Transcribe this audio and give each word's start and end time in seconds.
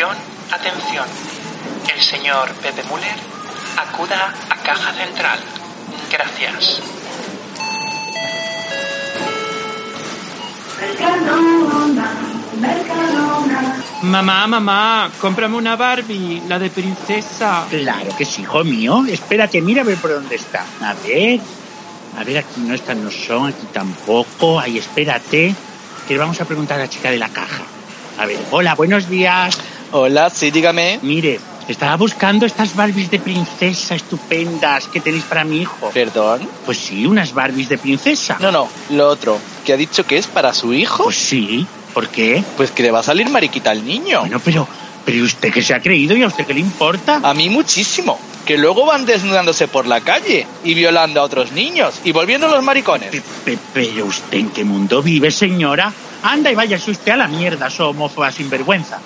Atención, 0.00 0.16
atención. 0.50 1.06
El 1.94 2.00
señor 2.00 2.48
Pepe 2.62 2.82
Müller 2.84 3.20
acuda 3.76 4.32
a 4.48 4.56
caja 4.62 4.94
central. 4.94 5.38
Gracias. 6.10 6.80
Mercadona, 10.80 12.12
Mercadona. 12.58 13.84
Mamá, 14.02 14.46
mamá, 14.46 15.10
cómprame 15.20 15.56
una 15.56 15.76
Barbie, 15.76 16.44
la 16.48 16.58
de 16.58 16.70
princesa. 16.70 17.66
Claro 17.68 18.16
que 18.16 18.24
sí, 18.24 18.40
hijo 18.40 18.64
mío. 18.64 19.04
Espérate, 19.06 19.60
mira 19.60 19.82
a 19.82 19.84
ver 19.84 19.98
por 19.98 20.12
dónde 20.12 20.36
está. 20.36 20.64
A 20.80 20.94
ver. 20.94 21.40
A 22.18 22.24
ver, 22.24 22.38
aquí 22.38 22.60
no 22.60 22.74
están, 22.74 23.04
no 23.04 23.10
son, 23.10 23.48
aquí 23.48 23.66
tampoco. 23.70 24.58
Ahí, 24.58 24.78
espérate. 24.78 25.54
Que 26.08 26.14
le 26.14 26.20
vamos 26.20 26.40
a 26.40 26.46
preguntar 26.46 26.78
a 26.78 26.84
la 26.84 26.88
chica 26.88 27.10
de 27.10 27.18
la 27.18 27.28
caja. 27.28 27.64
A 28.18 28.24
ver, 28.24 28.38
hola, 28.50 28.74
buenos 28.74 29.06
días. 29.10 29.58
Hola, 29.92 30.30
sí, 30.30 30.50
dígame. 30.50 31.00
Mire, 31.02 31.40
estaba 31.68 31.96
buscando 31.96 32.46
estas 32.46 32.74
Barbies 32.76 33.10
de 33.10 33.18
princesa 33.18 33.94
estupendas 33.94 34.86
que 34.86 35.00
tenéis 35.00 35.24
para 35.24 35.44
mi 35.44 35.58
hijo. 35.62 35.90
¿Perdón? 35.92 36.48
Pues 36.64 36.78
sí, 36.78 37.06
unas 37.06 37.32
Barbies 37.34 37.68
de 37.68 37.78
princesa. 37.78 38.36
No, 38.40 38.52
no, 38.52 38.68
lo 38.90 39.08
otro. 39.08 39.38
¿Que 39.64 39.72
ha 39.72 39.76
dicho 39.76 40.06
que 40.06 40.16
es 40.18 40.26
para 40.26 40.54
su 40.54 40.72
hijo? 40.72 41.04
Pues 41.04 41.16
sí. 41.16 41.66
¿Por 41.92 42.08
qué? 42.08 42.42
Pues 42.56 42.70
que 42.70 42.84
le 42.84 42.92
va 42.92 43.00
a 43.00 43.02
salir 43.02 43.28
mariquita 43.30 43.70
al 43.72 43.84
niño. 43.84 44.20
Bueno, 44.20 44.40
pero, 44.44 44.68
pero 45.04 45.18
¿y 45.18 45.22
usted 45.22 45.52
qué 45.52 45.60
se 45.60 45.74
ha 45.74 45.80
creído 45.80 46.16
y 46.16 46.22
a 46.22 46.28
usted 46.28 46.46
qué 46.46 46.54
le 46.54 46.60
importa? 46.60 47.20
A 47.24 47.34
mí 47.34 47.48
muchísimo. 47.48 48.18
Que 48.46 48.56
luego 48.56 48.86
van 48.86 49.04
desnudándose 49.06 49.66
por 49.66 49.86
la 49.86 50.00
calle 50.00 50.46
y 50.64 50.74
violando 50.74 51.20
a 51.20 51.24
otros 51.24 51.50
niños 51.52 52.00
y 52.04 52.12
volviendo 52.12 52.46
los 52.48 52.62
maricones. 52.62 53.10
Pe- 53.10 53.22
pe- 53.44 53.58
Pero 53.74 54.06
usted 54.06 54.38
en 54.38 54.50
qué 54.50 54.64
mundo 54.64 55.02
vive, 55.02 55.30
señora? 55.32 55.92
Anda 56.22 56.50
y 56.52 56.54
váyase 56.54 56.92
usted 56.92 57.12
a 57.12 57.16
la 57.16 57.26
mierda, 57.28 57.68
so 57.70 57.88
homófoba 57.90 58.30
sinvergüenza. 58.30 59.00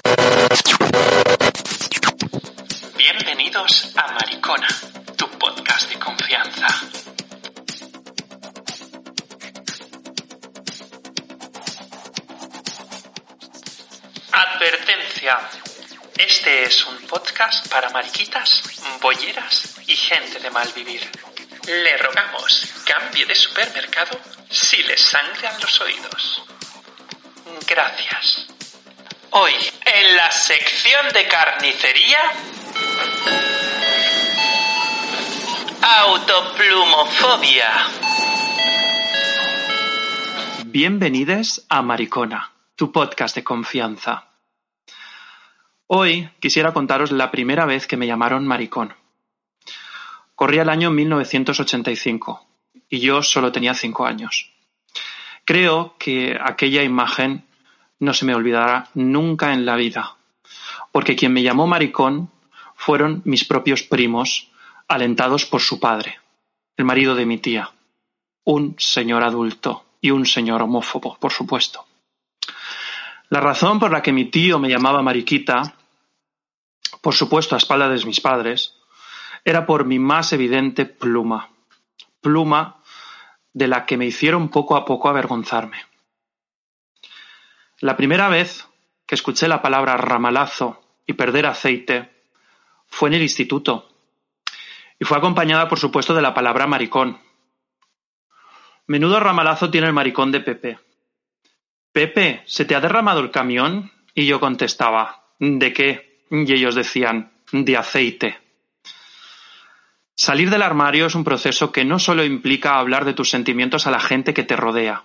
Bienvenidos 3.55 3.97
a 3.97 4.09
Maricona, 4.09 4.67
tu 5.17 5.31
podcast 5.39 5.89
de 5.89 5.97
confianza. 6.01 6.67
Advertencia. 14.33 15.39
Este 16.17 16.65
es 16.65 16.85
un 16.87 16.97
podcast 17.07 17.69
para 17.69 17.91
mariquitas, 17.91 18.61
bolleras 19.01 19.77
y 19.87 19.95
gente 19.95 20.41
de 20.41 20.51
mal 20.51 20.69
vivir. 20.73 21.09
Le 21.69 21.97
rogamos, 21.99 22.73
cambie 22.85 23.25
de 23.25 23.37
supermercado 23.37 24.19
si 24.51 24.83
le 24.83 24.97
sangran 24.97 25.61
los 25.61 25.81
oídos. 25.81 26.43
Gracias. 27.69 28.47
Hoy, 29.31 29.55
en 29.85 30.17
la 30.17 30.33
sección 30.33 31.09
de 31.13 31.29
carnicería, 31.29 32.21
autoplumofobia. 35.83 37.69
Bienvenidos 40.67 41.65
a 41.69 41.83
Maricona, 41.83 42.53
tu 42.75 42.91
podcast 42.91 43.37
de 43.37 43.45
confianza. 43.45 44.31
Hoy 45.87 46.29
quisiera 46.41 46.73
contaros 46.73 47.13
la 47.13 47.31
primera 47.31 47.67
vez 47.67 47.87
que 47.87 47.97
me 47.97 48.07
llamaron 48.07 48.47
maricón. 48.47 48.95
Corría 50.35 50.63
el 50.63 50.69
año 50.69 50.91
1985 50.91 52.47
y 52.89 53.01
yo 53.01 53.23
solo 53.23 53.53
tenía 53.53 53.75
cinco 53.75 54.07
años. 54.07 54.51
Creo 55.45 55.97
que 55.99 56.39
aquella 56.43 56.83
imagen 56.83 57.45
no 57.99 58.15
se 58.15 58.25
me 58.25 58.35
olvidará 58.35 58.89
nunca 58.95 59.53
en 59.53 59.67
la 59.67 59.77
vida, 59.77 60.17
porque 60.91 61.17
quien 61.17 61.33
me 61.33 61.43
llamó 61.43 61.67
maricón 61.67 62.31
fueron 62.85 63.23
mis 63.25 63.47
propios 63.47 63.83
primos, 63.83 64.51
alentados 64.89 65.47
por 65.47 65.63
su 65.63 65.81
padre, 65.81 66.21
el 66.77 66.85
marido 66.85 67.15
de 67.15 67.25
mi 67.25 67.39
tía, 67.39 67.71
un 68.45 68.77
señor 68.79 69.23
adulto 69.23 69.87
y 70.03 70.11
un 70.11 70.27
señor 70.27 70.61
homófobo, 70.61 71.17
por 71.19 71.33
supuesto. 71.33 71.87
La 73.31 73.41
razón 73.41 73.79
por 73.79 73.91
la 73.91 74.03
que 74.03 74.13
mi 74.13 74.27
tío 74.27 74.59
me 74.59 74.69
llamaba 74.69 75.01
mariquita, 75.01 75.75
por 77.01 77.15
supuesto 77.15 77.55
a 77.55 77.59
espaldas 77.59 77.99
de 77.99 78.07
mis 78.07 78.21
padres, 78.21 78.75
era 79.47 79.65
por 79.65 79.87
mi 79.87 79.99
más 79.99 80.35
evidente 80.35 80.85
pluma, 80.85 81.49
pluma 82.21 82.83
de 83.55 83.67
la 83.67 83.87
que 83.87 83.97
me 83.97 84.05
hicieron 84.05 84.51
poco 84.51 84.77
a 84.77 84.85
poco 84.85 85.09
avergonzarme. 85.09 85.79
La 87.81 87.97
primera 87.97 88.29
vez 88.29 88.69
que 89.07 89.15
escuché 89.15 89.49
la 89.49 89.63
palabra 89.63 89.97
ramalazo 89.97 90.83
y 91.07 91.15
perder 91.15 91.47
aceite 91.47 92.14
fue 92.95 93.09
en 93.09 93.15
el 93.15 93.23
instituto 93.23 93.89
y 95.01 95.05
fue 95.05 95.19
acompañada, 95.19 95.69
por 95.69 95.81
supuesto, 95.81 96.15
de 96.15 96.23
la 96.23 96.33
palabra 96.33 96.69
maricón. 96.69 97.19
Menudo 98.87 99.19
ramalazo 99.19 99.69
tiene 99.69 99.89
el 99.89 99.93
maricón 99.93 100.31
de 100.31 100.41
Pepe. 100.41 100.79
Pepe, 101.93 102.45
¿se 102.47 102.65
te 102.65 102.77
ha 102.77 102.81
derramado 102.81 103.19
el 103.19 103.33
camión? 103.33 103.91
Y 104.15 104.27
yo 104.27 104.39
contestaba, 104.39 105.25
¿de 105.41 105.73
qué? 105.73 106.25
Y 106.31 106.53
ellos 106.53 106.77
decían, 106.77 107.33
de 107.51 107.77
aceite. 107.77 108.39
Salir 110.15 110.49
del 110.49 110.63
armario 110.63 111.07
es 111.07 111.17
un 111.17 111.25
proceso 111.25 111.73
que 111.73 111.85
no 111.85 111.99
solo 111.99 112.23
implica 112.23 112.79
hablar 112.79 113.05
de 113.05 113.15
tus 113.15 113.29
sentimientos 113.29 113.89
a 113.89 113.91
la 113.91 113.99
gente 113.99 114.33
que 114.33 114.45
te 114.45 114.55
rodea. 114.55 115.05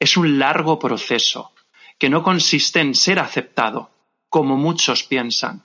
Es 0.00 0.16
un 0.16 0.40
largo 0.40 0.80
proceso 0.80 1.52
que 1.98 2.10
no 2.10 2.24
consiste 2.24 2.80
en 2.80 2.96
ser 2.96 3.20
aceptado, 3.20 3.90
como 4.28 4.56
muchos 4.56 5.04
piensan, 5.04 5.62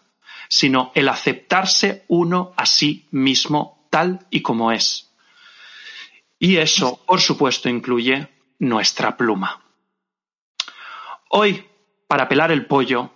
sino 0.47 0.91
el 0.96 1.09
aceptarse 1.09 2.06
uno 2.07 2.53
a 2.57 2.66
sí 2.66 3.07
mismo 3.12 3.88
tal 3.90 4.25
y 4.29 4.41
como 4.41 4.72
es. 4.72 5.12
Y 6.40 6.57
eso, 6.57 7.00
por 7.06 7.22
supuesto, 7.22 7.69
incluye 7.69 8.28
nuestra 8.59 9.16
pluma. 9.16 9.62
Hoy, 11.29 11.66
para 12.07 12.28
pelar 12.28 12.52
el 12.52 12.66
pollo, 12.66 13.12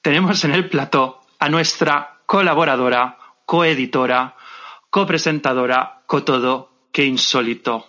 tenemos 0.00 0.44
en 0.44 0.52
el 0.52 0.68
plató 0.68 1.20
a 1.38 1.48
nuestra 1.48 2.20
colaboradora, 2.24 3.18
coeditora, 3.44 4.36
copresentadora, 4.90 6.02
cotodo, 6.06 6.70
que 6.92 7.04
insólito. 7.04 7.86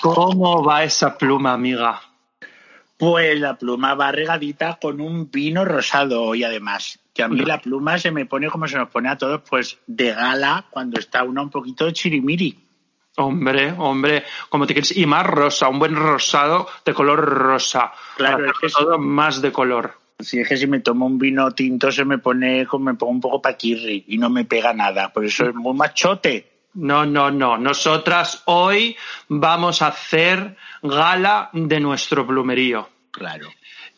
¿Cómo 0.00 0.62
va 0.62 0.84
esa 0.84 1.16
pluma, 1.18 1.52
amiga? 1.52 2.00
Pues 2.96 3.38
la 3.38 3.56
pluma 3.56 3.94
va 3.94 4.12
regadita 4.12 4.78
con 4.80 5.00
un 5.00 5.30
vino 5.30 5.64
rosado 5.64 6.22
hoy 6.22 6.44
además. 6.44 6.98
Que 7.18 7.24
a 7.24 7.28
mí 7.28 7.40
la 7.40 7.60
pluma 7.60 7.98
se 7.98 8.12
me 8.12 8.26
pone 8.26 8.48
como 8.48 8.68
se 8.68 8.76
nos 8.76 8.90
pone 8.90 9.08
a 9.08 9.18
todos, 9.18 9.42
pues 9.50 9.76
de 9.88 10.12
gala 10.12 10.66
cuando 10.70 11.00
está 11.00 11.24
uno 11.24 11.42
un 11.42 11.50
poquito 11.50 11.90
chirimiri. 11.90 12.56
Hombre, 13.16 13.74
hombre, 13.76 14.22
como 14.48 14.68
te 14.68 14.74
quieres. 14.74 14.96
Y 14.96 15.04
más 15.04 15.26
rosa, 15.26 15.68
un 15.68 15.80
buen 15.80 15.96
rosado 15.96 16.68
de 16.84 16.94
color 16.94 17.18
rosa. 17.18 17.90
Claro, 18.16 18.36
Para 18.36 18.50
es 18.52 18.58
que 18.60 18.68
todo 18.68 18.98
más 19.00 19.42
de 19.42 19.50
color. 19.50 19.98
Si 20.20 20.38
es 20.38 20.48
que 20.48 20.56
si 20.56 20.68
me 20.68 20.78
tomo 20.78 21.06
un 21.06 21.18
vino 21.18 21.50
tinto 21.50 21.90
se 21.90 22.04
me 22.04 22.18
pone, 22.18 22.66
como 22.66 22.84
me 22.84 22.94
pongo 22.94 23.10
un 23.10 23.20
poco 23.20 23.42
paquirri 23.42 24.04
y 24.06 24.16
no 24.16 24.30
me 24.30 24.44
pega 24.44 24.72
nada. 24.72 25.12
Por 25.12 25.24
eso 25.24 25.48
es 25.48 25.54
muy 25.56 25.74
machote. 25.74 26.68
No, 26.74 27.04
no, 27.04 27.32
no. 27.32 27.58
Nosotras 27.58 28.44
hoy 28.44 28.96
vamos 29.26 29.82
a 29.82 29.88
hacer 29.88 30.56
gala 30.84 31.50
de 31.52 31.80
nuestro 31.80 32.24
plumerío. 32.24 32.88
Claro. 33.10 33.48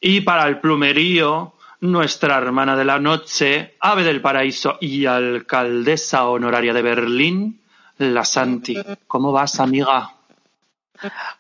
Y 0.01 0.23
para 0.23 0.49
el 0.49 0.59
plumerío, 0.59 1.53
nuestra 1.81 2.37
hermana 2.37 2.77
de 2.77 2.85
la 2.85 2.99
noche, 2.99 3.77
ave 3.81 4.05
del 4.05 4.21
paraíso 4.21 4.77
y 4.81 5.07
alcaldesa 5.07 6.27
honoraria 6.27 6.73
de 6.73 6.83
Berlín, 6.83 7.63
la 7.99 8.25
Santi. 8.25 8.77
¿Cómo 9.07 9.33
vas, 9.33 9.61
amiga? 9.61 10.15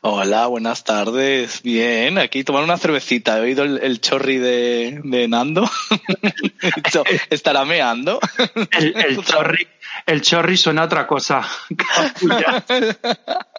Hola, 0.00 0.47
buenas 0.47 0.85
tardes. 0.85 1.62
Bien, 1.62 2.17
aquí 2.19 2.44
tomando 2.44 2.65
una 2.65 2.79
cervecita. 2.79 3.38
He 3.38 3.43
oído 3.43 3.65
el, 3.65 3.79
el 3.82 4.00
chorri 4.00 4.38
de, 4.38 5.00
de 5.05 5.29
Nando. 5.29 5.69
¿Estará 7.31 7.67
meando? 7.67 8.20
El, 8.79 8.97
el 8.97 9.23
chorri, 9.23 9.69
el 10.06 10.23
chorri 10.23 10.56
suena 10.56 10.82
a 10.82 10.87
otra 10.87 11.06
cosa. 11.06 11.47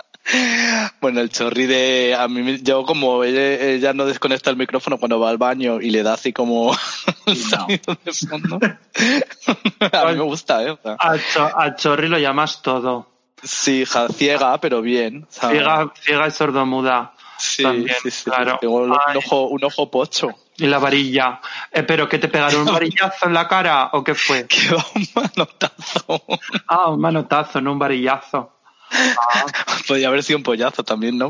Bueno, 1.01 1.19
el 1.19 1.29
chorri 1.29 1.65
de... 1.65 2.15
A 2.17 2.27
mí, 2.27 2.59
yo 2.61 2.85
como 2.85 3.23
ella, 3.23 3.41
ella 3.41 3.93
no 3.93 4.05
desconecta 4.05 4.49
el 4.49 4.55
micrófono 4.57 4.97
cuando 4.97 5.19
va 5.19 5.29
al 5.29 5.37
baño 5.37 5.81
y 5.81 5.89
le 5.89 6.03
da 6.03 6.13
así 6.13 6.31
como 6.31 6.71
No. 7.25 7.67
de 7.67 8.13
fondo. 8.13 8.59
A 9.91 10.05
mí 10.05 10.15
me 10.15 10.23
gusta, 10.23 10.63
¿eh? 10.63 10.71
O 10.71 10.79
sea, 10.81 10.97
cho- 11.33 11.75
chorri 11.75 12.07
lo 12.07 12.17
llamas 12.19 12.61
todo. 12.61 13.07
Sí, 13.43 13.81
hija, 13.81 14.07
ciega, 14.09 14.59
pero 14.59 14.81
bien. 14.81 15.25
¿sabes? 15.29 15.57
Ciega, 15.57 15.91
ciega 15.99 16.27
y 16.27 16.31
sordomuda. 16.31 17.13
Sí, 17.39 17.63
también, 17.63 17.95
sí, 18.03 18.11
sí. 18.11 18.25
claro. 18.29 18.59
Tengo 18.61 18.75
un, 18.83 18.91
ojo, 19.15 19.47
un 19.47 19.63
ojo 19.63 19.89
pocho. 19.89 20.29
Y 20.57 20.67
la 20.67 20.77
varilla. 20.77 21.41
Eh, 21.71 21.81
¿Pero 21.81 22.07
que 22.07 22.19
te 22.19 22.27
pegaron 22.27 22.61
un 22.61 22.65
varillazo 22.73 23.25
en 23.25 23.33
la 23.33 23.47
cara 23.47 23.89
o 23.93 24.03
qué 24.03 24.13
fue? 24.13 24.45
Que 24.45 24.69
un 24.93 25.07
manotazo. 25.15 26.23
Ah, 26.67 26.89
un 26.89 27.01
manotazo, 27.01 27.59
no 27.59 27.71
un 27.71 27.79
varillazo. 27.79 28.60
Ah, 28.91 29.45
Podría 29.87 30.09
haber 30.09 30.23
sido 30.23 30.37
un 30.37 30.43
pollazo 30.43 30.83
también, 30.83 31.17
¿no? 31.17 31.29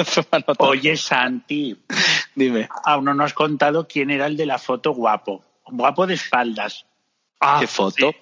Oye, 0.58 0.96
Santi, 0.96 1.76
Dime. 2.34 2.68
aún 2.84 3.04
no 3.04 3.14
nos 3.14 3.26
has 3.26 3.32
contado 3.34 3.86
quién 3.88 4.10
era 4.10 4.26
el 4.26 4.36
de 4.36 4.46
la 4.46 4.58
foto 4.58 4.92
guapo. 4.92 5.44
guapo 5.66 6.06
de 6.06 6.14
espaldas. 6.14 6.86
Ah, 7.40 7.58
¿Qué 7.60 7.66
foto? 7.66 8.10
sí. 8.10 8.16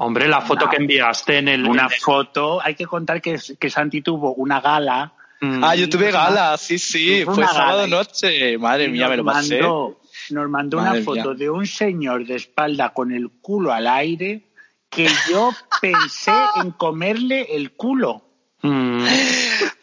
Hombre, 0.00 0.28
la 0.28 0.40
foto 0.40 0.64
Una- 0.66 0.70
que 0.70 0.76
enviaste 0.76 1.38
en 1.38 1.48
el... 1.48 1.66
Una 1.66 1.86
en 1.86 1.92
el- 1.92 1.98
foto, 2.00 2.60
hay 2.62 2.76
que 2.76 2.86
contar 2.86 3.20
que, 3.20 3.36
que 3.58 3.68
Santi 3.70 4.00
tuvo 4.00 4.32
una 4.34 4.60
gala. 4.60 5.12
Mm. 5.40 5.64
Ah, 5.64 5.74
yo 5.74 5.88
tuve 5.88 6.12
gala, 6.12 6.56
sí, 6.56 6.78
sí, 6.78 7.24
Fue 7.24 7.44
sábado 7.46 7.78
gala. 7.80 7.86
noche. 7.88 8.56
Madre 8.58 8.88
mía, 8.88 9.08
me 9.08 9.16
lo 9.16 9.24
pasé. 9.24 9.60
mandó- 9.60 10.00
Nos 10.30 10.48
mandó 10.48 10.76
Madre 10.78 10.98
una 11.00 11.04
foto 11.04 11.30
mía. 11.34 11.38
de 11.38 11.50
un 11.50 11.66
señor 11.66 12.24
de 12.26 12.36
espalda 12.36 12.90
con 12.92 13.10
el 13.12 13.28
culo 13.40 13.72
al 13.72 13.88
aire 13.88 14.47
que 14.90 15.08
yo 15.30 15.52
pensé 15.80 16.32
en 16.62 16.72
comerle 16.72 17.54
el 17.56 17.72
culo. 17.72 18.24
Mm. 18.62 19.04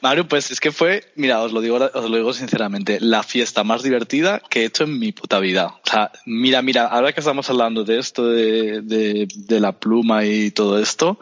Mario, 0.01 0.27
pues 0.27 0.51
es 0.51 0.59
que 0.59 0.71
fue, 0.71 1.03
mira, 1.15 1.41
os 1.41 1.53
lo 1.53 1.61
digo, 1.61 1.77
os 1.77 2.09
lo 2.09 2.17
digo 2.17 2.33
sinceramente, 2.33 2.99
la 2.99 3.23
fiesta 3.23 3.63
más 3.63 3.83
divertida 3.83 4.41
que 4.49 4.61
he 4.61 4.65
hecho 4.65 4.83
en 4.83 4.99
mi 4.99 5.13
puta 5.13 5.39
vida. 5.39 5.67
O 5.67 5.89
sea, 5.89 6.11
mira, 6.25 6.61
mira, 6.61 6.85
ahora 6.85 7.13
que 7.13 7.21
estamos 7.21 7.49
hablando 7.49 7.83
de 7.85 7.97
esto 7.97 8.27
de, 8.27 8.81
de, 8.81 9.27
de 9.33 9.59
la 9.59 9.79
pluma 9.79 10.25
y 10.25 10.51
todo 10.51 10.77
esto, 10.77 11.19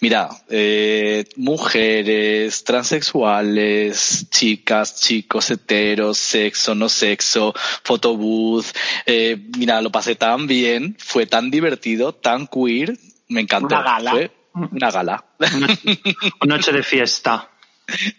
mira, 0.00 0.28
eh, 0.50 1.24
mujeres, 1.36 2.64
transexuales, 2.64 4.26
chicas, 4.30 5.00
chicos, 5.00 5.50
heteros, 5.50 6.18
sexo, 6.18 6.74
no 6.74 6.88
sexo, 6.88 7.54
fotobooth, 7.84 8.66
eh, 9.06 9.38
mira, 9.56 9.80
lo 9.80 9.90
pasé 9.90 10.16
tan 10.16 10.46
bien, 10.48 10.96
fue 10.98 11.26
tan 11.26 11.50
divertido, 11.50 12.12
tan 12.12 12.48
queer, 12.48 12.98
me 13.28 13.40
encantó. 13.42 13.74
Una 13.76 13.82
gala. 13.82 14.10
Fue 14.10 14.30
una 14.52 14.90
gala. 14.90 15.24
Noche 16.46 16.72
de 16.72 16.82
fiesta. 16.82 17.50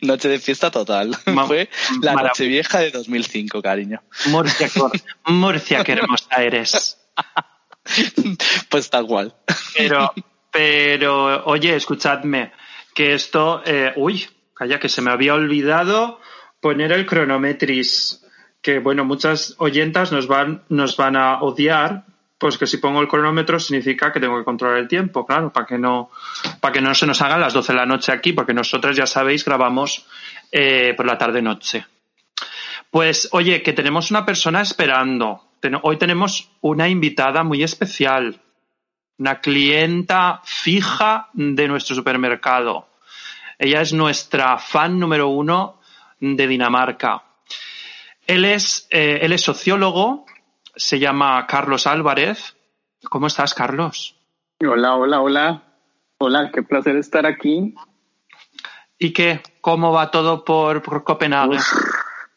Noche 0.02 0.30
de 0.30 0.40
fiesta 0.40 0.72
total. 0.72 1.16
Ma- 1.28 1.46
Fue 1.46 1.70
la 2.02 2.14
noche 2.16 2.48
vieja 2.48 2.80
de 2.80 2.90
2005, 2.92 3.62
cariño. 3.62 4.02
Murcia, 4.28 4.68
Murcia, 5.26 5.84
qué 5.84 5.92
hermosa 5.94 6.36
eres. 6.44 6.98
Pues 8.70 8.90
tal 8.90 9.08
cual. 9.08 9.36
Pero, 9.76 10.14
pero, 10.52 11.44
oye, 11.46 11.76
escuchadme, 11.76 12.52
que 12.94 13.14
esto, 13.14 13.64
eh, 13.66 13.94
uy, 13.96 14.28
calla, 14.54 14.80
que 14.80 14.90
se 14.90 15.02
me 15.02 15.12
había 15.12 15.34
olvidado 15.34 16.20
poner 16.60 16.92
el 16.92 17.06
cronometris, 17.08 18.26
que 18.62 18.80
bueno, 18.80 19.06
muchas 19.06 19.56
oyentas 19.58 20.12
nos 20.12 20.28
van, 20.28 20.64
nos 20.70 20.98
van 20.98 21.16
a 21.16 21.42
odiar, 21.42 22.06
pues 22.40 22.58
que 22.58 22.66
si 22.66 22.78
pongo 22.78 23.02
el 23.02 23.08
cronómetro 23.08 23.60
significa 23.60 24.12
que 24.12 24.20
tengo 24.20 24.40
que 24.40 24.46
controlar 24.46 24.78
el 24.80 24.88
tiempo, 24.88 25.26
claro, 25.26 25.54
para 25.54 25.68
que 25.68 25.78
no, 25.78 26.10
para 26.60 26.74
que 26.74 26.82
no 26.82 26.96
se 26.96 27.06
nos 27.06 27.22
hagan 27.22 27.42
las 27.42 27.54
12 27.54 27.74
de 27.74 27.78
la 27.78 27.86
noche 27.86 28.12
aquí, 28.12 28.34
porque 28.34 28.54
nosotras 28.54 28.96
ya 28.96 29.06
sabéis, 29.06 29.46
grabamos 29.46 30.08
eh, 30.52 30.94
por 30.96 31.06
la 31.06 31.18
tarde 31.18 31.42
noche. 31.42 31.86
Pues, 32.90 33.30
oye, 33.34 33.62
que 33.62 33.74
tenemos 33.74 34.10
una 34.10 34.26
persona 34.26 34.62
esperando. 34.62 35.44
Hoy 35.84 35.98
tenemos 35.98 36.50
una 36.62 36.88
invitada 36.88 37.44
muy 37.44 37.62
especial 37.62 38.40
una 39.20 39.42
clienta 39.42 40.42
fija 40.44 41.30
de 41.34 41.68
nuestro 41.68 41.96
supermercado. 41.96 42.88
Ella 43.58 43.82
es 43.82 43.92
nuestra 43.92 44.58
fan 44.58 44.98
número 44.98 45.28
uno 45.28 45.82
de 46.22 46.48
Dinamarca. 46.48 47.24
Él 48.26 48.46
es, 48.46 48.88
eh, 48.90 49.20
él 49.22 49.34
es 49.34 49.42
sociólogo, 49.42 50.26
se 50.76 51.00
llama 51.00 51.46
Carlos 51.48 51.88
Álvarez. 51.88 52.56
¿Cómo 53.10 53.28
estás, 53.28 53.54
Carlos? 53.54 54.16
Hola, 54.62 54.96
hola, 54.96 55.22
hola. 55.22 55.64
Hola, 56.20 56.52
qué 56.54 56.64
placer 56.64 56.98
estar 56.98 57.26
aquí. 57.26 57.74
¿Y 58.98 59.14
qué? 59.14 59.42
¿Cómo 59.62 59.94
va 59.94 60.12
todo 60.12 60.44
por, 60.44 60.82
por 60.82 61.04
Copenhague? 61.04 61.56
Uf, 61.58 61.74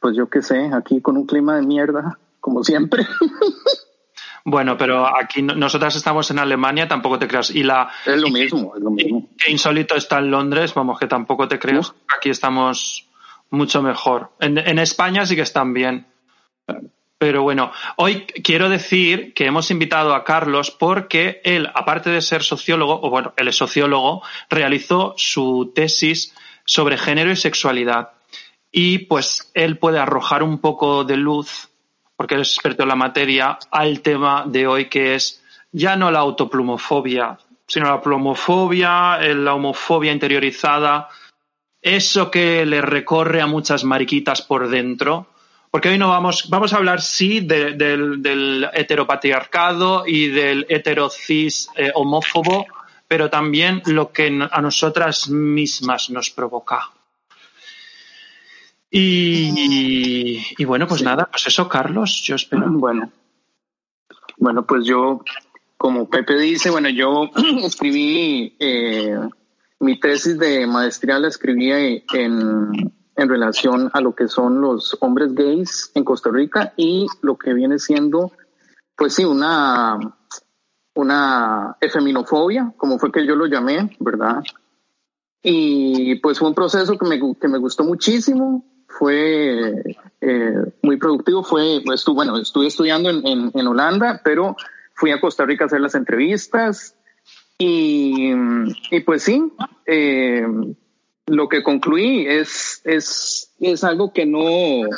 pues 0.01 0.17
yo 0.17 0.29
qué 0.31 0.41
sé, 0.43 0.71
aquí 0.73 1.01
con 1.01 1.17
un 1.17 1.27
clima 1.27 1.57
de 1.57 1.63
mierda, 1.63 2.19
como 2.41 2.63
siempre. 2.65 3.07
Bueno, 4.45 4.77
pero 4.77 5.07
aquí 5.07 5.41
no- 5.41 5.55
nosotras 5.55 5.95
estamos 5.95 6.29
en 6.33 6.41
Alemania, 6.41 6.89
tampoco 6.89 7.17
te 7.17 7.29
creas. 7.29 7.51
Y 7.51 7.63
la 7.63 7.89
es 8.05 8.21
lo 8.21 8.29
mismo, 8.29 8.75
es 8.75 8.83
lo 8.83 8.91
mismo. 8.91 9.29
que 9.39 9.53
insólito 9.53 9.95
está 9.95 10.19
en 10.19 10.33
Londres, 10.33 10.75
vamos, 10.75 10.99
que 10.99 11.07
tampoco 11.07 11.47
te 11.47 11.61
creas. 11.61 11.95
Aquí 12.17 12.31
estamos 12.31 13.09
mucho 13.51 13.83
mejor. 13.83 14.33
En, 14.41 14.59
en 14.59 14.81
España 14.81 15.25
sí 15.27 15.37
que 15.37 15.43
están 15.43 15.73
bien. 15.73 16.09
Pero 17.23 17.45
bueno, 17.45 17.71
hoy 17.99 18.23
quiero 18.43 18.69
decir 18.69 19.33
que 19.33 19.47
hemos 19.47 19.71
invitado 19.71 20.13
a 20.13 20.25
Carlos 20.25 20.73
porque 20.73 21.41
él, 21.45 21.69
aparte 21.73 22.11
de 22.11 22.21
ser 22.21 22.43
sociólogo, 22.43 22.99
o 23.01 23.11
bueno, 23.11 23.33
él 23.37 23.47
es 23.47 23.55
sociólogo, 23.55 24.25
realizó 24.51 25.15
su 25.17 25.71
tesis 25.73 26.35
sobre 26.65 26.99
género 26.99 27.31
y 27.31 27.37
sexualidad. 27.37 28.11
Y 28.73 29.07
pues 29.07 29.53
él 29.55 29.79
puede 29.79 30.01
arrojar 30.01 30.43
un 30.43 30.59
poco 30.59 31.05
de 31.05 31.17
luz, 31.17 31.69
porque 32.17 32.35
es 32.35 32.55
experto 32.55 32.83
en 32.83 32.89
la 32.89 32.97
materia, 32.97 33.57
al 33.71 34.01
tema 34.01 34.43
de 34.45 34.67
hoy 34.67 34.87
que 34.87 35.15
es 35.15 35.45
ya 35.71 35.95
no 35.95 36.11
la 36.11 36.19
autoplumofobia, 36.19 37.39
sino 37.69 37.87
la 37.87 38.01
plumofobia, 38.01 39.19
eh, 39.21 39.37
la 39.37 39.55
homofobia 39.55 40.11
interiorizada, 40.11 41.09
eso 41.81 42.33
que 42.33 42.67
le 42.67 42.83
recorre 42.83 43.41
a 43.41 43.47
muchas 43.47 43.85
mariquitas 43.85 44.43
por 44.43 44.69
dentro. 44.69 45.29
Porque 45.73 45.89
hoy 45.89 45.97
no 45.99 46.09
vamos, 46.11 46.49
vamos 46.51 46.73
a 46.73 46.77
hablar 46.77 47.01
sí 47.01 47.41
de- 47.41 47.73
del, 47.73 48.23
del 48.23 48.69
heteropatriarcado 48.75 50.05
y 50.07 50.29
del 50.29 50.67
heterocis 50.69 51.69
eh, 51.77 51.91
homófobo, 51.95 52.67
pero 53.09 53.31
también 53.31 53.83
lo 53.87 54.13
que 54.13 54.27
a 54.51 54.61
nosotras 54.61 55.29
mismas 55.31 56.11
nos 56.11 56.29
provoca. 56.31 56.91
Y, 58.91 60.43
y 60.59 60.65
bueno, 60.65 60.87
pues 60.87 60.99
Sí. 61.01 61.05
nada, 61.07 61.29
pues 61.31 61.47
eso, 61.47 61.69
Carlos, 61.69 62.23
yo 62.23 62.37
espero. 62.37 62.67
Bueno, 62.71 63.11
bueno, 64.37 64.67
pues 64.67 64.85
yo, 64.85 65.23
como 65.79 66.09
Pepe 66.09 66.37
dice, 66.39 66.69
bueno, 66.71 66.91
yo 66.91 67.31
escribí 67.65 68.55
eh, 68.59 69.17
mi 69.81 69.99
tesis 69.99 70.39
de 70.39 70.67
maestría, 70.67 71.19
la 71.19 71.29
escribí 71.29 71.71
en, 72.13 72.93
en 73.17 73.29
relación 73.29 73.91
a 73.93 74.01
lo 74.01 74.15
que 74.15 74.29
son 74.29 74.61
los 74.61 74.97
hombres 75.01 75.35
gays 75.35 75.91
en 75.95 76.05
Costa 76.05 76.31
Rica 76.31 76.73
y 76.77 77.07
lo 77.21 77.37
que 77.37 77.53
viene 77.53 77.79
siendo, 77.79 78.33
pues 78.97 79.15
sí, 79.15 79.25
una, 79.25 79.99
una 80.95 81.77
efeminofobia, 81.81 82.73
como 82.77 82.99
fue 82.99 83.13
que 83.13 83.27
yo 83.27 83.37
lo 83.37 83.47
llamé, 83.47 83.97
¿verdad? 84.01 84.43
Y 85.43 86.15
pues 86.17 86.39
fue 86.39 86.49
un 86.49 86.55
proceso 86.55 86.97
que 86.97 87.07
me, 87.07 87.21
que 87.41 87.49
me 87.49 87.59
gustó 87.59 87.85
muchísimo, 87.85 88.65
fue 88.87 89.83
eh, 90.21 90.55
muy 90.83 90.97
productivo, 90.99 91.43
fue, 91.43 91.83
estu- 91.85 92.15
bueno, 92.15 92.39
estuve 92.39 92.67
estudiando 92.69 93.11
en, 93.11 93.27
en, 93.27 93.51
en 93.55 93.67
Holanda, 93.67 94.21
pero 94.25 94.57
fui 94.95 95.11
a 95.11 95.21
Costa 95.21 95.45
Rica 95.45 95.65
a 95.65 95.67
hacer 95.67 95.81
las 95.81 95.95
entrevistas 95.95 96.95
y, 97.59 98.33
y 98.91 99.01
pues 99.01 99.23
sí, 99.23 99.53
eh, 99.87 100.47
lo 101.27 101.49
que 101.49 101.63
concluí 101.63 102.27
es, 102.27 102.81
es, 102.85 103.53
es 103.61 103.85
algo 103.85 104.13
que 104.13 104.27
no, 104.27 104.89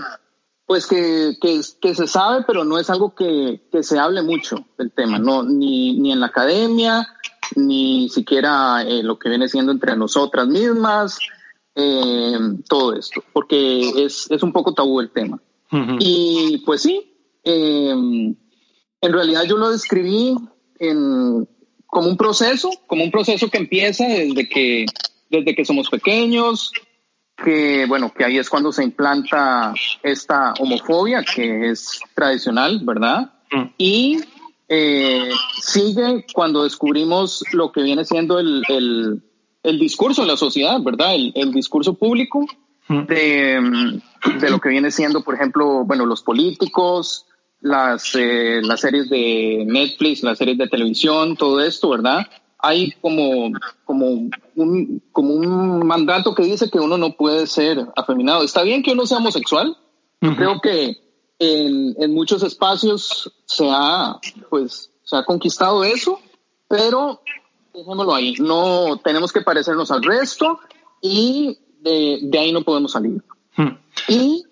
pues 0.66 0.87
que, 0.87 1.37
que, 1.40 1.61
que 1.81 1.95
se 1.95 2.07
sabe, 2.07 2.45
pero 2.47 2.64
no 2.64 2.78
es 2.78 2.90
algo 2.90 3.14
que, 3.14 3.62
que 3.71 3.83
se 3.83 3.99
hable 3.99 4.23
mucho 4.23 4.64
del 4.78 4.93
tema, 4.93 5.19
no, 5.19 5.43
ni, 5.43 5.99
ni 5.99 6.12
en 6.12 6.21
la 6.21 6.26
academia, 6.26 7.07
ni 7.57 8.09
siquiera 8.09 8.83
eh, 8.83 9.02
lo 9.02 9.19
que 9.19 9.28
viene 9.28 9.49
siendo 9.49 9.73
entre 9.73 9.97
nosotras 9.97 10.47
mismas, 10.49 11.19
eh, 11.75 12.38
todo 12.69 12.95
esto, 12.95 13.23
porque 13.33 14.04
es, 14.04 14.31
es 14.31 14.43
un 14.43 14.52
poco 14.52 14.75
tabú 14.75 15.00
el 15.00 15.11
tema. 15.11 15.40
Y 15.99 16.62
pues 16.64 16.83
sí, 16.83 17.12
eh, 17.43 17.90
en 17.90 19.12
realidad 19.12 19.43
yo 19.43 19.57
lo 19.57 19.71
describí 19.71 20.37
en, 20.78 21.49
como 21.87 22.09
un 22.09 22.16
proceso, 22.16 22.71
como 22.87 23.02
un 23.02 23.11
proceso 23.11 23.50
que 23.50 23.59
empieza 23.59 24.07
desde 24.07 24.49
que, 24.49 24.87
desde 25.38 25.55
que 25.55 25.64
somos 25.64 25.88
pequeños, 25.88 26.73
que 27.37 27.87
bueno, 27.87 28.12
que 28.12 28.25
ahí 28.25 28.38
es 28.38 28.49
cuando 28.49 28.73
se 28.73 28.85
implanta 28.85 29.75
esta 30.03 30.55
homofobia 30.59 31.25
que 31.25 31.71
es 31.71 32.00
tradicional, 32.14 32.81
¿verdad? 32.83 33.33
Mm. 33.50 33.62
Y 33.79 34.21
eh, 34.69 35.31
sigue 35.61 36.26
cuando 36.33 36.64
descubrimos 36.64 37.45
lo 37.53 37.73
que 37.73 37.83
viene 37.83 38.05
siendo 38.05 38.38
el, 38.38 38.62
el, 38.69 39.23
el 39.62 39.79
discurso 39.79 40.23
de 40.23 40.29
la 40.29 40.37
sociedad, 40.37 40.81
¿verdad? 40.81 41.14
El, 41.14 41.33
el 41.35 41.53
discurso 41.53 41.95
público 41.95 42.47
Mm. 42.88 43.07
de, 43.07 44.00
de 44.41 44.50
lo 44.50 44.61
que 44.61 44.69
viene 44.69 44.91
siendo, 44.91 45.23
por 45.23 45.35
ejemplo, 45.35 45.85
bueno, 45.85 46.05
los 46.05 46.23
políticos, 46.23 47.26
las, 47.61 48.14
eh, 48.14 48.61
las 48.62 48.81
series 48.81 49.09
de 49.09 49.64
Netflix, 49.67 50.23
las 50.23 50.37
series 50.37 50.59
de 50.59 50.69
televisión, 50.69 51.37
todo 51.37 51.61
esto, 51.61 51.88
¿verdad? 51.91 52.26
Hay 52.66 52.92
como, 53.00 53.50
como, 53.85 54.06
un, 54.54 55.02
como 55.12 55.35
un 55.35 55.87
mandato 55.87 56.35
que 56.35 56.44
dice 56.44 56.71
que 56.71 56.78
uno 56.78 56.97
no 56.97 57.16
puede 57.16 57.47
ser 57.47 57.87
afeminado. 57.97 58.42
Está 58.42 58.62
bien 58.62 58.83
que 58.83 58.92
uno 58.92 59.06
sea 59.06 59.18
homosexual. 59.18 59.76
Yo 60.21 60.35
creo 60.37 60.61
que 60.62 60.97
en, 61.38 61.94
en 61.99 62.14
muchos 62.14 62.42
espacios 62.42 63.30
se 63.44 63.68
ha, 63.71 64.18
pues, 64.49 64.90
se 65.02 65.16
ha 65.16 65.25
conquistado 65.25 65.85
eso, 65.85 66.18
pero 66.68 67.21
dejémoslo 67.75 68.14
ahí. 68.14 68.35
No 68.38 68.99
tenemos 69.04 69.33
que 69.33 69.42
parecernos 69.42 69.90
al 69.90 70.02
resto 70.02 70.61
y 71.02 71.59
de, 71.80 72.21
de 72.23 72.38
ahí 72.38 72.52
no 72.52 72.62
podemos 72.62 72.92
salir. 72.92 73.23
Mm. 73.56 73.76
Y, 74.09 74.44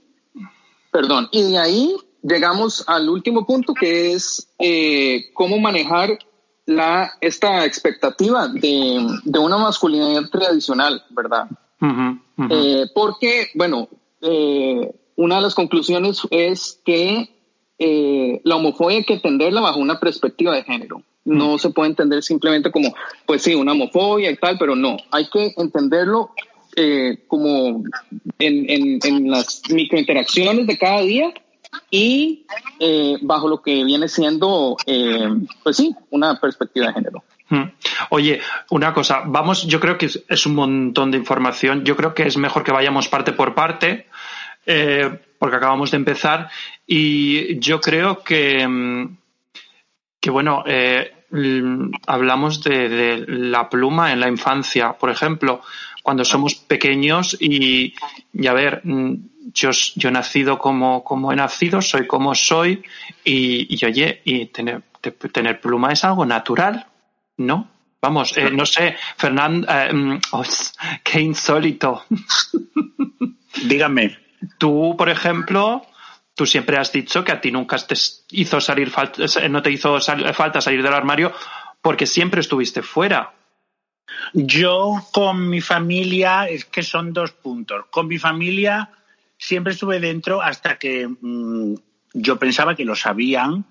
perdón, 0.90 1.28
y 1.32 1.42
de 1.42 1.58
ahí 1.58 1.96
llegamos 2.22 2.84
al 2.86 3.08
último 3.08 3.46
punto 3.46 3.74
que 3.74 4.12
es 4.12 4.48
eh, 4.58 5.32
cómo 5.34 5.58
manejar 5.58 6.18
la, 6.66 7.12
esta 7.20 7.64
expectativa 7.64 8.48
de, 8.48 9.06
de 9.24 9.38
una 9.38 9.58
masculinidad 9.58 10.28
tradicional, 10.30 11.02
¿verdad? 11.10 11.48
Eh, 12.50 12.86
porque, 12.94 13.48
bueno, 13.54 13.88
eh, 14.20 14.94
una 15.16 15.36
de 15.36 15.42
las 15.42 15.54
conclusiones 15.54 16.22
es 16.30 16.80
que 16.84 17.28
eh, 17.78 18.40
la 18.44 18.56
homofobia 18.56 18.98
hay 18.98 19.04
que 19.04 19.14
entenderla 19.14 19.60
bajo 19.60 19.80
una 19.80 19.98
perspectiva 19.98 20.54
de 20.54 20.62
género. 20.62 21.02
No 21.24 21.58
se 21.58 21.70
puede 21.70 21.90
entender 21.90 22.22
simplemente 22.22 22.70
como, 22.70 22.94
pues 23.26 23.42
sí, 23.42 23.54
una 23.54 23.72
homofobia 23.72 24.30
y 24.30 24.36
tal, 24.36 24.58
pero 24.58 24.74
no, 24.74 24.96
hay 25.10 25.28
que 25.28 25.52
entenderlo 25.56 26.30
eh, 26.76 27.24
como 27.26 27.84
en, 28.38 28.70
en, 28.70 28.98
en 29.04 29.30
las 29.30 29.62
microinteracciones 29.70 30.66
de 30.66 30.78
cada 30.78 31.02
día 31.02 31.32
y 31.90 32.46
eh, 32.78 33.18
bajo 33.22 33.48
lo 33.48 33.62
que 33.62 33.84
viene 33.84 34.08
siendo, 34.08 34.76
eh, 34.86 35.28
pues 35.62 35.76
sí, 35.76 35.94
una 36.10 36.38
perspectiva 36.38 36.88
de 36.88 36.94
género. 36.94 37.24
Mm. 37.48 37.64
Oye, 38.10 38.40
una 38.70 38.94
cosa, 38.94 39.22
vamos, 39.26 39.66
yo 39.66 39.78
creo 39.78 39.98
que 39.98 40.06
es, 40.06 40.46
un 40.46 40.54
montón 40.54 41.10
de 41.10 41.18
información. 41.18 41.84
Yo 41.84 41.96
creo 41.96 42.14
que 42.14 42.24
es 42.24 42.36
mejor 42.36 42.64
que 42.64 42.72
vayamos 42.72 43.08
parte 43.08 43.32
por 43.32 43.54
parte, 43.54 44.06
eh, 44.64 45.20
porque 45.38 45.56
acabamos 45.56 45.90
de 45.90 45.98
empezar. 45.98 46.50
Y 46.86 47.58
yo 47.58 47.80
creo 47.80 48.22
que, 48.22 48.66
mm, 48.66 49.16
que 50.18 50.30
bueno, 50.30 50.64
eh, 50.66 51.12
hablamos 52.06 52.62
de, 52.62 52.88
de 52.88 53.24
la 53.26 53.68
pluma 53.68 54.12
en 54.12 54.20
la 54.20 54.28
infancia, 54.28 54.94
por 54.94 55.10
ejemplo, 55.10 55.62
cuando 56.02 56.24
somos 56.24 56.54
pequeños 56.54 57.36
y, 57.40 57.94
y 58.32 58.46
a 58.46 58.52
ver, 58.52 58.80
mm, 58.84 59.14
yo, 59.54 59.70
yo 59.96 60.08
he 60.08 60.12
nacido 60.12 60.58
como, 60.58 61.04
como 61.04 61.32
he 61.32 61.36
nacido, 61.36 61.80
soy 61.82 62.06
como 62.06 62.34
soy 62.34 62.82
y, 63.24 63.66
y 63.76 63.84
oye, 63.86 64.20
y 64.24 64.46
tener, 64.46 64.82
te- 65.00 65.12
tener 65.12 65.60
pluma 65.60 65.92
es 65.92 66.04
algo 66.04 66.24
natural, 66.26 66.86
¿no? 67.36 67.68
Vamos, 68.00 68.36
eh, 68.36 68.50
no 68.50 68.66
sé, 68.66 68.96
Fernando, 69.16 69.66
eh, 69.70 69.92
mm, 69.92 70.20
oh, 70.32 70.42
qué 71.04 71.20
insólito. 71.20 72.04
Dígame. 73.64 74.18
Tú, 74.58 74.96
por 74.98 75.08
ejemplo, 75.08 75.86
tú 76.34 76.46
siempre 76.46 76.76
has 76.78 76.90
dicho 76.92 77.22
que 77.22 77.32
a 77.32 77.40
ti 77.40 77.52
nunca 77.52 77.76
te 77.78 77.94
hizo 78.30 78.60
salir 78.60 78.92
eh, 79.40 79.48
no 79.48 79.62
te 79.62 79.70
hizo 79.70 80.00
sal- 80.00 80.34
falta 80.34 80.60
salir 80.60 80.82
del 80.82 80.92
armario 80.94 81.32
porque 81.80 82.06
siempre 82.06 82.40
estuviste 82.40 82.82
fuera. 82.82 83.32
Yo 84.32 84.96
con 85.12 85.48
mi 85.48 85.60
familia, 85.60 86.46
es 86.48 86.64
que 86.64 86.82
son 86.82 87.12
dos 87.12 87.32
puntos. 87.32 87.86
Con 87.90 88.08
mi 88.08 88.18
familia 88.18 88.90
siempre 89.38 89.72
estuve 89.72 90.00
dentro 90.00 90.40
hasta 90.42 90.78
que 90.78 91.08
mm, 91.08 91.74
yo 92.14 92.38
pensaba 92.38 92.74
que 92.74 92.84
lo 92.84 92.94
sabían 92.94 93.64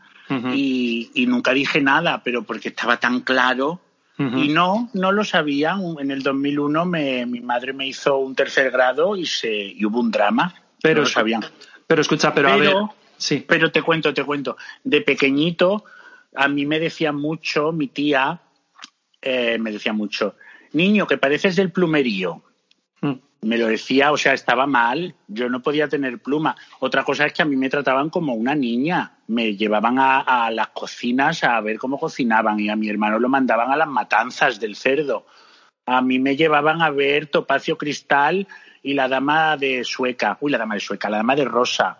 y, 0.53 1.11
y 1.13 1.25
nunca 1.25 1.51
dije 1.51 1.81
nada, 1.81 2.21
pero 2.23 2.43
porque 2.43 2.69
estaba 2.69 2.97
tan 2.97 3.19
claro. 3.21 3.81
Y 4.17 4.50
no, 4.50 4.88
no 4.93 5.11
lo 5.11 5.23
sabían. 5.23 5.81
En 6.00 6.11
el 6.11 6.21
2001 6.21 6.85
me, 6.85 7.25
mi 7.25 7.41
madre 7.41 7.73
me 7.73 7.88
hizo 7.88 8.17
un 8.17 8.35
tercer 8.35 8.69
grado 8.69 9.15
y, 9.15 9.25
se, 9.25 9.51
y 9.51 9.83
hubo 9.83 10.00
un 10.00 10.11
drama. 10.11 10.53
Pero 10.79 10.97
no 10.97 11.01
lo 11.01 11.09
sabían. 11.09 11.43
Pero 11.88 12.01
escucha, 12.01 12.31
pero, 12.31 12.50
a 12.50 12.55
ver, 12.55 12.67
Pero- 12.67 12.93
sí. 13.17 13.43
Pero 13.47 13.71
te 13.71 13.81
cuento, 13.81 14.13
te 14.13 14.23
cuento. 14.23 14.57
De 14.83 15.01
pequeñito, 15.01 15.83
a 16.35 16.47
mí 16.47 16.67
me 16.67 16.79
decía 16.79 17.11
mucho, 17.11 17.71
mi 17.71 17.88
tía 17.88 18.39
eh, 19.21 19.57
me 19.59 19.71
decía 19.71 19.93
mucho, 19.93 20.35
niño, 20.73 21.07
que 21.07 21.17
pareces 21.17 21.55
del 21.55 21.71
plumerío. 21.71 22.41
Mm. 23.01 23.13
Me 23.43 23.57
lo 23.57 23.67
decía, 23.67 24.11
o 24.11 24.17
sea, 24.17 24.33
estaba 24.33 24.67
mal, 24.67 25.15
yo 25.27 25.49
no 25.49 25.61
podía 25.61 25.87
tener 25.87 26.19
pluma. 26.19 26.55
Otra 26.79 27.03
cosa 27.03 27.25
es 27.25 27.33
que 27.33 27.41
a 27.41 27.45
mí 27.45 27.55
me 27.55 27.69
trataban 27.69 28.09
como 28.09 28.33
una 28.33 28.53
niña. 28.53 29.13
Me 29.27 29.55
llevaban 29.55 29.97
a, 29.97 30.19
a 30.19 30.51
las 30.51 30.67
cocinas 30.67 31.43
a 31.43 31.59
ver 31.61 31.79
cómo 31.79 31.99
cocinaban 31.99 32.59
y 32.59 32.69
a 32.69 32.75
mi 32.75 32.87
hermano 32.87 33.17
lo 33.17 33.29
mandaban 33.29 33.71
a 33.71 33.75
las 33.75 33.87
matanzas 33.87 34.59
del 34.59 34.75
cerdo. 34.75 35.25
A 35.87 36.01
mí 36.01 36.19
me 36.19 36.35
llevaban 36.35 36.83
a 36.83 36.91
ver 36.91 37.27
Topacio 37.27 37.77
Cristal 37.77 38.47
y 38.83 38.93
la 38.93 39.07
dama 39.07 39.57
de 39.57 39.83
Sueca. 39.83 40.37
Uy, 40.39 40.51
la 40.51 40.59
dama 40.59 40.75
de 40.75 40.81
Sueca, 40.81 41.09
la 41.09 41.17
dama 41.17 41.35
de 41.35 41.45
Rosa 41.45 41.97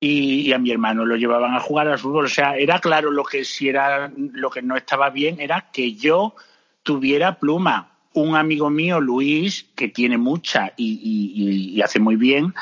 y, 0.00 0.40
y 0.48 0.52
a 0.52 0.58
mi 0.58 0.70
hermano 0.70 1.04
lo 1.04 1.16
llevaban 1.16 1.54
a 1.54 1.60
jugar 1.60 1.86
al 1.88 1.98
fútbol. 1.98 2.24
O 2.24 2.28
sea, 2.28 2.56
era 2.56 2.78
claro 2.78 3.10
lo 3.10 3.22
que 3.24 3.44
si 3.44 3.68
era 3.68 4.10
lo 4.16 4.50
que 4.50 4.62
no 4.62 4.76
estaba 4.76 5.10
bien 5.10 5.40
era 5.40 5.68
que 5.72 5.92
yo 5.94 6.34
tuviera 6.82 7.38
pluma. 7.38 7.86
Un 8.12 8.34
amigo 8.34 8.70
mío, 8.70 8.98
Luis, 9.00 9.66
que 9.76 9.88
tiene 9.88 10.18
mucha 10.18 10.72
y, 10.76 10.94
y- 11.02 11.76
y- 11.76 11.82
hace 11.82 12.00
muy 12.00 12.16
bien, 12.16 12.52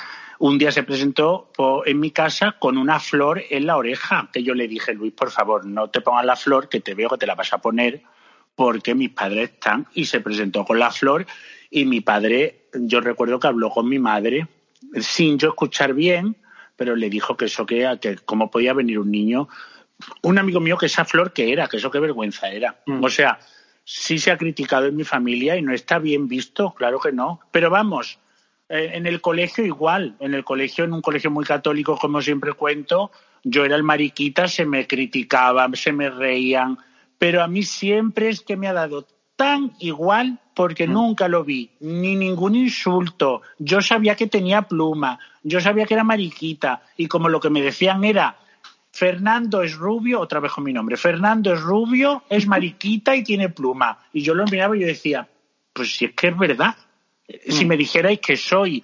un 0.40 0.58
día 0.58 0.70
se 0.70 0.82
presentó 0.82 1.50
po- 1.56 1.86
en 1.86 1.98
mi 2.00 2.10
casa 2.10 2.56
con 2.58 2.76
una 2.76 3.00
flor 3.00 3.42
en 3.48 3.66
la 3.66 3.76
oreja, 3.78 4.28
que 4.30 4.42
yo 4.42 4.54
le 4.54 4.68
dije, 4.68 4.92
Luis, 4.92 5.12
por 5.14 5.30
favor, 5.30 5.64
no 5.64 5.88
te 5.88 6.02
pongas 6.02 6.26
la 6.26 6.36
flor, 6.36 6.68
que 6.68 6.80
te 6.80 6.94
veo 6.94 7.08
que 7.08 7.16
te 7.18 7.26
la 7.26 7.34
vas 7.34 7.52
a 7.54 7.58
poner, 7.58 8.02
porque 8.54 8.94
mis 8.94 9.10
padres 9.10 9.50
están. 9.50 9.86
Y 9.94 10.04
se 10.04 10.20
presentó 10.20 10.64
con 10.66 10.78
la 10.78 10.90
flor 10.90 11.24
y 11.70 11.86
mi 11.86 12.00
padre, 12.02 12.66
yo 12.74 13.00
recuerdo 13.00 13.40
que 13.40 13.46
habló 13.46 13.70
con 13.70 13.88
mi 13.88 13.98
madre, 13.98 14.46
sin 15.00 15.38
yo 15.38 15.48
escuchar 15.48 15.94
bien, 15.94 16.36
pero 16.78 16.94
le 16.94 17.10
dijo 17.10 17.36
que 17.36 17.46
eso 17.46 17.66
que, 17.66 17.98
que 18.00 18.16
cómo 18.24 18.52
podía 18.52 18.72
venir 18.72 19.00
un 19.00 19.10
niño, 19.10 19.48
un 20.22 20.38
amigo 20.38 20.60
mío 20.60 20.78
que 20.78 20.86
esa 20.86 21.04
flor 21.04 21.32
que 21.32 21.52
era, 21.52 21.66
que 21.66 21.78
eso 21.78 21.90
qué 21.90 21.98
vergüenza 21.98 22.48
era. 22.48 22.80
Mm. 22.86 23.02
O 23.02 23.10
sea, 23.10 23.40
sí 23.82 24.20
se 24.20 24.30
ha 24.30 24.38
criticado 24.38 24.86
en 24.86 24.94
mi 24.94 25.02
familia 25.02 25.56
y 25.56 25.62
no 25.62 25.74
está 25.74 25.98
bien 25.98 26.28
visto, 26.28 26.72
claro 26.74 27.00
que 27.00 27.10
no. 27.10 27.40
Pero 27.50 27.68
vamos, 27.68 28.20
eh, 28.68 28.92
en 28.94 29.06
el 29.06 29.20
colegio 29.20 29.64
igual, 29.66 30.14
en 30.20 30.34
el 30.34 30.44
colegio, 30.44 30.84
en 30.84 30.92
un 30.92 31.02
colegio 31.02 31.32
muy 31.32 31.44
católico, 31.44 31.98
como 31.98 32.22
siempre 32.22 32.52
cuento, 32.52 33.10
yo 33.42 33.64
era 33.64 33.74
el 33.74 33.82
mariquita, 33.82 34.46
se 34.46 34.64
me 34.64 34.86
criticaban, 34.86 35.74
se 35.74 35.90
me 35.90 36.10
reían, 36.10 36.78
pero 37.18 37.42
a 37.42 37.48
mí 37.48 37.64
siempre 37.64 38.28
es 38.28 38.42
que 38.42 38.56
me 38.56 38.68
ha 38.68 38.72
dado 38.72 39.04
tan 39.34 39.72
igual 39.80 40.38
porque 40.58 40.88
nunca 40.88 41.28
lo 41.28 41.44
vi, 41.44 41.70
ni 41.78 42.16
ningún 42.16 42.56
insulto. 42.56 43.42
Yo 43.60 43.80
sabía 43.80 44.16
que 44.16 44.26
tenía 44.26 44.62
pluma, 44.62 45.16
yo 45.44 45.60
sabía 45.60 45.86
que 45.86 45.94
era 45.94 46.02
mariquita 46.02 46.82
y 46.96 47.06
como 47.06 47.28
lo 47.28 47.38
que 47.38 47.48
me 47.48 47.62
decían 47.62 48.02
era 48.02 48.36
Fernando 48.90 49.62
es 49.62 49.76
rubio, 49.76 50.18
otra 50.18 50.40
vez 50.40 50.50
con 50.50 50.64
mi 50.64 50.72
nombre, 50.72 50.96
Fernando 50.96 51.52
es 51.52 51.60
rubio, 51.60 52.24
es 52.28 52.46
mariquita 52.48 53.14
y 53.14 53.22
tiene 53.22 53.50
pluma. 53.50 54.00
Y 54.12 54.22
yo 54.22 54.34
lo 54.34 54.46
miraba 54.46 54.76
y 54.76 54.80
yo 54.80 54.88
decía, 54.88 55.28
pues 55.72 55.96
si 55.96 56.06
es 56.06 56.14
que 56.14 56.26
es 56.26 56.36
verdad. 56.36 56.74
Si 57.48 57.64
me 57.64 57.76
dijerais 57.76 58.18
que 58.18 58.36
soy 58.36 58.82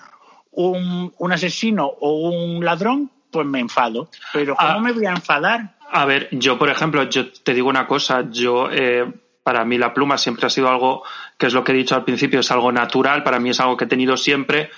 un, 0.52 1.12
un 1.19 1.33
asesino 1.33 1.87
o 1.87 2.28
un 2.31 2.64
ladrón, 2.64 3.11
pues 3.33 3.49
me 3.49 3.59
enfado. 3.59 4.11
Pero 4.33 4.54
¿cómo 4.54 4.71
Ah. 4.71 4.78
me 4.78 4.93
voy 4.93 5.07
a 5.07 5.11
enfadar? 5.11 5.75
A 5.90 6.04
ver, 6.04 6.28
yo, 6.31 6.57
por 6.57 6.71
ejemplo, 6.71 7.02
yo 7.11 7.33
te 7.33 7.52
digo 7.52 7.69
una 7.69 7.88
cosa, 7.88 8.31
yo, 8.31 8.71
eh, 8.71 9.12
para 9.45 9.65
mí 9.65 9.79
la 9.79 9.93
pluma 9.93 10.19
siempre 10.19 10.47
ha 10.47 10.51
sido 10.51 10.69
algo, 10.69 11.05
que 11.39 11.47
es 11.47 11.53
lo 11.53 11.63
que 11.63 11.73
he 11.73 11.77
dicho 11.77 11.95
al 11.95 12.05
principio, 12.05 12.41
es 12.41 12.51
algo 12.51 12.73
natural, 12.73 13.23
para 13.23 13.39
mí 13.39 13.51
es 13.51 13.61
algo 13.61 13.77
que 13.77 13.85
he 13.85 13.89
tenido 13.89 14.17
siempre, 14.17 14.71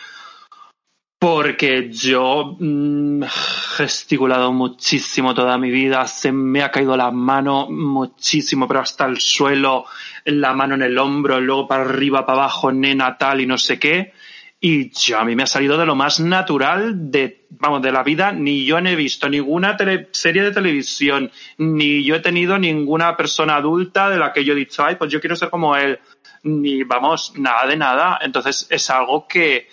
porque 1.20 1.88
yo 1.90 2.56
mm, 2.58 3.22
he 3.22 3.28
gesticulado 3.76 4.52
muchísimo 4.52 5.34
toda 5.34 5.56
mi 5.56 5.70
vida, 5.70 6.06
se 6.08 6.32
me 6.32 6.64
ha 6.64 6.72
caído 6.72 6.96
la 6.96 7.12
mano 7.12 7.68
muchísimo, 7.70 8.66
pero 8.66 8.80
hasta 8.80 9.06
el 9.06 9.20
suelo, 9.20 9.86
la 10.24 10.52
mano 10.52 10.74
en 10.74 10.82
el 10.82 10.98
hombro, 10.98 11.40
luego 11.40 11.68
para 11.68 11.84
arriba, 11.84 12.26
para 12.26 12.40
abajo, 12.40 12.72
nena, 12.72 13.16
tal 13.16 13.40
y 13.40 13.46
no 13.46 13.58
sé 13.58 13.78
qué. 13.78 14.12
Y 14.58 14.90
yo, 14.90 15.18
a 15.18 15.24
mí 15.24 15.36
me 15.36 15.42
ha 15.42 15.46
salido 15.46 15.76
de 15.76 15.84
lo 15.86 15.94
más 15.94 16.18
natural 16.18 17.10
de, 17.10 17.46
vamos, 17.50 17.82
de 17.82 17.92
la 17.92 18.02
vida. 18.02 18.32
Ni 18.32 18.64
yo 18.64 18.80
no 18.80 18.88
he 18.88 18.96
visto 18.96 19.28
ninguna 19.28 19.76
tele- 19.76 20.08
serie 20.12 20.42
de 20.42 20.50
televisión, 20.50 21.30
ni 21.58 22.02
yo 22.02 22.14
he 22.16 22.20
tenido 22.20 22.58
ninguna 22.58 23.16
persona 23.16 23.56
adulta 23.56 24.08
de 24.08 24.18
la 24.18 24.32
que 24.32 24.44
yo 24.44 24.54
he 24.54 24.56
dicho, 24.56 24.84
ay, 24.84 24.96
pues 24.96 25.12
yo 25.12 25.20
quiero 25.20 25.36
ser 25.36 25.50
como 25.50 25.76
él. 25.76 25.98
Ni, 26.42 26.84
vamos, 26.84 27.34
nada 27.36 27.66
de 27.66 27.76
nada. 27.76 28.18
Entonces 28.22 28.66
es 28.70 28.88
algo 28.90 29.26
que, 29.28 29.68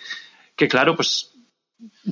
que 0.54 0.68
claro, 0.68 0.94
pues. 0.96 1.30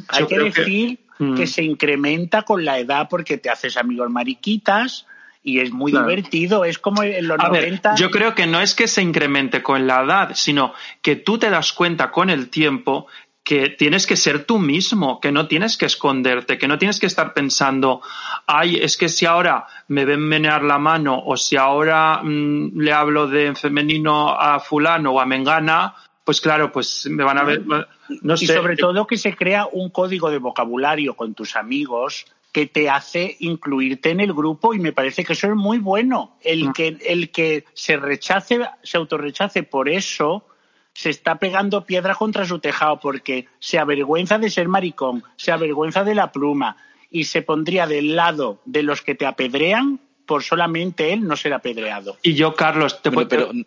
Hay 0.09 0.27
que 0.27 0.39
decir 0.39 0.99
Mm. 1.19 1.37
que 1.37 1.47
se 1.47 1.63
incrementa 1.63 2.43
con 2.43 2.65
la 2.65 2.79
edad 2.79 3.07
porque 3.09 3.37
te 3.39 3.51
haces 3.51 3.77
amigos 3.77 4.11
mariquitas 4.11 5.07
y 5.43 5.61
es 5.61 5.73
muy 5.73 5.93
Claro. 5.93 6.09
divertido. 6.09 6.65
Es 6.65 6.79
como 6.79 7.03
en 7.03 7.27
los 7.27 7.39
A 7.41 7.49
ver, 7.49 7.63
90. 7.65 7.95
yo 7.97 8.11
creo 8.11 8.35
que 8.35 8.47
no 8.47 8.61
es 8.61 8.75
que 8.75 8.87
se 8.89 9.03
incremente 9.03 9.63
con 9.63 9.87
la 9.87 10.03
edad, 10.03 10.31
sino 10.35 10.73
que 11.01 11.17
tú 11.17 11.39
te 11.39 11.51
das 11.51 11.73
cuenta 11.73 12.11
con 12.11 12.31
el 12.31 12.49
tiempo 12.49 13.07
que 13.45 13.71
tienes 13.71 14.07
que 14.07 14.15
ser 14.17 14.45
tú 14.45 14.61
mismo, 14.61 15.19
que 15.21 15.33
no 15.33 15.49
tienes 15.49 15.77
que 15.77 15.87
esconderte, 15.87 16.59
que 16.59 16.69
no 16.69 16.79
tienes 16.79 17.01
que 17.01 17.07
estar 17.07 17.35
pensando, 17.35 18.01
ay, 18.47 18.77
es 18.77 18.97
que 18.97 19.09
si 19.09 19.27
ahora 19.27 19.67
me 19.89 20.05
ven 20.05 20.21
menear 20.21 20.63
la 20.63 20.79
mano 20.79 21.21
o 21.27 21.37
si 21.37 21.57
ahora 21.57 22.21
mm, 22.23 22.79
le 22.79 22.93
hablo 22.93 23.27
de 23.27 23.53
femenino 23.57 24.29
a 24.31 24.61
fulano 24.61 25.11
o 25.11 25.21
a 25.21 25.27
mengana, 25.27 25.93
pues 26.23 26.41
claro, 26.41 26.71
pues 26.71 27.09
me 27.11 27.25
van 27.25 27.39
a 27.39 27.43
ver, 27.43 27.65
no 27.67 28.35
y 28.35 28.47
sé. 28.47 28.55
sobre 28.55 28.77
todo 28.77 29.09
que 29.09 29.17
se 29.19 29.35
crea 29.35 29.67
un 29.73 29.91
código 29.91 30.31
de 30.31 30.39
vocabulario 30.39 31.15
con 31.15 31.35
tus 31.35 31.57
amigos 31.57 32.27
que 32.53 32.67
te 32.67 32.91
hace 32.91 33.37
incluirte 33.41 34.11
en 34.11 34.21
el 34.21 34.33
grupo 34.35 34.75
y 34.75 34.79
me 34.79 34.93
parece 34.93 35.25
que 35.25 35.33
eso 35.33 35.49
es 35.49 35.55
muy 35.57 35.79
bueno. 35.79 36.37
El 36.43 36.69
Mm. 36.69 36.73
que, 36.73 36.99
el 37.07 37.31
que 37.31 37.65
se 37.73 37.97
rechace, 37.97 38.61
se 38.83 38.99
autorrechace 38.99 39.63
por 39.63 39.89
eso, 39.89 40.47
se 40.93 41.09
está 41.09 41.37
pegando 41.37 41.87
piedra 41.87 42.15
contra 42.15 42.45
su 42.45 42.59
tejado 42.59 43.01
porque 43.01 43.47
se 43.59 43.79
avergüenza 43.79 44.39
de 44.39 44.51
ser 44.51 44.69
maricón, 44.69 45.25
se 45.37 45.51
avergüenza 45.51 46.05
de 46.05 46.15
la 46.15 46.31
pluma 46.31 46.77
y 47.11 47.25
se 47.25 47.41
pondría 47.43 47.87
del 47.87 48.15
lado 48.17 48.61
de 48.67 48.83
los 48.83 49.01
que 49.01 49.15
te 49.15 49.25
apedrean 49.27 50.01
por 50.27 50.43
solamente 50.43 51.13
él 51.13 51.27
no 51.27 51.37
ser 51.37 51.53
apedreado. 51.55 52.17
Y 52.23 52.35
yo, 52.35 52.55
Carlos, 52.55 53.03
te 53.03 53.09
Bueno, 53.11 53.29
puedo... 53.29 53.49
pero 53.51 53.63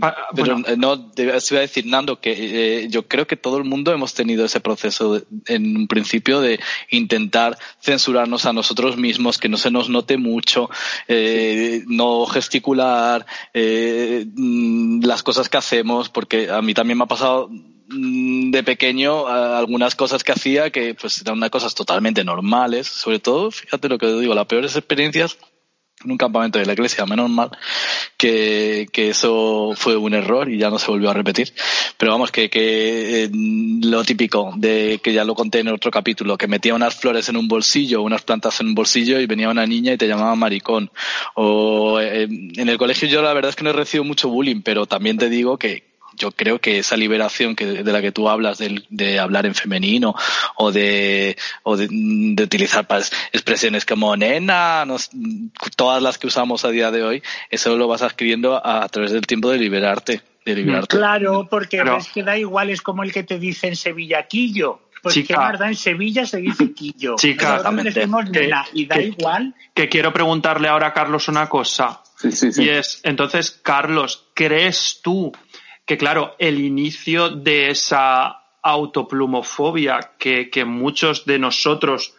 pa- 0.00 0.16
Pero 0.34 0.54
bueno, 0.56 0.68
eh, 0.68 0.76
no, 0.76 1.10
te 1.12 1.22
iba 1.24 1.32
a 1.32 1.60
decir, 1.60 1.86
Nando, 1.86 2.20
que 2.20 2.32
eh, 2.84 2.88
yo 2.88 3.06
creo 3.08 3.26
que 3.26 3.36
todo 3.36 3.58
el 3.58 3.64
mundo 3.64 3.92
hemos 3.92 4.14
tenido 4.14 4.44
ese 4.44 4.60
proceso 4.60 5.14
de- 5.14 5.24
en 5.46 5.76
un 5.76 5.86
principio 5.88 6.40
de 6.40 6.60
intentar 6.90 7.58
censurarnos 7.80 8.46
a 8.46 8.52
nosotros 8.52 8.96
mismos, 8.96 9.38
que 9.38 9.48
no 9.48 9.56
se 9.56 9.70
nos 9.70 9.88
note 9.88 10.16
mucho, 10.16 10.70
eh, 11.08 11.82
no 11.86 12.26
gesticular, 12.26 13.26
eh, 13.54 14.26
mm, 14.34 15.04
las 15.04 15.22
cosas 15.22 15.48
que 15.48 15.56
hacemos, 15.58 16.08
porque 16.08 16.50
a 16.50 16.62
mí 16.62 16.74
también 16.74 16.98
me 16.98 17.04
ha 17.04 17.08
pasado 17.08 17.48
mm, 17.88 18.50
de 18.52 18.62
pequeño 18.62 19.26
algunas 19.26 19.94
cosas 19.94 20.24
que 20.24 20.32
hacía 20.32 20.70
que 20.70 20.94
pues 20.94 21.20
eran 21.20 21.36
unas 21.36 21.50
cosas 21.50 21.74
totalmente 21.74 22.24
normales, 22.24 22.86
sobre 22.86 23.18
todo, 23.18 23.50
fíjate 23.50 23.88
lo 23.88 23.98
que 23.98 24.06
digo, 24.14 24.34
las 24.34 24.46
peores 24.46 24.74
experiencias 24.76 25.36
en 26.04 26.10
un 26.10 26.18
campamento 26.18 26.58
de 26.58 26.66
la 26.66 26.72
iglesia, 26.72 27.06
menos 27.06 27.30
mal 27.30 27.50
que, 28.16 28.88
que 28.92 29.10
eso 29.10 29.72
fue 29.74 29.96
un 29.96 30.14
error 30.14 30.48
y 30.48 30.58
ya 30.58 30.70
no 30.70 30.78
se 30.78 30.90
volvió 30.90 31.10
a 31.10 31.14
repetir. 31.14 31.52
Pero 31.96 32.12
vamos, 32.12 32.30
que, 32.30 32.48
que 32.50 33.24
eh, 33.24 33.30
lo 33.32 34.04
típico 34.04 34.52
de 34.56 35.00
que 35.02 35.12
ya 35.12 35.24
lo 35.24 35.34
conté 35.34 35.60
en 35.60 35.68
otro 35.68 35.90
capítulo, 35.90 36.38
que 36.38 36.46
metía 36.46 36.74
unas 36.74 36.94
flores 36.94 37.28
en 37.28 37.36
un 37.36 37.48
bolsillo, 37.48 38.02
unas 38.02 38.22
plantas 38.22 38.60
en 38.60 38.68
un 38.68 38.74
bolsillo 38.74 39.20
y 39.20 39.26
venía 39.26 39.48
una 39.48 39.66
niña 39.66 39.92
y 39.92 39.98
te 39.98 40.06
llamaba 40.06 40.34
maricón. 40.36 40.90
O 41.34 42.00
eh, 42.00 42.22
en 42.22 42.68
el 42.68 42.78
colegio 42.78 43.08
yo 43.08 43.22
la 43.22 43.32
verdad 43.32 43.50
es 43.50 43.56
que 43.56 43.64
no 43.64 43.70
he 43.70 43.74
recibido 43.74 44.04
mucho 44.04 44.28
bullying, 44.28 44.62
pero 44.62 44.86
también 44.86 45.18
te 45.18 45.28
digo 45.28 45.58
que 45.58 45.91
yo 46.22 46.30
creo 46.30 46.60
que 46.60 46.78
esa 46.78 46.96
liberación 46.96 47.56
que, 47.56 47.66
de 47.66 47.92
la 47.92 48.00
que 48.00 48.12
tú 48.12 48.28
hablas, 48.28 48.58
de, 48.58 49.18
hablar 49.18 49.44
en 49.44 49.56
femenino 49.56 50.14
o 50.54 50.70
de, 50.70 51.36
o 51.64 51.76
de, 51.76 51.88
de 51.90 52.42
utilizar 52.44 52.86
expresiones 53.32 53.84
como 53.84 54.16
nena, 54.16 54.84
todas 55.76 56.00
las 56.00 56.18
que 56.18 56.28
usamos 56.28 56.64
a 56.64 56.70
día 56.70 56.92
de 56.92 57.02
hoy, 57.02 57.22
eso 57.50 57.76
lo 57.76 57.88
vas 57.88 58.02
adquiriendo 58.02 58.54
a, 58.64 58.84
a 58.84 58.88
través 58.88 59.10
del 59.10 59.26
tiempo 59.26 59.50
de 59.50 59.58
liberarte. 59.58 60.20
De 60.44 60.54
liberarte. 60.54 60.96
Claro, 60.96 61.48
porque 61.50 61.78
Pero- 61.78 61.96
ves 61.96 62.08
que 62.14 62.22
da 62.22 62.38
igual, 62.38 62.70
es 62.70 62.82
como 62.82 63.02
el 63.02 63.12
que 63.12 63.24
te 63.24 63.40
dice 63.40 63.66
en 63.66 63.74
Sevilla 63.76 64.28
quillo. 64.28 64.80
Pues 65.02 65.16
Chica. 65.16 65.36
más 65.36 65.58
da, 65.58 65.66
en 65.66 65.74
Sevilla 65.74 66.24
se 66.26 66.36
dice 66.36 66.72
quillo. 66.72 67.16
Chica, 67.16 67.56
Nosotros 67.56 67.74
exactamente. 67.82 67.90
decimos 68.00 68.24
Que- 68.30 68.40
nena, 68.42 68.64
y 68.72 68.86
da 68.86 68.94
que- 68.94 69.02
igual. 69.06 69.54
que 69.74 69.88
quiero 69.88 70.12
preguntarle 70.12 70.68
ahora 70.68 70.86
a 70.88 70.92
Carlos 70.92 71.26
una 71.26 71.48
cosa. 71.48 72.00
Sí, 72.16 72.30
sí, 72.30 72.52
sí. 72.52 72.62
Y 72.62 72.68
es, 72.68 73.00
entonces, 73.02 73.50
Carlos, 73.50 74.28
¿crees 74.32 75.00
tú 75.02 75.32
que, 75.84 75.96
claro, 75.98 76.34
el 76.38 76.60
inicio 76.60 77.30
de 77.30 77.70
esa 77.70 78.38
autoplumofobia 78.62 80.12
que, 80.18 80.50
que 80.50 80.64
muchos 80.64 81.24
de 81.26 81.38
nosotros 81.38 82.14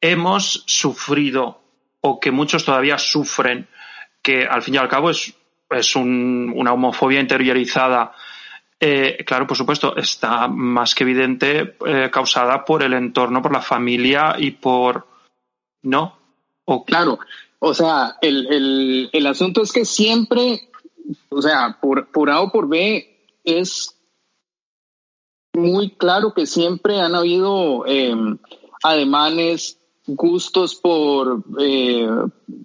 hemos 0.00 0.62
sufrido 0.66 1.60
o 2.00 2.20
que 2.20 2.30
muchos 2.30 2.64
todavía 2.64 2.98
sufren, 2.98 3.68
que 4.22 4.44
al 4.46 4.62
fin 4.62 4.74
y 4.74 4.78
al 4.78 4.88
cabo 4.88 5.10
es, 5.10 5.34
es 5.70 5.96
un- 5.96 6.52
una 6.54 6.72
homofobia 6.72 7.20
interiorizada, 7.20 8.12
eh, 8.78 9.22
claro, 9.26 9.46
por 9.46 9.56
supuesto, 9.56 9.94
está 9.96 10.48
más 10.48 10.94
que 10.94 11.04
evidente 11.04 11.76
eh, 11.86 12.08
causada 12.10 12.64
por 12.64 12.82
el 12.82 12.94
entorno, 12.94 13.42
por 13.42 13.52
la 13.52 13.60
familia 13.62 14.34
y 14.38 14.52
por... 14.52 15.06
¿No? 15.82 16.16
O, 16.64 16.84
Claro, 16.84 17.18
o 17.58 17.74
sea, 17.74 18.16
el, 18.22 18.46
el, 18.50 19.10
el 19.12 19.26
asunto 19.26 19.62
es 19.62 19.72
que 19.72 19.84
siempre, 19.84 20.69
o 21.28 21.42
sea, 21.42 21.78
por, 21.80 22.10
por 22.10 22.30
A 22.30 22.40
o 22.40 22.50
por 22.50 22.68
B, 22.68 23.06
es 23.44 23.96
muy 25.52 25.90
claro 25.90 26.32
que 26.34 26.46
siempre 26.46 27.00
han 27.00 27.14
habido 27.14 27.84
eh, 27.86 28.14
ademanes, 28.82 29.78
gustos 30.06 30.74
por, 30.74 31.44
eh, 31.58 32.08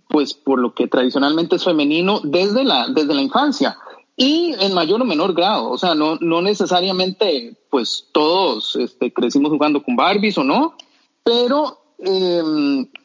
pues, 0.07 0.33
por 0.33 0.59
lo 0.59 0.73
que 0.73 0.87
tradicionalmente 0.87 1.57
es 1.57 1.63
femenino 1.63 2.19
desde 2.23 2.63
la, 2.63 2.87
desde 2.87 3.13
la 3.13 3.21
infancia 3.21 3.77
y 4.17 4.55
en 4.59 4.73
mayor 4.73 5.01
o 5.01 5.05
menor 5.05 5.33
grado. 5.33 5.69
O 5.69 5.77
sea, 5.77 5.95
no, 5.95 6.17
no 6.21 6.41
necesariamente, 6.41 7.57
pues 7.69 8.07
todos 8.11 8.75
este, 8.77 9.13
crecimos 9.13 9.51
jugando 9.51 9.83
con 9.83 9.95
Barbies 9.95 10.37
o 10.37 10.43
no, 10.43 10.75
pero, 11.23 11.79
eh, 11.99 12.41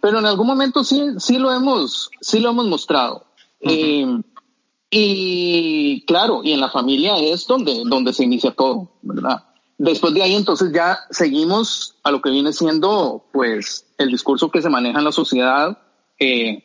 pero 0.01 0.19
en 0.19 0.27
algún 0.27 0.47
momento 0.47 0.85
sí, 0.85 1.03
sí 1.19 1.39
lo 1.39 1.53
hemos, 1.53 2.11
sí 2.21 2.41
lo 2.41 2.51
hemos 2.51 2.67
mostrado. 2.67 3.25
Y 4.91 6.05
claro, 6.07 6.41
y 6.43 6.53
en 6.53 6.61
la 6.61 6.71
familia 6.71 7.17
es 7.17 7.47
donde, 7.47 7.83
donde 7.87 8.13
se 8.13 8.25
inicia 8.25 8.51
todo, 8.51 8.91
¿verdad? 9.03 9.45
Después 9.79 10.13
de 10.13 10.23
ahí 10.23 10.35
entonces 10.35 10.73
ya 10.75 10.99
seguimos 11.11 11.97
a 12.03 12.11
lo 12.11 12.21
que 12.21 12.31
viene 12.31 12.53
siendo 12.53 13.25
pues 13.33 13.87
el 13.99 14.11
discurso 14.11 14.51
que 14.51 14.61
se 14.61 14.69
maneja 14.69 14.99
en 14.99 15.05
la 15.05 15.13
sociedad, 15.13 15.79
eh, 16.19 16.65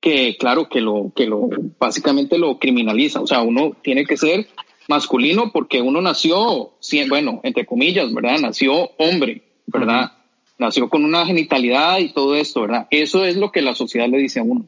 que 0.00 0.36
claro 0.38 0.68
que 0.68 0.80
lo, 0.80 1.12
que 1.14 1.26
lo 1.26 1.48
básicamente 1.78 2.38
lo 2.38 2.58
criminaliza. 2.58 3.20
O 3.20 3.26
sea, 3.26 3.42
uno 3.42 3.72
tiene 3.82 4.06
que 4.06 4.16
ser 4.16 4.46
masculino 4.88 5.50
porque 5.52 5.82
uno 5.82 6.00
nació, 6.00 6.74
bueno, 7.08 7.40
entre 7.42 7.66
comillas, 7.66 8.12
¿verdad? 8.14 8.38
Nació 8.38 8.90
hombre, 8.98 9.42
¿verdad? 9.66 10.12
Nació 10.58 10.88
con 10.88 11.04
una 11.04 11.26
genitalidad 11.26 11.98
y 11.98 12.12
todo 12.12 12.34
esto, 12.34 12.62
¿verdad? 12.62 12.86
Eso 12.90 13.24
es 13.24 13.36
lo 13.36 13.50
que 13.50 13.62
la 13.62 13.74
sociedad 13.74 14.08
le 14.08 14.18
dice 14.18 14.40
a 14.40 14.42
uno. 14.44 14.66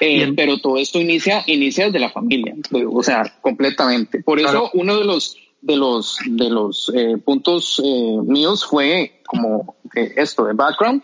Eh, 0.00 0.32
pero 0.34 0.58
todo 0.58 0.78
esto 0.78 0.98
inicia, 0.98 1.44
inicia 1.46 1.86
desde 1.86 1.98
la 1.98 2.10
familia, 2.10 2.54
o 2.90 3.02
sea, 3.02 3.22
completamente. 3.42 4.22
Por 4.22 4.38
eso 4.38 4.48
Claro. 4.50 4.70
uno 4.72 4.96
de 4.96 5.04
los 5.04 5.36
de 5.62 5.76
los 5.76 6.18
de 6.24 6.48
los 6.48 6.90
eh, 6.94 7.18
puntos 7.22 7.82
eh, 7.84 8.16
míos 8.24 8.64
fue 8.64 9.20
como 9.26 9.76
eh, 9.94 10.14
esto 10.16 10.46
de 10.46 10.54
background, 10.54 11.02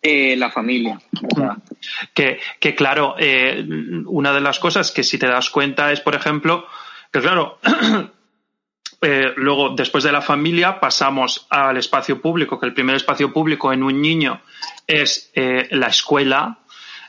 eh, 0.00 0.34
la 0.36 0.50
familia. 0.50 0.98
¿verdad? 1.12 1.58
que, 2.14 2.38
que 2.58 2.74
claro, 2.74 3.16
eh, 3.18 3.62
una 4.06 4.32
de 4.32 4.40
las 4.40 4.58
cosas 4.58 4.92
que 4.92 5.02
si 5.04 5.18
te 5.18 5.26
das 5.26 5.50
cuenta 5.50 5.92
es, 5.92 6.00
por 6.00 6.14
ejemplo, 6.14 6.64
que 7.12 7.20
claro, 7.20 7.58
eh, 9.02 9.32
luego 9.36 9.70
después 9.76 10.04
de 10.04 10.12
la 10.12 10.22
familia 10.22 10.80
pasamos 10.80 11.46
al 11.50 11.76
espacio 11.76 12.22
público, 12.22 12.58
que 12.58 12.66
el 12.66 12.72
primer 12.74 12.96
espacio 12.96 13.30
público 13.32 13.72
en 13.74 13.82
un 13.82 14.00
niño 14.00 14.40
es 14.86 15.30
la 15.34 15.88
escuela. 15.88 16.60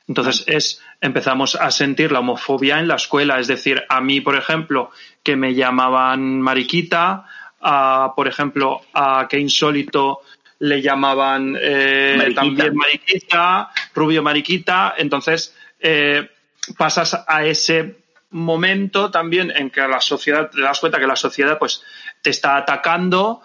Entonces 0.07 0.43
es 0.47 0.81
empezamos 1.01 1.55
a 1.55 1.71
sentir 1.71 2.11
la 2.11 2.19
homofobia 2.19 2.79
en 2.79 2.87
la 2.87 2.95
escuela, 2.95 3.39
es 3.39 3.47
decir, 3.47 3.83
a 3.87 4.01
mí, 4.01 4.21
por 4.21 4.35
ejemplo, 4.35 4.91
que 5.23 5.35
me 5.35 5.53
llamaban 5.55 6.41
mariquita, 6.41 7.25
a, 7.61 8.13
por 8.15 8.27
ejemplo, 8.27 8.81
a 8.93 9.27
que 9.29 9.39
insólito 9.39 10.21
le 10.59 10.81
llamaban 10.81 11.55
eh, 11.59 12.15
Mariquita. 12.17 12.41
también 12.41 12.75
mariquita, 12.75 13.69
rubio 13.95 14.21
mariquita, 14.21 14.93
entonces 14.97 15.55
eh, 15.79 16.29
pasas 16.77 17.23
a 17.27 17.45
ese 17.45 17.95
momento 18.31 19.09
también 19.09 19.51
en 19.55 19.69
que 19.69 19.81
la 19.87 20.01
sociedad 20.01 20.49
te 20.51 20.61
das 20.61 20.79
cuenta 20.79 20.99
que 20.99 21.07
la 21.07 21.15
sociedad 21.15 21.57
pues 21.57 21.81
te 22.21 22.29
está 22.31 22.57
atacando 22.57 23.41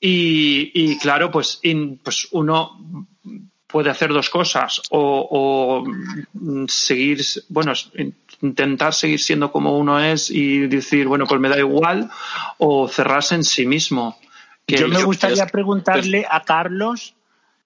y, 0.00 0.70
y 0.74 0.98
claro 0.98 1.30
pues, 1.30 1.58
in- 1.62 1.98
pues 1.98 2.28
uno 2.30 3.06
puede 3.72 3.90
hacer 3.90 4.12
dos 4.12 4.28
cosas 4.30 4.82
o, 4.90 5.26
o, 5.30 5.84
mm, 6.34 6.66
seguir 6.68 7.20
bueno 7.48 7.72
in- 7.96 8.14
intentar 8.42 8.92
seguir 8.94 9.18
siendo 9.18 9.50
como 9.50 9.76
uno 9.78 9.98
es 9.98 10.30
y 10.30 10.66
decir 10.68 11.08
bueno 11.08 11.26
pues 11.26 11.40
me 11.40 11.48
da 11.48 11.58
igual 11.58 12.10
o 12.58 12.86
cerrarse 12.88 13.34
en 13.34 13.44
sí 13.44 13.66
mismo. 13.66 14.18
Que 14.66 14.76
Yo 14.76 14.88
me 14.88 15.02
gustaría 15.02 15.46
preguntarle 15.46 16.24
a 16.30 16.42
Carlos, 16.42 17.14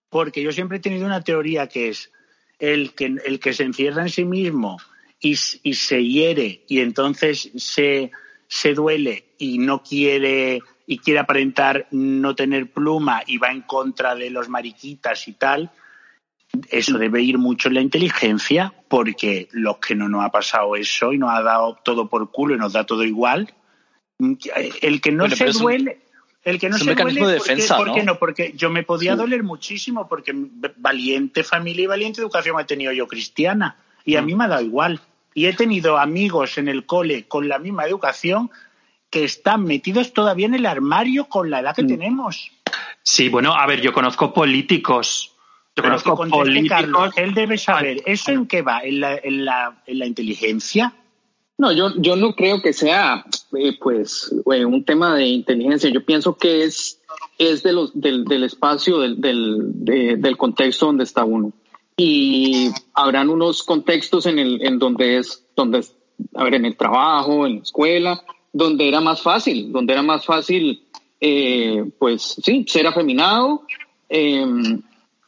porque 0.08 0.42
yo 0.42 0.52
siempre 0.52 0.78
he 0.78 0.80
tenido 0.80 1.04
una 1.04 1.20
teoría 1.20 1.66
que 1.66 1.90
es 1.90 2.10
el 2.58 2.94
que, 2.94 3.16
el 3.24 3.38
que 3.38 3.52
se 3.52 3.64
encierra 3.64 4.02
en 4.02 4.08
sí 4.08 4.24
mismo 4.24 4.78
y, 5.20 5.36
y 5.62 5.74
se 5.74 6.02
hiere 6.02 6.64
y 6.68 6.80
entonces 6.80 7.50
se, 7.56 8.10
se 8.48 8.72
duele 8.72 9.26
y 9.38 9.58
no 9.58 9.82
quiere 9.82 10.60
y 10.86 10.98
quiere 10.98 11.20
aparentar 11.20 11.86
no 11.90 12.34
tener 12.34 12.70
pluma 12.70 13.22
y 13.26 13.38
va 13.38 13.50
en 13.50 13.62
contra 13.62 14.14
de 14.14 14.30
los 14.30 14.48
mariquitas 14.48 15.26
y 15.28 15.32
tal, 15.32 15.70
eso 16.70 16.98
debe 16.98 17.22
ir 17.22 17.38
mucho 17.38 17.68
en 17.68 17.74
la 17.74 17.80
inteligencia, 17.80 18.72
porque 18.88 19.48
los 19.52 19.78
que 19.78 19.94
no 19.94 20.08
nos 20.08 20.24
ha 20.24 20.30
pasado 20.30 20.76
eso 20.76 21.12
y 21.12 21.18
nos 21.18 21.30
ha 21.30 21.42
dado 21.42 21.78
todo 21.84 22.08
por 22.08 22.30
culo 22.30 22.54
y 22.54 22.58
nos 22.58 22.72
da 22.72 22.84
todo 22.84 23.04
igual, 23.04 23.52
el 24.80 25.00
que 25.00 25.12
no 25.12 25.24
Bueno, 25.24 25.36
se 25.36 25.50
duele, 25.52 26.00
el 26.42 26.58
que 26.58 26.68
no 26.68 26.76
es 26.76 26.82
un 26.82 26.86
se 26.88 26.90
mecanismo 26.94 27.24
duele, 27.24 27.32
de 27.34 27.38
¿por 27.38 27.46
qué- 27.46 27.54
defensa, 27.54 27.76
¿por 27.76 27.92
qué 27.92 28.02
¿no? 28.02 28.12
no? 28.12 28.18
Porque 28.18 28.52
yo 28.56 28.70
me 28.70 28.82
podía 28.82 29.16
doler 29.16 29.42
muchísimo 29.42 30.08
porque 30.08 30.32
valiente 30.76 31.42
familia 31.44 31.84
y 31.84 31.86
valiente 31.86 32.20
educación 32.20 32.58
he 32.60 32.64
tenido 32.64 32.92
yo 32.92 33.06
cristiana 33.06 33.76
y 34.04 34.16
a 34.16 34.22
mí 34.22 34.34
me 34.34 34.44
ha 34.44 34.48
dado 34.48 34.62
igual. 34.62 35.00
Y 35.34 35.46
he 35.46 35.52
tenido 35.52 35.98
amigos 35.98 36.56
en 36.56 36.68
el 36.68 36.86
cole 36.86 37.26
con 37.28 37.48
la 37.48 37.58
misma 37.58 37.84
educación 37.84 38.50
que 39.10 39.24
están 39.24 39.64
metidos 39.64 40.12
todavía 40.14 40.46
en 40.46 40.54
el 40.54 40.64
armario 40.66 41.26
con 41.28 41.50
la 41.50 41.60
edad 41.60 41.74
que 41.76 41.84
tenemos. 41.84 42.50
sí 43.02 43.28
bueno 43.28 43.54
a 43.54 43.66
ver 43.66 43.80
yo 43.80 43.92
conozco 43.92 44.32
políticos 44.32 45.35
yo 45.76 45.82
Pero 45.82 45.98
que 45.98 46.10
conteste 46.10 46.68
Carlos, 46.68 47.10
él 47.16 47.34
debe 47.34 47.58
saber, 47.58 48.02
¿eso 48.06 48.30
en 48.32 48.46
qué 48.46 48.62
va? 48.62 48.80
¿En 48.80 49.00
la, 49.00 49.16
en 49.16 49.44
la, 49.44 49.82
en 49.86 49.98
la 49.98 50.06
inteligencia? 50.06 50.94
No, 51.58 51.72
yo, 51.72 51.90
yo 51.96 52.16
no 52.16 52.34
creo 52.34 52.60
que 52.62 52.72
sea 52.72 53.24
eh, 53.58 53.76
pues 53.80 54.34
eh, 54.52 54.64
un 54.64 54.84
tema 54.84 55.14
de 55.14 55.26
inteligencia. 55.26 55.88
Yo 55.90 56.04
pienso 56.04 56.36
que 56.36 56.64
es 56.64 57.00
es 57.38 57.62
de 57.62 57.72
los, 57.72 57.98
del, 57.98 58.24
del 58.24 58.44
espacio, 58.44 58.98
del, 58.98 59.20
del, 59.20 59.58
de- 59.84 60.16
del 60.16 60.36
contexto 60.36 60.86
donde 60.86 61.04
está 61.04 61.24
uno. 61.24 61.52
Y 61.96 62.70
habrán 62.94 63.28
unos 63.30 63.62
contextos 63.62 64.26
en, 64.26 64.38
el, 64.38 64.62
en 64.62 64.78
donde 64.78 65.18
es, 65.18 65.44
donde 65.54 65.78
es, 65.78 65.94
a 66.34 66.44
ver, 66.44 66.54
en 66.54 66.64
el 66.66 66.76
trabajo, 66.76 67.46
en 67.46 67.56
la 67.56 67.62
escuela, 67.62 68.22
donde 68.52 68.88
era 68.88 69.00
más 69.00 69.22
fácil, 69.22 69.72
donde 69.72 69.92
era 69.94 70.02
más 70.02 70.24
fácil, 70.24 70.82
eh, 71.20 71.84
pues 71.98 72.36
sí, 72.42 72.64
ser 72.68 72.86
afeminado, 72.86 73.62
eh, 74.08 74.44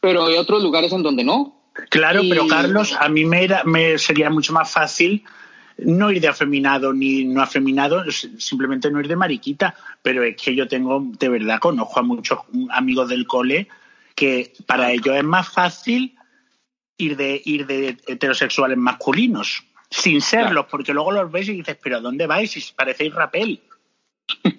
pero 0.01 0.25
hay 0.25 0.37
otros 0.37 0.63
lugares 0.63 0.91
en 0.93 1.03
donde 1.03 1.23
no. 1.23 1.55
Claro, 1.89 2.23
Y- 2.23 2.29
pero 2.29 2.47
Carlos, 2.47 2.95
a 2.99 3.07
mí 3.09 3.25
me, 3.25 3.43
era- 3.43 3.63
me 3.63 3.97
sería 3.97 4.29
mucho 4.29 4.53
más 4.53 4.71
fácil 4.71 5.23
no 5.77 6.11
ir 6.11 6.19
de 6.19 6.27
afeminado 6.27 6.91
ni 6.91 7.23
no 7.23 7.41
afeminado, 7.41 8.03
simplemente 8.11 8.91
no 8.91 8.99
ir 8.99 9.07
de 9.07 9.15
mariquita. 9.15 9.75
Pero 10.01 10.23
es 10.23 10.35
que 10.35 10.53
yo 10.55 10.67
tengo, 10.67 11.01
de 11.17 11.29
verdad, 11.29 11.59
conozco 11.59 11.99
a 11.99 12.03
muchos 12.03 12.39
amigos 12.71 13.07
del 13.09 13.25
cole 13.25 13.67
que 14.15 14.51
para 14.65 14.91
ellos 14.91 15.15
es 15.15 15.23
más 15.23 15.47
fácil 15.47 16.15
ir 16.97 17.15
de, 17.15 17.41
ir 17.45 17.65
de 17.65 17.97
heterosexuales 18.07 18.77
masculinos, 18.77 19.63
sin 19.89 20.19
serlos, 20.21 20.65
porque 20.69 20.93
luego 20.93 21.13
los 21.13 21.31
ves 21.31 21.47
y 21.47 21.53
dices, 21.53 21.77
pero 21.81 21.97
¿a 21.97 22.01
dónde 22.01 22.27
vais? 22.27 22.51
Si 22.51 22.73
parecéis 22.73 23.13
rapel. 23.13 23.61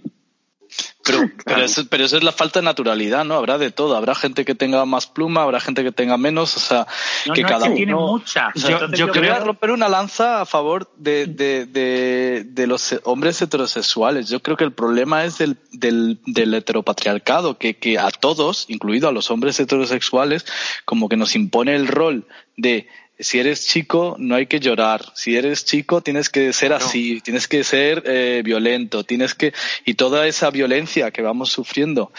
Pero, 1.03 1.31
pero, 1.45 1.63
eso, 1.63 1.85
pero 1.89 2.05
eso 2.05 2.17
es 2.19 2.23
la 2.25 2.33
falta 2.33 2.61
de 2.61 2.65
naturalidad, 2.65 3.25
¿no? 3.25 3.35
Habrá 3.35 3.57
de 3.59 3.71
todo. 3.71 3.97
Habrá 3.97 4.15
gente 4.15 4.45
que 4.45 4.55
tenga 4.55 4.85
más 4.85 5.07
pluma, 5.07 5.43
habrá 5.43 5.59
gente 5.61 5.83
que 5.83 5.93
tenga 5.93 6.17
menos. 6.19 6.57
O 6.57 6.61
sea, 6.61 6.87
No, 7.27 7.33
que 7.35 7.43
no, 7.43 7.49
cada 7.49 7.67
es 7.69 7.75
que 7.75 7.83
uno. 7.85 8.07
mucha. 8.09 8.51
Yo- 8.55 8.69
yo 8.89 9.07
Yo 9.07 9.09
creo- 9.09 9.41
romper 9.45 9.71
una 9.71 9.89
lanza 9.89 10.41
a 10.43 10.47
favor 10.47 10.91
de, 10.97 11.27
de, 11.27 11.67
de, 11.67 12.45
de 12.47 12.67
los 12.67 12.95
hombres 13.05 13.41
heterosexuales. 13.41 14.29
Yo 14.29 14.41
creo 14.41 14.57
que 14.57 14.65
el 14.65 14.73
problema 14.73 15.25
es 15.25 15.39
del, 15.39 15.57
del, 15.73 16.21
del 16.27 16.53
heteropatriarcado, 16.55 17.57
que, 17.59 17.77
que 17.79 17.99
a 17.99 18.11
todos, 18.11 18.67
incluido 18.69 19.09
a 19.09 19.13
los 19.13 19.31
hombres 19.31 19.59
heterosexuales, 19.59 20.45
como 20.85 21.09
que 21.09 21.17
nos 21.17 21.35
impone 21.35 21.75
el 21.77 21.87
rol 21.89 22.27
de 22.57 22.89
si 23.21 23.39
eres 23.39 23.67
chico 23.67 24.17
no 24.19 24.35
hay 24.35 24.47
que 24.47 24.61
llorar, 24.61 25.05
si 25.15 25.37
eres 25.37 25.65
chico 25.65 26.01
tienes 26.01 26.29
que 26.29 26.53
ser 26.53 26.73
así, 26.73 27.21
tienes 27.21 27.49
que 27.49 27.65
ser 27.65 28.03
eh, 28.07 28.43
violento, 28.45 29.05
tienes 29.05 29.35
que 29.35 29.53
y 29.85 29.95
toda 29.95 30.27
esa 30.27 30.51
violencia 30.51 31.11
que 31.11 31.23
vamos 31.23 31.51
sufriendo 31.51 32.13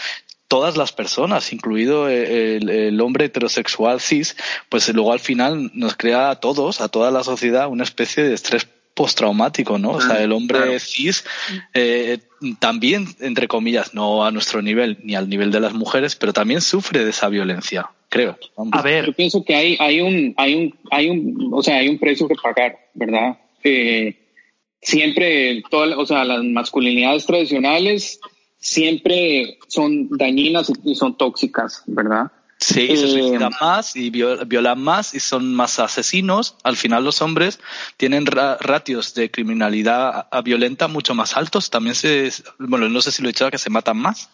todas 0.48 0.76
las 0.76 0.92
personas, 0.92 1.52
incluido 1.52 2.08
eh, 2.08 2.56
el, 2.56 2.68
el 2.68 3.00
hombre 3.00 3.24
heterosexual 3.24 4.00
cis, 4.00 4.36
pues 4.68 4.88
luego 4.92 5.12
al 5.12 5.20
final 5.20 5.70
nos 5.74 5.96
crea 5.96 6.30
a 6.30 6.40
todos, 6.40 6.80
a 6.80 6.88
toda 6.88 7.10
la 7.10 7.24
sociedad, 7.24 7.68
una 7.68 7.84
especie 7.84 8.22
de 8.22 8.34
estrés 8.34 8.68
postraumático, 8.94 9.78
¿no? 9.78 9.92
O 9.92 10.00
sea, 10.00 10.22
el 10.22 10.32
hombre 10.32 10.58
claro. 10.58 10.78
cis 10.78 11.24
eh, 11.74 12.18
también, 12.58 13.06
entre 13.20 13.48
comillas, 13.48 13.94
no 13.94 14.24
a 14.24 14.30
nuestro 14.30 14.62
nivel 14.62 14.98
ni 15.02 15.14
al 15.14 15.28
nivel 15.28 15.50
de 15.50 15.60
las 15.60 15.72
mujeres, 15.72 16.16
pero 16.16 16.32
también 16.32 16.60
sufre 16.60 17.04
de 17.04 17.10
esa 17.10 17.28
violencia, 17.28 17.90
creo. 18.08 18.38
Vamos. 18.56 18.74
A 18.74 18.78
Yo 18.78 18.84
ver, 18.84 19.14
pienso 19.14 19.44
que 19.44 19.54
hay, 19.54 19.76
hay 19.78 20.00
un, 20.00 20.34
hay 20.36 20.54
un, 20.54 20.78
hay 20.90 21.10
un, 21.10 21.50
o 21.52 21.62
sea, 21.62 21.78
hay 21.78 21.88
un 21.88 21.98
precio 21.98 22.28
que 22.28 22.34
pagar, 22.34 22.78
¿verdad? 22.94 23.38
Eh, 23.64 24.16
siempre, 24.80 25.62
toda, 25.70 25.96
o 25.98 26.06
sea, 26.06 26.24
las 26.24 26.42
masculinidades 26.44 27.26
tradicionales 27.26 28.20
siempre 28.58 29.58
son 29.68 30.08
dañinas 30.10 30.70
y, 30.70 30.90
y 30.90 30.94
son 30.94 31.16
tóxicas, 31.16 31.82
¿verdad? 31.86 32.30
Sí, 32.62 32.82
y 32.82 32.96
se 32.96 33.04
Eh, 33.04 33.08
suicidan 33.08 33.52
más 33.60 33.96
y 33.96 34.10
viol- 34.10 34.46
violan 34.46 34.80
más 34.80 35.14
y 35.14 35.20
son 35.20 35.54
más 35.54 35.78
asesinos. 35.80 36.56
Al 36.62 36.76
final 36.76 37.04
los 37.04 37.20
hombres 37.20 37.58
tienen 37.96 38.24
ra- 38.26 38.56
ratios 38.60 39.14
de 39.14 39.30
criminalidad 39.30 40.28
violenta 40.44 40.86
mucho 40.88 41.14
más 41.14 41.36
altos. 41.36 41.70
También 41.70 41.94
se, 41.96 42.30
bueno, 42.58 42.88
no 42.88 43.02
sé 43.02 43.10
si 43.10 43.22
lo 43.22 43.28
he 43.28 43.32
dicho, 43.32 43.50
que 43.50 43.58
se 43.58 43.70
matan 43.70 43.98
más. 43.98 44.30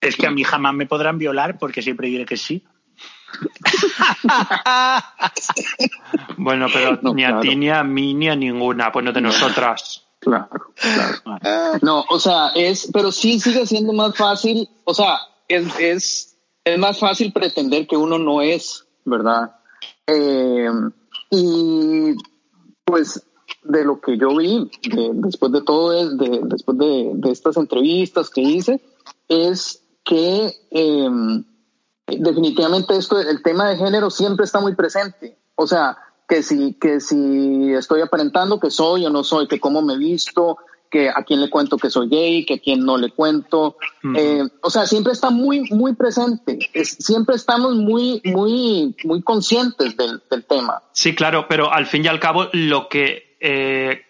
Es 0.00 0.16
que 0.16 0.26
a 0.26 0.30
mí 0.30 0.42
jamás 0.44 0.74
me 0.74 0.86
podrán 0.86 1.18
violar 1.18 1.58
porque 1.58 1.82
siempre 1.82 2.08
diré 2.08 2.26
que 2.26 2.36
sí. 2.36 2.64
bueno, 6.36 6.66
pero 6.72 6.98
No, 7.02 7.14
ni 7.14 7.24
a 7.24 7.28
claro. 7.28 7.40
ti, 7.42 7.56
ni 7.56 7.70
a 7.70 7.82
mí, 7.84 8.14
ni 8.14 8.28
a 8.28 8.36
ninguna, 8.36 8.90
bueno, 8.90 9.12
de 9.12 9.20
nosotras. 9.20 10.04
Claro, 10.18 10.48
claro. 10.74 11.78
No, 11.82 12.04
o 12.08 12.18
sea, 12.20 12.48
es, 12.54 12.88
pero 12.92 13.10
sí 13.12 13.40
sigue 13.40 13.66
siendo 13.66 13.92
más 13.92 14.16
fácil, 14.16 14.68
o 14.84 14.94
sea, 14.94 15.18
es, 15.48 15.66
es, 15.78 16.29
es 16.64 16.78
más 16.78 16.98
fácil 16.98 17.32
pretender 17.32 17.86
que 17.86 17.96
uno 17.96 18.18
no 18.18 18.42
es, 18.42 18.86
¿verdad? 19.04 19.56
Eh, 20.06 20.68
y 21.30 22.14
pues 22.84 23.24
de 23.62 23.84
lo 23.84 24.00
que 24.00 24.16
yo 24.18 24.36
vi 24.36 24.70
de- 24.82 25.10
después 25.14 25.52
de 25.52 25.62
todo, 25.62 25.92
es- 25.92 26.16
de, 26.18 26.40
después 26.44 26.78
de, 26.78 27.12
estas 27.30 27.56
entrevistas 27.56 28.30
que 28.30 28.40
hice, 28.40 28.80
es 29.28 29.82
que 30.04 30.52
eh, 30.70 31.08
definitivamente 32.06 32.96
esto, 32.96 33.20
el 33.20 33.42
tema 33.42 33.68
de 33.68 33.76
género 33.76 34.10
siempre 34.10 34.44
está 34.44 34.60
muy 34.60 34.74
presente. 34.74 35.36
O 35.54 35.66
sea, 35.66 35.98
que 36.28 36.42
si, 36.42 36.74
que 36.74 37.00
si 37.00 37.72
estoy 37.74 38.00
aparentando 38.00 38.60
que 38.60 38.70
soy 38.70 39.04
o 39.06 39.10
no 39.10 39.24
soy, 39.24 39.46
que 39.48 39.60
cómo 39.60 39.82
me 39.82 39.96
visto, 39.98 40.58
que 40.90 41.08
a 41.08 41.22
quién 41.24 41.40
le 41.40 41.48
cuento 41.48 41.76
que 41.78 41.88
soy 41.88 42.08
gay, 42.08 42.44
que 42.44 42.54
a 42.54 42.58
quién 42.58 42.84
no 42.84 42.96
le 42.98 43.10
cuento. 43.10 43.76
Eh, 44.16 44.42
o 44.62 44.70
sea, 44.70 44.86
siempre 44.86 45.12
está 45.12 45.30
muy, 45.30 45.60
muy 45.70 45.94
presente. 45.94 46.58
Es- 46.72 46.96
siempre 46.98 47.36
estamos 47.36 47.76
muy, 47.76 48.20
muy, 48.24 48.96
muy 49.04 49.22
conscientes 49.22 49.96
del, 49.96 50.20
del 50.30 50.44
tema. 50.44 50.82
Sí, 50.92 51.14
claro, 51.14 51.46
pero 51.48 51.72
al 51.72 51.86
fin 51.86 52.04
y 52.04 52.08
al 52.08 52.18
cabo 52.18 52.48
lo 52.52 52.88
que 52.88 53.36
eh, 53.40 54.02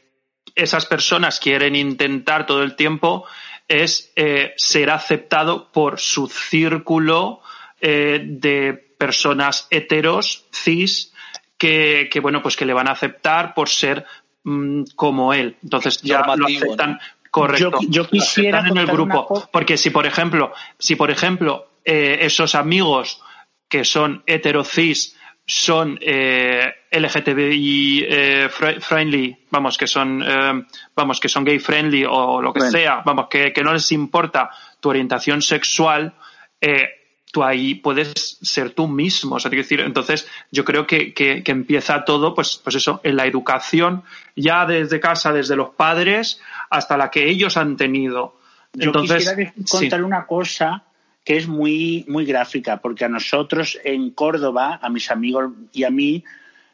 esas 0.54 0.86
personas 0.86 1.38
quieren 1.38 1.76
intentar 1.76 2.46
todo 2.46 2.62
el 2.62 2.76
tiempo 2.76 3.24
es 3.68 4.10
eh, 4.16 4.52
ser 4.56 4.90
aceptado 4.90 5.70
por 5.70 6.00
su 6.00 6.26
círculo 6.28 7.40
de 7.82 8.94
personas 8.98 9.66
heteros, 9.70 10.44
cis, 10.52 11.14
que, 11.56 12.08
que, 12.12 12.20
bueno, 12.20 12.42
pues 12.42 12.56
que 12.56 12.66
le 12.66 12.74
van 12.74 12.88
a 12.88 12.92
aceptar 12.92 13.54
por 13.54 13.68
ser 13.70 14.04
mm, 14.44 14.83
como 14.96 15.33
él. 15.35 15.57
Entonces 15.62 16.00
ya 16.03 16.22
lo 16.37 16.46
aceptan. 16.46 16.92
¿no? 16.92 16.98
Correcto. 17.31 17.79
Yo- 17.88 18.09
quisiera 18.09 18.59
aceptan 18.59 18.76
en 18.79 18.83
el 18.83 18.92
grupo. 18.92 19.48
Porque 19.53 19.76
si, 19.76 19.90
por 19.90 20.07
ejemplo, 20.07 20.53
si 20.79 20.96
por 20.96 21.11
ejemplo 21.11 21.68
eh, 21.85 22.18
esos 22.22 22.55
amigos 22.55 23.22
que 23.68 23.85
son 23.85 24.22
hetero 24.26 24.64
cis 24.64 25.16
son 25.46 25.98
eh, 26.03 26.72
LGTBI 26.92 28.05
eh, 28.09 28.48
fri- 28.50 28.81
friendly, 28.81 29.37
vamos, 29.50 29.76
que 29.79 29.87
son 29.87 30.22
eh, 30.26 30.64
vamos, 30.94 31.18
que 31.20 31.29
son 31.29 31.44
gay 31.44 31.59
friendly 31.59 32.05
o 32.09 32.40
lo 32.42 32.53
que 32.53 32.61
Bueno. 32.61 32.72
sea, 32.72 33.03
vamos, 33.05 33.26
que, 33.29 33.53
que 33.53 33.62
no 33.62 33.72
les 33.72 33.90
importa 33.92 34.50
tu 34.81 34.90
orientación 34.90 35.40
sexual, 35.42 36.14
eh, 36.61 36.88
tú 37.32 37.44
ahí 37.44 37.74
puedes 37.74 38.38
ser 38.42 38.70
tú 38.70 38.88
mismo. 38.88 39.36
O 39.36 39.40
sea, 39.40 39.50
quiero 39.50 39.62
decir, 39.62 39.80
entonces 39.80 40.26
yo 40.50 40.64
creo 40.64 40.86
que, 40.86 41.14
que, 41.14 41.42
que 41.42 41.52
empieza 41.52 42.04
todo, 42.04 42.34
pues, 42.34 42.60
pues 42.62 42.76
eso, 42.76 43.00
en 43.04 43.16
la 43.16 43.26
educación, 43.26 44.02
ya 44.36 44.66
desde 44.66 45.00
casa, 45.00 45.32
desde 45.32 45.56
los 45.56 45.70
padres, 45.70 46.40
hasta 46.70 46.96
la 46.96 47.10
que 47.10 47.28
ellos 47.28 47.56
han 47.56 47.76
tenido. 47.76 48.36
Yo 48.72 48.86
Entonces, 48.86 49.28
quisiera 49.28 49.52
sí. 49.56 49.64
contar 49.70 50.04
una 50.04 50.26
cosa 50.26 50.84
que 51.24 51.36
es 51.36 51.46
muy, 51.46 52.04
muy 52.08 52.24
gráfica, 52.24 52.78
porque 52.78 53.04
a 53.04 53.08
nosotros 53.08 53.78
en 53.84 54.10
Córdoba, 54.10 54.78
a 54.82 54.88
mis 54.88 55.10
amigos 55.10 55.52
y 55.72 55.84
a 55.84 55.90
mí, 55.90 56.24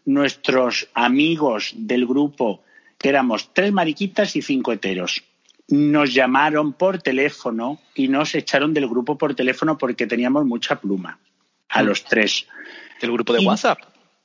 nuestros 0.05 0.89
amigos 0.95 1.73
del 1.77 2.07
grupo, 2.07 2.63
que 2.97 3.09
éramos 3.09 3.51
tres 3.53 3.73
mariquitas 3.73 4.37
y 4.37 4.43
cinco 4.43 4.73
heteros, 4.73 5.23
nos 5.69 6.15
llamaron 6.15 6.73
por 6.73 7.03
teléfono 7.03 7.81
y 7.95 8.09
nos 8.09 8.35
echaron 8.35 8.73
del 8.73 8.89
grupo 8.89 9.19
por 9.19 9.35
teléfono 9.35 9.77
porque 9.79 10.07
teníamos 10.07 10.45
mucha 10.45 10.77
pluma, 10.81 11.19
a 11.69 11.83
los 11.83 12.05
tres. 12.05 12.47
Del 13.01 13.13
grupo 13.13 13.33
de 13.33 13.43
Y- 13.43 13.47
WhatsApp. 13.47 13.79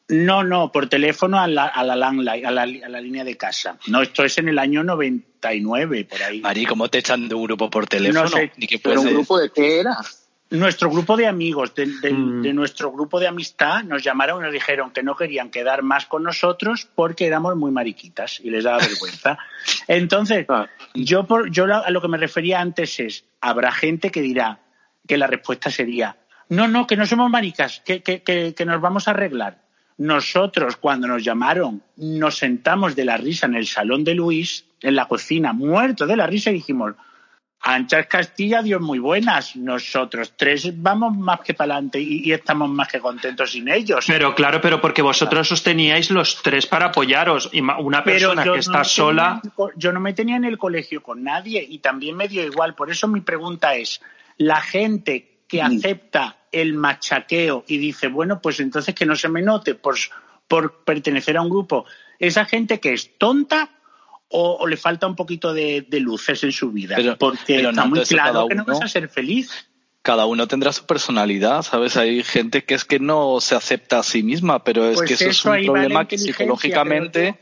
No, 0.08 0.44
no, 0.44 0.72
por 0.74 0.90
teléfono 0.90 1.40
a 1.40 1.48
la, 1.48 1.68
a 1.68 1.84
la 1.86 1.96
landline, 1.96 2.46
a 2.46 2.52
la, 2.52 2.64
a 2.64 2.90
la 2.90 3.00
línea 3.00 3.24
de 3.24 3.38
casa. 3.38 3.78
No, 3.88 4.02
esto 4.02 4.26
es 4.26 4.38
en 4.40 4.50
el 4.50 4.60
año 4.60 4.84
99, 4.84 6.04
por 6.06 6.22
ahí. 6.22 6.42
Mari, 6.42 6.66
¿cómo 6.66 6.90
te 6.90 6.98
echan 6.98 7.30
de 7.30 7.36
un 7.36 7.44
grupo 7.44 7.70
por 7.70 7.88
teléfono? 7.88 8.24
No 8.24 8.28
sé, 8.30 8.52
Pero 8.84 9.02
un 9.02 9.08
grupo 9.08 9.40
de 9.40 9.52
qué 9.52 9.80
era? 9.80 9.98
Nuestro 10.52 10.90
grupo 10.90 11.16
de 11.16 11.28
amigos, 11.28 11.74
de, 11.76 11.86
de- 12.02 12.12
Mm. 12.14 12.42
de 12.42 12.54
nuestro 12.54 12.92
grupo 12.92 13.20
de 13.22 13.28
amistad, 13.28 13.84
nos 13.84 14.04
llamaron 14.04 14.42
y 14.42 14.44
nos 14.44 14.52
dijeron 14.54 14.92
que 14.92 15.02
no 15.02 15.16
querían 15.16 15.50
quedar 15.50 15.82
más 15.82 16.06
con 16.06 16.24
nosotros 16.24 16.88
porque 16.94 17.26
éramos 17.26 17.56
muy 17.56 17.72
mariquitas 17.72 18.40
y 18.44 18.50
les 18.50 18.66
daba 18.66 18.78
vergüenza. 19.26 19.38
Entonces, 19.88 20.46
Ah. 20.50 20.68
yo, 20.94 21.26
por, 21.26 21.50
yo 21.52 21.66
a 21.74 21.90
lo 21.90 22.02
que 22.02 22.08
me 22.10 22.18
refería 22.18 22.60
antes 22.60 23.00
es, 23.00 23.24
habrá 23.40 23.72
gente 23.72 24.12
que 24.12 24.22
dirá 24.22 24.60
que 25.08 25.18
la 25.18 25.28
respuesta 25.28 25.70
sería, 25.72 26.18
no, 26.50 26.68
no, 26.68 26.86
que 26.86 26.98
no 26.98 27.06
somos 27.06 27.30
maricas, 27.30 27.82
que, 27.86 28.04
que, 28.04 28.22
que, 28.22 28.54
que 28.54 28.66
nos 28.66 28.82
vamos 28.82 29.08
a 29.08 29.12
arreglar. 29.12 29.62
Nosotros, 29.98 30.76
cuando 30.78 31.08
nos 31.08 31.24
llamaron, 31.24 31.82
nos 31.96 32.38
sentamos 32.38 32.96
de 32.96 33.06
la 33.06 33.16
risa 33.18 33.46
en 33.46 33.56
el 33.56 33.68
salón 33.68 34.04
de 34.04 34.16
Luis, 34.16 34.66
en 34.82 34.96
la 34.96 35.08
cocina, 35.08 35.54
muertos 35.54 36.08
de 36.08 36.18
la 36.18 36.28
risa, 36.28 36.50
y 36.50 36.56
dijimos, 36.56 36.94
Anchas 37.63 38.08
Castilla, 38.08 38.62
Dios 38.63 38.82
muy 38.82 38.97
buenas. 39.00 39.56
Nosotros 39.56 40.34
tres 40.36 40.71
vamos 40.82 41.15
más 41.15 41.41
que 41.41 41.54
para 41.54 41.76
adelante 41.76 42.00
y, 42.00 42.28
y 42.28 42.32
estamos 42.34 42.69
más 42.69 42.88
que 42.88 43.00
contentos 43.00 43.52
sin 43.52 43.69
ellos. 43.69 44.06
Pero 44.08 44.34
claro, 44.34 44.60
pero 44.62 44.82
porque 44.82 45.02
vosotros 45.02 45.52
os 45.52 45.62
teníais 45.62 46.10
los 46.10 46.41
tres 46.41 46.65
para 46.65 46.88
apoyaros. 46.88 47.50
Y 47.52 47.62
una 47.62 48.04
persona 48.04 48.41
que 48.43 48.50
no 48.50 48.56
está 48.56 48.71
tenía 48.71 48.84
sola. 48.84 49.41
co- 49.56 49.71
yo 49.76 49.91
no 49.91 50.00
me 50.00 50.13
tenía 50.13 50.38
en 50.38 50.45
el 50.45 50.58
colegio 50.58 51.04
con 51.04 51.24
nadie 51.24 51.63
y 51.67 51.80
también 51.80 52.15
me 52.17 52.28
dio 52.28 52.43
igual. 52.43 52.74
Por 52.74 52.89
eso 52.89 53.08
mi 53.08 53.21
pregunta 53.21 53.76
es, 53.76 54.02
la 54.38 54.60
gente 54.62 55.28
que 55.47 55.62
acepta 55.62 56.38
el 56.52 56.74
machaqueo 56.74 57.63
y 57.67 57.78
dice, 57.78 58.08
bueno, 58.08 58.41
pues 58.41 58.60
entonces 58.60 58.95
que 58.95 59.06
no 59.06 59.15
se 59.15 59.30
me 59.30 59.41
note 59.41 59.76
por, 59.76 59.95
por 60.47 60.84
pertenecer 60.84 61.38
a 61.38 61.41
un 61.41 61.50
grupo, 61.50 61.86
esa 62.17 62.45
gente 62.45 62.80
que 62.80 62.93
es 62.93 63.17
tonta 63.17 63.69
o, 64.32 64.58
o 64.60 64.67
le 64.67 64.78
falta 64.78 65.08
un 65.08 65.15
poquito 65.15 65.54
de, 65.54 65.86
de 65.88 66.00
luces 66.00 66.44
en 66.44 66.52
su 66.52 66.72
vida, 66.72 66.96
Pero- 66.96 67.17
porque 67.17 67.56
pero 67.56 67.70
está 67.72 67.84
no, 67.84 67.89
muy 67.89 68.02
claro 68.02 68.48
que 68.48 68.56
no 68.56 68.65
vas 68.65 68.82
a 68.82 68.88
ser 68.88 69.10
feliz. 69.10 69.50
cada 70.02 70.26
uno 70.26 70.48
tendrá 70.48 70.72
su 70.74 70.86
personalidad, 70.86 71.62
¿sabes? 71.63 71.98
Hay 71.98 72.24
gente 72.24 72.63
que 72.63 72.74
es 72.74 72.86
que 72.86 73.00
no 73.00 73.39
se 73.41 73.56
acepta 73.56 74.00
a 74.00 74.04
sí 74.04 74.24
misma, 74.24 74.63
pero 74.63 74.89
es 74.89 74.96
Pues 74.98 75.08
que 75.10 75.13
eso, 75.15 75.30
es 75.30 75.46
un 75.46 75.65
problema 75.65 76.08
que 76.08 76.17
psicológicamente, 76.17 77.39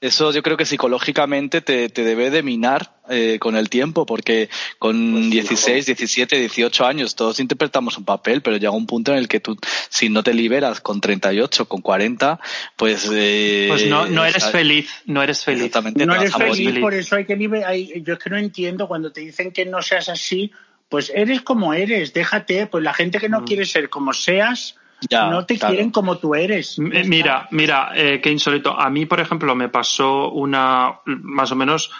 eso 0.00 0.30
yo 0.32 0.42
creo 0.42 0.56
que 0.56 0.66
psicológicamente 0.66 1.60
te, 1.62 1.88
te 1.88 2.04
debe 2.04 2.30
de 2.30 2.42
minar 2.42 2.95
eh, 3.08 3.38
con 3.40 3.56
el 3.56 3.68
tiempo, 3.68 4.06
porque 4.06 4.48
con 4.78 5.12
Pues 5.12 5.24
sí, 5.24 5.30
16, 5.30 5.86
17, 5.86 6.38
18 6.40 6.86
años 6.86 7.14
todos 7.14 7.40
interpretamos 7.40 7.96
un 7.98 8.04
papel, 8.04 8.42
pero 8.42 8.56
llega 8.56 8.70
un 8.70 8.86
punto 8.86 9.12
en 9.12 9.18
el 9.18 9.28
que 9.28 9.40
tú, 9.40 9.56
si 9.88 10.08
no 10.08 10.22
te 10.22 10.34
liberas 10.34 10.80
con 10.80 11.00
38, 11.00 11.66
con 11.66 11.80
40, 11.80 12.40
pues... 12.76 13.08
eh, 13.12 13.66
Pues 13.68 13.86
no, 13.86 14.06
no 14.06 14.24
eres 14.24 14.42
¿sabes? 14.42 14.52
feliz, 14.52 14.90
no 15.06 15.22
eres 15.22 15.44
feliz. 15.44 15.62
Exactamente, 15.64 16.06
no 16.06 16.14
eres 16.14 16.34
feliz, 16.34 16.78
por 16.80 16.94
eso 16.94 17.16
hay 17.16 17.24
que 17.24 17.36
hay- 17.66 18.02
yo 18.02 18.14
es 18.14 18.18
que 18.18 18.30
no 18.30 18.36
entiendo 18.38 18.88
cuando 18.88 19.12
te 19.12 19.20
dicen 19.20 19.52
que 19.52 19.64
no 19.66 19.82
seas 19.82 20.08
así, 20.08 20.50
pues 20.88 21.10
eres 21.14 21.42
como 21.42 21.74
eres, 21.74 22.12
déjate, 22.12 22.66
pues 22.66 22.82
la 22.84 22.94
gente 22.94 23.18
que 23.18 23.28
no 23.28 23.44
quiere 23.44 23.64
ser 23.66 23.88
como 23.88 24.12
seas, 24.12 24.76
Mm. 25.00 25.06
Ya, 25.10 25.28
no 25.28 25.44
te 25.44 25.58
claro. 25.58 25.74
quieren 25.74 25.90
como 25.90 26.18
tú 26.18 26.34
eres. 26.34 26.78
Mira, 26.78 27.48
mira, 27.50 27.90
eh, 27.94 28.20
qué 28.22 28.30
insólito. 28.30 28.78
A 28.78 28.88
mí, 28.90 29.06
por 29.06 29.20
ejemplo, 29.20 29.54
me 29.54 29.68
pasó 29.68 30.30
una, 30.30 31.00
más 31.04 31.52
o 31.52 31.56
menos, 31.56 31.90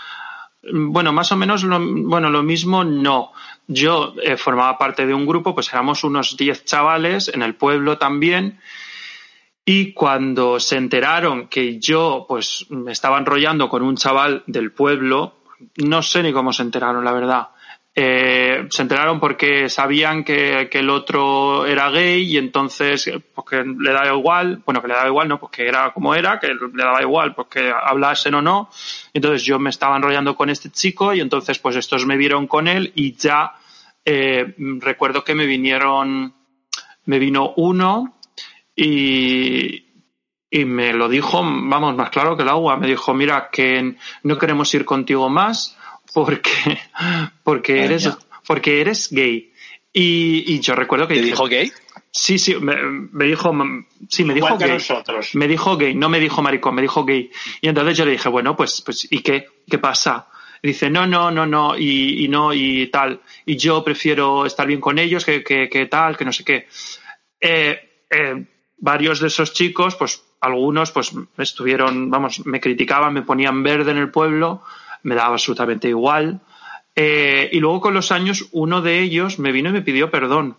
bueno, 0.72 1.12
más 1.12 1.32
o 1.32 1.36
menos, 1.36 1.62
lo, 1.64 1.78
bueno, 1.80 2.30
lo 2.30 2.42
mismo 2.42 2.84
no. 2.84 3.32
Yo 3.66 4.14
eh, 4.22 4.36
formaba 4.36 4.78
parte 4.78 5.06
de 5.06 5.14
un 5.14 5.26
grupo, 5.26 5.54
pues 5.54 5.72
éramos 5.72 6.04
unos 6.04 6.36
10 6.36 6.64
chavales 6.64 7.30
en 7.32 7.42
el 7.42 7.54
pueblo 7.54 7.98
también. 7.98 8.58
Y 9.64 9.92
cuando 9.92 10.60
se 10.60 10.76
enteraron 10.76 11.48
que 11.48 11.80
yo, 11.80 12.24
pues, 12.28 12.66
me 12.70 12.92
estaba 12.92 13.18
enrollando 13.18 13.68
con 13.68 13.82
un 13.82 13.96
chaval 13.96 14.44
del 14.46 14.70
pueblo, 14.70 15.34
no 15.78 16.02
sé 16.02 16.22
ni 16.22 16.32
cómo 16.32 16.52
se 16.52 16.62
enteraron, 16.62 17.04
la 17.04 17.12
verdad. 17.12 17.48
Eh, 17.98 18.66
se 18.68 18.82
enteraron 18.82 19.18
porque 19.18 19.70
sabían 19.70 20.22
que, 20.22 20.68
que 20.70 20.80
el 20.80 20.90
otro 20.90 21.64
era 21.64 21.88
gay 21.88 22.24
y 22.24 22.36
entonces 22.36 23.10
pues 23.34 23.66
le 23.66 23.90
daba 23.90 24.14
igual, 24.14 24.62
bueno 24.66 24.82
que 24.82 24.88
le 24.88 24.92
daba 24.94 25.08
igual, 25.08 25.28
no, 25.28 25.40
pues 25.40 25.50
que 25.50 25.66
era 25.66 25.94
como 25.94 26.14
era, 26.14 26.38
que 26.38 26.48
le 26.48 26.84
daba 26.84 27.00
igual, 27.00 27.34
pues 27.34 27.48
que 27.48 27.72
hablasen 27.72 28.34
o 28.34 28.42
no. 28.42 28.68
Entonces 29.14 29.44
yo 29.44 29.58
me 29.58 29.70
estaba 29.70 29.96
enrollando 29.96 30.36
con 30.36 30.50
este 30.50 30.68
chico 30.70 31.14
y 31.14 31.20
entonces 31.20 31.58
pues 31.58 31.74
estos 31.76 32.04
me 32.04 32.18
vieron 32.18 32.46
con 32.46 32.68
él 32.68 32.92
y 32.94 33.16
ya 33.16 33.54
eh, 34.04 34.54
recuerdo 34.78 35.24
que 35.24 35.34
me 35.34 35.46
vinieron, 35.46 36.34
me 37.06 37.18
vino 37.18 37.54
uno 37.56 38.18
y, 38.74 39.86
y 40.50 40.64
me 40.66 40.92
lo 40.92 41.08
dijo, 41.08 41.40
vamos, 41.42 41.96
más 41.96 42.10
claro 42.10 42.36
que 42.36 42.42
el 42.42 42.50
agua. 42.50 42.76
Me 42.76 42.88
dijo, 42.88 43.14
mira, 43.14 43.48
que 43.50 43.96
no 44.22 44.36
queremos 44.36 44.74
ir 44.74 44.84
contigo 44.84 45.30
más 45.30 45.78
porque, 46.16 46.78
porque, 47.44 47.84
eres, 47.84 48.04
ya. 48.04 48.18
porque 48.46 48.80
eres 48.80 49.10
gay. 49.10 49.52
Y, 49.92 50.54
y 50.54 50.60
yo 50.60 50.74
recuerdo 50.74 51.06
que 51.06 51.14
¿Te 51.14 51.20
dije, 51.20 51.32
dijo 51.32 51.46
gay? 51.46 51.70
sí, 52.10 52.38
sí, 52.38 52.54
me, 52.54 52.74
me 52.82 53.26
dijo, 53.26 53.54
sí, 54.08 54.24
me 54.24 54.32
dijo 54.32 54.56
que 54.56 54.64
gay. 54.64 54.72
nosotros. 54.74 55.34
Me 55.34 55.46
dijo 55.46 55.76
gay, 55.76 55.94
no 55.94 56.08
me 56.08 56.18
dijo 56.18 56.40
maricón, 56.40 56.74
me 56.74 56.80
dijo 56.80 57.04
gay. 57.04 57.30
Y 57.60 57.68
entonces 57.68 57.98
yo 57.98 58.06
le 58.06 58.12
dije, 58.12 58.30
bueno, 58.30 58.56
pues, 58.56 58.80
pues 58.80 59.06
¿y 59.10 59.20
qué? 59.20 59.46
¿Qué 59.68 59.76
pasa? 59.76 60.28
Y 60.62 60.68
dice, 60.68 60.88
no, 60.88 61.06
no, 61.06 61.30
no, 61.30 61.44
no, 61.44 61.76
y, 61.76 62.24
y 62.24 62.28
no, 62.28 62.54
y 62.54 62.86
tal. 62.86 63.20
Y 63.44 63.58
yo 63.58 63.84
prefiero 63.84 64.46
estar 64.46 64.66
bien 64.66 64.80
con 64.80 64.98
ellos 64.98 65.22
que, 65.22 65.44
que, 65.44 65.68
que 65.68 65.84
tal, 65.84 66.16
que 66.16 66.24
no 66.24 66.32
sé 66.32 66.44
qué. 66.44 66.66
Eh, 67.38 67.78
eh, 68.08 68.46
varios 68.78 69.20
de 69.20 69.26
esos 69.26 69.52
chicos, 69.52 69.96
pues 69.96 70.24
algunos, 70.40 70.92
pues 70.92 71.12
estuvieron, 71.36 72.10
vamos, 72.10 72.46
me 72.46 72.58
criticaban, 72.58 73.12
me 73.12 73.20
ponían 73.20 73.62
verde 73.62 73.90
en 73.90 73.98
el 73.98 74.10
pueblo, 74.10 74.62
me 75.02 75.14
daba 75.14 75.34
absolutamente 75.34 75.88
igual. 75.88 76.40
Eh, 76.94 77.50
y 77.52 77.60
luego 77.60 77.80
con 77.80 77.94
los 77.94 78.10
años, 78.10 78.48
uno 78.52 78.80
de 78.80 79.00
ellos 79.00 79.38
me 79.38 79.52
vino 79.52 79.68
y 79.70 79.72
me 79.72 79.82
pidió 79.82 80.10
perdón. 80.10 80.56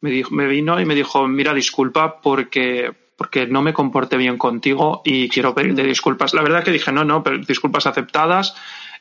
Me, 0.00 0.10
dijo, 0.10 0.30
me 0.32 0.46
vino 0.46 0.80
y 0.80 0.84
me 0.84 0.94
dijo, 0.94 1.26
mira, 1.28 1.54
disculpa 1.54 2.20
porque, 2.20 2.92
porque 3.16 3.46
no 3.46 3.62
me 3.62 3.72
comporté 3.72 4.16
bien 4.16 4.38
contigo 4.38 5.02
y 5.04 5.28
quiero 5.28 5.54
pedirte 5.54 5.84
disculpas. 5.84 6.34
La 6.34 6.42
verdad 6.42 6.64
que 6.64 6.72
dije, 6.72 6.92
no, 6.92 7.04
no, 7.04 7.22
pero 7.22 7.38
disculpas 7.38 7.86
aceptadas, 7.86 8.54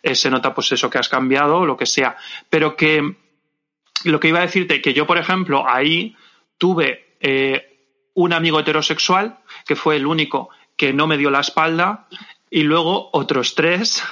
eh, 0.03 0.15
se 0.15 0.29
nota 0.29 0.53
pues 0.53 0.71
eso 0.71 0.89
que 0.89 0.97
has 0.97 1.09
cambiado 1.09 1.59
o 1.59 1.65
lo 1.65 1.77
que 1.77 1.85
sea. 1.85 2.17
Pero 2.49 2.75
que 2.75 3.15
lo 4.03 4.19
que 4.19 4.27
iba 4.29 4.39
a 4.39 4.43
decirte, 4.43 4.81
que 4.81 4.93
yo, 4.93 5.05
por 5.05 5.17
ejemplo, 5.17 5.67
ahí 5.67 6.15
tuve 6.57 7.15
eh, 7.19 7.71
un 8.13 8.33
amigo 8.33 8.59
heterosexual, 8.59 9.39
que 9.65 9.75
fue 9.75 9.95
el 9.95 10.05
único 10.05 10.49
que 10.75 10.93
no 10.93 11.07
me 11.07 11.17
dio 11.17 11.29
la 11.29 11.41
espalda, 11.41 12.07
y 12.49 12.63
luego 12.63 13.09
otros 13.13 13.55
tres 13.55 14.03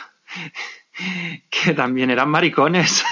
que 1.50 1.74
también 1.74 2.10
eran 2.10 2.30
maricones. 2.30 3.04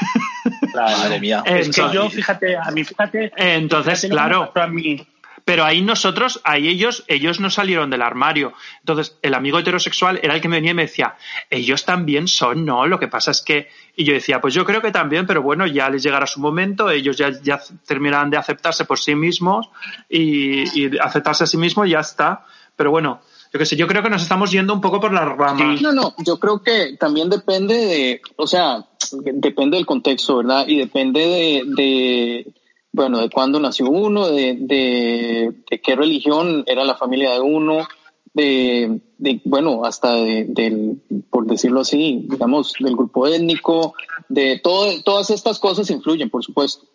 Madre 0.74 1.20
mía. 1.20 1.44
Es 1.46 1.70
que 1.70 1.84
yo, 1.94 2.10
fíjate, 2.10 2.58
a 2.58 2.72
mí, 2.72 2.84
fíjate, 2.84 3.32
Entonces, 3.36 4.02
fíjate 4.02 4.14
claro, 4.14 4.52
a 4.54 4.68
mí. 4.68 5.06
pero 5.46 5.64
ahí 5.64 5.82
nosotros, 5.82 6.42
ahí 6.44 6.68
ellos, 6.68 7.04
ellos 7.08 7.40
no 7.40 7.50
salieron 7.50 7.90
del 7.90 8.02
armario. 8.02 8.54
Entonces, 8.80 9.18
el 9.22 9.34
amigo 9.34 9.60
heterosexual 9.60 10.20
era 10.22 10.36
el 10.36 10.42
que 10.42 10.50
me 10.50 10.58
venía 10.58 10.72
y 10.72 10.76
me 10.76 10.82
decía, 10.84 11.16
ellos 11.50 11.86
también 11.86 12.28
son, 12.28 12.66
¿no? 12.66 12.86
Lo 12.86 13.00
que 13.00 13.08
pasa 13.08 13.32
es 13.32 13.42
que, 13.42 13.70
y 13.96 14.04
yo 14.04 14.14
decía, 14.14 14.42
pues 14.42 14.54
yo 14.54 14.66
creo 14.66 14.82
que 14.82 14.92
también, 14.92 15.26
pero 15.26 15.42
bueno, 15.42 15.66
ya 15.66 15.90
les 15.90 16.04
llegará 16.04 16.28
su 16.28 16.40
momento, 16.40 16.90
ellos 16.90 17.18
ya, 17.18 17.32
ya 17.42 17.60
terminarán 17.86 18.30
de 18.30 18.38
aceptarse 18.38 18.86
por 18.86 19.00
sí 19.00 19.16
mismos 19.16 19.70
y, 20.10 20.80
y 20.80 20.98
aceptarse 21.00 21.46
a 21.46 21.48
sí 21.48 21.58
mismos 21.58 21.88
y 21.88 21.92
ya 21.92 22.02
está. 22.02 22.46
Pero 22.76 22.92
bueno, 22.92 23.22
yo 23.58 23.60
qué 23.60 23.66
sé, 23.66 23.76
yo 23.76 23.88
creo 23.88 24.04
que 24.04 24.10
nos 24.12 24.22
estamos 24.22 24.52
yendo 24.52 24.72
un 24.72 24.82
poco 24.82 25.00
por 25.00 25.12
las 25.12 25.26
ramas. 25.26 25.82
No, 25.82 25.92
no, 25.92 26.14
yo 26.24 26.38
creo 26.38 26.62
que 26.62 26.96
también 27.00 27.28
depende 27.28 27.76
de, 27.76 28.22
o 28.36 28.46
sea, 28.46 28.88
depende 29.12 29.78
del 29.78 29.86
contexto, 29.88 30.38
¿verdad? 30.38 30.68
Y 30.68 30.78
depende 30.78 31.22
de, 31.22 31.64
de 31.66 32.54
bueno, 32.92 33.20
de 33.20 33.32
cuándo 33.32 33.60
nació 33.60 33.90
uno, 33.90 34.28
de, 34.28 34.58
de, 34.60 35.56
de 35.70 35.82
qué 35.82 35.96
religión 35.96 36.66
era 36.68 36.84
la 36.84 36.96
familia 36.96 37.32
de 37.32 37.40
uno, 37.40 37.88
de, 38.32 39.02
de 39.18 39.42
bueno, 39.44 39.84
hasta 39.86 40.14
de, 40.14 40.46
del, 40.48 41.02
por 41.32 41.48
decirlo 41.48 41.80
así, 41.80 42.28
digamos, 42.30 42.76
del 42.80 42.96
grupo 42.96 43.26
étnico, 43.26 43.96
de 44.30 44.60
todo, 44.60 45.02
todas 45.04 45.32
estas 45.32 45.58
cosas 45.58 45.90
influyen, 45.90 46.30
por 46.30 46.44
supuesto. 46.44 46.86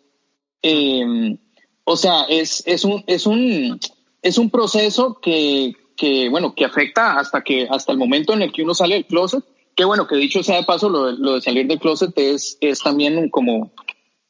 Eh, 0.61 1.37
o 1.83 1.97
sea, 1.97 2.23
es, 2.29 2.63
es 2.65 2.85
un, 2.85 3.03
es 3.07 3.27
un, 3.27 3.81
es 4.21 4.37
un 4.37 4.49
proceso 4.49 5.19
que, 5.21 5.73
que, 5.95 6.29
bueno, 6.29 6.53
que 6.55 6.65
afecta 6.65 7.17
hasta 7.19 7.41
que, 7.43 7.67
hasta 7.69 7.91
el 7.91 7.97
momento 7.97 8.33
en 8.33 8.41
el 8.41 8.51
que 8.51 8.63
uno 8.63 8.73
sale 8.73 8.95
del 8.95 9.05
closet. 9.05 9.43
Que 9.75 9.85
bueno, 9.85 10.05
que 10.07 10.15
dicho 10.17 10.43
sea 10.43 10.57
de 10.57 10.63
paso, 10.65 10.87
lo, 10.89 11.05
de- 11.05 11.17
lo 11.17 11.33
de 11.35 11.41
salir 11.41 11.65
del 11.67 11.79
closet 11.79 12.11
es, 12.17 12.57
es 12.61 12.79
también 12.79 13.29
como 13.29 13.71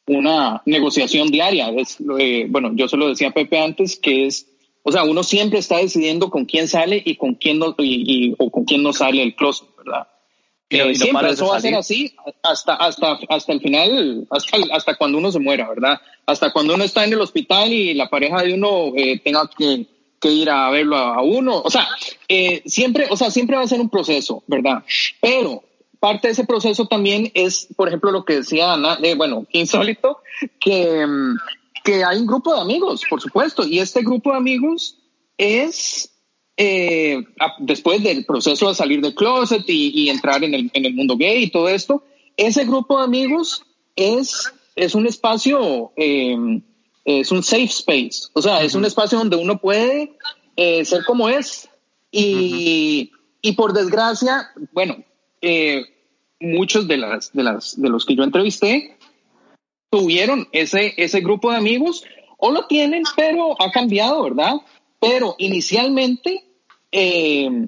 una 0.07 0.61
negociación 0.65 1.29
diaria. 1.29 1.69
Es, 1.69 1.97
eh, 2.19 2.45
bueno, 2.49 2.71
yo 2.75 2.87
se 2.87 2.97
lo 2.97 3.09
decía 3.09 3.29
a 3.29 3.33
Pepe 3.33 3.59
antes, 3.59 3.97
que 3.97 4.25
es, 4.27 4.47
o 4.83 4.91
sea, 4.91 5.03
uno 5.03 5.23
siempre 5.23 5.59
está 5.59 5.77
decidiendo 5.77 6.29
con 6.29 6.45
quién 6.45 6.67
sale 6.67 7.01
y 7.03 7.15
con 7.15 7.35
quién 7.35 7.59
no, 7.59 7.75
y, 7.77 8.29
y- 8.29 8.35
o 8.37 8.49
con 8.49 8.65
quién 8.65 8.83
no 8.83 8.93
sale 8.93 9.19
del 9.21 9.35
closet, 9.35 9.67
¿verdad? 9.77 10.07
No- 10.69 10.77
Eh, 10.77 10.87
no 10.87 10.95
siempre 10.95 11.27
de 11.27 11.33
eso 11.33 11.47
va 11.47 11.57
a 11.57 11.61
ser 11.61 11.75
así 11.75 12.15
hasta, 12.41 12.73
hasta, 12.75 13.19
hasta 13.29 13.53
el 13.53 13.61
final, 13.61 14.25
hasta, 14.31 14.57
hasta 14.71 14.95
cuando 14.95 15.17
uno 15.19 15.31
se 15.31 15.39
muera, 15.39 15.69
¿verdad? 15.69 15.99
Hasta 16.25 16.51
cuando 16.51 16.73
uno 16.73 16.83
está 16.83 17.03
en 17.05 17.13
el 17.13 17.21
hospital 17.21 17.71
y 17.71 17.93
la 17.93 18.09
pareja 18.09 18.41
de 18.41 18.53
uno 18.53 18.91
eh, 18.95 19.19
tenga 19.19 19.47
que, 19.55 19.85
que 20.23 20.31
ir 20.31 20.49
a 20.49 20.69
verlo 20.69 20.95
a, 20.95 21.21
uno. 21.21 21.61
O 21.61 21.69
sea, 21.69 21.85
eh, 22.29 22.63
siempre, 22.65 23.07
o 23.09 23.17
sea, 23.17 23.29
siempre 23.29 23.57
va 23.57 23.63
a 23.63 23.67
ser 23.67 23.81
un 23.81 23.89
proceso, 23.89 24.41
¿verdad? 24.47 24.85
Pero 25.19 25.63
parte 25.99 26.29
de 26.29 26.31
ese 26.31 26.45
proceso 26.45 26.85
también 26.85 27.29
es, 27.33 27.67
por 27.75 27.89
ejemplo, 27.89 28.09
lo 28.09 28.23
que 28.23 28.35
decía 28.35 28.71
Ana, 28.71 28.97
eh, 29.03 29.15
bueno, 29.15 29.45
insólito, 29.51 30.19
que, 30.61 31.05
mm, 31.05 31.35
que 31.83 32.05
hay 32.05 32.19
un 32.19 32.25
grupo 32.25 32.55
de 32.55 32.61
amigos, 32.61 33.03
por 33.09 33.19
supuesto, 33.19 33.67
y 33.67 33.79
este 33.79 34.01
grupo 34.01 34.31
de 34.31 34.37
amigos 34.37 34.97
es 35.37 36.09
eh, 36.55 37.21
después 37.59 38.01
del 38.01 38.23
proceso 38.25 38.69
de 38.69 38.75
salir 38.75 39.01
del 39.01 39.15
closet 39.15 39.63
y, 39.67 39.91
y 39.93 40.09
entrar 40.09 40.41
en 40.45 40.53
el, 40.53 40.71
en 40.73 40.85
el 40.85 40.93
mundo 40.93 41.17
gay 41.17 41.43
y 41.43 41.49
todo 41.49 41.67
esto, 41.67 42.03
ese 42.37 42.63
grupo 42.63 42.99
de 42.99 43.03
amigos 43.03 43.65
es, 43.97 44.53
es 44.75 44.95
un 44.95 45.05
espacio, 45.05 45.91
eh, 45.97 46.37
es 47.05 47.31
un 47.31 47.43
safe 47.43 47.65
space, 47.65 48.29
o 48.33 48.41
sea, 48.41 48.63
es 48.63 48.75
un 48.75 48.85
espacio 48.85 49.17
donde 49.17 49.35
uno 49.35 49.59
puede 49.59 50.17
eh, 50.55 50.85
ser 50.85 51.03
como 51.05 51.29
es. 51.29 51.69
Y, 52.11 53.11
y 53.41 53.51
por 53.53 53.73
desgracia, 53.73 54.51
bueno, 54.71 55.03
eh, 55.41 55.83
muchos 56.39 56.87
de, 56.87 56.97
las, 56.97 57.33
de, 57.33 57.43
las, 57.43 57.79
de 57.79 57.89
los 57.89 58.05
que 58.05 58.15
yo 58.15 58.23
entrevisté 58.23 58.97
tuvieron 59.89 60.47
ese, 60.51 60.93
ese 60.97 61.21
grupo 61.21 61.51
de 61.51 61.57
amigos 61.57 62.03
o 62.37 62.51
lo 62.51 62.67
tienen, 62.67 63.03
pero 63.15 63.61
ha 63.61 63.71
cambiado, 63.71 64.23
¿verdad? 64.23 64.53
Pero 64.99 65.35
inicialmente 65.37 66.43
eh, 66.91 67.67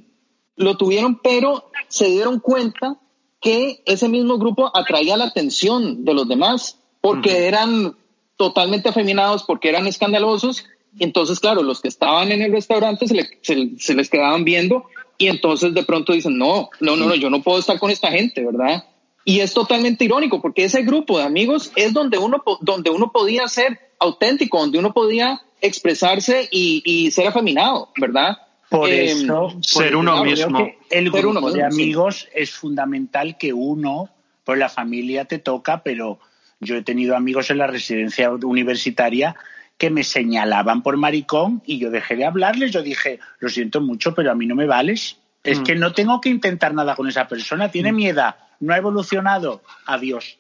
lo 0.56 0.78
tuvieron, 0.78 1.20
pero 1.22 1.72
se 1.88 2.10
dieron 2.10 2.40
cuenta 2.40 3.00
que 3.42 3.82
ese 3.86 4.10
mismo 4.10 4.38
grupo 4.38 4.72
atraía 4.76 5.18
la 5.18 5.26
atención 5.26 6.06
de 6.06 6.14
los 6.14 6.28
demás 6.28 6.80
porque 7.02 7.48
eran 7.48 7.96
totalmente 8.38 8.90
afeminados, 8.90 9.44
porque 9.44 9.70
eran 9.70 9.88
escandalosos. 9.88 10.66
Y 10.98 11.04
entonces, 11.04 11.40
claro, 11.40 11.62
los 11.64 11.82
que 11.82 11.88
estaban 11.88 12.32
en 12.32 12.42
el 12.42 12.52
restaurante 12.52 13.08
se, 13.08 13.16
le- 13.16 13.40
se- 13.42 13.72
se 13.78 13.94
les 13.96 14.10
quedaban 14.10 14.44
viendo 14.46 14.86
y 15.18 15.28
entonces 15.28 15.74
de 15.74 15.84
pronto 15.84 16.14
dicen, 16.14 16.38
no, 16.38 16.70
no, 16.80 16.96
no, 16.96 17.06
no, 17.06 17.16
yo 17.16 17.30
no 17.30 17.42
puedo 17.42 17.60
estar 17.60 17.80
con 17.80 17.92
esta 17.92 18.12
gente, 18.12 18.46
¿verdad? 18.46 18.84
Y 19.24 19.40
es 19.40 19.54
totalmente 19.54 20.06
irónico 20.06 20.42
porque 20.42 20.66
ese 20.66 20.84
grupo 20.84 21.18
de 21.18 21.24
amigos 21.26 21.72
es 21.76 21.94
donde 21.94 22.18
uno, 22.18 22.44
donde 22.62 22.90
uno 22.92 23.12
podía 23.12 23.48
ser 23.48 23.80
auténtico, 24.00 24.60
donde 24.60 24.78
uno 24.80 24.94
podía 24.94 25.42
expresarse 25.62 26.48
y, 26.52 26.82
y 26.86 27.12
ser 27.12 27.28
afeminado, 27.28 27.90
¿verdad? 28.00 28.38
Por 28.70 28.90
Eh, 28.90 29.06
eso, 29.06 29.54
ser 29.62 29.92
por 29.94 30.00
uno 30.02 30.24
mismo. 30.24 30.60
El 30.90 31.12
Ser 31.12 31.22
grupo 31.22 31.40
uno 31.40 31.48
de 31.52 31.60
sí. 31.60 31.62
amigos 31.62 32.28
es 32.34 32.52
fundamental 32.52 33.38
que 33.38 33.54
uno, 33.54 34.10
pues 34.44 34.60
la 34.60 34.70
familia 34.70 35.26
te 35.26 35.40
toca, 35.40 35.82
pero 35.84 36.20
yo 36.60 36.76
he 36.76 36.82
tenido 36.82 37.16
amigos 37.16 37.50
en 37.50 37.58
la 37.58 37.68
residencia 37.68 38.32
universitaria 38.32 39.36
que 39.78 39.90
me 39.90 40.04
señalaban 40.04 40.84
por 40.84 40.98
maricón 40.98 41.62
y 41.66 41.80
yo 41.80 41.92
dejé 41.92 42.16
de 42.16 42.26
hablarles. 42.26 42.72
Yo 42.72 42.82
dije, 42.82 43.20
lo 43.40 43.50
siento 43.50 43.82
mucho, 43.82 44.14
pero 44.14 44.32
a 44.32 44.36
mí 44.36 44.46
no 44.46 44.56
me 44.56 44.66
vales. 44.66 45.18
Es 45.44 45.60
Mm. 45.60 45.64
que 45.64 45.76
no 45.76 45.92
tengo 45.94 46.22
que 46.22 46.30
intentar 46.30 46.74
nada 46.74 46.96
con 46.96 47.08
esa 47.08 47.28
persona. 47.28 47.70
Tiene 47.70 47.92
mi 47.92 48.08
edad, 48.08 48.36
no 48.62 48.74
ha 48.74 48.78
evolucionado. 48.78 49.62
Adiós. 49.86 50.38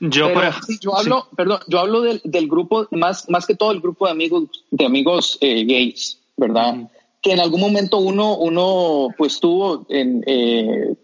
Yo, 0.00 0.28
Pero 0.32 0.50
yo 0.80 0.96
hablo, 0.96 1.28
perdón, 1.36 1.60
yo 1.68 1.78
hablo 1.80 2.00
del, 2.00 2.22
del 2.24 2.48
grupo, 2.48 2.88
más, 2.92 3.28
más 3.28 3.46
que 3.46 3.54
todo 3.54 3.72
el 3.72 3.80
grupo 3.80 4.06
de 4.06 4.12
amigos, 4.12 4.44
de 4.70 4.86
amigos 4.86 5.36
eh, 5.42 5.64
gays, 5.64 6.18
¿verdad? 6.36 6.88
Que 7.20 7.32
en 7.32 7.40
algún 7.40 7.60
momento 7.60 7.98
uno, 7.98 8.36
uno 8.38 9.08
pues 9.18 9.38
tuvo 9.38 9.86
en, 9.90 10.24
eh, 10.26 10.94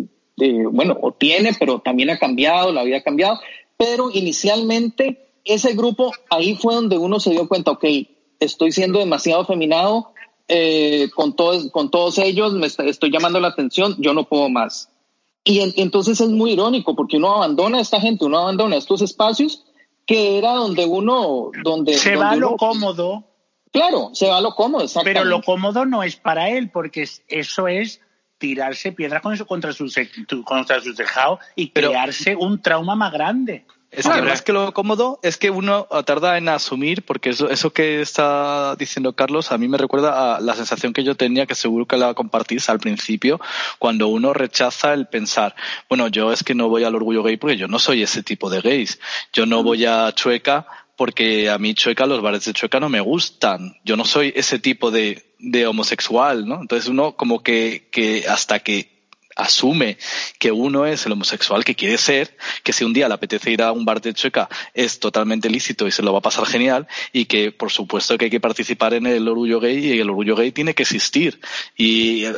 eh, 0.41 0.65
bueno, 0.71 0.97
o 1.03 1.13
tiene, 1.13 1.53
pero 1.59 1.81
también 1.81 2.09
ha 2.09 2.19
cambiado, 2.19 2.73
la 2.73 2.83
vida 2.83 2.97
ha 2.97 3.03
cambiado. 3.03 3.39
Pero 3.77 4.11
inicialmente 4.11 5.29
ese 5.45 5.75
grupo, 5.75 6.13
ahí 6.31 6.57
fue 6.57 6.75
donde 6.75 6.99
uno 6.99 7.21
se 7.21 7.31
dio 7.31 7.47
cuenta, 7.49 7.73
ok, 7.73 7.85
estoy 8.41 8.73
siendo 8.73 8.99
demasiado 8.99 9.43
afeminado 9.43 10.13
eh, 10.49 11.11
con, 11.15 11.35
todos, 11.35 11.71
con 11.73 11.91
todos 11.91 12.19
ellos, 12.19 12.53
me 12.53 12.67
está- 12.69 12.85
estoy 12.85 13.11
llamando 13.11 13.41
la 13.41 13.49
atención, 13.49 13.97
yo 13.99 14.15
no 14.15 14.29
puedo 14.29 14.49
más. 14.49 14.91
Y 15.43 15.61
en- 15.61 15.73
entonces 15.77 16.21
es 16.21 16.29
muy 16.29 16.53
irónico 16.53 16.95
porque 16.95 17.17
uno 17.17 17.35
abandona 17.37 17.79
a 17.79 17.81
esta 17.81 18.01
gente, 18.01 18.25
uno 18.25 18.39
abandona 18.39 18.77
estos 18.77 19.03
espacios 19.03 19.65
que 20.07 20.39
era 20.39 20.53
donde 20.53 20.85
uno, 20.85 21.51
donde 21.65 21.95
Se 21.95 22.11
donde 22.11 22.25
va 22.25 22.31
a 22.31 22.37
lo 22.37 22.49
uno- 22.51 22.57
cómodo, 22.59 23.25
Claro, 23.73 24.11
se 24.15 24.27
va 24.29 24.39
a 24.39 24.41
lo 24.41 24.55
cómodo, 24.55 24.87
pero 25.05 25.25
lo 25.25 25.43
cómodo 25.43 25.85
no 25.85 26.03
es 26.03 26.17
para 26.17 26.49
él, 26.51 26.71
porque 26.71 27.03
es- 27.03 27.23
eso 27.29 27.69
es 27.69 28.01
tirarse 28.39 28.93
piedras 28.93 29.23
con 29.23 29.33
eso 29.33 29.47
contra 29.47 29.73
su, 29.73 29.91
contra 30.45 30.81
su 30.81 30.95
tejado 30.95 31.39
y 31.55 31.69
Pero- 31.71 31.89
crearse 31.91 32.37
un 32.37 32.61
trauma 32.61 32.95
más 32.95 33.13
grande. 33.13 33.65
Es 33.93 34.05
Claro. 34.05 34.25
que 34.25 34.29
más 34.29 34.43
que 34.43 34.53
lo 34.53 34.75
cómodo 34.75 35.21
es 35.23 35.39
que 35.39 35.49
uno 35.49 35.85
tarda 36.05 36.37
en 36.37 36.49
asumir, 36.49 37.03
porque 37.05 37.31
eso, 37.31 37.49
eso 37.49 37.73
que 37.73 38.03
está 38.03 38.75
diciendo 38.77 39.15
Carlos 39.15 39.53
a 39.53 39.59
mí 39.59 39.69
me 39.69 39.79
recuerda 39.79 40.37
a 40.37 40.41
la 40.41 40.55
sensación 40.55 40.93
que 40.93 41.05
yo 41.05 41.15
tenía, 41.15 41.47
que 41.47 41.55
seguro 41.55 41.87
que 41.87 41.97
la 41.97 42.13
compartís 42.13 42.69
al 42.69 42.81
principio, 42.81 43.41
cuando 43.79 44.09
uno 44.09 44.35
rechaza 44.35 44.93
el 44.93 45.07
pensar, 45.07 45.55
bueno, 45.89 46.09
yo 46.09 46.33
es 46.33 46.43
que 46.43 46.55
no 46.55 46.69
voy 46.69 46.83
al 46.85 46.97
orgullo 46.97 47.23
gay 47.23 47.37
porque 47.37 47.57
yo 47.57 47.69
no 47.69 47.79
soy 47.79 48.03
ese 48.03 48.23
tipo 48.25 48.51
de 48.51 48.61
gays, 48.61 48.99
yo 49.33 49.47
no 49.47 49.63
voy 49.63 49.87
a 49.87 50.13
Chueca 50.13 50.67
porque 50.97 51.51
a 51.51 51.59
mí 51.59 51.75
Chueca, 51.75 52.07
los 52.07 52.23
bares 52.23 52.45
de 52.45 52.53
Chueca 52.53 52.81
no 52.81 52.89
me 52.89 53.01
gustan, 53.01 53.77
yo 53.85 53.97
no 53.97 54.05
soy 54.05 54.33
ese 54.35 54.59
tipo 54.59 54.91
de, 54.91 55.25
de 55.39 55.67
homosexual, 55.67 56.47
¿no? 56.47 56.61
Entonces 56.61 56.89
uno 56.89 57.17
como 57.17 57.43
que, 57.43 57.89
que 57.91 58.25
hasta 58.29 58.61
que 58.61 58.96
asume 59.37 59.99
que 60.39 60.51
uno 60.53 60.87
es 60.87 61.07
el 61.07 61.13
homosexual 61.13 61.65
que 61.65 61.75
quiere 61.75 61.99
ser, 61.99 62.37
que 62.63 62.73
si 62.73 62.85
un 62.85 62.93
día 62.93 63.09
le 63.09 63.15
apetece 63.15 63.51
ir 63.51 63.63
a 63.63 63.73
un 63.73 63.85
bar 63.85 64.01
de 64.01 64.15
chueca 64.15 64.49
es 64.75 64.99
totalmente 64.99 65.49
lícito 65.49 65.87
y 65.87 65.93
se 65.93 66.03
lo 66.03 66.13
va 66.13 66.19
a 66.19 66.23
pasar 66.23 66.47
genial 66.47 66.87
y 67.13 67.27
que 67.27 67.53
por 67.53 67.71
supuesto 67.71 68.19
que 68.19 68.27
hay 68.27 68.31
que 68.31 68.41
participar 68.41 68.95
en 68.95 69.07
el 69.07 69.29
orgullo 69.29 69.61
gay 69.61 69.79
y 69.79 70.01
el 70.01 70.11
orgullo 70.11 70.37
gay 70.37 70.53
tiene 70.53 70.75
que 70.75 70.83
existir. 70.83 71.41
Y 71.77 72.25
eh, 72.25 72.35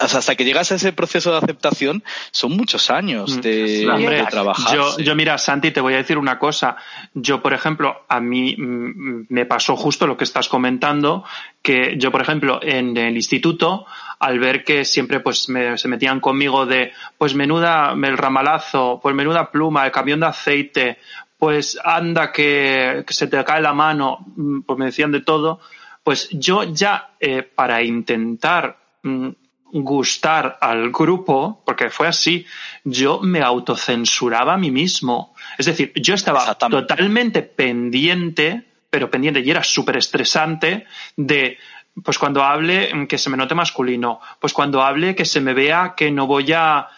hasta 0.00 0.34
que 0.34 0.44
llegas 0.44 0.72
a 0.72 0.76
ese 0.76 0.92
proceso 0.92 1.30
de 1.30 1.38
aceptación 1.38 2.02
son 2.30 2.56
muchos 2.56 2.90
años 2.90 3.40
de, 3.40 3.68
Mm. 3.86 3.94
Hombre, 3.94 4.16
de 4.16 4.26
trabajar. 4.26 4.76
Yo, 4.76 4.98
yo, 4.98 5.14
mira, 5.14 5.38
Santi, 5.38 5.70
te 5.70 5.80
voy 5.80 5.94
a 5.94 5.98
decir 5.98 6.18
una 6.18 6.38
cosa. 6.38 6.76
Yo, 7.14 7.42
por 7.42 7.52
ejemplo, 7.52 8.04
a 8.08 8.20
mí 8.20 8.56
mm, 8.56 9.26
me 9.28 9.46
pasó 9.46 9.76
justo 9.76 10.06
lo 10.06 10.16
que 10.16 10.24
estás 10.24 10.48
comentando, 10.48 11.24
que 11.62 11.96
yo, 11.98 12.10
por 12.10 12.20
ejemplo, 12.22 12.60
en 12.62 12.96
el 12.96 13.16
instituto, 13.16 13.86
al 14.18 14.38
ver 14.38 14.64
que 14.64 14.84
siempre 14.84 15.20
pues 15.20 15.48
me- 15.48 15.78
se 15.78 15.88
metían 15.88 16.20
conmigo 16.20 16.66
de, 16.66 16.92
pues 17.16 17.34
menuda 17.34 17.92
el 17.92 18.18
ramalazo, 18.18 18.98
pues 19.02 19.14
menuda 19.14 19.50
pluma, 19.50 19.86
el 19.86 19.92
camión 19.92 20.20
de 20.20 20.26
aceite, 20.26 20.98
pues 21.38 21.78
anda 21.84 22.32
que, 22.32 23.04
que 23.06 23.14
se 23.14 23.28
te 23.28 23.42
cae 23.44 23.62
la 23.62 23.72
mano, 23.72 24.18
mm, 24.36 24.60
pues 24.62 24.78
me 24.78 24.86
decían 24.86 25.12
de 25.12 25.20
todo, 25.20 25.60
pues 26.02 26.28
yo 26.32 26.64
ya 26.64 27.10
eh, 27.20 27.42
para 27.42 27.82
intentar 27.82 28.78
mm, 29.02 29.28
gustar 29.70 30.56
al 30.60 30.90
grupo, 30.90 31.62
porque 31.64 31.90
fue 31.90 32.08
así, 32.08 32.46
yo 32.84 33.20
me 33.20 33.42
autocensuraba 33.42 34.54
a 34.54 34.56
mí 34.56 34.70
mismo. 34.70 35.34
Es 35.58 35.66
decir, 35.66 35.92
yo 35.94 36.14
estaba 36.14 36.40
totalmente 36.54 37.42
pendiente, 37.42 38.64
pero 38.90 39.10
pendiente 39.10 39.40
y 39.40 39.50
era 39.50 39.62
súper 39.62 39.98
estresante 39.98 40.86
de, 41.16 41.58
pues 42.04 42.18
cuando 42.18 42.42
hable 42.42 42.92
mm, 42.94 43.06
que 43.06 43.18
se 43.18 43.30
me 43.30 43.36
note 43.36 43.54
masculino, 43.54 44.20
pues 44.40 44.52
cuando 44.52 44.82
hable 44.82 45.14
que 45.14 45.24
se 45.24 45.40
me 45.40 45.54
vea 45.54 45.94
que 45.96 46.10
no 46.10 46.26
voy 46.26 46.52
a... 46.52 46.88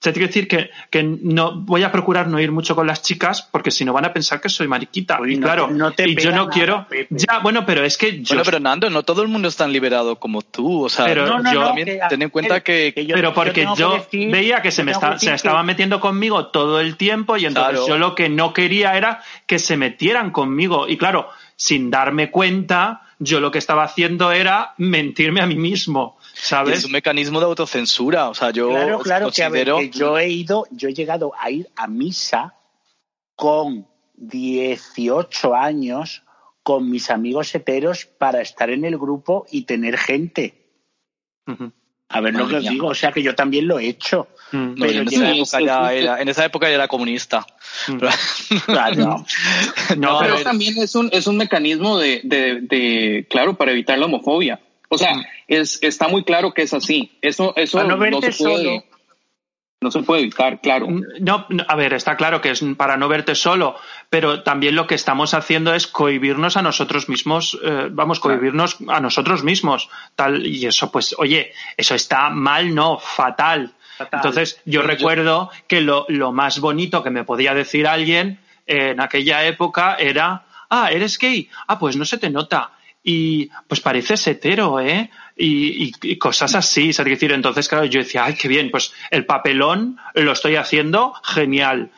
sea, 0.00 0.12
te 0.12 0.20
quiero 0.20 0.28
decir 0.28 0.46
que, 0.46 0.70
que 0.90 1.02
no 1.02 1.56
voy 1.62 1.82
a 1.82 1.90
procurar 1.90 2.28
no 2.28 2.38
ir 2.38 2.52
mucho 2.52 2.76
con 2.76 2.86
las 2.86 3.02
chicas 3.02 3.42
porque 3.42 3.72
si 3.72 3.84
no 3.84 3.92
van 3.92 4.04
a 4.04 4.12
pensar 4.12 4.40
que 4.40 4.48
soy 4.48 4.68
mariquita. 4.68 5.20
Uy, 5.20 5.34
y 5.34 5.36
no 5.38 5.46
claro, 5.48 5.66
no 5.72 5.90
te 5.90 6.08
y 6.08 6.14
yo 6.14 6.30
no 6.30 6.36
nada, 6.36 6.50
quiero. 6.50 6.86
Pepe. 6.88 7.08
Ya, 7.10 7.40
bueno, 7.40 7.66
pero 7.66 7.82
es 7.82 7.98
que 7.98 8.18
yo 8.22 8.26
Bueno, 8.28 8.42
pero 8.44 8.60
Nando, 8.60 8.88
no 8.90 9.02
todo 9.02 9.22
el 9.22 9.28
mundo 9.28 9.48
es 9.48 9.56
tan 9.56 9.72
liberado 9.72 10.14
como 10.20 10.42
tú. 10.42 10.84
O 10.84 10.88
sea, 10.88 11.04
Pero 11.04 11.26
No, 11.26 11.40
no, 11.40 11.52
yo 11.52 11.60
no, 11.62 11.66
también 11.66 11.88
que- 11.88 12.00
ten 12.08 12.22
en 12.22 12.30
cuenta 12.30 12.60
que, 12.60 12.92
que 12.94 13.06
yo- 13.06 13.16
pero 13.16 13.34
porque 13.34 13.66
yo, 13.76 13.90
que 13.94 13.98
decir- 14.18 14.30
veía 14.30 14.62
que 14.62 14.70
se 14.70 14.84
me 14.84 14.92
está- 14.92 15.14
que 15.14 15.18
se 15.18 15.34
estaba 15.34 15.62
que- 15.62 15.66
metiendo 15.66 15.98
conmigo 15.98 16.46
todo 16.46 16.78
el 16.78 16.96
tiempo 16.96 17.36
y 17.36 17.46
entonces 17.46 17.72
Claro. 17.80 17.88
yo 17.88 17.98
lo 17.98 18.14
que 18.14 18.28
no 18.28 18.52
quería 18.52 18.96
era 18.96 19.20
que 19.48 19.58
se 19.58 19.76
metieran 19.76 20.30
conmigo. 20.30 20.86
Y 20.88 20.96
claro, 20.96 21.28
sin 21.58 21.90
darme 21.90 22.30
cuenta, 22.30 23.02
yo 23.18 23.40
lo 23.40 23.50
que 23.50 23.58
estaba 23.58 23.82
haciendo 23.82 24.30
era 24.30 24.74
mentirme 24.78 25.40
a 25.40 25.46
mí 25.46 25.56
mismo, 25.56 26.16
es 26.32 26.40
¿sabes? 26.40 26.84
un 26.84 26.92
mecanismo 26.92 27.40
de 27.40 27.46
autocensura. 27.46 28.28
O 28.28 28.34
sea, 28.34 28.50
yo 28.50 28.68
Claro, 28.68 28.98
claro, 29.00 29.30
que, 29.32 29.42
a 29.42 29.48
ver, 29.48 29.68
considero... 29.68 29.92
que 29.92 29.98
yo 29.98 30.18
he 30.18 30.28
ido, 30.28 30.66
yo 30.70 30.88
he 30.88 30.94
llegado 30.94 31.32
a 31.36 31.50
ir 31.50 31.68
a 31.74 31.88
misa 31.88 32.54
con 33.34 33.88
18 34.14 35.54
años 35.54 36.22
con 36.62 36.88
mis 36.90 37.10
amigos 37.10 37.52
heteros 37.54 38.06
para 38.06 38.40
estar 38.40 38.70
en 38.70 38.84
el 38.84 38.96
grupo 38.96 39.46
y 39.50 39.62
tener 39.62 39.98
gente. 39.98 40.64
A 42.10 42.20
ver 42.20 42.32
lo 42.32 42.44
Madre 42.44 42.60
que 42.60 42.66
os 42.66 42.72
digo, 42.72 42.86
o 42.88 42.94
sea 42.94 43.12
que 43.12 43.22
yo 43.22 43.34
también 43.34 43.68
lo 43.68 43.78
he 43.78 43.86
hecho. 43.86 44.28
Mm. 44.52 44.74
No, 44.76 44.86
yo 44.86 45.00
en, 45.02 45.04
Pero 45.06 45.10
esa 45.10 45.20
ya- 45.20 45.30
época 45.36 45.58
Sí, 45.58 45.64
ya 45.66 45.92
es- 45.94 46.02
era, 46.04 46.22
en 46.22 46.28
esa 46.28 46.44
época 46.46 46.68
ya 46.68 46.74
era 46.76 46.88
comunista. 46.88 47.46
Mm. 47.88 47.98
Pero- 47.98 48.12
Claro. 48.66 49.24
No, 49.98 50.18
pero 50.20 50.34
pero- 50.36 50.42
también 50.44 50.78
es 50.78 50.94
un, 50.94 51.10
es 51.12 51.26
un 51.26 51.36
mecanismo 51.36 51.98
de, 51.98 52.20
de, 52.24 52.60
de, 52.62 53.26
claro, 53.28 53.56
para 53.58 53.72
evitar 53.72 53.98
la 53.98 54.06
homofobia. 54.06 54.60
O 54.90 54.96
sea, 54.96 55.12
es, 55.48 55.78
está 55.82 56.08
muy 56.08 56.24
claro 56.24 56.54
que 56.54 56.62
es 56.62 56.72
así. 56.72 57.12
Eso, 57.20 57.52
eso 57.56 57.76
Para 57.76 57.90
no 57.90 57.98
verte 57.98 58.32
se 58.32 58.42
puede, 58.42 58.64
solo. 58.64 58.84
No 59.80 59.92
se 59.92 60.02
puede 60.02 60.22
evitar, 60.22 60.60
claro. 60.60 60.88
No, 61.20 61.46
no, 61.48 61.64
a 61.68 61.76
ver, 61.76 61.92
está 61.92 62.16
claro 62.16 62.40
que 62.40 62.50
es 62.50 62.64
para 62.76 62.96
no 62.96 63.06
verte 63.06 63.36
solo, 63.36 63.76
pero 64.10 64.42
también 64.42 64.74
lo 64.74 64.88
que 64.88 64.96
estamos 64.96 65.34
haciendo 65.34 65.72
es 65.72 65.86
cohibirnos 65.86 66.56
a 66.56 66.62
nosotros 66.62 67.08
mismos, 67.08 67.58
eh, 67.62 67.88
vamos, 67.90 68.18
cohibirnos 68.18 68.78
a 68.88 69.00
nosotros 69.00 69.44
mismos, 69.44 69.88
tal, 70.16 70.44
y 70.44 70.66
eso, 70.66 70.90
pues, 70.90 71.14
oye, 71.18 71.52
eso 71.76 71.94
está 71.94 72.28
mal, 72.30 72.74
no, 72.74 72.98
fatal. 72.98 73.72
Fatal. 73.96 74.18
Entonces, 74.18 74.60
yo 74.64 74.82
recuerdo 74.82 75.50
que 75.68 75.80
lo, 75.80 76.06
lo 76.08 76.32
más 76.32 76.58
bonito 76.58 77.02
que 77.04 77.10
me 77.10 77.24
podía 77.24 77.54
decir 77.54 77.86
alguien 77.86 78.40
en 78.66 79.00
aquella 79.00 79.44
época 79.44 79.94
era, 79.94 80.44
ah, 80.70 80.90
eres 80.90 81.18
gay, 81.18 81.48
ah, 81.68 81.78
pues 81.78 81.96
no 81.96 82.04
se 82.04 82.18
te 82.18 82.30
nota. 82.30 82.72
Y 83.02 83.48
pues 83.66 83.80
pareces 83.80 84.26
hetero, 84.26 84.80
¿eh? 84.80 85.10
Y, 85.40 85.92
y- 86.02 86.18
cosas 86.18 86.54
así, 86.56 86.92
¿sabes? 86.92 87.12
decir, 87.12 87.30
entonces, 87.32 87.68
claro, 87.68 87.84
yo 87.84 88.00
decía, 88.00 88.24
ay, 88.24 88.34
qué 88.34 88.48
bien, 88.48 88.70
pues 88.72 88.92
el 89.10 89.24
papelón 89.24 89.96
lo 90.14 90.32
estoy 90.32 90.56
haciendo 90.56 91.14
genial. 91.22 91.92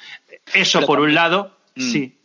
Eso 0.52 0.78
Pero 0.80 0.86
por 0.86 1.00
un 1.00 1.14
lado, 1.14 1.56
Mm. 1.74 1.80
sí. 1.90 2.16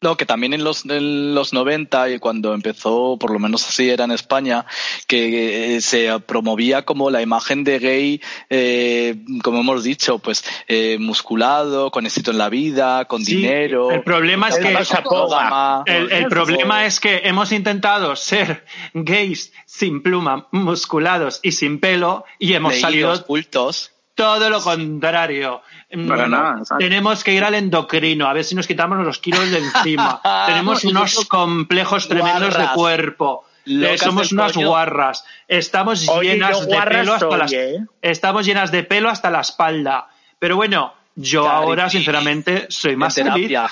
No, 0.00 0.16
que 0.18 0.26
también 0.26 0.52
en 0.52 0.64
los, 0.64 0.84
en 0.84 1.34
los 1.34 1.54
90 1.54 2.10
y 2.10 2.18
cuando 2.18 2.52
empezó, 2.52 3.16
por 3.18 3.30
lo 3.30 3.38
menos 3.38 3.66
así 3.66 3.88
era 3.88 4.04
en 4.04 4.10
España, 4.10 4.66
que 5.06 5.76
eh, 5.76 5.80
se 5.80 6.20
promovía 6.20 6.84
como 6.84 7.08
la 7.10 7.22
imagen 7.22 7.64
de 7.64 7.78
gay, 7.78 8.20
eh, 8.50 9.16
como 9.42 9.60
hemos 9.60 9.82
dicho, 9.82 10.18
pues 10.18 10.44
eh, 10.68 10.98
musculado, 11.00 11.90
con 11.90 12.04
éxito 12.04 12.32
en 12.32 12.38
la 12.38 12.50
vida, 12.50 13.06
con 13.06 13.24
Sí, 13.24 13.36
dinero. 13.36 13.90
el 13.92 14.02
problema 14.02 14.48
es 14.48 14.58
que 14.58 14.68
el, 14.68 16.26
problema 16.28 16.84
es. 16.84 16.94
es 16.94 17.00
que 17.00 17.20
hemos 17.24 17.50
intentado 17.52 18.14
ser 18.14 18.66
gays 18.92 19.54
sin 19.64 20.02
pluma, 20.02 20.48
musculados 20.52 21.40
y 21.42 21.52
sin 21.52 21.80
pelo 21.80 22.26
y 22.38 22.52
hemos 22.52 22.72
leídos, 22.72 22.82
salido 22.82 23.24
cultos. 23.26 23.92
todo 24.14 24.50
lo 24.50 24.60
contrario. 24.60 25.62
Para 26.08 26.26
nada, 26.28 26.58
exacto. 26.58 26.84
Tenemos 26.84 27.22
que 27.24 27.32
ir 27.32 27.44
al 27.44 27.54
endocrino, 27.54 28.26
a 28.26 28.32
ver 28.32 28.44
si 28.44 28.54
nos 28.54 28.66
quitamos 28.66 29.04
los 29.04 29.18
kilos 29.18 29.50
de 29.50 29.58
encima. 29.58 30.20
Tenemos 30.46 30.84
unos 30.84 31.26
complejos 31.26 32.08
tremendos 32.08 32.56
de 32.56 32.68
cuerpo. 32.74 33.44
Eh, 33.66 33.96
somos 33.96 34.32
unas 34.32 34.52
coño. 34.52 34.68
guarras. 34.68 35.24
Estamos 35.48 36.08
Oye, 36.08 36.34
llenas 36.34 36.66
de 36.66 36.76
pelo 36.82 37.14
hasta 37.14 37.36
las, 37.36 37.52
¿eh? 37.52 37.86
estamos 38.02 38.44
llenas 38.44 38.70
de 38.70 38.82
pelo 38.82 39.08
hasta 39.08 39.30
la 39.30 39.40
espalda. 39.40 40.08
Pero 40.38 40.56
bueno, 40.56 40.92
yo 41.16 41.48
ahora 41.48 41.88
sinceramente 41.88 42.66
soy 42.68 42.96
más 42.96 43.14
feliz 43.14 43.48
terapia. 43.48 43.70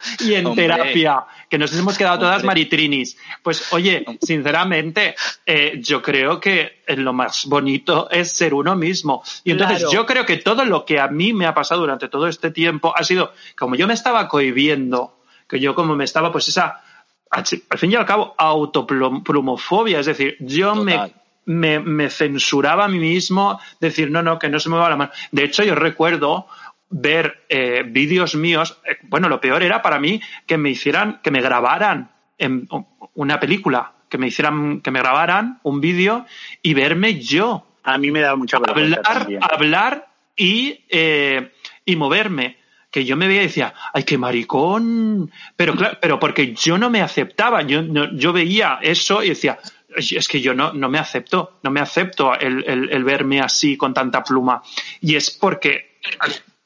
y 0.20 0.34
en 0.34 0.46
Hombre. 0.46 0.64
terapia, 0.64 1.24
que 1.48 1.58
nos 1.58 1.72
hemos 1.76 1.96
quedado 1.98 2.18
todas 2.20 2.36
Hombre. 2.36 2.46
maritrinis. 2.48 3.16
Pues 3.42 3.72
oye, 3.72 4.04
sinceramente, 4.20 5.14
eh, 5.46 5.78
yo 5.82 6.00
creo 6.02 6.40
que 6.40 6.82
lo 6.88 7.12
más 7.12 7.46
bonito 7.46 8.08
es 8.10 8.32
ser 8.32 8.54
uno 8.54 8.76
mismo. 8.76 9.22
Y 9.44 9.52
entonces 9.52 9.78
Claro. 9.78 9.92
yo 9.92 10.06
creo 10.06 10.26
que 10.26 10.36
todo 10.38 10.64
lo 10.64 10.84
que 10.84 10.98
a 11.00 11.08
mí 11.08 11.32
me 11.32 11.46
ha 11.46 11.54
pasado 11.54 11.80
durante 11.82 12.08
todo 12.08 12.26
este 12.26 12.50
tiempo 12.50 12.92
ha 12.96 13.04
sido, 13.04 13.32
como 13.58 13.74
yo 13.76 13.86
me 13.86 13.94
estaba 13.94 14.28
cohibiendo, 14.28 15.20
que 15.48 15.60
yo 15.60 15.74
como 15.74 15.94
me 15.96 16.04
estaba, 16.04 16.30
pues 16.32 16.48
esa, 16.48 16.82
al 17.30 17.44
fin 17.78 17.92
y 17.92 17.96
al 17.96 18.06
cabo, 18.06 18.34
autoplumofobia, 18.38 20.00
es 20.00 20.06
decir, 20.06 20.36
yo 20.40 20.74
me 20.74 21.12
me, 21.46 21.80
me 21.80 22.10
censuraba 22.10 22.84
a 22.84 22.88
mí 22.88 22.98
mismo, 22.98 23.58
decir, 23.80 24.10
no, 24.10 24.22
no, 24.22 24.38
que 24.38 24.48
no 24.48 24.60
se 24.60 24.68
me 24.68 24.76
va 24.76 24.88
la 24.88 24.96
mano. 24.96 25.10
De 25.32 25.44
hecho, 25.44 25.64
yo 25.64 25.74
recuerdo 25.74 26.46
ver 26.90 27.44
eh, 27.48 27.84
vídeos 27.86 28.34
míos, 28.34 28.78
eh, 28.84 28.96
bueno, 29.02 29.28
lo 29.28 29.40
peor 29.40 29.62
era 29.62 29.80
para 29.82 29.98
mí 29.98 30.20
que 30.46 30.58
me 30.58 30.70
hicieran, 30.70 31.20
que 31.22 31.30
me 31.30 31.40
grabaran 31.40 32.10
en 32.38 32.68
una 33.14 33.38
película, 33.40 33.92
que 34.08 34.18
me 34.18 34.26
hicieran, 34.26 34.80
que 34.80 34.90
me 34.90 34.98
grabaran 35.00 35.60
un 35.62 35.80
vídeo 35.80 36.26
y 36.62 36.74
verme 36.74 37.20
yo 37.20 37.66
A 37.84 37.96
mí 37.96 38.10
me 38.10 38.20
da 38.20 38.34
mucha 38.36 38.58
vergüenza 38.58 38.96
hablar, 39.04 39.18
también. 39.18 39.40
hablar 39.42 40.08
y, 40.36 40.84
eh, 40.88 41.52
y 41.84 41.96
moverme. 41.96 42.58
Que 42.90 43.04
yo 43.04 43.16
me 43.16 43.28
veía 43.28 43.42
y 43.42 43.46
decía, 43.46 43.72
ay, 43.92 44.02
qué 44.02 44.18
maricón. 44.18 45.30
Pero 45.54 45.74
claro, 45.76 45.96
pero 46.00 46.18
porque 46.18 46.54
yo 46.54 46.76
no 46.76 46.90
me 46.90 47.02
aceptaba, 47.02 47.62
yo, 47.62 47.82
no- 47.82 48.12
yo 48.16 48.32
veía 48.32 48.80
eso 48.82 49.22
y 49.22 49.28
decía, 49.28 49.58
"Ay, 49.96 50.16
es 50.16 50.26
que 50.26 50.40
yo 50.40 50.54
no, 50.54 50.72
no 50.72 50.88
me 50.88 50.98
acepto, 50.98 51.60
no 51.62 51.70
me 51.70 51.78
acepto 51.80 52.34
el, 52.36 52.64
el- 52.66 52.90
el 52.90 53.04
verme 53.04 53.40
así 53.40 53.76
con 53.76 53.94
tanta 53.94 54.24
pluma. 54.24 54.60
Y 55.00 55.14
es 55.14 55.30
porque 55.30 55.98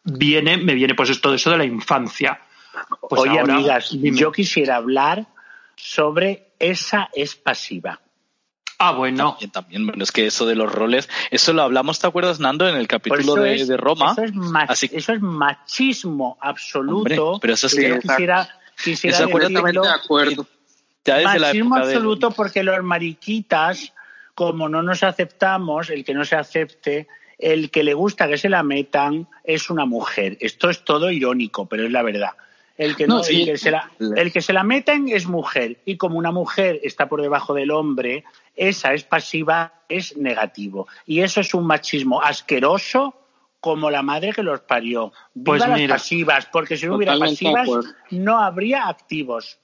viene, 0.04 0.56
me 0.56 0.74
viene 0.74 0.94
pues 0.94 1.20
todo 1.20 1.34
eso 1.34 1.50
de 1.50 1.58
la 1.58 1.64
infancia. 1.64 2.40
Pues 3.08 3.22
Oye, 3.22 3.38
ahora, 3.38 3.54
amigas, 3.54 3.90
dime. 3.92 4.16
yo 4.18 4.32
quisiera 4.32 4.76
hablar 4.76 5.26
sobre 5.76 6.48
esa 6.58 7.08
es 7.14 7.34
pasiva. 7.34 8.00
Ah, 8.78 8.92
bueno. 8.92 9.30
También, 9.32 9.50
también. 9.50 9.86
Bueno, 9.86 10.02
es 10.02 10.10
que 10.12 10.26
eso 10.26 10.46
de 10.46 10.56
los 10.56 10.70
roles, 10.72 11.08
eso 11.30 11.52
lo 11.52 11.62
hablamos, 11.62 12.00
¿te 12.00 12.06
acuerdas, 12.06 12.40
Nando, 12.40 12.68
en 12.68 12.76
el 12.76 12.88
capítulo 12.88 13.34
de, 13.36 13.54
es- 13.54 13.68
de 13.68 13.76
Roma? 13.76 14.12
Eso 14.12 14.24
es, 14.24 14.32
mach- 14.34 14.66
Así- 14.68 14.90
eso 14.92 15.12
es 15.12 15.20
machismo 15.22 16.36
absoluto. 16.40 16.96
Hombre, 16.98 17.38
pero 17.40 17.54
eso 17.54 17.68
es 17.68 17.74
que 17.74 17.88
yo 17.88 17.98
quisiera, 18.00 18.48
quisiera 18.82 19.16
Eso 19.16 19.26
decirlo. 19.28 19.82
De 19.82 19.88
acuerdo. 19.88 20.46
Ya 21.04 21.16
desde 21.18 21.38
la 21.38 21.46
Machismo 21.48 21.76
de- 21.76 21.82
absoluto 21.82 22.30
porque 22.32 22.62
los 22.64 22.82
mariquitas, 22.82 23.92
como 24.34 24.68
no 24.68 24.82
nos 24.82 25.02
aceptamos, 25.02 25.90
el 25.90 26.04
que 26.04 26.14
no 26.14 26.24
se 26.24 26.34
acepte, 26.34 27.06
el 27.38 27.70
que 27.70 27.84
le 27.84 27.94
gusta 27.94 28.26
que 28.26 28.38
se 28.38 28.48
la 28.48 28.62
metan 28.62 29.28
es 29.44 29.70
una 29.70 29.84
mujer. 29.84 30.36
Esto 30.40 30.70
es 30.70 30.84
todo 30.84 31.10
irónico, 31.10 31.66
pero 31.66 31.84
es 31.84 31.92
la 31.92 32.02
verdad. 32.02 32.30
El 32.76 32.96
que, 32.96 33.06
no, 33.06 33.18
No, 33.18 33.22
sí. 33.22 33.42
el 33.42 33.46
que, 33.46 33.58
se, 33.58 33.70
la, 33.70 33.88
el 34.16 34.32
que 34.32 34.40
se 34.40 34.52
la 34.52 34.64
meten 34.64 35.08
es 35.08 35.26
mujer 35.26 35.78
y 35.84 35.96
como 35.96 36.18
una 36.18 36.32
mujer 36.32 36.80
está 36.82 37.08
por 37.08 37.22
debajo 37.22 37.54
del 37.54 37.70
hombre, 37.70 38.24
esa 38.56 38.94
es 38.94 39.04
pasiva, 39.04 39.74
es 39.88 40.16
negativo. 40.16 40.88
Y 41.06 41.20
eso 41.20 41.40
es 41.40 41.54
un 41.54 41.66
machismo 41.66 42.20
asqueroso 42.20 43.14
como 43.60 43.90
la 43.90 44.02
madre 44.02 44.32
que 44.32 44.42
los 44.42 44.60
parió. 44.60 45.12
Viva 45.34 45.44
Pues 45.44 45.60
las 45.68 45.78
mira. 45.78 45.94
pasivas, 45.94 46.46
porque 46.46 46.76
si 46.76 46.86
no 46.86 46.96
hubiera 46.96 47.16
pasivas 47.16 47.68
no 48.10 48.40
habría 48.40 48.88
activos. 48.88 49.58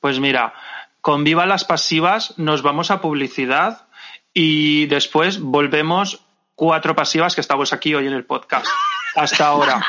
Pues 0.00 0.18
mira, 0.18 0.54
con 1.02 1.22
Viva 1.22 1.44
las 1.46 1.64
Pasivas 1.64 2.38
nos 2.38 2.62
vamos 2.62 2.90
a 2.90 3.00
publicidad 3.02 3.86
y 4.32 4.86
después 4.86 5.40
volvemos 5.40 6.24
cuatro 6.54 6.96
pasivas 6.96 7.34
que 7.34 7.40
estamos 7.42 7.72
aquí 7.74 7.94
hoy 7.94 8.06
en 8.06 8.14
el 8.14 8.24
podcast. 8.24 8.66
Hasta 9.14 9.46
ahora. 9.46 9.80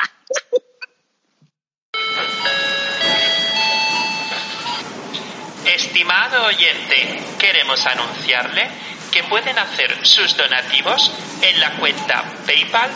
Estimado 5.65 6.45
oyente, 6.45 7.23
queremos 7.39 7.83
anunciarle 7.85 8.69
que 9.11 9.23
pueden 9.23 9.57
hacer 9.57 10.05
sus 10.05 10.37
donativos 10.37 11.11
en 11.41 11.59
la 11.59 11.71
cuenta 11.77 12.23
PayPal 12.45 12.91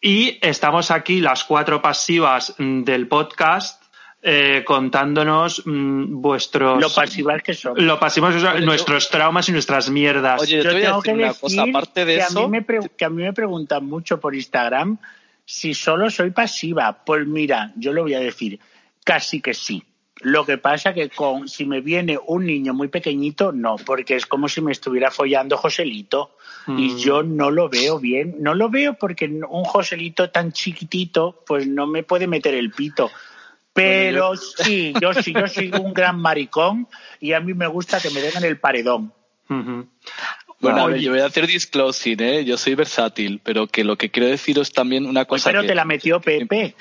Y 0.00 0.38
estamos 0.40 0.92
aquí 0.92 1.20
las 1.20 1.44
cuatro 1.44 1.82
pasivas 1.82 2.54
del 2.58 3.08
podcast 3.08 3.82
eh, 4.22 4.62
contándonos 4.64 5.62
mm, 5.66 6.20
vuestros 6.20 6.80
Lo 6.80 6.90
pasivas 6.94 7.42
que 7.42 7.54
son. 7.54 7.74
lo 7.84 7.98
pasivos, 7.98 8.36
nuestros 8.60 9.10
traumas 9.10 9.48
y 9.48 9.52
nuestras 9.52 9.90
mierdas. 9.90 10.42
Oye, 10.42 10.58
yo, 10.58 10.62
Yo 10.62 10.70
te 10.70 10.74
voy 10.74 10.82
a 10.82 10.86
tengo 10.86 11.02
decir 11.02 11.12
que 11.12 11.18
una 11.18 11.28
decir 11.28 11.40
cosa, 11.40 11.62
aparte 11.62 12.04
de 12.04 12.14
que, 12.14 12.20
eso, 12.20 12.44
a 12.44 12.48
mí 12.48 12.60
me 12.60 12.88
que 12.96 13.04
a 13.04 13.10
mí 13.10 13.22
me 13.22 13.32
preguntan 13.32 13.84
mucho 13.84 14.20
por 14.20 14.36
Instagram 14.36 14.96
si 15.52 15.74
solo 15.74 16.08
soy 16.08 16.30
pasiva. 16.30 17.04
Pues 17.04 17.26
mira, 17.26 17.72
yo 17.76 17.92
lo 17.92 18.02
voy 18.04 18.14
a 18.14 18.20
decir, 18.20 18.58
casi 19.04 19.42
que 19.42 19.52
sí. 19.52 19.82
Lo 20.22 20.46
que 20.46 20.56
pasa 20.56 20.94
que 20.94 21.10
con 21.10 21.46
si 21.46 21.66
me 21.66 21.82
viene 21.82 22.18
un 22.26 22.46
niño 22.46 22.72
muy 22.72 22.88
pequeñito, 22.88 23.52
no, 23.52 23.76
porque 23.76 24.16
es 24.16 24.24
como 24.24 24.48
si 24.48 24.62
me 24.62 24.72
estuviera 24.72 25.10
follando 25.10 25.58
Joselito. 25.58 26.36
Y 26.68 26.92
Mm. 26.92 26.96
yo 26.98 27.22
no 27.22 27.50
lo 27.50 27.68
veo 27.68 27.98
bien. 27.98 28.36
No 28.38 28.54
lo 28.54 28.70
veo 28.70 28.94
porque 28.94 29.26
un 29.26 29.64
Joselito 29.64 30.30
tan 30.30 30.52
chiquitito, 30.52 31.42
pues 31.46 31.66
no 31.66 31.86
me 31.86 32.02
puede 32.02 32.26
meter 32.26 32.54
el 32.54 32.70
pito. 32.70 33.10
Pero 33.74 34.36
sí, 34.36 34.94
yo 35.02 35.12
sí, 35.12 35.34
yo 35.34 35.48
soy 35.48 35.70
un 35.72 35.92
gran 35.92 36.18
maricón 36.18 36.88
y 37.20 37.32
a 37.34 37.40
mí 37.40 37.52
me 37.52 37.66
gusta 37.66 38.00
que 38.00 38.10
me 38.10 38.20
den 38.20 38.36
en 38.38 38.44
el 38.44 38.58
paredón. 38.58 39.12
Bueno, 40.62 40.84
Oye. 40.84 41.02
yo 41.02 41.10
voy 41.10 41.20
a 41.20 41.26
hacer 41.26 41.46
disclosing, 41.46 42.22
¿eh? 42.22 42.44
Yo 42.44 42.56
soy 42.56 42.74
versátil, 42.74 43.40
pero 43.42 43.66
que 43.66 43.84
lo 43.84 43.96
que 43.96 44.10
quiero 44.10 44.28
deciros 44.28 44.72
también 44.72 45.06
una 45.06 45.24
cosa 45.24 45.50
pero 45.50 45.62
que... 45.62 45.68
te 45.68 45.74
la 45.74 45.84
metió 45.84 46.20
Pepe. 46.20 46.74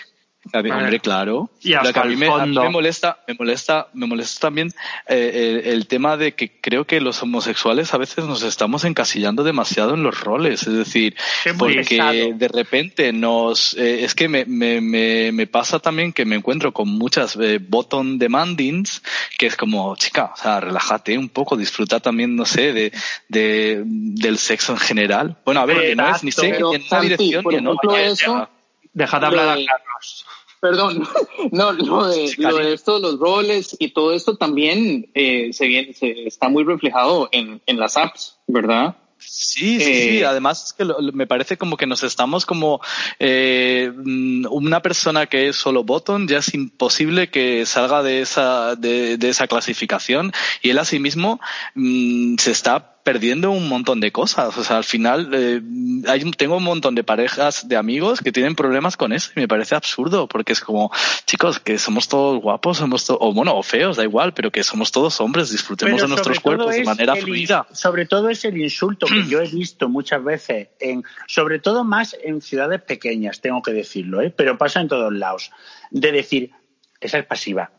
A 0.53 0.61
ver, 0.61 0.71
hombre, 0.71 0.99
claro. 0.99 1.51
Y 1.61 1.73
hasta 1.73 1.89
Lo 1.89 1.93
que 1.93 1.99
a 1.99 2.03
mí, 2.05 2.15
me, 2.15 2.27
a 2.27 2.45
mí 2.45 2.57
me 2.57 2.69
molesta, 2.69 3.19
me 3.27 3.35
molesta, 3.35 3.87
me 3.93 4.07
molesta 4.07 4.47
también 4.47 4.73
eh, 5.07 5.61
el, 5.63 5.71
el 5.73 5.87
tema 5.87 6.17
de 6.17 6.33
que 6.33 6.59
creo 6.59 6.85
que 6.85 6.99
los 6.99 7.21
homosexuales 7.21 7.93
a 7.93 7.97
veces 7.97 8.25
nos 8.25 8.41
estamos 8.41 8.83
encasillando 8.83 9.43
demasiado 9.43 9.93
en 9.93 10.01
los 10.01 10.19
roles. 10.19 10.65
Es 10.65 10.73
decir, 10.73 11.15
porque 11.59 12.33
de 12.35 12.47
repente 12.47 13.13
nos, 13.13 13.75
eh, 13.77 14.03
es 14.03 14.15
que 14.15 14.27
me, 14.27 14.45
me, 14.45 14.81
me, 14.81 15.31
me 15.31 15.45
pasa 15.45 15.77
también 15.77 16.11
que 16.11 16.25
me 16.25 16.37
encuentro 16.37 16.73
con 16.73 16.89
muchas 16.89 17.35
eh, 17.35 17.59
bottom 17.61 18.17
demandings 18.17 19.03
que 19.37 19.45
es 19.45 19.55
como, 19.55 19.95
chica, 19.95 20.31
o 20.33 20.37
sea, 20.37 20.59
relájate 20.59 21.17
un 21.17 21.29
poco, 21.29 21.55
disfruta 21.55 21.99
también, 21.99 22.35
no 22.35 22.45
sé, 22.45 22.73
de, 22.73 22.91
de, 23.27 23.83
del 23.85 24.37
sexo 24.39 24.73
en 24.73 24.79
general. 24.79 25.37
Bueno, 25.45 25.61
a 25.61 25.65
ver, 25.65 25.81
que 25.81 25.95
no 25.95 26.15
es 26.15 26.23
ni 26.23 26.31
sé 26.31 26.49
en 26.49 26.63
una 26.63 26.79
Santi, 26.79 27.09
dirección 27.09 27.43
por 27.43 27.53
ni 27.53 27.59
en 27.59 27.67
ejemplo, 27.67 27.91
otra. 27.91 28.49
Dejad 28.93 29.23
hablar 29.25 29.49
a 29.49 29.59
Eh, 29.59 29.65
Carlos. 29.65 30.25
Perdón, 30.59 31.07
no, 31.51 31.71
lo 31.71 32.07
de, 32.07 32.33
lo 32.37 32.57
de 32.57 32.73
esto, 32.73 32.99
los 32.99 33.17
roles 33.19 33.75
y 33.79 33.89
todo 33.93 34.13
esto 34.13 34.37
también 34.37 35.09
eh, 35.15 35.49
se, 35.53 35.65
viene- 35.67 35.93
se 35.93 36.27
está 36.27 36.49
muy 36.49 36.63
reflejado 36.63 37.29
en, 37.31 37.61
en 37.65 37.79
las 37.79 37.97
apps, 37.97 38.37
¿verdad? 38.47 38.95
Sí, 39.23 39.79
sí, 39.79 39.91
Eh, 39.91 40.09
sí. 40.17 40.23
Además, 40.23 40.65
es 40.65 40.73
que 40.73 40.83
lo- 40.85 40.99
me 41.13 41.27
parece 41.27 41.55
como 41.57 41.77
que 41.77 41.85
nos 41.87 42.03
estamos 42.03 42.45
como 42.45 42.81
eh, 43.19 43.91
mm, 43.95 44.47
una 44.49 44.81
persona 44.81 45.27
que 45.27 45.47
es 45.49 45.55
solo 45.55 45.83
bottom, 45.83 46.27
ya 46.27 46.39
es 46.39 46.53
imposible 46.55 47.29
que 47.29 47.65
salga 47.67 48.01
de 48.03 48.21
esa 48.21 48.75
de, 48.75 49.17
de 49.17 49.29
esa 49.29 49.47
clasificación 49.47 50.31
y 50.63 50.71
él 50.71 50.79
asimismo 50.79 51.39
mm, 51.75 52.35
se 52.37 52.51
está 52.51 52.90
perdiendo 53.04 53.52
un 53.52 53.68
montón 53.68 53.99
de 53.99 54.12
cosas. 54.12 54.58
O 54.58 54.64
sea, 54.64 54.78
al 54.78 54.84
final 54.84 55.30
eh, 55.34 55.62
hay, 56.08 56.30
tengo 56.32 56.58
un 56.58 56.64
montón 56.64 56.95
de 56.95 57.04
parejas 57.04 57.68
de 57.68 57.76
amigos 57.76 58.22
que 58.22 58.32
tienen 58.32 58.56
problemas 58.56 58.97
con 58.97 59.14
eso 59.14 59.32
y 59.36 59.39
me 59.39 59.47
parece 59.47 59.76
absurdo 59.76 60.28
porque 60.28 60.54
es 60.54 60.62
como, 60.62 60.91
chicos, 61.26 61.60
que 61.60 61.78
somos 61.78 62.08
todos 62.08 62.41
guapos, 62.41 62.78
somos 62.78 63.06
todos, 63.06 63.20
o 63.22 63.34
bueno, 63.34 63.56
o 63.56 63.64
feos, 63.64 63.97
da 63.97 64.04
igual, 64.04 64.34
pero 64.34 64.52
que 64.52 64.64
somos 64.64 64.91
todos 64.91 65.20
hombres, 65.22 65.52
disfrutemos 65.52 65.95
Pero 65.95 66.04
de 66.06 66.10
nuestros 66.10 66.39
cuerpos 66.39 66.76
de 66.76 66.84
manera 66.84 67.14
el- 67.14 67.22
fluida. 67.24 67.68
Sobre 67.72 68.06
todo 68.06 68.30
es 68.30 68.45
el 68.45 68.58
insulto 68.58 69.08
que 69.08 69.26
yo 69.28 69.41
he 69.41 69.47
visto 69.47 69.89
muchas 69.89 70.24
veces, 70.24 70.70
en, 70.80 71.04
sobre 71.28 71.60
todo 71.60 71.84
más 71.84 72.16
en 72.24 72.41
ciudades 72.41 72.82
pequeñas, 72.82 73.41
tengo 73.41 73.62
que 73.62 73.72
decirlo, 73.72 74.22
¿eh? 74.22 74.34
pero 74.36 74.58
pasa 74.58 74.82
en 74.82 74.88
todos 74.88 75.14
lados, 75.14 75.52
de 75.89 76.12
decir, 76.12 76.52
esa 76.99 77.18
es 77.18 77.26
pasiva. 77.26 77.72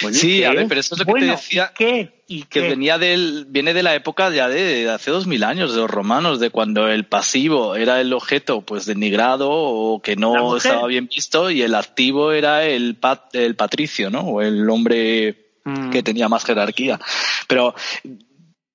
Bueno, 0.00 0.16
¿y 0.16 0.20
Sí, 0.20 0.38
qué? 0.38 0.46
a 0.46 0.50
ver, 0.52 0.66
pero 0.68 0.80
eso 0.80 0.94
es 0.94 1.00
lo 1.00 1.06
que 1.06 1.20
te 1.20 1.26
decía, 1.26 1.72
¿y 1.72 1.76
qué? 1.76 2.24
¿Y 2.28 2.42
que 2.44 2.60
qué? 2.60 2.68
venía 2.68 2.98
del, 2.98 3.46
viene 3.48 3.74
de 3.74 3.82
la 3.82 3.94
época 3.94 4.30
ya 4.30 4.48
de, 4.48 4.62
de 4.84 4.90
hace 4.90 5.10
dos 5.10 5.26
mil 5.26 5.42
años, 5.44 5.74
de 5.74 5.80
los 5.80 5.90
romanos, 5.90 6.38
de 6.40 6.50
cuando 6.50 6.88
el 6.88 7.04
pasivo 7.04 7.74
era 7.74 8.00
el 8.00 8.12
objeto 8.12 8.62
pues 8.62 8.86
denigrado 8.86 9.50
o 9.50 10.00
que 10.00 10.14
no 10.16 10.56
estaba 10.56 10.86
bien 10.86 11.08
visto 11.08 11.50
y 11.50 11.62
el 11.62 11.74
activo 11.74 12.32
era 12.32 12.64
el, 12.64 12.96
pat- 12.96 13.34
el 13.34 13.56
patricio, 13.56 14.08
¿no? 14.10 14.20
O 14.20 14.40
el 14.42 14.68
hombre 14.70 15.38
Mm. 15.64 15.90
que 15.90 16.02
tenía 16.02 16.28
más 16.28 16.44
jerarquía. 16.44 16.98
Pero 17.46 17.72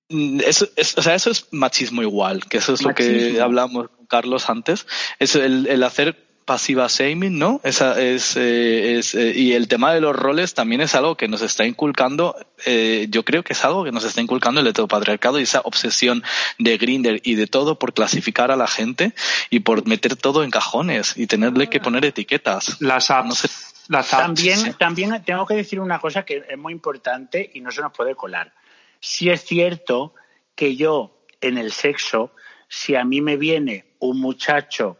mm, 0.08 0.40
eso 0.46 0.70
es, 0.78 0.98
o 0.98 1.02
sea, 1.02 1.16
eso 1.16 1.30
es 1.32 1.48
machismo 1.52 2.02
igual, 2.02 2.46
que 2.46 2.60
eso 2.60 2.74
es 2.74 2.82
lo 2.82 2.96
que 2.96 3.42
hablamos 3.42 3.90
con 3.90 4.06
Carlos 4.06 4.50
antes, 4.50 4.88
es 5.20 5.36
el, 5.36 5.68
el 5.68 5.84
hacer 5.84 6.27
pasiva 6.48 6.88
shaming, 6.88 7.38
¿no? 7.38 7.60
Esa 7.66 8.02
es, 8.02 8.38
eh, 8.38 8.98
es 8.98 9.14
eh, 9.16 9.34
y 9.36 9.52
el 9.52 9.68
tema 9.68 9.94
de 9.94 10.00
los 10.00 10.16
roles 10.16 10.54
también 10.54 10.80
es 10.80 10.96
algo 10.96 11.18
que 11.18 11.28
nos 11.28 11.42
está 11.42 11.66
inculcando, 11.66 12.38
eh, 12.66 13.08
yo 13.10 13.26
creo 13.26 13.44
que 13.44 13.52
es 13.52 13.66
algo 13.66 13.84
que 13.84 13.92
nos 13.92 14.06
está 14.06 14.22
inculcando 14.22 14.62
el 14.62 14.68
heteropatriarcado 14.68 15.40
y 15.40 15.44
esa 15.44 15.60
obsesión 15.60 16.24
de 16.58 16.78
Grinder 16.78 17.20
y 17.24 17.36
de 17.36 17.48
todo 17.48 17.78
por 17.78 17.94
clasificar 17.94 18.50
a 18.50 18.56
la 18.56 18.66
gente 18.66 19.14
y 19.50 19.60
por 19.60 19.86
meter 19.88 20.16
todo 20.16 20.46
en 20.46 20.50
cajones 20.50 21.16
y 21.18 21.28
tenerle 21.28 21.68
que 21.68 21.82
poner 21.82 22.06
etiquetas. 22.06 22.78
Las 22.80 23.12
apps. 23.12 23.28
No 23.28 23.36
sé. 23.36 23.50
Las 23.90 24.14
apps. 24.14 24.24
También, 24.24 24.74
también 24.76 25.24
tengo 25.26 25.46
que 25.46 25.56
decir 25.56 25.82
una 25.82 26.00
cosa 26.00 26.24
que 26.24 26.46
es 26.50 26.58
muy 26.58 26.72
importante 26.72 27.52
y 27.54 27.60
no 27.60 27.72
se 27.72 27.82
nos 27.82 27.92
puede 27.92 28.16
colar. 28.16 28.54
Si 29.02 29.30
es 29.30 29.44
cierto 29.44 30.16
que 30.56 30.78
yo, 30.78 31.26
en 31.42 31.58
el 31.58 31.74
sexo, 31.74 32.32
si 32.70 32.96
a 32.96 33.04
mí 33.04 33.20
me 33.20 33.36
viene 33.36 33.86
un 34.00 34.22
muchacho 34.22 34.98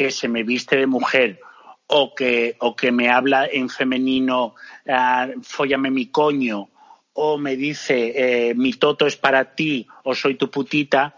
que 0.00 0.10
se 0.10 0.28
me 0.28 0.44
viste 0.44 0.78
de 0.78 0.86
mujer 0.86 1.40
o 1.86 2.14
que, 2.14 2.56
o 2.60 2.74
que 2.74 2.90
me 2.90 3.10
habla 3.10 3.44
en 3.44 3.68
femenino, 3.68 4.54
ah, 4.88 5.28
fóllame 5.42 5.90
mi 5.90 6.06
coño, 6.06 6.70
o 7.12 7.36
me 7.36 7.54
dice 7.54 8.14
eh, 8.16 8.54
mi 8.54 8.72
toto 8.72 9.06
es 9.06 9.16
para 9.16 9.54
ti 9.54 9.86
o 10.04 10.14
soy 10.14 10.36
tu 10.36 10.50
putita, 10.50 11.16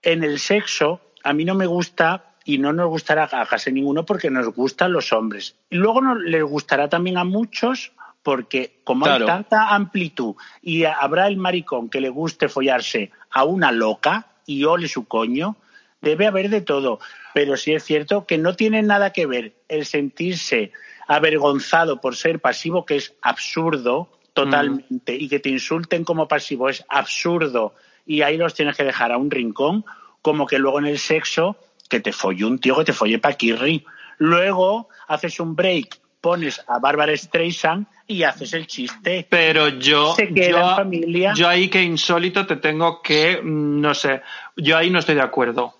en 0.00 0.22
el 0.22 0.38
sexo 0.38 1.00
a 1.24 1.32
mí 1.32 1.44
no 1.44 1.56
me 1.56 1.66
gusta 1.66 2.36
y 2.44 2.58
no 2.58 2.72
nos 2.72 2.86
gustará 2.86 3.28
a 3.32 3.46
casi 3.46 3.72
ninguno 3.72 4.06
porque 4.06 4.30
nos 4.30 4.46
gustan 4.54 4.92
los 4.92 5.12
hombres. 5.12 5.56
Y 5.68 5.74
luego 5.74 6.00
nos, 6.00 6.22
les 6.22 6.44
gustará 6.44 6.88
también 6.88 7.18
a 7.18 7.24
muchos 7.24 7.90
porque 8.22 8.78
como 8.84 9.06
Claro. 9.06 9.24
hay 9.24 9.32
tanta 9.32 9.74
amplitud 9.74 10.36
y 10.62 10.84
habrá 10.84 11.26
el 11.26 11.36
maricón 11.36 11.90
que 11.90 12.00
le 12.00 12.10
guste 12.10 12.48
follarse 12.48 13.10
a 13.28 13.42
una 13.42 13.72
loca 13.72 14.28
y 14.46 14.62
ole 14.62 14.86
su 14.86 15.08
coño, 15.08 15.56
debe 16.00 16.26
haber 16.26 16.48
de 16.50 16.60
todo. 16.60 17.00
Pero 17.34 17.56
sí 17.56 17.72
es 17.72 17.84
cierto 17.84 18.26
que 18.26 18.38
no 18.38 18.54
tiene 18.54 18.82
nada 18.82 19.12
que 19.12 19.26
ver 19.26 19.54
el 19.68 19.86
sentirse 19.86 20.72
avergonzado 21.06 22.00
por 22.00 22.16
ser 22.16 22.40
pasivo, 22.40 22.84
que 22.84 22.96
es 22.96 23.14
absurdo 23.22 24.08
totalmente, 24.32 25.14
y 25.14 25.28
que 25.28 25.40
te 25.40 25.48
insulten 25.48 26.04
como 26.04 26.28
pasivo 26.28 26.68
es 26.68 26.84
absurdo, 26.88 27.74
y 28.06 28.22
ahí 28.22 28.36
los 28.36 28.54
tienes 28.54 28.76
que 28.76 28.84
dejar 28.84 29.12
a 29.12 29.18
un 29.18 29.30
rincón, 29.30 29.84
como 30.22 30.46
que 30.46 30.58
luego 30.58 30.78
en 30.78 30.86
el 30.86 30.98
sexo, 30.98 31.56
que 31.88 32.00
te 32.00 32.12
folle 32.12 32.44
un 32.44 32.58
tío 32.58 32.76
que 32.76 32.84
te 32.84 32.92
folle 32.92 33.18
Paquirri. 33.18 33.84
Luego 34.18 34.88
haces 35.08 35.40
un 35.40 35.56
break, 35.56 35.98
pones 36.20 36.62
a 36.68 36.78
Bárbara 36.78 37.16
Streisand 37.16 37.86
y 38.06 38.22
haces 38.22 38.52
el 38.52 38.66
chiste. 38.66 39.26
Pero 39.28 39.68
yo, 39.68 40.14
Se 40.14 40.32
queda 40.32 40.50
yo, 40.50 40.70
en 40.70 40.76
familia. 40.76 41.32
yo 41.34 41.48
ahí 41.48 41.68
que 41.68 41.82
insólito 41.82 42.46
te 42.46 42.56
tengo 42.56 43.02
que, 43.02 43.40
mm, 43.42 43.80
no 43.80 43.94
sé, 43.94 44.22
yo 44.56 44.76
ahí 44.76 44.90
no 44.90 45.00
estoy 45.00 45.16
de 45.16 45.22
acuerdo. 45.22 45.74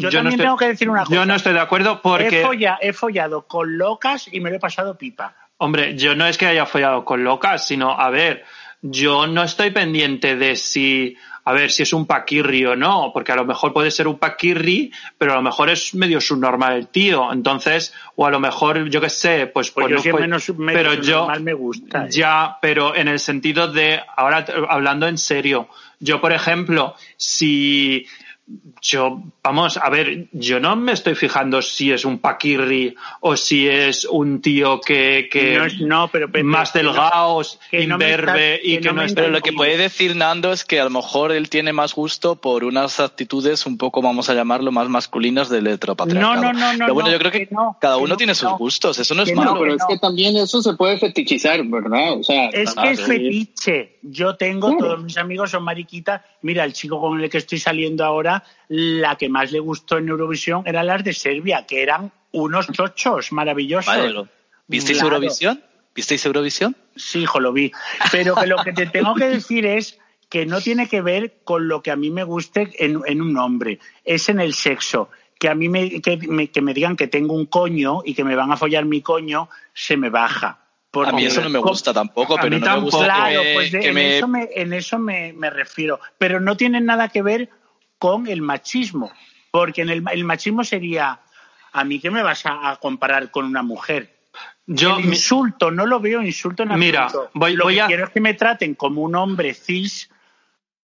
Yo, 0.00 0.08
no 0.08 0.12
también 0.12 0.32
estoy- 0.32 0.44
tengo 0.46 0.56
que 0.56 0.66
decir 0.68 0.88
una 0.90 1.04
cosa. 1.04 1.14
Yo 1.14 1.26
no 1.26 1.34
estoy 1.34 1.52
de 1.52 1.60
acuerdo 1.60 2.00
porque, 2.02 2.40
he, 2.40 2.44
folla- 2.44 2.78
he 2.80 2.92
follado 2.92 3.42
con 3.46 3.78
locas 3.78 4.28
y 4.32 4.40
me 4.40 4.50
lo 4.50 4.56
he 4.56 4.60
pasado 4.60 4.96
pipa. 4.96 5.34
hombre, 5.58 5.96
yo 5.96 6.14
no 6.14 6.26
es 6.26 6.38
que 6.38 6.46
haya 6.46 6.64
follado 6.66 7.04
con 7.04 7.22
locas, 7.22 7.66
sino, 7.66 7.90
a 7.98 8.08
ver, 8.10 8.44
yo 8.82 9.26
no 9.26 9.42
estoy 9.42 9.70
pendiente 9.72 10.34
de 10.36 10.56
si, 10.56 11.14
a 11.44 11.52
ver, 11.52 11.70
si 11.70 11.82
es 11.82 11.92
un 11.92 12.06
paquirri 12.06 12.64
o 12.64 12.76
no, 12.76 13.10
porque 13.12 13.32
a 13.32 13.36
lo 13.36 13.44
mejor 13.44 13.74
puede 13.74 13.90
ser 13.90 14.08
un 14.08 14.18
paquirri, 14.18 14.90
pero 15.18 15.32
a 15.32 15.36
lo 15.36 15.42
mejor 15.42 15.68
es 15.68 15.94
medio 15.94 16.18
subnormal 16.18 16.76
el 16.76 16.88
tío, 16.88 17.30
entonces, 17.30 17.92
o 18.16 18.24
a 18.26 18.30
lo 18.30 18.40
mejor, 18.40 18.88
yo 18.88 19.02
qué 19.02 19.10
sé, 19.10 19.48
pues, 19.48 19.70
Pues 19.70 19.86
pues 19.88 19.90
yo 19.90 19.96
no 20.12 20.18
si 20.40 20.52
menos, 20.52 20.58
menos 20.58 20.72
pero 20.82 20.94
yo, 21.02 21.28
me 21.40 21.52
gusta. 21.52 22.06
¿eh? 22.06 22.10
Ya, 22.10 22.56
pero 22.62 22.96
en 22.96 23.08
el 23.08 23.18
sentido 23.18 23.68
de, 23.70 24.00
ahora 24.16 24.46
hablando 24.70 25.06
en 25.08 25.18
serio, 25.18 25.68
yo 25.98 26.22
por 26.22 26.32
ejemplo, 26.32 26.94
si 27.18 28.06
yo, 28.82 29.22
vamos, 29.42 29.76
a 29.76 29.88
ver, 29.90 30.28
yo 30.32 30.58
no 30.60 30.74
me 30.76 30.92
estoy 30.92 31.14
fijando 31.14 31.62
si 31.62 31.92
es 31.92 32.04
un 32.04 32.18
paquirri 32.18 32.94
o 33.20 33.36
si 33.36 33.68
es 33.68 34.04
un 34.04 34.40
tío 34.40 34.80
que, 34.80 35.28
que 35.30 35.56
No 35.56 35.64
es- 35.66 35.80
no, 35.80 36.08
pero 36.08 36.26
Pepe, 36.26 36.42
más 36.44 36.72
delgado, 36.72 37.42
que 37.70 37.86
no 37.86 37.94
imberbe 37.94 38.60
y 38.62 38.76
que 38.76 38.80
que 38.80 38.92
no 38.92 39.02
Pero 39.14 39.28
lo 39.28 39.40
que 39.40 39.52
puede 39.52 39.76
decir 39.76 40.16
Nando 40.16 40.52
es 40.52 40.64
que 40.64 40.80
a 40.80 40.84
lo 40.84 40.90
mejor 40.90 41.32
él 41.32 41.48
tiene 41.48 41.72
más 41.72 41.94
gusto 41.94 42.36
por 42.36 42.64
unas 42.64 42.98
actitudes 43.00 43.66
un 43.66 43.76
poco, 43.78 44.02
vamos 44.02 44.28
a 44.30 44.34
llamarlo, 44.34 44.72
más 44.72 44.88
masculinas 44.88 45.48
del 45.48 45.66
heteropatriarcado. 45.66 46.34
No, 46.36 46.52
no, 46.52 46.52
no, 46.52 46.72
no, 46.72 46.78
Pero 46.78 46.94
bueno, 46.94 47.08
no, 47.08 47.12
yo 47.12 47.18
creo 47.18 47.32
que, 47.32 47.46
que 47.48 47.54
no, 47.54 47.76
cada 47.80 47.96
que 47.96 48.02
uno 48.02 48.14
no, 48.14 48.16
tiene 48.16 48.34
sus 48.34 48.50
no. 48.50 48.58
gustos, 48.58 48.98
eso 48.98 49.14
no 49.14 49.22
es 49.22 49.28
Que 49.28 49.34
malo. 49.34 49.54
No, 49.54 49.60
pero 49.60 49.74
es 49.74 49.84
que 49.88 49.98
también 49.98 50.36
eso 50.36 50.62
se 50.62 50.74
puede 50.74 50.98
fetichizar, 50.98 51.62
¿verdad? 51.64 52.14
O 52.18 52.22
sea, 52.22 52.48
Es 52.48 52.74
que 52.74 52.90
es 52.90 53.00
fetiche. 53.02 53.98
Yo 54.02 54.36
tengo, 54.36 54.76
todos 54.78 55.02
mis 55.02 55.16
amigos 55.18 55.50
son 55.50 55.62
mariquitas. 55.62 56.22
Mira, 56.42 56.64
el 56.64 56.72
chico 56.72 57.00
con 57.00 57.20
el 57.20 57.28
que 57.28 57.38
estoy 57.38 57.58
saliendo 57.58 58.04
ahora, 58.04 58.39
la 58.68 59.16
que 59.16 59.28
más 59.28 59.52
le 59.52 59.60
gustó 59.60 59.98
en 59.98 60.08
Eurovisión 60.08 60.62
eran 60.66 60.86
las 60.86 61.02
de 61.04 61.12
Serbia, 61.12 61.66
que 61.66 61.82
eran 61.82 62.12
unos 62.32 62.68
chochos 62.72 63.32
maravillosos. 63.32 63.86
Vale, 63.94 64.28
¿Visteis 64.66 64.98
Claro. 64.98 65.16
Eurovisión? 65.16 65.62
¿Visteis 65.94 66.24
Eurovisión? 66.26 66.76
Sí, 66.94 67.20
hijo, 67.22 67.40
lo 67.40 67.52
vi. 67.52 67.72
Pero 68.12 68.34
que 68.36 68.46
lo 68.46 68.56
que 68.62 68.72
te 68.72 68.86
tengo 68.86 69.14
que 69.16 69.26
decir 69.28 69.66
es 69.66 69.98
que 70.28 70.46
no 70.46 70.60
tiene 70.60 70.88
que 70.88 71.00
ver 71.02 71.40
con 71.42 71.66
lo 71.66 71.82
que 71.82 71.90
a 71.90 71.96
mí 71.96 72.10
me 72.10 72.22
guste 72.22 72.70
en, 72.78 73.00
en 73.06 73.20
un 73.20 73.36
hombre. 73.36 73.80
Es 74.04 74.28
en 74.28 74.38
el 74.40 74.54
sexo. 74.54 75.10
Que 75.40 75.48
a 75.48 75.54
mí 75.56 75.68
me, 75.68 76.00
que, 76.00 76.16
me, 76.18 76.48
que 76.50 76.60
me 76.60 76.74
digan 76.74 76.94
que 76.96 77.08
tengo 77.08 77.34
un 77.34 77.46
coño 77.46 78.02
y 78.04 78.14
que 78.14 78.22
me 78.24 78.36
van 78.36 78.52
a 78.52 78.56
follar 78.56 78.84
mi 78.84 79.00
coño, 79.02 79.48
se 79.74 79.96
me 79.96 80.10
baja. 80.10 80.58
Porque- 80.92 81.10
A 81.10 81.12
mí 81.14 81.24
eso 81.24 81.40
no 81.40 81.48
me 81.50 81.58
gusta 81.58 81.92
tampoco, 81.92 82.36
pero 82.40 82.58
no 82.58 82.74
me 82.76 82.80
gusta. 82.82 83.04
Claro, 83.04 83.42
que 83.42 83.54
pues 83.54 83.72
de- 83.72 83.80
que 83.80 83.88
en, 83.88 83.94
me- 83.94 84.16
eso, 84.18 84.28
me, 84.28 84.48
en 84.54 84.72
eso 84.72 84.98
me, 84.98 85.32
me 85.32 85.48
refiero. 85.50 85.98
Pero 86.18 86.38
no 86.40 86.56
tiene 86.56 86.80
nada 86.80 87.08
que 87.08 87.22
ver 87.22 87.48
con 88.00 88.26
el 88.26 88.42
machismo. 88.42 89.12
Porque 89.52 89.82
en 89.82 89.90
el, 89.90 90.02
el 90.10 90.24
machismo 90.24 90.64
sería, 90.64 91.20
a 91.72 91.84
mí 91.84 92.00
que 92.00 92.10
me 92.10 92.22
vas 92.24 92.44
a, 92.46 92.70
a 92.70 92.76
comparar 92.76 93.30
con 93.30 93.44
una 93.44 93.62
mujer. 93.62 94.16
yo, 94.66 94.96
el 94.98 95.04
mi- 95.04 95.10
insulto, 95.10 95.70
no 95.70 95.86
lo 95.86 96.00
veo 96.00 96.22
insulto 96.22 96.62
en 96.64 96.76
Mira, 96.78 97.04
absoluto. 97.04 97.30
voy- 97.34 97.54
lo 97.54 97.64
voy 97.64 97.74
que 97.74 97.80
a- 97.82 97.86
quiero 97.86 98.04
es 98.04 98.10
que 98.10 98.20
me 98.20 98.34
traten 98.34 98.74
como 98.74 99.02
un 99.02 99.14
hombre 99.16 99.54
cis, 99.54 100.08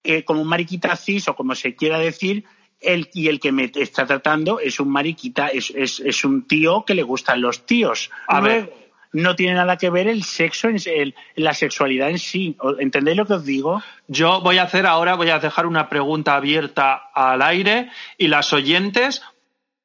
eh, 0.05 0.25
como 0.25 0.43
un 0.43 0.49
mariquita 0.49 0.95
cis 0.97 1.27
o 1.29 1.35
como 1.35 1.55
se 1.55 1.75
quiera 1.75 1.99
decir, 1.99 2.45
el, 2.81 3.09
y 3.15 3.29
el 3.29 3.41
que 3.41 3.53
me 3.53 3.71
está 3.75 4.05
tratando 4.07 4.61
es 4.61 4.79
un 4.81 4.91
mariquita, 4.91 5.49
es, 5.49 5.71
es, 5.75 6.01
es 6.01 6.25
un 6.25 6.47
tío 6.47 6.85
que 6.85 6.95
le 6.95 7.03
gustan 7.03 7.41
los 7.41 7.65
tíos. 7.67 8.11
A 8.29 8.41
Luego, 8.41 8.67
ver. 8.67 8.86
No 9.13 9.35
tiene 9.37 9.55
nada 9.55 9.77
que 9.77 9.91
ver 9.91 10.09
el 10.09 10.23
sexo, 10.25 10.69
en, 10.69 10.77
el- 10.87 11.15
la 11.35 11.55
sexualidad 11.55 12.11
en 12.11 12.19
sí. 12.19 12.57
¿O- 12.61 12.79
¿Entendéis 12.79 13.17
lo 13.17 13.27
que 13.27 13.35
os 13.35 13.45
digo? 13.45 13.83
Yo 14.09 14.41
voy 14.41 14.59
a 14.59 14.65
hacer 14.65 14.87
ahora, 14.87 15.15
voy 15.15 15.31
a 15.31 15.39
dejar 15.39 15.67
una 15.67 15.89
pregunta 15.89 16.35
abierta 16.37 16.95
al 17.15 17.43
aire 17.43 17.91
y 18.19 18.29
las 18.29 18.53
oyentes, 18.53 19.23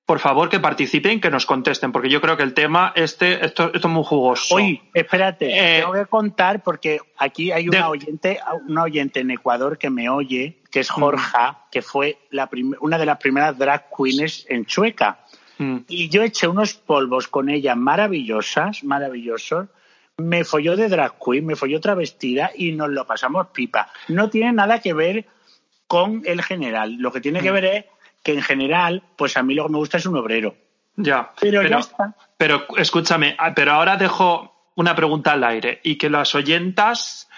por 0.05 0.19
favor, 0.19 0.49
que 0.49 0.59
participen, 0.59 1.21
que 1.21 1.29
nos 1.29 1.45
contesten, 1.45 1.91
porque 1.93 2.09
yo 2.09 2.19
creo 2.19 2.35
que 2.35 2.43
el 2.43 2.53
tema 2.53 2.91
este, 2.95 3.45
esto, 3.45 3.71
esto 3.73 3.87
es 3.87 3.93
muy 3.93 4.03
jugoso. 4.03 4.55
Oye, 4.55 4.81
espérate, 4.93 5.77
Eh, 5.77 5.79
tengo 5.81 5.93
que 5.93 6.05
contar 6.07 6.61
porque 6.63 6.99
aquí 7.17 7.51
hay 7.51 7.69
una 7.69 7.77
de- 7.77 7.83
oyente, 7.85 8.39
una 8.67 8.83
oyente 8.83 9.21
en 9.21 9.31
Ecuador 9.31 9.77
que 9.77 9.89
me 9.89 10.09
oye, 10.09 10.57
que 10.69 10.81
es 10.81 10.89
Jorja, 10.89 11.65
que 11.71 11.81
fue 11.81 12.17
la 12.31 12.49
una 12.81 12.97
de 12.97 13.05
las 13.05 13.17
primeras 13.19 13.57
drag 13.57 13.87
queens 13.95 14.45
en 14.49 14.65
Chueca. 14.65 15.19
Mm. 15.61 15.85
Y 15.87 16.09
yo 16.09 16.23
eché 16.23 16.47
unos 16.47 16.73
polvos 16.73 17.27
con 17.27 17.47
ella 17.49 17.75
maravillosas, 17.75 18.83
maravillosos. 18.83 19.67
Me 20.17 20.43
folló 20.43 20.75
de 20.75 20.89
drag 20.89 21.13
queen, 21.23 21.45
me 21.45 21.55
folló 21.55 21.77
otra 21.77 21.93
vestida 21.93 22.51
y 22.55 22.71
nos 22.71 22.89
lo 22.89 23.05
pasamos 23.05 23.47
pipa. 23.53 23.91
No 24.07 24.29
tiene 24.29 24.51
nada 24.53 24.79
que 24.79 24.93
ver 24.93 25.25
con 25.87 26.23
el 26.25 26.41
general. 26.41 26.95
Lo 26.97 27.11
que 27.11 27.21
tiene 27.21 27.41
Mm. 27.41 27.43
que 27.43 27.51
ver 27.51 27.65
es 27.65 27.85
que 28.23 28.33
en 28.33 28.41
general, 28.41 29.03
pues 29.15 29.37
a 29.37 29.43
mí 29.43 29.53
lo 29.53 29.65
que 29.67 29.71
me 29.71 29.77
gusta 29.77 29.97
es 29.97 30.05
un 30.07 30.17
obrero. 30.17 30.55
Ya. 30.95 31.31
Pero 31.39 31.61
ya 31.63 31.77
está. 31.77 32.15
Pero 32.37 32.65
escúchame, 32.77 33.35
ah, 33.37 33.53
pero 33.53 33.73
ahora 33.73 33.97
dejo 33.97 34.71
una 34.75 34.95
pregunta 34.95 35.33
al 35.33 35.43
aire 35.43 35.79
y 35.83 35.95
que 35.97 36.09
las 36.09 36.33
oyentas 36.33 37.29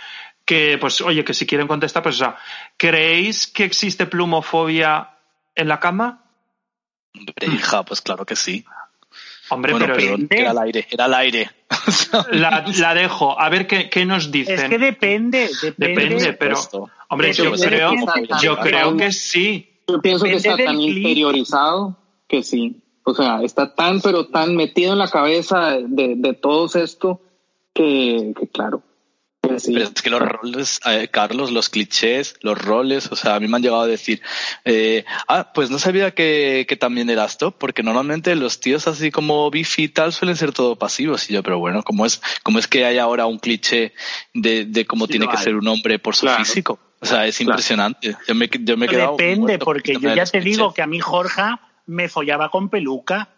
que, 0.45 0.77
pues, 0.77 1.01
oye, 1.01 1.23
que 1.23 1.33
si 1.33 1.45
quieren 1.45 1.67
contestar, 1.67 2.03
pues, 2.03 2.15
o 2.15 2.19
sea, 2.19 2.37
¿creéis 2.77 3.47
que 3.47 3.63
existe 3.65 4.05
plumofobia 4.05 5.17
en 5.55 5.67
la 5.67 5.79
cama? 5.79 6.22
Hombre, 7.15 7.47
hija, 7.47 7.83
pues 7.83 8.01
claro 8.01 8.25
que 8.25 8.35
sí. 8.35 8.65
Hombre, 9.49 9.73
Bueno, 9.73 9.85
pero 9.87 9.97
perdón, 9.97 10.27
era 10.29 10.51
al 10.51 10.57
aire, 10.59 10.87
era 10.89 11.05
al 11.05 11.13
aire. 11.13 11.51
la, 12.31 12.65
la 12.79 12.93
dejo. 12.93 13.39
A 13.39 13.49
ver 13.49 13.67
qué, 13.67 13.89
qué 13.89 14.05
nos 14.05 14.31
dicen. 14.31 14.55
Es 14.55 14.69
que 14.69 14.79
depende, 14.79 15.49
depende. 15.61 16.03
Depende, 16.03 16.33
pero, 16.33 16.57
hombre, 17.09 17.31
Pero 17.35 17.55
yo 17.55 17.55
yo 17.55 17.69
creo, 17.69 17.91
yo 18.41 18.57
creo 18.59 18.97
que 18.97 19.11
sí. 19.11 19.69
Yo 19.87 20.01
pienso 20.01 20.25
que 20.25 20.35
está 20.35 20.55
tan 20.55 20.77
clip. 20.77 20.97
interiorizado 20.97 21.97
que 22.27 22.41
sí. 22.41 22.77
O 23.03 23.13
sea, 23.13 23.41
está 23.43 23.75
tan, 23.75 23.99
pero 24.01 24.27
tan 24.27 24.55
metido 24.55 24.93
en 24.93 24.99
la 24.99 25.09
cabeza 25.09 25.71
de, 25.71 26.15
de 26.15 26.33
todos 26.33 26.75
esto 26.77 27.21
que, 27.73 28.33
que 28.39 28.47
claro. 28.47 28.81
Sí. 29.59 29.73
Pero 29.73 29.85
es 29.85 30.01
que 30.01 30.09
los 30.09 30.21
roles, 30.21 30.79
eh, 30.85 31.07
Carlos, 31.09 31.51
los 31.51 31.69
clichés, 31.69 32.35
los 32.41 32.57
roles, 32.57 33.11
o 33.11 33.15
sea, 33.15 33.35
a 33.35 33.39
mí 33.39 33.47
me 33.47 33.57
han 33.57 33.63
llegado 33.63 33.81
a 33.81 33.87
decir, 33.87 34.21
eh, 34.65 35.05
ah, 35.27 35.51
pues 35.53 35.69
no 35.69 35.79
sabía 35.79 36.11
que, 36.13 36.65
que 36.67 36.75
también 36.75 37.09
eras 37.09 37.37
top, 37.37 37.55
porque 37.57 37.83
normalmente 37.83 38.35
los 38.35 38.59
tíos 38.59 38.87
así 38.87 39.11
como 39.11 39.49
bifi 39.51 39.83
y 39.83 39.89
tal 39.89 40.13
suelen 40.13 40.35
ser 40.37 40.51
todo 40.51 40.75
pasivos. 40.77 41.29
Y 41.29 41.33
yo, 41.33 41.43
pero 41.43 41.59
bueno, 41.59 41.83
¿cómo 41.83 42.05
es, 42.05 42.21
cómo 42.43 42.59
es 42.59 42.67
que 42.67 42.85
hay 42.85 42.97
ahora 42.97 43.25
un 43.25 43.39
cliché 43.39 43.93
de, 44.33 44.65
de 44.65 44.85
cómo 44.85 45.05
Sí 45.05 45.11
tiene 45.11 45.27
que 45.27 45.37
hay. 45.37 45.43
ser 45.43 45.55
un 45.55 45.67
hombre 45.67 45.99
por 45.99 46.15
su 46.15 46.25
Claro. 46.25 46.43
físico? 46.43 46.79
O 46.99 47.05
sea, 47.05 47.25
es 47.27 47.37
Claro. 47.37 47.51
impresionante. 47.51 48.15
Yo 48.27 48.35
me, 48.35 48.49
yo 48.61 48.77
me 48.77 48.85
he 48.85 48.89
quedado 48.89 49.17
Depende, 49.17 49.59
porque 49.59 49.97
yo 49.99 50.13
ya 50.15 50.25
te 50.25 50.39
digo 50.39 50.73
que 50.73 50.81
a 50.81 50.87
mí 50.87 50.99
Jorge 50.99 51.41
me 51.85 52.07
follaba 52.07 52.49
con 52.49 52.69
peluca 52.69 53.29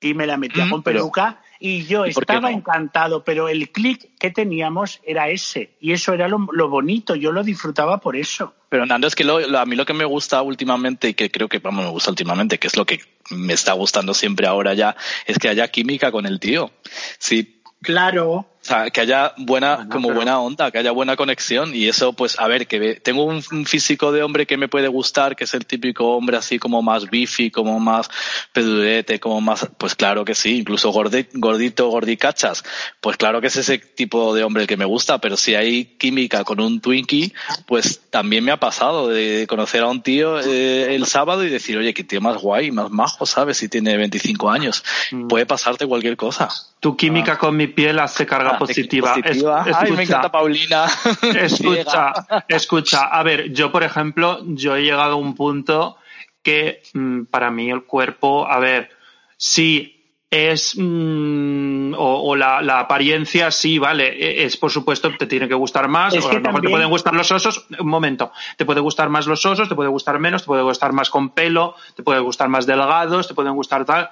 y 0.00 0.14
me 0.14 0.26
la 0.26 0.36
metía 0.36 0.66
Mm, 0.66 0.70
con 0.70 0.82
pero- 0.84 1.00
peluca 1.00 1.42
y 1.60 1.84
yo 1.86 2.06
¿y 2.06 2.12
por 2.12 2.26
qué 2.26 2.32
estaba 2.32 2.50
no? 2.50 2.56
encantado, 2.56 3.22
pero 3.22 3.48
el 3.48 3.70
clic 3.70 4.10
que 4.18 4.30
teníamos 4.30 5.00
era 5.04 5.28
ese 5.28 5.74
y 5.80 5.92
eso 5.92 6.12
era 6.14 6.26
lo, 6.26 6.48
lo 6.52 6.68
bonito, 6.68 7.14
yo 7.14 7.30
lo 7.32 7.44
disfrutaba 7.44 7.98
por 7.98 8.16
eso. 8.16 8.54
Pero 8.70 8.86
Nando, 8.86 9.06
es 9.06 9.14
que 9.14 9.24
lo- 9.24 9.40
lo- 9.40 9.58
a 9.58 9.66
mí 9.66 9.76
lo 9.76 9.84
que 9.84 9.92
me 9.94 10.04
gusta 10.04 10.40
últimamente 10.42 11.10
y 11.10 11.14
que 11.14 11.30
creo 11.30 11.48
que 11.48 11.58
vamos, 11.58 11.84
me 11.84 11.90
gusta 11.90 12.10
últimamente, 12.10 12.58
que 12.58 12.66
es 12.68 12.76
lo 12.76 12.86
que 12.86 13.00
me 13.30 13.52
está 13.52 13.74
gustando 13.74 14.14
siempre 14.14 14.46
ahora 14.46 14.74
ya, 14.74 14.96
es 15.26 15.38
que 15.38 15.48
haya 15.48 15.68
química 15.68 16.10
con 16.10 16.26
el 16.26 16.40
tío. 16.40 16.70
Sí, 17.18 17.56
Claro, 17.82 18.46
o 18.62 18.64
sea, 18.64 18.90
que 18.90 19.00
haya 19.00 19.32
buena, 19.38 19.76
Bueno, 19.76 19.90
como 19.90 20.08
pero- 20.08 20.16
buena 20.16 20.38
onda, 20.40 20.70
que 20.70 20.78
haya 20.78 20.90
buena 20.90 21.16
conexión 21.16 21.74
y 21.74 21.88
eso, 21.88 22.12
pues, 22.12 22.38
a 22.38 22.46
ver, 22.46 22.66
que 22.66 22.96
tengo 22.96 23.24
un, 23.24 23.42
físico 23.64 24.12
de 24.12 24.22
hombre 24.22 24.46
que 24.46 24.56
me 24.56 24.68
puede 24.68 24.88
gustar, 24.88 25.34
que 25.36 25.44
es 25.44 25.54
el 25.54 25.64
típico 25.66 26.16
hombre 26.16 26.36
así 26.36 26.58
como 26.58 26.82
más 26.82 27.08
bifi, 27.10 27.50
como 27.50 27.80
más 27.80 28.08
pedurete, 28.52 29.20
como 29.20 29.40
más, 29.40 29.68
pues 29.78 29.94
claro 29.94 30.24
que 30.24 30.34
sí, 30.34 30.58
incluso 30.58 30.92
gordi- 30.92 31.28
gordito, 31.32 31.88
gordicachas, 31.88 32.64
pues 33.00 33.16
claro 33.16 33.40
que 33.40 33.46
es 33.46 33.56
ese 33.56 33.78
tipo 33.78 34.34
de 34.34 34.44
hombre 34.44 34.62
el 34.62 34.68
que 34.68 34.76
me 34.76 34.84
gusta, 34.84 35.18
pero 35.18 35.36
si 35.36 35.54
hay 35.54 35.84
química 35.96 36.44
con 36.44 36.60
un 36.60 36.80
Twinkie, 36.80 37.32
pues 37.66 38.00
también 38.10 38.44
me 38.44 38.52
ha 38.52 38.58
pasado 38.58 39.08
de 39.08 39.46
conocer 39.48 39.82
a 39.82 39.88
un 39.88 40.02
tío 40.02 40.40
eh, 40.40 40.94
el 40.94 41.06
sábado 41.06 41.44
y 41.44 41.50
decir, 41.50 41.78
oye, 41.78 41.94
qué 41.94 42.04
tío 42.04 42.20
más 42.20 42.36
guay, 42.38 42.70
más 42.70 42.90
majo, 42.90 43.24
¿sabes? 43.26 43.58
Si 43.58 43.68
tiene 43.68 43.96
25 43.96 44.50
años. 44.50 44.84
Mm. 45.12 45.28
Puede 45.28 45.46
pasarte 45.46 45.86
cualquier 45.86 46.16
cosa. 46.16 46.48
Tu 46.80 46.96
química 46.96 47.36
con 47.38 47.56
mi 47.56 47.66
piel 47.66 47.98
hace 47.98 48.24
carga 48.26 48.49
Positiva. 48.58 49.14
Es- 49.16 49.22
positiva. 49.22 49.62
Ay, 49.64 49.70
escucha, 49.72 49.94
me 49.96 50.02
encanta 50.02 50.32
Paulina. 50.32 50.86
Escucha, 51.40 52.12
escucha. 52.48 53.06
A 53.06 53.22
ver, 53.22 53.52
yo, 53.52 53.70
por 53.72 53.82
ejemplo, 53.82 54.40
yo 54.46 54.76
he 54.76 54.82
llegado 54.82 55.12
a 55.12 55.16
un 55.16 55.34
punto 55.34 55.96
que 56.42 56.82
mm, 56.94 57.24
para 57.24 57.50
mí 57.50 57.70
el 57.70 57.84
cuerpo, 57.84 58.46
a 58.48 58.58
ver, 58.58 58.90
sí 59.36 59.96
es 60.30 60.76
mm, 60.78 61.94
o, 61.94 62.30
o 62.30 62.36
la, 62.36 62.62
la 62.62 62.78
apariencia 62.78 63.50
sí 63.50 63.78
vale 63.80 64.08
e- 64.08 64.44
es 64.44 64.56
por 64.56 64.70
supuesto 64.70 65.10
te 65.18 65.26
tiene 65.26 65.48
que 65.48 65.54
gustar 65.54 65.88
más 65.88 66.14
Es 66.14 66.24
o 66.24 66.30
a 66.30 66.34
lo 66.34 66.40
mejor 66.40 66.60
te 66.60 66.68
pueden 66.68 66.88
gustar 66.88 67.14
los 67.14 67.32
osos 67.32 67.66
un 67.80 67.88
momento 67.88 68.30
te 68.56 68.64
puede 68.64 68.80
gustar 68.80 69.08
más 69.08 69.26
los 69.26 69.44
osos 69.44 69.68
te 69.68 69.74
puede 69.74 69.90
gustar 69.90 70.20
menos 70.20 70.42
te 70.42 70.46
puede 70.46 70.62
gustar 70.62 70.92
más 70.92 71.10
con 71.10 71.30
pelo 71.30 71.74
te 71.96 72.04
puede 72.04 72.20
gustar 72.20 72.48
más 72.48 72.64
delgados 72.64 73.26
te 73.26 73.34
pueden 73.34 73.54
gustar 73.54 73.84
tal 73.84 74.10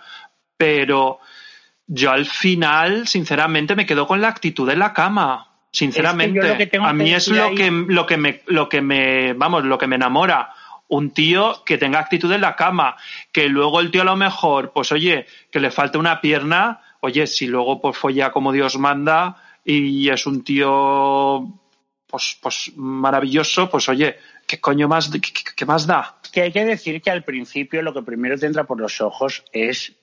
pero 0.56 1.20
yo 1.88 2.10
al 2.12 2.26
final, 2.26 3.08
sinceramente, 3.08 3.74
me 3.74 3.86
quedo 3.86 4.06
con 4.06 4.20
la 4.20 4.28
actitud 4.28 4.68
en 4.70 4.78
la 4.78 4.92
cama. 4.92 5.46
Sinceramente, 5.70 6.62
Es 6.62 6.70
que 6.70 6.76
a 6.78 6.92
mí 6.92 7.12
es 7.12 7.28
lo 7.28 7.44
ahí- 7.46 7.54
que, 7.56 7.70
lo 7.70 8.06
que 8.06 8.16
me, 8.16 8.42
lo 8.46 8.68
que 8.68 8.80
me, 8.80 9.32
vamos, 9.34 9.64
lo 9.64 9.76
que 9.78 9.86
me 9.86 9.96
enamora. 9.96 10.52
Un 10.88 11.10
tío 11.10 11.62
que 11.66 11.76
tenga 11.76 11.98
actitud 11.98 12.32
en 12.32 12.40
la 12.40 12.56
cama, 12.56 12.96
que 13.32 13.48
luego 13.48 13.80
el 13.80 13.90
tío 13.90 14.00
a 14.02 14.06
lo 14.06 14.16
mejor, 14.16 14.72
pues 14.72 14.90
oye, 14.92 15.26
que 15.50 15.60
le 15.60 15.70
falte 15.70 15.98
una 15.98 16.20
pierna, 16.22 16.80
oye, 17.00 17.26
si 17.26 17.46
luego 17.46 17.80
pues 17.82 17.96
folla 17.98 18.30
como 18.32 18.52
Dios 18.52 18.78
manda 18.78 19.36
y 19.64 20.08
es 20.08 20.26
un 20.26 20.42
tío, 20.44 21.46
pues, 22.06 22.38
pues 22.40 22.72
maravilloso, 22.76 23.68
pues 23.68 23.86
oye, 23.90 24.16
¿qué 24.46 24.58
coño 24.60 24.88
más, 24.88 25.10
qué, 25.10 25.20
qué- 25.20 25.32
qué 25.54 25.66
más 25.66 25.86
da? 25.86 26.14
que 26.32 26.42
hay 26.42 26.52
que 26.52 26.64
decir 26.64 27.00
que 27.02 27.10
al 27.10 27.24
principio 27.24 27.80
lo 27.82 27.92
que 27.94 28.02
primero 28.02 28.36
te 28.38 28.46
entra 28.46 28.64
por 28.64 28.78
los 28.80 29.00
ojos 29.00 29.44
es 29.52 29.94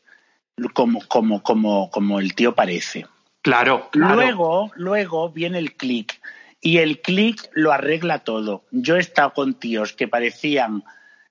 como, 0.74 1.02
como, 1.08 1.44
como, 1.44 1.90
como 1.90 2.20
el 2.20 2.34
tío 2.36 2.56
parece. 2.56 3.06
Claro, 3.42 3.90
claro. 3.92 4.16
Luego, 4.16 4.72
luego 4.76 5.30
viene 5.30 5.60
el 5.60 5.74
clic. 5.74 6.20
Y 6.62 6.80
el 6.80 7.02
clic 7.02 7.50
lo 7.54 7.72
arregla 7.72 8.20
todo. 8.20 8.64
Yo 8.72 8.96
he 8.96 9.00
estado 9.00 9.34
con 9.34 9.54
tíos 9.54 9.94
que 9.94 10.08
parecían 10.08 10.84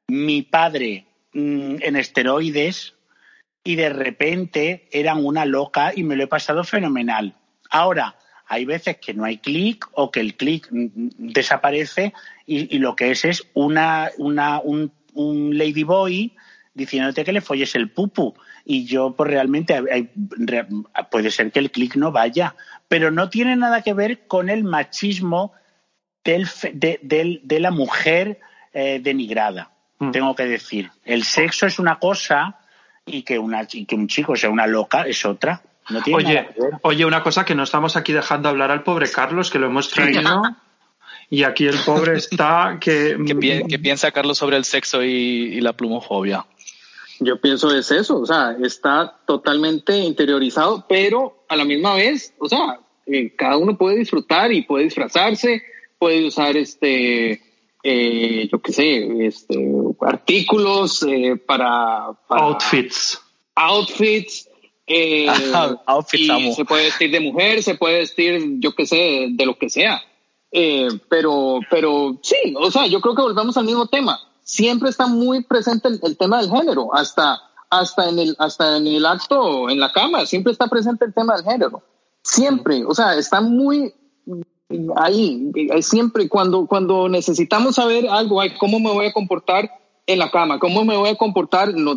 mi 0.06 0.42
padre 0.42 1.06
mm, 1.32 1.76
en 1.80 1.96
esteroides 1.96 2.94
y 3.64 3.76
de 3.76 3.88
repente 3.88 4.86
eran 4.92 5.24
una 5.24 5.44
loca 5.44 5.92
y 5.94 6.04
me 6.04 6.14
lo 6.14 6.24
he 6.24 6.28
pasado 6.28 6.62
fenomenal. 6.62 7.34
Ahora, 7.70 8.16
hay 8.46 8.66
veces 8.66 8.98
que 8.98 9.14
no 9.14 9.24
hay 9.24 9.38
clic 9.38 9.88
o 9.92 10.10
que 10.10 10.20
el 10.20 10.36
clic 10.36 10.68
mm, 10.70 10.84
mm, 10.84 11.10
desaparece 11.32 12.12
y, 12.46 12.76
y 12.76 12.78
lo 12.78 12.94
que 12.94 13.10
es 13.10 13.24
es 13.24 13.42
una, 13.54 14.10
una, 14.18 14.60
un, 14.60 14.92
un 15.14 15.56
ladyboy 15.56 16.36
diciéndote 16.74 17.24
que 17.24 17.32
le 17.32 17.40
folles 17.40 17.74
el 17.74 17.90
pupu. 17.90 18.34
Y 18.64 18.84
yo, 18.84 19.14
pues 19.16 19.30
realmente, 19.30 19.74
hay- 19.74 19.84
hay- 19.90 20.10
re- 20.30 20.66
puede 21.10 21.30
ser 21.30 21.52
que 21.52 21.58
el 21.60 21.70
clic 21.70 21.96
no 21.96 22.12
vaya, 22.12 22.54
pero 22.88 23.10
no 23.10 23.28
tiene 23.30 23.56
nada 23.56 23.82
que 23.82 23.92
ver 23.94 24.26
con 24.26 24.48
el 24.50 24.64
machismo 24.64 25.52
del, 26.24 26.46
fe- 26.46 26.72
de, 26.74 26.98
del- 27.02 27.40
de 27.44 27.60
la 27.60 27.70
mujer 27.70 28.40
eh, 28.72 28.98
denigrada, 29.02 29.70
Mm. 30.00 30.10
tengo 30.10 30.34
que 30.34 30.46
decir. 30.46 30.90
El 31.04 31.22
sexo 31.22 31.66
es 31.66 31.78
una 31.78 31.98
cosa 32.00 32.58
y 33.06 33.22
que, 33.22 33.38
una, 33.38 33.66
y 33.72 33.84
que 33.84 33.94
un 33.94 34.08
chico 34.08 34.34
sea 34.34 34.50
una 34.50 34.66
loca 34.66 35.02
es 35.02 35.24
otra. 35.24 35.62
No 35.90 36.02
tiene 36.02 36.16
Oye, 36.16 36.34
nada 36.34 36.48
que 36.54 36.60
ver. 36.60 36.70
oye, 36.82 37.04
una 37.04 37.22
cosa 37.22 37.44
que 37.44 37.54
no 37.54 37.62
estamos 37.62 37.94
aquí 37.96 38.12
dejando 38.12 38.48
hablar 38.48 38.70
al 38.72 38.82
pobre 38.82 39.08
Carlos, 39.10 39.50
que 39.50 39.58
lo 39.60 39.66
hemos 39.66 39.90
traído. 39.90 40.42
Y 41.30 41.44
aquí 41.44 41.66
el 41.66 41.76
pobre 41.86 42.16
está 42.16 42.78
que. 42.80 43.16
¿Qué, 43.26 43.34
pi- 43.36 43.62
qué 43.68 43.78
piensa 43.78 44.10
Carlos 44.10 44.38
sobre 44.38 44.56
el 44.56 44.64
sexo 44.64 45.02
y, 45.04 45.08
y 45.08 45.60
la 45.60 45.72
plumofobia? 45.74 46.44
Yo 47.20 47.40
pienso 47.40 47.74
es 47.74 47.90
eso, 47.90 48.18
o 48.18 48.26
sea, 48.26 48.56
está 48.62 49.20
totalmente 49.26 49.96
interiorizado, 49.98 50.84
pero 50.88 51.44
a 51.48 51.56
la 51.56 51.64
misma 51.64 51.94
vez, 51.94 52.34
o 52.38 52.48
sea, 52.48 52.80
eh, 53.06 53.34
cada 53.36 53.56
uno 53.56 53.76
puede 53.76 53.98
disfrutar 53.98 54.52
y 54.52 54.62
puede 54.62 54.84
disfrazarse, 54.84 55.62
puede 55.98 56.26
usar 56.26 56.56
este, 56.56 57.40
eh, 57.82 58.48
yo 58.50 58.60
qué 58.60 58.72
sé, 58.72 59.26
este, 59.26 59.56
artículos 60.00 61.02
eh, 61.02 61.36
para, 61.36 62.12
para 62.26 62.46
Outfits. 62.46 63.20
outfits, 63.54 64.48
eh, 64.86 65.26
Outfits, 65.86 66.24
y 66.24 66.30
amo. 66.30 66.54
se 66.54 66.64
puede 66.64 66.84
vestir 66.84 67.10
de 67.10 67.20
mujer, 67.20 67.62
se 67.62 67.74
puede 67.74 67.98
vestir, 67.98 68.42
yo 68.58 68.74
qué 68.74 68.86
sé, 68.86 69.28
de 69.30 69.46
lo 69.46 69.56
que 69.56 69.68
sea. 69.68 70.02
Eh, 70.50 70.88
pero, 71.08 71.58
pero 71.68 72.18
sí, 72.22 72.54
o 72.56 72.70
sea, 72.70 72.86
yo 72.86 73.00
creo 73.00 73.14
que 73.14 73.22
volvemos 73.22 73.56
al 73.56 73.64
mismo 73.64 73.86
tema. 73.88 74.20
Siempre 74.44 74.90
está 74.90 75.06
muy 75.06 75.42
presente 75.42 75.88
el, 75.88 75.98
el 76.02 76.16
tema 76.16 76.40
del 76.40 76.50
género, 76.50 76.94
hasta, 76.94 77.40
hasta 77.70 78.08
en 78.08 78.18
el, 78.18 78.36
hasta 78.38 78.76
en 78.76 78.86
el 78.86 79.04
acto, 79.06 79.68
en 79.68 79.80
la 79.80 79.92
cama, 79.92 80.26
siempre 80.26 80.52
está 80.52 80.68
presente 80.68 81.04
el 81.04 81.14
tema 81.14 81.34
del 81.34 81.44
género. 81.44 81.82
Siempre, 82.22 82.84
o 82.84 82.94
sea, 82.94 83.14
está 83.16 83.40
muy 83.40 83.92
ahí, 84.96 85.50
eh, 85.54 85.82
siempre 85.82 86.28
cuando, 86.28 86.66
cuando 86.66 87.08
necesitamos 87.08 87.76
saber 87.76 88.08
algo, 88.08 88.40
ay, 88.40 88.54
cómo 88.58 88.80
me 88.80 88.90
voy 88.90 89.06
a 89.06 89.12
comportar 89.12 89.70
en 90.06 90.18
la 90.18 90.30
cama, 90.30 90.58
cómo 90.58 90.84
me 90.84 90.96
voy 90.96 91.10
a 91.10 91.16
comportar, 91.16 91.74
no, 91.74 91.94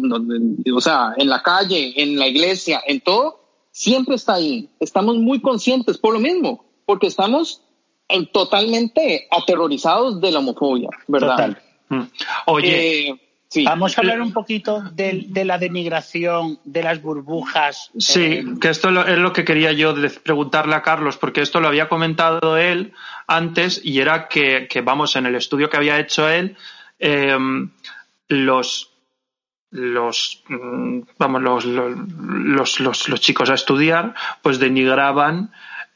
o 0.76 0.82
sea, 0.82 1.14
en 1.18 1.30
la 1.30 1.42
calle, 1.44 1.94
en 2.02 2.18
la 2.18 2.28
iglesia, 2.28 2.82
en 2.86 3.02
todo, 3.02 3.42
siempre 3.72 4.16
está 4.16 4.36
ahí. 4.36 4.70
Estamos 4.80 5.18
muy 5.18 5.42
conscientes 5.42 5.98
por 5.98 6.14
lo 6.14 6.20
mismo, 6.20 6.66
porque 6.86 7.08
estamos 7.08 7.62
eh, 8.08 8.26
totalmente 8.28 9.28
aterrorizados 9.32 10.22
de 10.22 10.32
la 10.32 10.40
homofobia, 10.40 10.90
¿verdad? 11.08 11.58
Mm. 11.90 12.02
Oye, 12.48 13.10
Eh, 13.10 13.16
sí. 13.50 13.64
Vamos 13.64 13.98
a 13.98 14.02
hablar 14.02 14.22
un 14.22 14.34
poquito 14.34 14.82
de, 14.92 15.26
de 15.28 15.46
la 15.46 15.58
denigración, 15.58 16.60
de 16.66 16.84
las 16.84 17.02
burbujas. 17.02 17.92
sí, 17.98 18.24
eh, 18.24 18.46
que 18.60 18.70
esto 18.70 18.90
es 19.06 19.18
lo 19.18 19.32
que 19.34 19.46
quería 19.46 19.72
yo 19.72 19.96
preguntarle 20.24 20.76
a 20.76 20.82
Carlos, 20.82 21.18
porque 21.18 21.42
esto 21.42 21.60
lo 21.62 21.68
había 21.70 21.88
comentado 21.88 22.58
él 22.58 22.94
antes 23.28 23.80
y 23.84 24.00
era 24.00 24.28
que, 24.28 24.68
que, 24.70 24.82
vamos, 24.82 25.16
en 25.16 25.26
el 25.26 25.36
estudio 25.36 25.70
que 25.70 25.78
había 25.78 26.00
hecho 26.00 26.28
él, 26.30 26.56
eh, 27.00 27.38
los 28.30 28.94
los 29.70 30.44
mm, 30.48 31.02
vamos 31.20 31.42
los, 31.42 31.66
los, 31.66 31.98
los, 32.00 32.80
los- 32.80 33.10
los 33.10 33.20
chicos 33.22 33.50
a 33.50 33.54
estudiar 33.56 34.14
pues 34.42 34.60
denigraban 34.60 35.52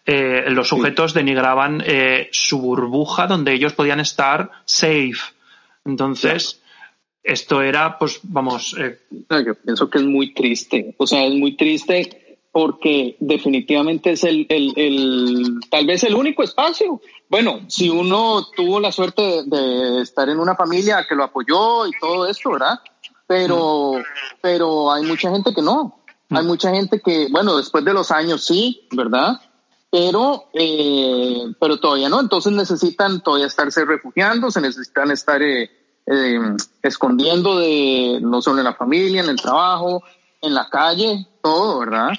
eh, 0.05 0.43
los 0.49 0.67
sujetos 0.67 1.13
denigraban 1.13 1.81
eh, 1.85 2.27
su 2.33 2.59
burbuja 2.59 3.27
donde 3.27 3.53
ellos 3.53 3.71
podían 3.73 3.99
estar 4.01 4.51
safe. 4.65 5.13
Entonces, 5.85 6.61
esto 7.23 7.61
era, 7.61 7.97
pues, 7.97 8.19
vamos, 8.23 8.75
eh, 8.79 8.99
yo 9.45 9.55
pienso 9.55 9.89
que 9.89 9.99
es 9.99 10.03
muy 10.03 10.33
triste. 10.33 10.95
O 10.97 11.07
sea, 11.07 11.25
es 11.25 11.33
muy 11.33 11.55
triste 11.55 12.39
porque 12.51 13.15
definitivamente 13.19 14.11
es 14.11 14.23
el, 14.25 14.45
el, 14.49 14.73
el- 14.75 15.59
tal 15.69 15.85
vez 15.85 16.03
el 16.03 16.15
único 16.15 16.43
espacio. 16.43 16.99
Bueno, 17.29 17.61
si 17.67 17.89
uno 17.89 18.45
tuvo 18.55 18.79
la 18.79 18.91
suerte 18.91 19.43
de, 19.45 19.57
de 19.57 20.01
estar 20.01 20.27
en 20.29 20.39
una 20.39 20.55
familia 20.55 21.05
que 21.07 21.15
lo 21.15 21.23
apoyó 21.23 21.87
y 21.87 21.91
todo 21.99 22.27
esto, 22.27 22.51
¿verdad? 22.51 22.79
Pero, 23.25 23.93
pero 24.41 24.91
hay 24.91 25.03
mucha 25.05 25.31
gente 25.31 25.53
que 25.53 25.61
no. 25.61 25.97
Hay 26.29 26.43
mucha 26.45 26.71
gente 26.71 27.01
que, 27.01 27.27
bueno, 27.31 27.57
después 27.57 27.83
de 27.85 27.93
los 27.93 28.11
años 28.11 28.43
sí, 28.45 28.87
¿verdad? 28.91 29.39
Pero, 29.91 30.45
eh, 30.53 31.43
pero 31.59 31.77
todavía 31.79 32.07
no. 32.09 32.19
Entonces 32.21 32.53
necesitan 32.53 33.21
todavía 33.21 33.47
estarse 33.47 33.83
refugiando, 33.85 34.49
se 34.49 34.61
necesitan 34.61 35.11
estar 35.11 35.41
eh, 35.41 35.69
eh, 36.07 36.39
escondiendo 36.81 37.59
de 37.59 38.19
no 38.21 38.41
solo 38.41 38.59
en 38.59 38.63
la 38.65 38.73
familia, 38.75 39.21
en 39.21 39.29
el 39.29 39.35
trabajo, 39.41 40.01
en 40.41 40.53
la 40.53 40.69
calle, 40.69 41.27
todo, 41.43 41.79
¿verdad? 41.79 42.09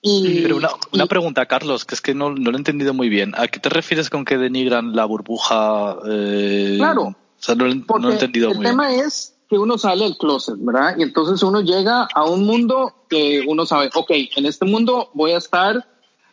Y, 0.00 0.42
Pero 0.42 0.56
una, 0.58 0.68
una 0.92 1.04
y- 1.04 1.08
pregunta, 1.08 1.46
Carlos, 1.46 1.84
que 1.84 1.96
es 1.96 2.00
que 2.00 2.14
no, 2.14 2.30
no 2.30 2.50
lo 2.52 2.56
he 2.56 2.60
entendido 2.60 2.94
muy 2.94 3.08
bien. 3.08 3.34
¿A 3.36 3.48
qué 3.48 3.58
te 3.58 3.68
refieres 3.70 4.08
con 4.08 4.24
que 4.24 4.38
denigran 4.38 4.94
la 4.94 5.04
burbuja? 5.04 5.96
eh, 6.08 6.76
Claro. 6.78 7.02
O 7.06 7.14
sea, 7.38 7.56
no, 7.56 7.64
lo 7.66 7.72
he- 7.72 7.74
no 7.74 7.98
lo 7.98 8.10
he 8.10 8.12
entendido 8.12 8.48
el 8.50 8.54
muy 8.56 8.62
bien. 8.64 8.72
tema 8.76 8.94
es 8.94 9.34
que 9.50 9.58
uno 9.58 9.78
sale 9.78 10.04
del 10.04 10.16
closet, 10.16 10.54
¿verdad? 10.58 10.94
Y 10.96 11.02
entonces 11.02 11.42
uno 11.42 11.60
llega 11.60 12.06
a 12.14 12.24
un 12.24 12.46
mundo 12.46 12.94
que 13.10 13.44
uno 13.48 13.66
sabe, 13.66 13.90
ok, 13.94 14.10
en 14.36 14.46
este 14.46 14.64
mundo 14.64 15.10
voy 15.14 15.32
a 15.32 15.38
estar, 15.38 15.84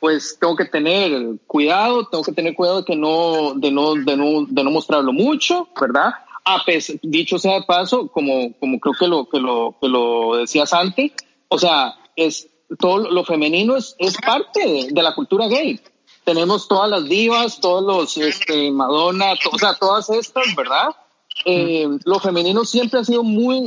pues 0.03 0.37
tengo 0.37 0.57
que 0.57 0.65
tener 0.65 1.37
cuidado, 1.47 2.09
tengo 2.09 2.25
que 2.25 2.33
tener 2.33 2.55
cuidado 2.55 2.79
de 2.79 2.83
que 2.85 2.95
no, 2.97 3.53
de 3.55 3.71
no, 3.71 3.93
de 3.95 4.17
no, 4.17 4.45
de 4.45 4.61
no 4.65 4.69
mostrarlo 4.69 5.13
mucho, 5.13 5.69
¿verdad? 5.79 6.11
A 6.43 6.61
pes- 6.65 6.99
dicho 7.01 7.39
sea 7.39 7.53
de 7.53 7.61
paso, 7.63 8.09
como, 8.09 8.51
como 8.59 8.81
creo 8.81 8.93
que 8.99 9.07
lo, 9.07 9.29
que 9.29 9.39
lo, 9.39 9.77
que 9.79 9.87
lo 9.87 10.35
decía 10.35 10.65
Santi, 10.65 11.13
o 11.47 11.57
sea, 11.57 11.95
es 12.17 12.49
todo 12.77 13.09
lo 13.09 13.23
femenino 13.23 13.77
es, 13.77 13.95
es 13.97 14.17
parte 14.17 14.59
de, 14.67 14.87
de 14.91 15.01
la 15.03 15.15
cultura 15.15 15.47
gay. 15.47 15.79
Tenemos 16.25 16.67
todas 16.67 16.89
las 16.89 17.05
divas, 17.05 17.61
todos 17.61 17.81
los, 17.81 18.17
este, 18.17 18.71
Madonna, 18.71 19.35
to- 19.41 19.51
o 19.53 19.57
sea, 19.57 19.73
todas 19.75 20.09
estas, 20.09 20.53
¿verdad? 20.53 20.89
Eh, 21.45 21.87
lo 22.03 22.19
femenino 22.19 22.65
siempre 22.65 22.99
ha 22.99 23.05
sido 23.05 23.23
muy, 23.23 23.65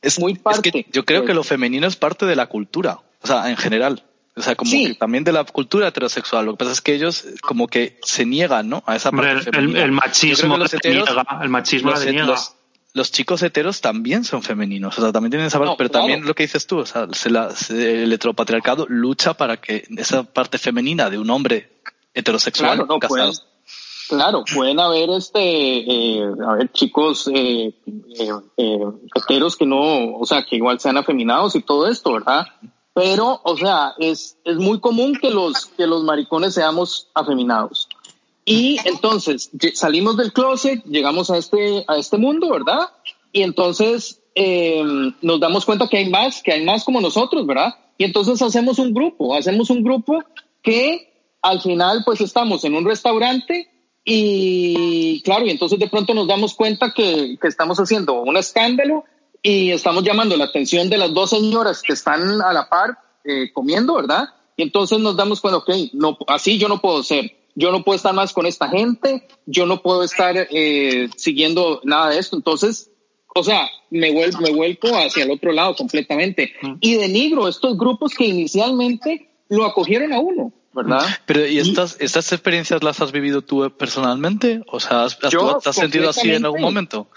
Es, 0.00 0.18
muy 0.18 0.32
es 0.32 0.38
parte. 0.38 0.70
que 0.72 0.86
yo 0.90 1.04
creo 1.04 1.26
que 1.26 1.34
lo 1.34 1.44
femenino 1.44 1.86
es 1.86 1.96
parte 1.96 2.24
de 2.24 2.36
la 2.36 2.46
cultura, 2.46 3.00
o 3.22 3.26
sea, 3.26 3.50
en 3.50 3.58
general. 3.58 4.02
O 4.36 4.42
sea, 4.42 4.56
como 4.56 4.70
Sí. 4.70 4.86
que 4.88 4.94
también 4.94 5.22
de 5.22 5.32
la 5.32 5.44
cultura 5.44 5.86
heterosexual. 5.88 6.44
Lo 6.46 6.52
que 6.52 6.58
pasa 6.58 6.72
es 6.72 6.80
que 6.80 6.94
ellos 6.94 7.24
como 7.40 7.68
que 7.68 7.98
se 8.02 8.26
niegan, 8.26 8.68
¿no? 8.68 8.82
A 8.86 8.96
esa 8.96 9.12
parte 9.12 9.48
el, 9.56 9.92
machismo 9.92 10.56
los 10.56 10.72
heteros- 10.74 11.06
deniega, 11.06 11.38
el 11.42 11.48
machismo 11.48 11.90
los, 11.92 12.00
deniega. 12.04 12.26
los- 12.26 12.54
los 12.94 13.10
chicos 13.12 13.42
heteros 13.42 13.80
también 13.80 14.24
son 14.24 14.42
femeninos, 14.42 14.96
o 14.98 15.02
sea, 15.02 15.12
también 15.12 15.30
tienen 15.30 15.46
esa 15.48 15.58
parte, 15.58 15.72
No, 15.72 15.76
pero 15.76 15.90
claro. 15.90 16.06
también 16.06 16.26
lo 16.26 16.34
que 16.34 16.44
dices 16.44 16.66
tú, 16.66 16.78
o 16.78 16.86
sea, 16.86 17.06
se 17.12 17.28
la- 17.30 17.50
se- 17.52 18.04
el 18.04 18.12
heteropatriarcado 18.12 18.86
lucha 18.88 19.34
para 19.34 19.56
que 19.56 19.84
esa 19.96 20.22
parte 20.24 20.58
femenina 20.58 21.10
de 21.10 21.18
un 21.18 21.28
hombre 21.30 21.70
heterosexual 22.12 22.70
Claro, 22.76 22.86
no 22.86 22.98
casado. 23.00 23.16
pueden, 23.18 23.34
claro, 24.08 24.44
pueden 24.54 24.78
haber 24.80 25.10
este, 25.10 25.40
eh, 25.40 26.22
a 26.48 26.54
ver, 26.54 26.70
chicos 26.72 27.28
eh, 27.34 27.72
eh, 28.18 28.28
eh, 28.56 28.78
heteros 29.14 29.56
que 29.56 29.66
no, 29.66 30.14
o 30.16 30.24
sea, 30.26 30.44
que 30.44 30.56
igual 30.56 30.78
sean 30.78 30.96
afeminados 30.96 31.54
y 31.56 31.62
todo 31.62 31.88
esto, 31.88 32.12
¿verdad? 32.12 32.46
Pero, 32.94 33.40
o 33.42 33.56
sea, 33.56 33.94
es, 33.98 34.38
es 34.44 34.56
muy 34.56 34.80
común 34.80 35.18
que 35.20 35.30
los, 35.30 35.66
que 35.66 35.86
los 35.86 36.04
maricones 36.04 36.54
seamos 36.54 37.08
afeminados. 37.12 37.88
Y 38.44 38.78
entonces 38.84 39.50
salimos 39.74 40.16
del 40.16 40.32
closet, 40.32 40.84
llegamos 40.84 41.30
a 41.30 41.38
este, 41.38 41.84
a 41.88 41.96
este 41.96 42.18
mundo, 42.18 42.50
¿verdad? 42.50 42.90
Y 43.32 43.42
entonces 43.42 44.22
eh, 44.34 44.82
nos 45.22 45.40
damos 45.40 45.64
cuenta 45.64 45.88
que 45.88 45.96
hay 45.96 46.08
más, 46.08 46.42
que 46.42 46.52
hay 46.52 46.64
más 46.64 46.84
como 46.84 47.00
nosotros, 47.00 47.46
¿verdad? 47.46 47.74
Y 47.98 48.04
entonces 48.04 48.40
hacemos 48.42 48.78
un 48.78 48.92
grupo, 48.92 49.34
hacemos 49.34 49.70
un 49.70 49.82
grupo 49.82 50.22
que 50.62 51.36
al 51.42 51.60
final 51.60 52.02
pues 52.04 52.20
estamos 52.20 52.64
en 52.64 52.74
un 52.74 52.84
restaurante 52.84 53.68
y 54.04 55.22
claro, 55.22 55.46
y 55.46 55.50
entonces 55.50 55.78
de 55.78 55.88
pronto 55.88 56.12
nos 56.12 56.28
damos 56.28 56.54
cuenta 56.54 56.92
que, 56.92 57.38
que 57.40 57.48
estamos 57.48 57.78
haciendo 57.78 58.20
un 58.22 58.36
escándalo 58.36 59.04
y 59.46 59.70
estamos 59.72 60.02
llamando 60.02 60.36
la 60.38 60.46
atención 60.46 60.88
de 60.88 60.96
las 60.96 61.12
dos 61.12 61.28
señoras 61.30 61.82
que 61.82 61.92
están 61.92 62.40
a 62.40 62.52
la 62.54 62.66
par 62.70 62.98
eh, 63.24 63.52
comiendo, 63.52 63.94
¿verdad? 63.94 64.30
Y 64.56 64.62
entonces 64.62 64.98
nos 64.98 65.16
damos 65.16 65.40
cuenta, 65.42 65.58
ok, 65.58 65.70
no, 65.92 66.16
así 66.28 66.56
yo 66.58 66.66
no 66.68 66.80
puedo 66.80 67.02
ser, 67.02 67.36
yo 67.54 67.70
no 67.70 67.84
puedo 67.84 67.96
estar 67.96 68.14
más 68.14 68.32
con 68.32 68.46
esta 68.46 68.68
gente, 68.70 69.28
yo 69.44 69.66
no 69.66 69.82
puedo 69.82 70.02
estar 70.02 70.34
eh, 70.50 71.10
siguiendo 71.16 71.80
nada 71.84 72.08
de 72.10 72.18
esto, 72.20 72.36
entonces, 72.36 72.90
o 73.34 73.44
sea, 73.44 73.68
me 73.90 74.12
vuelvo, 74.12 74.40
me 74.40 74.50
vuelco 74.50 74.88
hacia 74.96 75.24
el 75.24 75.30
otro 75.30 75.52
lado 75.52 75.76
completamente 75.76 76.54
y 76.80 76.94
denigro 76.94 77.46
estos 77.46 77.76
grupos 77.76 78.14
que 78.14 78.24
inicialmente 78.26 79.28
lo 79.50 79.66
acogieron 79.66 80.12
a 80.14 80.20
uno, 80.20 80.52
¿verdad? 80.72 81.04
Pero, 81.26 81.46
¿y 81.46 81.58
estas, 81.58 81.96
estas 82.00 82.32
experiencias 82.32 82.82
las 82.82 83.00
has 83.02 83.12
vivido 83.12 83.42
tú 83.42 83.70
personalmente? 83.76 84.62
O 84.68 84.80
sea, 84.80 85.04
¿has, 85.04 85.18
has- 85.22 85.30
tú 85.30 85.68
has 85.68 85.76
sentido 85.76 86.08
así 86.10 86.30
en 86.30 86.44
algún 86.46 86.62
momento? 86.62 87.08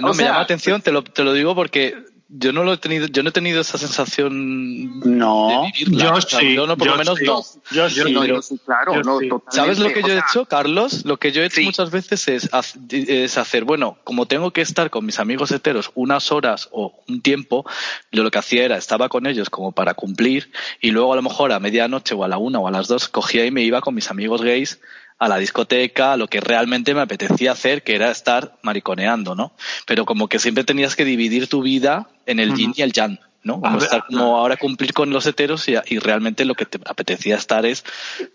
No, 0.00 0.10
o 0.10 0.14
me 0.14 0.22
llama 0.24 0.38
la 0.38 0.44
atención, 0.44 0.80
te 0.82 0.92
lo, 0.92 1.02
te 1.04 1.24
lo 1.24 1.32
digo 1.32 1.54
porque 1.54 2.10
yo 2.34 2.50
no 2.54 2.64
lo 2.64 2.72
he 2.72 2.76
tenido, 2.78 3.08
yo 3.08 3.22
no 3.22 3.28
he 3.28 3.32
tenido 3.32 3.60
esa 3.60 3.76
sensación 3.76 5.00
No, 5.18 5.48
de 5.50 5.72
vivirla. 5.84 6.04
yo 6.04 6.12
O 6.14 6.20
sea, 6.22 6.40
sí, 6.40 6.54
yo 6.54 6.66
no, 6.66 6.78
por 6.78 6.86
yo 6.86 6.92
lo 6.92 6.98
menos 6.98 7.18
sí. 7.18 7.24
no. 7.26 7.42
yo 7.72 7.90
sí. 7.90 8.00
no, 8.12 8.20
pero- 8.22 8.36
yo 8.36 8.42
sí, 8.42 8.58
claro, 8.64 8.94
yo 8.94 9.02
no, 9.02 9.18
sí. 9.18 9.28
¿Sabes 9.50 9.78
lo 9.78 9.92
que 9.92 10.00
yo 10.02 10.08
he 10.14 10.18
hecho, 10.18 10.46
Carlos? 10.46 11.04
Lo 11.04 11.18
que 11.18 11.30
yo 11.32 11.42
he 11.42 11.46
hecho 11.46 11.56
Sí. 11.56 11.64
muchas 11.64 11.90
veces 11.90 12.26
es, 12.28 12.48
es 12.90 13.36
hacer, 13.38 13.64
bueno, 13.64 13.98
como 14.04 14.24
tengo 14.26 14.50
que 14.50 14.62
estar 14.62 14.88
con 14.88 15.04
mis 15.04 15.18
amigos 15.18 15.50
heteros 15.50 15.90
unas 15.94 16.32
horas 16.32 16.68
o 16.72 16.94
un 17.06 17.20
tiempo, 17.20 17.66
yo 18.12 18.22
lo 18.22 18.30
que 18.30 18.38
hacía 18.38 18.64
era, 18.64 18.78
estaba 18.78 19.10
con 19.10 19.26
ellos 19.26 19.50
como 19.50 19.72
para 19.72 19.92
cumplir 19.92 20.50
y 20.80 20.90
luego 20.90 21.12
a 21.12 21.16
lo 21.16 21.22
mejor 21.22 21.52
a 21.52 21.60
medianoche 21.60 22.14
o 22.14 22.24
a 22.24 22.28
la 22.28 22.38
una 22.38 22.60
o 22.60 22.66
a 22.66 22.70
las 22.70 22.88
dos 22.88 23.08
cogía 23.08 23.44
y 23.44 23.50
me 23.50 23.62
iba 23.62 23.82
con 23.82 23.94
mis 23.94 24.10
amigos 24.10 24.40
gays 24.40 24.80
a 25.18 25.28
la 25.28 25.38
discoteca, 25.38 26.12
a 26.12 26.16
lo 26.16 26.26
que 26.28 26.40
realmente 26.40 26.94
me 26.94 27.00
apetecía 27.00 27.52
hacer, 27.52 27.82
que 27.82 27.94
era 27.94 28.10
estar 28.10 28.56
mariconeando, 28.62 29.34
¿no? 29.34 29.52
Pero 29.86 30.04
como 30.04 30.28
que 30.28 30.38
siempre 30.38 30.64
tenías 30.64 30.96
que 30.96 31.04
dividir 31.04 31.48
tu 31.48 31.62
vida 31.62 32.08
en 32.26 32.40
el 32.40 32.54
yin 32.54 32.72
y 32.76 32.82
el 32.82 32.92
yang, 32.92 33.18
¿no? 33.44 33.60
Como 33.60 33.74
ver, 33.74 33.84
estar 33.84 34.04
como 34.06 34.36
ahora 34.36 34.56
cumplir 34.56 34.92
con 34.92 35.10
los 35.10 35.26
heteros 35.26 35.68
y, 35.68 35.74
y 35.86 35.98
realmente 35.98 36.44
lo 36.44 36.54
que 36.54 36.66
te 36.66 36.78
apetecía 36.86 37.36
estar 37.36 37.66
es 37.66 37.84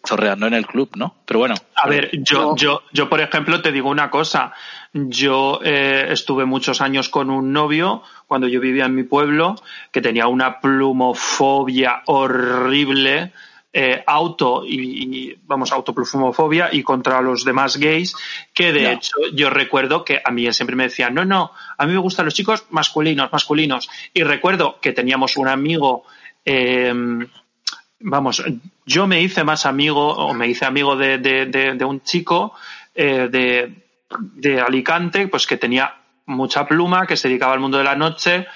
chorreando 0.05 0.47
en 0.47 0.53
el 0.53 0.65
club, 0.65 0.91
¿no? 0.95 1.15
Pero 1.25 1.39
bueno. 1.39 1.55
A 1.75 1.87
ver, 1.87 2.09
yo, 2.23 2.55
yo, 2.55 2.83
yo, 2.93 3.09
por 3.09 3.21
ejemplo, 3.21 3.61
te 3.61 3.71
digo 3.71 3.89
una 3.89 4.09
cosa. 4.09 4.53
Yo 4.93 5.59
eh, 5.63 6.07
estuve 6.09 6.45
muchos 6.45 6.81
años 6.81 7.09
con 7.09 7.29
un 7.29 7.51
novio 7.51 8.03
cuando 8.27 8.47
yo 8.47 8.59
vivía 8.59 8.85
en 8.85 8.95
mi 8.95 9.03
pueblo 9.03 9.55
que 9.91 10.01
tenía 10.01 10.27
una 10.27 10.59
plumofobia 10.59 12.01
horrible, 12.05 13.33
eh, 13.79 14.03
auto 14.07 14.63
y, 14.65 15.29
y, 15.29 15.39
vamos, 15.45 15.71
autoplumofobia 15.71 16.69
y 16.71 16.81
contra 16.81 17.21
los 17.21 17.45
demás 17.45 17.77
gays, 17.77 18.15
que 18.51 18.73
de 18.73 18.91
hecho 18.93 19.15
yo 19.33 19.51
recuerdo 19.51 20.03
que 20.03 20.19
a 20.23 20.31
mí 20.31 20.47
él 20.47 20.53
siempre 20.55 20.75
me 20.75 20.85
decía, 20.85 21.11
no, 21.11 21.25
no, 21.25 21.51
a 21.77 21.85
mí 21.85 21.93
me 21.93 21.99
gustan 21.99 22.25
los 22.25 22.33
chicos 22.33 22.65
masculinos, 22.71 23.31
masculinos. 23.31 23.87
Y 24.15 24.23
recuerdo 24.23 24.79
que 24.81 24.93
teníamos 24.93 25.37
un 25.37 25.47
amigo 25.47 26.05
eh, 26.43 26.91
vamos, 27.99 28.43
yo 28.85 29.05
me 29.05 29.21
hice 29.21 29.43
más 29.43 29.67
amigo 29.67 30.07
o 30.09 30.33
me 30.33 30.47
hice 30.47 30.65
amigo 30.65 30.95
de, 30.95 31.19
de, 31.19 31.45
de, 31.45 31.73
de 31.75 31.85
un 31.85 32.01
chico 32.01 32.53
eh, 32.95 33.27
de, 33.31 33.75
de 34.09 34.59
Alicante, 34.59 35.27
pues 35.27 35.45
que 35.45 35.57
tenía 35.57 35.93
mucha 36.25 36.67
pluma, 36.67 37.05
que 37.05 37.15
se 37.15 37.27
dedicaba 37.27 37.53
al 37.53 37.59
mundo 37.59 37.77
de 37.77 37.83
la 37.83 37.95
noche. 37.95 38.47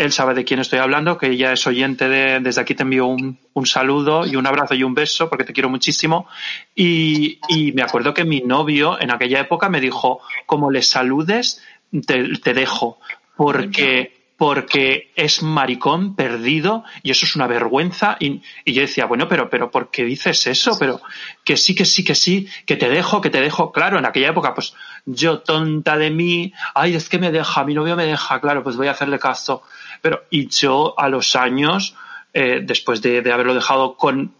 Él 0.00 0.12
sabe 0.12 0.32
de 0.32 0.44
quién 0.44 0.60
estoy 0.60 0.78
hablando, 0.78 1.18
que 1.18 1.26
ella 1.26 1.52
es 1.52 1.66
oyente 1.66 2.08
de, 2.08 2.40
desde 2.40 2.62
aquí 2.62 2.74
te 2.74 2.84
envío 2.84 3.04
un, 3.04 3.38
un 3.52 3.66
saludo 3.66 4.26
y 4.26 4.34
un 4.34 4.46
abrazo 4.46 4.74
y 4.74 4.82
un 4.82 4.94
beso 4.94 5.28
porque 5.28 5.44
te 5.44 5.52
quiero 5.52 5.68
muchísimo. 5.68 6.26
Y, 6.74 7.38
me 7.74 7.82
acuerdo 7.82 8.14
que 8.14 8.24
mi 8.24 8.40
novio 8.40 8.98
en 8.98 9.10
aquella 9.10 9.40
época 9.40 9.68
me 9.68 9.78
dijo, 9.78 10.20
como 10.46 10.70
le 10.70 10.80
saludes, 10.80 11.62
te, 12.06 12.38
te 12.38 12.54
dejo, 12.54 12.98
porque, 13.36 14.32
porque 14.38 15.12
es 15.16 15.42
maricón 15.42 16.16
perdido 16.16 16.82
y 17.02 17.10
eso 17.10 17.26
es 17.26 17.36
una 17.36 17.46
vergüenza. 17.46 18.16
Y, 18.20 18.40
y 18.64 18.72
yo 18.72 18.80
decía, 18.80 19.04
bueno, 19.04 19.28
pero, 19.28 19.50
pero, 19.50 19.70
¿por 19.70 19.90
qué 19.90 20.04
dices 20.04 20.46
eso? 20.46 20.78
Pero 20.78 21.02
que 21.44 21.58
sí, 21.58 21.74
que 21.74 21.84
sí, 21.84 22.04
que 22.04 22.14
sí, 22.14 22.48
que 22.64 22.76
te 22.76 22.88
dejo, 22.88 23.20
que 23.20 23.28
te 23.28 23.42
dejo. 23.42 23.70
Claro, 23.70 23.98
en 23.98 24.06
aquella 24.06 24.30
época, 24.30 24.54
pues 24.54 24.72
yo 25.04 25.40
tonta 25.40 25.98
de 25.98 26.10
mí, 26.10 26.54
ay, 26.74 26.94
es 26.94 27.10
que 27.10 27.18
me 27.18 27.30
deja, 27.30 27.64
mi 27.64 27.74
novio 27.74 27.96
me 27.96 28.06
deja, 28.06 28.40
claro, 28.40 28.62
pues 28.62 28.76
voy 28.76 28.86
a 28.86 28.92
hacerle 28.92 29.18
caso. 29.18 29.62
Pero, 30.00 30.24
y 30.30 30.48
yo 30.48 30.94
a 30.98 31.08
los 31.08 31.36
años, 31.36 31.94
eh, 32.32 32.60
después 32.62 33.02
de, 33.02 33.22
de 33.22 33.32
haberlo 33.32 33.54
dejado 33.54 33.96
con 33.96 34.34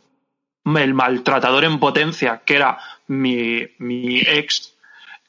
el 0.65 0.95
maltratador 0.95 1.65
en 1.65 1.79
potencia, 1.79 2.43
que 2.45 2.57
era 2.57 2.79
mi, 3.09 3.67
mi 3.79 4.21
ex, 4.21 4.75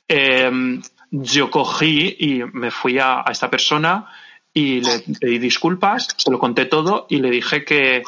eh, 0.08 0.80
yo 1.12 1.50
cogí 1.52 2.16
y 2.20 2.44
me 2.54 2.72
fui 2.72 2.98
a, 3.00 3.20
a, 3.20 3.32
esta 3.32 3.50
persona 3.50 4.08
y 4.54 4.82
le 4.82 5.00
pedí 5.20 5.40
disculpas, 5.40 6.08
se 6.18 6.32
lo 6.32 6.40
conté 6.40 6.66
todo 6.66 7.06
y 7.10 7.18
le 7.18 7.30
dije 7.30 7.64
que, 7.64 8.04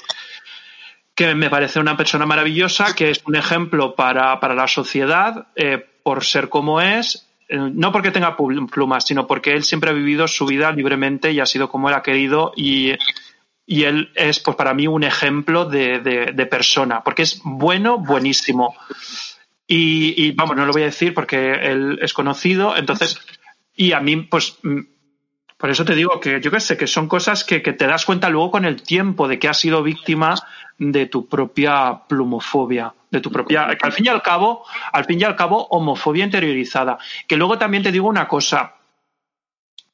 que 1.15 1.35
me 1.35 1.49
parece 1.49 1.79
una 1.79 1.97
persona 1.97 2.25
maravillosa, 2.25 2.95
que 2.95 3.11
es 3.11 3.21
un 3.25 3.35
ejemplo 3.35 3.95
para, 3.95 4.39
para 4.39 4.55
la 4.55 4.67
sociedad 4.67 5.47
eh, 5.55 5.85
por 6.03 6.23
ser 6.23 6.49
como 6.49 6.81
es, 6.81 7.27
no 7.53 7.91
porque 7.91 8.11
tenga 8.11 8.35
plumas, 8.35 9.05
sino 9.05 9.27
porque 9.27 9.51
él 9.51 9.63
siempre 9.63 9.89
ha 9.91 9.93
vivido 9.93 10.27
su 10.27 10.45
vida 10.45 10.71
libremente 10.71 11.31
y 11.31 11.39
ha 11.39 11.45
sido 11.45 11.69
como 11.69 11.89
él 11.89 11.95
ha 11.95 12.01
querido 12.01 12.51
y, 12.55 12.93
y 13.65 13.83
él 13.83 14.11
es, 14.15 14.39
pues 14.39 14.57
para 14.57 14.73
mí, 14.73 14.87
un 14.87 15.03
ejemplo 15.03 15.65
de, 15.65 15.99
de- 15.99 16.45
persona, 16.45 17.03
porque 17.03 17.21
es 17.23 17.41
bueno, 17.43 17.97
buenísimo. 17.99 18.75
Y, 19.67 20.13
y, 20.25 20.31
vamos, 20.31 20.55
no 20.55 20.65
lo 20.65 20.73
voy 20.73 20.81
a 20.81 20.85
decir 20.85 21.13
porque 21.13 21.51
él 21.53 21.99
es 22.01 22.13
conocido, 22.13 22.75
entonces, 22.75 23.19
y 23.75 23.93
a 23.93 23.99
mí, 23.99 24.17
pues, 24.17 24.57
por 25.63 25.69
eso 25.69 25.85
te 25.85 25.95
digo 25.95 26.19
que 26.19 26.41
yo 26.41 26.51
qué 26.51 26.59
sé, 26.59 26.75
que 26.75 26.87
son 26.87 27.07
cosas 27.07 27.45
que, 27.45 27.61
te 27.61 27.87
das 27.87 28.03
cuenta 28.03 28.27
luego 28.27 28.51
con 28.51 28.65
el 28.65 28.81
tiempo 28.83 29.29
de 29.29 29.39
que 29.39 29.47
has 29.47 29.61
sido 29.61 29.81
víctima 29.81 30.35
de 30.77 31.05
tu 31.05 31.29
propia 31.29 32.01
plumofobia, 32.05 32.93
de 33.09 33.21
tu 33.21 33.31
propia, 33.31 33.69
al 33.81 33.93
fin 33.93 34.07
y 34.07 34.09
al 34.09 34.21
cabo, 34.21 34.65
al 34.91 35.05
fin 35.05 35.21
y 35.21 35.23
al 35.23 35.37
cabo, 35.37 35.65
homofobia 35.69 36.25
interiorizada. 36.25 36.97
Que 37.29 37.37
luego 37.37 37.57
también 37.57 37.81
te 37.81 37.93
digo 37.93 38.09
una 38.09 38.27
cosa, 38.27 38.75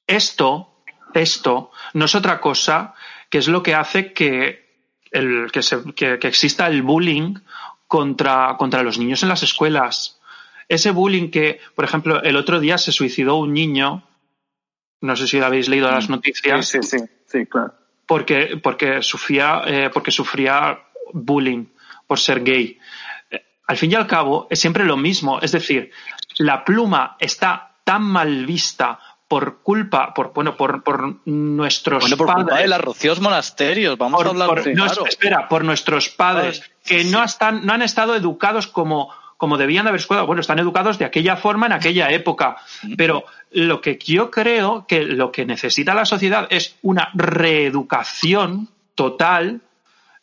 esto, 0.08 0.82
esto 1.14 1.70
no 1.94 2.06
es 2.06 2.16
otra 2.16 2.42
cosa 2.42 2.96
que 3.30 3.38
es 3.38 3.48
lo 3.48 3.62
que 3.62 3.76
hace 3.76 4.12
que, 4.12 4.66
que- 5.12 6.18
que 6.20 6.28
exista 6.28 6.66
el 6.66 6.82
bullying 6.82 7.36
contra, 7.86 8.56
contra 8.58 8.82
los 8.82 8.98
niños 8.98 9.22
en 9.22 9.30
las 9.30 9.44
escuelas. 9.44 10.20
Ese 10.68 10.90
bullying 10.90 11.30
que, 11.30 11.60
por 11.76 11.86
ejemplo, 11.86 12.24
el 12.24 12.38
otro 12.38 12.60
día 12.60 12.80
se 12.80 12.92
suicidó 12.92 13.36
un 13.36 13.54
niño, 13.54 14.09
no 15.02 15.16
sé 15.16 15.28
si 15.28 15.40
habéis 15.40 15.68
leído 15.70 15.90
las 15.90 16.10
noticias, 16.10 16.68
Sí, 16.68 16.80
sí, 16.84 16.98
sí, 17.00 17.06
sí, 17.26 17.46
claro. 17.46 17.74
porque, 18.06 18.60
porque, 18.62 19.02
sufría, 19.02 19.62
eh, 19.66 19.90
porque 19.94 20.12
sufría 20.12 20.80
bullying 21.14 21.66
por 22.08 22.20
ser 22.20 22.44
gay. 22.44 22.78
Al 23.68 23.78
fin 23.78 23.92
y 23.92 23.96
al 23.96 24.08
cabo, 24.08 24.48
es 24.50 24.60
siempre 24.60 24.84
lo 24.84 24.98
mismo. 24.98 25.40
Es 25.42 25.52
decir, 25.52 25.92
la 26.40 26.66
pluma 26.66 27.16
está 27.20 27.76
tan 27.84 28.02
mal 28.04 28.46
vista 28.46 29.00
por 29.28 29.62
culpa, 29.62 30.12
por, 30.12 30.34
bueno, 30.34 30.58
por, 30.58 30.82
por 30.84 31.28
nuestros 31.28 32.02
Bueno, 32.02 32.18
por 32.18 32.26
padres. 32.28 32.44
culpa 32.46 32.62
de 32.62 32.68
las 32.68 32.82
rocíos 32.82 33.20
monasterios, 33.22 33.96
vamos 33.96 34.18
por- 34.18 34.26
a 34.26 34.30
hablar 34.32 34.48
por- 34.48 34.68
no, 34.76 34.86
claro. 34.86 35.06
espera, 35.06 35.48
por 35.48 35.64
nuestros 35.64 36.10
padres, 36.10 36.64
que 36.84 37.04
sí, 37.04 37.12
no, 37.12 37.24
están, 37.24 37.64
no 37.64 37.74
han 37.74 37.84
estado 37.84 38.16
educados 38.16 38.66
como, 38.66 39.14
como 39.40 39.58
debían 39.58 39.86
de 39.86 39.90
haber 39.92 40.02
estado. 40.02 40.28
Bueno, 40.28 40.42
están 40.42 40.60
educados 40.60 41.00
de 41.00 41.06
aquella 41.06 41.38
forma 41.38 41.66
en 41.66 41.72
aquella 41.72 42.12
época. 42.12 42.58
Pero 42.98 43.24
lo 43.52 43.80
que 43.80 43.98
yo 43.98 44.30
creo 44.30 44.86
que 44.86 45.06
lo 45.06 45.32
que 45.32 45.46
necesita 45.46 45.96
la 45.96 46.04
sociedad 46.04 46.46
es 46.50 46.76
una 46.82 47.10
reeducación 47.14 48.68
total 48.96 49.62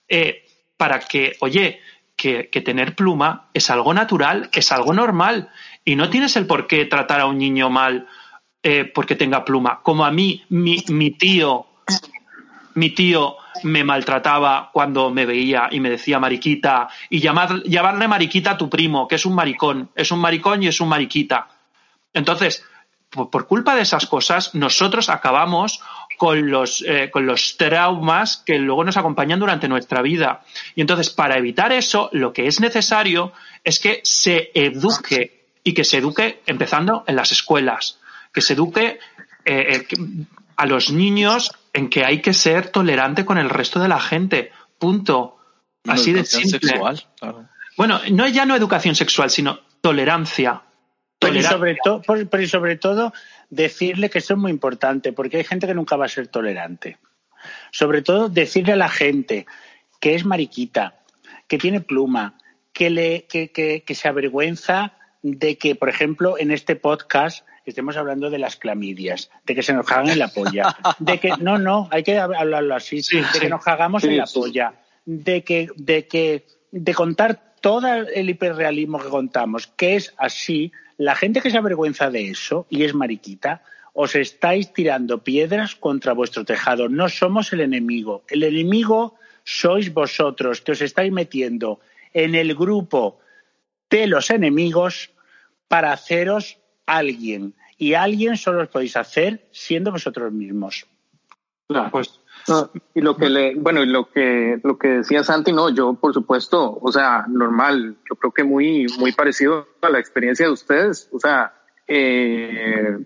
eh, 0.07 0.45
para 0.77 0.99
que, 0.99 1.35
oye, 1.41 1.81
que, 2.15 2.45
tener 2.63 2.95
pluma 2.95 3.49
es 3.55 3.71
algo 3.71 3.95
natural, 3.95 4.51
es 4.53 4.71
algo 4.71 4.93
normal. 4.93 5.49
Y 5.83 5.97
no 5.97 6.11
tienes 6.11 6.37
el 6.37 6.47
por 6.47 6.67
qué 6.67 6.85
tratar 6.85 7.21
a 7.21 7.27
un 7.27 7.39
niño 7.39 7.71
mal 7.71 8.07
eh, 8.63 8.85
porque 8.85 9.17
tenga 9.17 9.47
pluma. 9.47 9.81
Como 9.83 10.05
a 10.05 10.11
mí, 10.11 10.45
mi 10.51 11.11
tío, 11.13 11.65
mi 12.75 12.91
tío 12.91 13.39
me 13.63 13.85
maltrataba 13.85 14.71
cuando 14.73 15.11
me 15.11 15.27
veía 15.27 15.69
y 15.71 15.81
me 15.81 15.91
decía 15.91 16.19
mariquita 16.19 16.89
y 17.11 17.21
llamar, 17.21 17.63
llamarle 17.65 18.09
mariquita 18.09 18.53
a 18.53 18.57
tu 18.57 18.69
primo, 18.69 19.07
que 19.09 19.17
es 19.17 19.27
un 19.27 19.35
maricón, 19.35 19.91
es 19.95 20.11
un 20.11 20.21
maricón 20.21 20.63
y 20.63 20.69
es 20.69 20.81
un 20.81 20.89
mariquita. 20.89 21.49
Entonces, 22.13 22.65
por, 23.11 23.47
culpa 23.47 23.75
de 23.75 23.83
esas 23.83 24.07
cosas, 24.07 24.55
nosotros 24.55 25.09
acabamos 25.09 25.81
con 26.17 26.51
los, 26.51 26.83
eh, 26.87 27.11
con 27.11 27.27
los 27.27 27.57
traumas 27.57 28.39
que 28.39 28.59
luego 28.59 28.85
nos 28.85 28.97
acompañan 28.97 29.39
durante 29.39 29.69
nuestra 29.69 30.03
vida. 30.03 30.43
Y 30.75 30.81
entonces, 30.81 31.11
para 31.11 31.37
evitar 31.37 31.73
eso, 31.73 32.09
lo 32.13 32.33
que 32.33 32.47
es 32.47 32.61
necesario 32.61 33.33
es 33.65 33.79
que 33.79 34.01
se 34.03 34.51
eduque 34.55 35.47
y 35.63 35.75
que 35.75 35.85
se 35.85 35.99
eduque 35.99 36.43
empezando 36.47 37.05
en 37.07 37.17
las 37.17 37.33
escuelas, 37.33 37.99
que 38.33 38.41
se 38.41 38.55
eduque 38.55 38.99
eh, 39.45 39.87
eh, 39.91 39.97
a 40.57 40.67
los 40.67 40.91
niños 40.91 41.53
en 41.77 41.89
que 41.91 42.05
hay 42.05 42.21
que 42.21 42.33
ser 42.35 42.69
tolerante 42.71 43.25
con 43.25 43.39
el 43.39 43.51
resto 43.51 43.79
de 43.81 43.89
la 43.89 44.01
gente. 44.01 44.51
Punto. 44.79 45.39
Así 45.87 46.13
de 46.13 46.21
Educación 46.21 46.49
simple. 46.51 46.69
sexual, 46.69 47.03
claro. 47.21 47.49
Bueno, 47.77 48.01
no 48.11 48.27
ya 48.27 48.45
no 48.47 48.57
educación 48.57 48.95
sexual, 48.95 49.31
sino 49.31 49.61
tolerancia. 49.81 50.63
Pero 51.19 51.35
y, 51.35 51.43
Tolerancia. 51.43 51.51
sobre 51.51 51.77
por- 52.07 52.29
pero 52.29 52.43
y 52.43 52.47
sobre 52.49 52.77
todo 52.77 53.13
decirle 53.51 54.11
que 54.11 54.19
eso 54.19 54.35
es 54.35 54.39
muy 54.41 54.51
importante, 54.51 55.13
porque 55.13 55.37
hay 55.39 55.45
gente 55.45 55.67
que 55.67 55.75
nunca 55.75 55.97
va 55.97 56.07
a 56.07 56.09
ser 56.09 56.27
tolerante. 56.29 56.99
Sobre 57.71 58.03
todo 58.03 58.29
decirle 58.29 58.73
a 58.73 58.77
la 58.77 58.89
gente 58.89 59.47
que 60.01 60.15
es 60.15 60.25
mariquita, 60.25 61.01
que 61.47 61.59
tiene 61.59 61.81
pluma, 61.81 62.37
que, 62.73 62.91
le, 62.91 63.27
que, 63.27 63.51
que- 63.53 63.83
que 63.87 63.95
se 63.95 64.09
avergüenza 64.09 64.93
de 65.23 65.57
que, 65.57 65.75
por 65.75 65.89
ejemplo, 65.89 66.37
en 66.39 66.51
este 66.51 66.77
podcast 66.77 67.47
estemos 67.71 67.97
hablando 67.97 68.31
de 68.31 68.39
las 68.39 68.57
clamidias, 68.57 69.31
de 69.45 69.55
que 69.55 69.63
se 69.63 69.73
nos 69.73 69.87
cagan 69.87 70.09
en 70.11 70.19
la 70.19 70.29
polla, 70.29 70.77
de 70.99 71.19
que 71.19 71.31
no, 71.41 71.59
no, 71.59 71.89
hay 71.91 72.03
que 72.03 72.17
hab- 72.19 72.37
hablarlo 72.39 72.75
así, 72.75 73.03
Sí, 73.03 73.21
de 73.33 73.41
que 73.41 73.49
nos 73.49 73.63
cagamos 73.65 74.03
Sí, 74.03 74.09
en 74.09 74.17
la 74.19 74.27
polla, 74.27 74.75
de 75.05 75.43
que, 75.45 75.69
de 75.77 76.07
que, 76.07 76.47
de 76.71 76.95
contar 76.95 77.55
todo 77.61 77.87
el 77.93 78.31
hiperrealismo 78.31 78.99
que 79.01 79.09
contamos, 79.09 79.67
que 79.67 79.97
es 79.97 80.15
así, 80.19 80.73
la 80.99 81.15
gente 81.17 81.41
que 81.41 81.51
se 81.51 81.59
avergüenza 81.59 82.11
de 82.11 82.29
eso 82.31 82.67
y 82.71 82.85
es 82.85 82.95
mariquita, 82.95 83.63
os 83.93 84.15
estáis 84.15 84.73
tirando 84.73 85.25
piedras 85.25 85.75
contra 85.75 86.13
vuestro 86.13 86.45
tejado. 86.45 86.89
No 86.89 87.09
somos 87.09 87.53
el 87.53 87.63
enemigo. 87.63 88.25
El 88.29 88.43
enemigo 88.43 89.15
sois 89.43 89.93
vosotros, 89.93 90.61
que 90.61 90.73
os 90.73 90.83
estáis 90.83 91.11
metiendo 91.13 91.81
en 92.13 92.35
el 92.35 92.55
grupo 92.55 93.19
de 93.89 94.07
los 94.07 94.31
enemigos 94.31 95.11
para 95.69 95.93
haceros 95.93 96.59
alguien. 96.87 97.55
Y 97.79 97.95
alguien 97.95 98.37
solo 98.37 98.63
os 98.63 98.69
podéis 98.69 98.97
hacer 98.97 99.47
siendo 99.53 99.93
vosotros 99.93 100.33
mismos. 100.33 100.87
Claro. 101.69 101.91
Pues 101.91 102.21
No, 102.49 102.71
y 102.95 103.01
lo 103.01 103.17
que 103.17 103.29
le, 103.29 103.55
bueno, 103.57 103.83
y 103.83 103.87
lo 103.87 104.09
que, 104.09 104.61
lo 104.63 104.79
que 104.79 104.89
decía 104.89 105.25
Santi, 105.25 105.53
no, 105.53 105.69
yo 105.69 105.95
por 105.95 106.15
supuesto, 106.15 106.79
o 106.81 106.93
sea, 106.93 107.27
normal, 107.29 107.97
yo 108.09 108.17
creo 108.17 108.33
que 108.33 108.45
muy, 108.45 108.87
muy 108.99 109.13
parecido 109.13 109.67
a 109.83 109.91
la 109.91 109.99
experiencia 109.99 110.47
de 110.47 110.53
ustedes, 110.53 111.09
o 111.13 111.19
sea, 111.19 111.53
eh, 111.89 112.99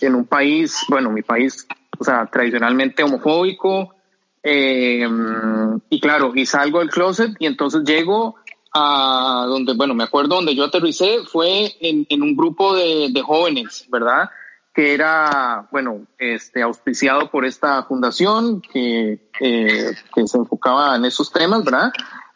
en 0.00 0.14
un 0.14 0.26
país, 0.26 0.84
bueno, 0.88 1.10
mi 1.10 1.22
país, 1.22 1.66
o 1.98 2.04
sea, 2.04 2.26
tradicionalmente 2.26 3.04
homofóbico, 3.04 3.94
eh, 4.42 5.08
y 5.90 6.00
claro, 6.00 6.32
y 6.34 6.46
salgo 6.46 6.78
del 6.78 6.90
closet 6.90 7.32
y 7.38 7.46
entonces 7.46 7.82
llego 7.84 8.36
a 8.72 9.46
donde, 9.48 9.74
bueno, 9.74 9.94
me 9.94 10.04
acuerdo 10.04 10.36
donde 10.36 10.54
yo 10.54 10.64
aterricé 10.64 11.20
fue 11.26 11.76
en, 11.80 12.06
en 12.08 12.22
un 12.22 12.36
grupo 12.36 12.74
de, 12.74 13.08
de 13.10 13.22
jóvenes, 13.22 13.86
¿verdad? 13.90 14.30
que 14.78 14.94
era, 14.94 15.66
bueno, 15.72 16.06
este, 16.20 16.62
auspiciado 16.62 17.32
por 17.32 17.44
esta 17.44 17.82
fundación 17.82 18.60
que, 18.60 19.28
eh, 19.40 19.96
que 20.14 20.26
se 20.28 20.38
enfocaba 20.38 20.94
en 20.94 21.04
esos 21.04 21.32
temas, 21.32 21.64
¿verdad? 21.64 21.90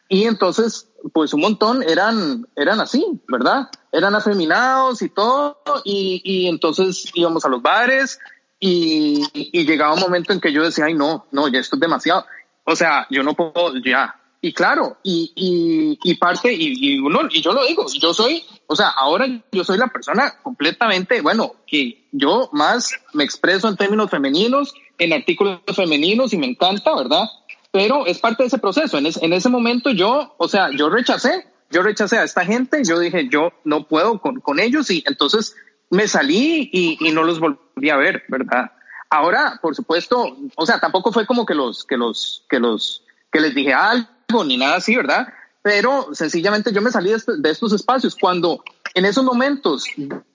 Y 0.09 0.25
entonces, 0.25 0.89
pues 1.13 1.33
un 1.35 1.41
montón 1.41 1.85
eran, 1.85 2.49
eran 2.57 2.81
así, 2.81 3.07
¿verdad? 3.29 3.71
Eran 3.93 4.17
afeminados 4.17 5.03
y 5.03 5.09
todo, 5.09 5.57
y, 5.85 6.21
y 6.25 6.49
entonces 6.49 7.13
íbamos 7.15 7.45
a 7.45 7.49
los 7.49 7.63
bares 7.63 8.19
y, 8.59 9.25
y 9.33 9.65
llegaba 9.65 9.95
un 9.95 10.01
momento 10.01 10.33
en 10.33 10.41
que 10.41 10.53
yo 10.53 10.65
decía, 10.65 10.87
ay, 10.87 10.95
no, 10.95 11.27
no, 11.31 11.47
ya 11.47 11.61
esto 11.61 11.77
es 11.77 11.81
demasiado. 11.81 12.27
O 12.65 12.75
sea, 12.75 13.07
yo 13.09 13.23
no 13.23 13.35
puedo, 13.35 13.75
ya. 13.85 14.17
Y 14.45 14.53
claro, 14.53 14.97
y, 15.05 15.33
y, 15.37 15.99
y 16.03 16.15
parte, 16.17 16.53
y, 16.53 16.75
y 16.95 16.99
uno, 16.99 17.21
y 17.31 17.41
yo 17.41 17.53
lo 17.53 17.65
digo, 17.65 17.87
yo 17.95 18.13
soy, 18.13 18.43
o 18.67 18.75
sea, 18.75 18.89
ahora 18.89 19.25
yo 19.53 19.63
soy 19.63 19.79
la 19.79 19.87
persona 19.87 20.35
completamente, 20.43 21.21
bueno, 21.21 21.55
que 21.65 22.09
yo 22.11 22.51
más 22.53 22.91
me 23.13 23.23
expreso 23.23 23.69
en 23.69 23.77
términos 23.77 24.11
femeninos, 24.11 24.75
en 24.99 25.13
artículos 25.13 25.61
femeninos 25.77 26.33
y 26.33 26.39
me 26.39 26.49
encanta, 26.49 26.93
¿verdad? 26.97 27.23
Pero 27.71 28.05
es 28.05 28.19
parte 28.19 28.43
de 28.43 28.49
ese 28.49 28.59
proceso. 28.59 28.99
En, 28.99 29.07
es- 29.07 29.23
en 29.23 29.33
ese 29.33 29.49
momento 29.49 29.91
yo, 29.93 30.35
o 30.39 30.49
sea, 30.49 30.71
yo 30.77 30.91
rechacé, 30.91 31.47
yo 31.71 31.83
rechacé 31.83 32.19
a 32.19 32.25
esta 32.25 32.45
gente, 32.45 32.83
yo 32.85 32.99
dije, 32.99 33.29
yo 33.31 33.53
no 33.63 33.87
puedo 33.87 34.21
con, 34.21 34.41
con 34.41 34.59
ellos 34.59 34.91
y 34.91 35.05
entonces 35.07 35.55
me 35.89 36.09
salí 36.09 36.69
y, 36.73 36.99
y 37.01 37.13
no 37.13 37.23
los 37.23 37.39
volví 37.39 37.91
a 37.91 37.97
ver, 37.97 38.25
¿verdad? 38.27 38.73
Ahora, 39.09 39.61
por 39.63 39.77
supuesto, 39.77 40.37
o 40.57 40.67
sea, 40.67 40.81
tampoco 40.81 41.13
fue 41.13 41.27
como 41.27 41.47
que 41.47 41.55
los, 41.55 41.85
que 41.85 41.97
los, 41.97 42.45
que 42.49 42.59
los, 42.59 43.05
que 43.31 43.41
les 43.41 43.55
dije 43.55 43.73
algo 43.73 44.09
ni 44.45 44.57
nada 44.57 44.77
así, 44.77 44.97
¿verdad? 44.97 45.29
Pero 45.63 46.09
sencillamente 46.13 46.73
yo 46.73 46.83
me 46.83 46.91
salí 46.91 47.11
de, 47.11 47.51
estos 47.51 47.73
espacios 47.73 48.17
cuando 48.21 48.65
en 48.95 49.05
esos 49.05 49.25
momentos 49.25 49.85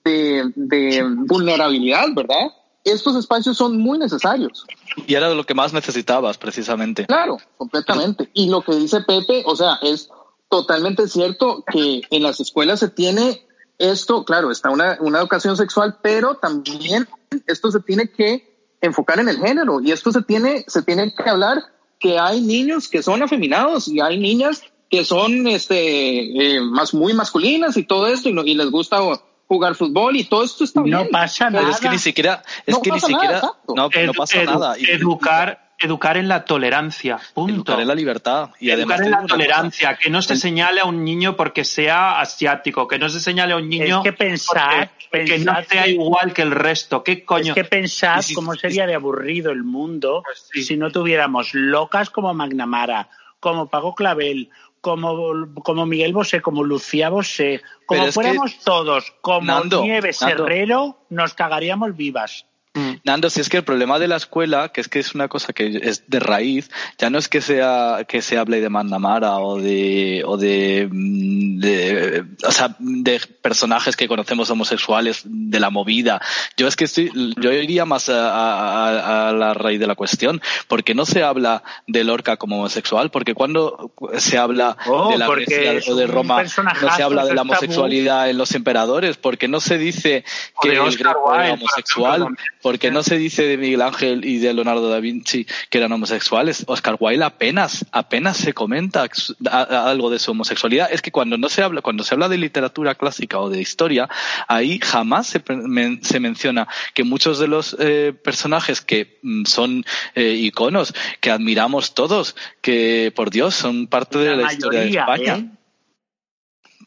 de, 0.04 0.50
de 0.54 1.04
vulnerabilidad, 1.26 2.06
¿verdad? 2.14 2.48
Estos 2.82 3.16
espacios 3.16 3.56
son 3.56 3.78
muy 3.78 3.98
necesarios. 3.98 4.64
Y 5.06 5.14
era 5.14 5.28
lo 5.28 5.44
que 5.44 5.52
más 5.52 5.74
necesitabas, 5.74 6.38
precisamente. 6.38 7.04
Claro, 7.04 7.36
completamente. 7.58 8.30
Y 8.32 8.48
lo 8.48 8.62
que 8.62 8.74
dice 8.76 9.02
Pepe, 9.02 9.42
o 9.44 9.54
sea, 9.54 9.78
es 9.82 10.08
totalmente 10.48 11.06
cierto 11.08 11.62
que 11.70 12.02
en 12.10 12.22
las 12.22 12.40
escuelas 12.40 12.80
se 12.80 12.88
tiene 12.88 13.46
esto, 13.78 14.24
claro, 14.24 14.50
está 14.50 14.70
una, 14.70 14.96
una 15.00 15.20
educación 15.20 15.56
sexual, 15.56 15.98
pero 16.02 16.36
también 16.36 17.06
esto 17.46 17.70
se 17.70 17.80
tiene 17.80 18.10
que 18.10 18.76
enfocar 18.80 19.20
en 19.20 19.28
el 19.28 19.38
género 19.38 19.80
y 19.80 19.92
esto 19.92 20.10
se 20.10 20.22
tiene, 20.22 20.64
se 20.66 20.82
tiene 20.82 21.14
que 21.14 21.28
hablar 21.28 21.62
que 21.98 22.18
hay 22.18 22.40
niños 22.40 22.88
que 22.88 23.02
son 23.02 23.22
afeminados 23.22 23.88
y 23.88 24.00
hay 24.00 24.18
niñas 24.18 24.62
que 24.90 25.04
son 25.04 25.46
este 25.46 26.56
eh, 26.56 26.60
más 26.60 26.94
muy 26.94 27.12
masculinas 27.12 27.76
y 27.76 27.82
todo 27.84 28.06
esto 28.06 28.28
y, 28.28 28.32
no- 28.32 28.44
y 28.44 28.54
les 28.54 28.70
gusta 28.70 29.00
jugar 29.46 29.74
fútbol 29.74 30.16
y 30.16 30.24
todo 30.24 30.44
esto 30.44 30.64
está 30.64 30.80
No 30.80 30.86
bien. 30.86 31.08
pasa 31.10 31.48
Pero 31.50 31.62
nada. 31.62 31.74
es 31.74 31.80
que 31.80 31.88
ni 31.90 31.98
siquiera, 31.98 32.42
es 32.66 32.74
No 32.74 32.80
que 32.82 32.90
ni 32.90 32.96
pasa 33.00 33.08
nada, 33.08 33.20
siquiera, 33.22 33.38
exacto. 33.38 33.74
no, 33.74 33.88
no 34.06 34.12
pasa 34.14 34.42
edu- 34.42 34.46
nada. 34.46 34.78
Y- 34.78 34.86
Educar, 34.90 35.67
educar 35.78 36.16
en 36.16 36.28
la 36.28 36.44
tolerancia. 36.44 37.18
Punto. 37.34 37.54
educar 37.54 37.80
en 37.80 37.88
la 37.88 37.94
libertad. 37.94 38.50
Y 38.60 38.70
educar 38.70 38.96
además 38.96 39.00
en 39.00 39.10
la 39.12 39.16
cosa, 39.22 39.28
tolerancia, 39.34 39.96
que 39.96 40.10
no 40.10 40.22
se 40.22 40.36
señale 40.36 40.80
a 40.80 40.84
un 40.84 41.04
niño 41.04 41.36
porque 41.36 41.64
sea 41.64 42.20
asiático, 42.20 42.88
que 42.88 42.98
no 42.98 43.08
se 43.08 43.20
señale 43.20 43.52
a 43.52 43.56
un 43.56 43.68
niño 43.68 43.98
Es 43.98 44.02
que 44.02 44.12
pensad, 44.12 44.88
porque- 45.10 45.24
que 45.24 45.38
no 45.38 45.54
sea 45.68 45.84
que- 45.84 45.90
igual 45.90 46.32
que 46.32 46.42
el 46.42 46.50
resto. 46.50 47.04
¿Qué 47.04 47.24
coño? 47.24 47.52
Es 47.52 47.54
que 47.54 47.64
pensad 47.64 48.22
si- 48.22 48.34
cómo 48.34 48.54
sería 48.54 48.86
de 48.86 48.94
aburrido 48.94 49.52
el 49.52 49.62
mundo 49.64 50.22
Pues 50.24 50.48
sí. 50.52 50.62
si 50.64 50.76
no 50.76 50.90
tuviéramos 50.90 51.54
locas 51.54 52.10
como 52.10 52.34
Magnamara, 52.34 53.08
como 53.40 53.68
Pago 53.68 53.94
Clavel, 53.94 54.50
como, 54.80 55.46
como 55.62 55.86
Miguel 55.86 56.12
Bosé, 56.12 56.40
como 56.40 56.62
Lucía 56.64 57.08
Bosé, 57.08 57.62
como 57.86 58.06
que- 58.06 58.12
fuéramos 58.12 58.58
todos, 58.60 59.12
como 59.20 59.46
Nando, 59.46 59.82
Nieves 59.82 60.22
Nando. 60.22 60.44
Herrero, 60.46 60.98
nos 61.10 61.34
cagaríamos 61.34 61.96
vivas. 61.96 62.46
Mm. 62.74 62.90
Nando, 63.04 63.30
si 63.30 63.40
es 63.40 63.48
que 63.48 63.56
el 63.56 63.64
problema 63.64 63.98
de 63.98 64.08
la 64.08 64.16
escuela, 64.16 64.68
que 64.70 64.80
es 64.80 64.88
que 64.88 64.98
es 64.98 65.14
una 65.14 65.28
cosa 65.28 65.52
que 65.52 65.80
es 65.82 66.04
de 66.08 66.20
raíz, 66.20 66.70
ya 66.98 67.08
no 67.10 67.18
es 67.18 67.28
que 67.28 67.40
sea 67.40 68.04
que 68.06 68.20
se 68.22 68.36
hable 68.38 68.60
de 68.60 68.68
Mandamara 68.68 69.36
o 69.38 69.58
de 69.60 70.22
o 70.26 70.36
de, 70.36 70.88
mm, 70.90 71.58
de- 71.60 72.24
o 72.46 72.52
sea, 72.52 72.76
de 72.78 73.20
personajes 73.42 73.96
que 73.96 74.06
conocemos 74.06 74.50
homosexuales 74.50 75.22
de 75.24 75.60
la 75.60 75.70
movida. 75.70 76.20
Yo 76.56 76.68
es 76.68 76.76
que 76.76 76.84
estoy, 76.84 77.10
yo 77.38 77.52
iría 77.52 77.84
más 77.84 78.08
a, 78.10 78.28
a- 78.30 79.28
a 79.28 79.32
la 79.32 79.54
raíz 79.54 79.80
de 79.80 79.86
la 79.86 79.94
cuestión, 79.94 80.40
porque 80.68 80.94
no 80.94 81.06
se 81.06 81.22
habla 81.22 81.62
de 81.86 82.04
Lorca 82.04 82.36
como 82.36 82.58
homosexual, 82.58 83.10
porque 83.10 83.34
cuando 83.34 83.92
se 84.18 84.36
habla 84.38 84.76
Oh, 84.86 85.10
de 85.10 85.18
la 85.18 85.26
Grecia 85.28 85.80
o 85.90 85.94
de 85.96 86.06
Roma, 86.06 86.42
no 86.42 86.90
se 86.94 87.02
habla 87.02 87.24
de 87.24 87.30
la 87.30 87.36
tabú. 87.42 87.52
homosexualidad 87.52 88.28
en 88.30 88.38
los 88.38 88.54
emperadores, 88.54 89.16
porque 89.16 89.48
no 89.48 89.60
se 89.60 89.78
dice 89.78 90.24
que 90.60 90.68
el 90.72 90.96
Greco 90.96 91.34
era 91.34 91.54
homosexual. 91.54 92.28
Porque 92.62 92.90
no 92.90 93.02
se 93.02 93.16
dice 93.18 93.44
de 93.44 93.56
Miguel 93.56 93.82
Ángel 93.82 94.24
y 94.24 94.38
de 94.38 94.52
Leonardo 94.52 94.88
da 94.88 95.00
Vinci 95.00 95.46
que 95.70 95.78
eran 95.78 95.92
homosexuales. 95.92 96.64
Oscar 96.66 96.96
Wilde 96.98 97.24
apenas, 97.24 97.84
apenas 97.92 98.36
se 98.36 98.52
comenta 98.52 99.06
algo 99.50 100.10
de 100.10 100.18
su 100.18 100.30
homosexualidad. 100.32 100.88
Es 100.92 101.02
que 101.02 101.12
cuando 101.12 101.38
no 101.38 101.48
se 101.48 101.62
habla, 101.62 101.82
cuando 101.82 102.04
se 102.04 102.14
habla 102.14 102.28
de 102.28 102.38
literatura 102.38 102.94
clásica 102.94 103.38
o 103.38 103.50
de 103.50 103.60
historia, 103.60 104.08
ahí 104.48 104.80
jamás 104.82 105.26
se, 105.28 105.42
men- 105.48 106.02
se 106.04 106.20
menciona 106.20 106.68
que 106.94 107.04
muchos 107.04 107.38
de 107.38 107.48
los 107.48 107.76
eh, 107.78 108.12
personajes 108.24 108.80
que 108.80 109.18
mm, 109.22 109.44
son 109.44 109.84
eh, 110.14 110.34
iconos, 110.34 110.94
que 111.20 111.30
admiramos 111.30 111.94
todos, 111.94 112.36
que 112.60 113.12
por 113.14 113.30
Dios 113.30 113.54
son 113.54 113.86
parte 113.86 114.18
de 114.18 114.36
la, 114.36 114.42
historia 114.52 114.80
de 114.80 114.86
España. 115.02 115.36
¿eh? 115.36 115.57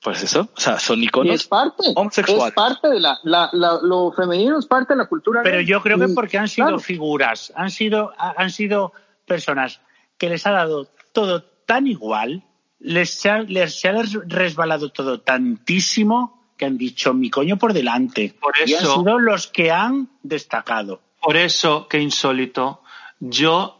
Pues 0.04 0.24
eso, 0.24 0.49
o 0.56 0.60
sea, 0.60 0.80
son 0.80 0.99
Y 0.99 1.06
iconos 1.06 1.36
es 1.36 1.47
parte, 1.47 1.84
homosexuales. 1.95 2.47
es 2.47 2.54
parte 2.54 2.89
de 2.89 2.99
la, 2.99 3.20
la, 3.24 3.49
la- 3.54 3.80
lo 3.84 4.12
femenino 4.12 4.58
es 4.58 4.66
parte 4.66 4.93
de 4.93 4.97
la 4.97 5.06
cultura. 5.08 5.41
Pero 5.43 5.58
gay. 5.58 5.66
yo 5.68 5.82
creo 5.82 5.99
que 5.99 6.06
Y- 6.12 6.16
porque 6.16 6.38
han 6.39 6.47
sido 6.47 6.68
claro. 6.68 6.80
figuras, 6.80 7.54
han 7.56 7.70
sido, 7.70 8.12
ha- 8.18 8.34
han 8.36 8.49
sido 8.49 8.93
personas 9.28 9.80
que 10.18 10.28
les 10.30 10.45
ha 10.47 10.52
dado 10.52 10.88
todo 11.14 11.43
tan 11.43 11.86
igual, 11.88 12.43
les 12.80 13.24
ha, 13.28 13.39
les 13.39 13.80
se 13.80 13.89
ha 13.89 14.02
resbalado 14.26 14.89
todo 14.89 15.22
tantísimo 15.22 16.52
que 16.58 16.66
han 16.66 16.78
dicho 16.78 17.14
mi 17.14 17.30
coño 17.30 17.58
por 17.58 17.74
delante. 17.74 18.36
Por 18.41 18.54
Y 18.66 18.74
han 18.74 18.82
eso- 18.84 18.95
sido 18.99 19.20
los 19.20 19.47
que 19.47 19.72
han 19.72 20.10
destacado. 20.24 21.02
Por 21.22 21.38
eso, 21.38 21.88
qué 21.88 21.99
insólito, 21.99 22.82
yo 23.20 23.78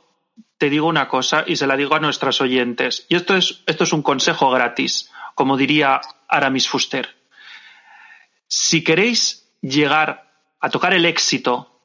te 0.60 0.70
digo 0.70 0.88
una 0.88 1.08
cosa 1.08 1.44
y 1.48 1.56
se 1.56 1.66
la 1.66 1.76
digo 1.76 1.96
a 1.96 2.00
nuestras 2.00 2.40
oyentes. 2.42 3.06
Y 3.10 3.16
esto 3.16 3.36
es, 3.36 3.64
esto 3.66 3.84
es 3.84 3.94
un 3.94 4.04
consejo 4.04 4.52
gratis, 4.52 5.10
como 5.36 5.58
diría 5.58 6.02
Aramis 6.28 6.68
Fuster. 6.68 7.16
Si 8.48 8.84
queréis 8.84 9.50
llegar 9.62 10.32
a 10.60 10.70
tocar 10.70 10.94
el 10.94 11.06
éxito, 11.06 11.80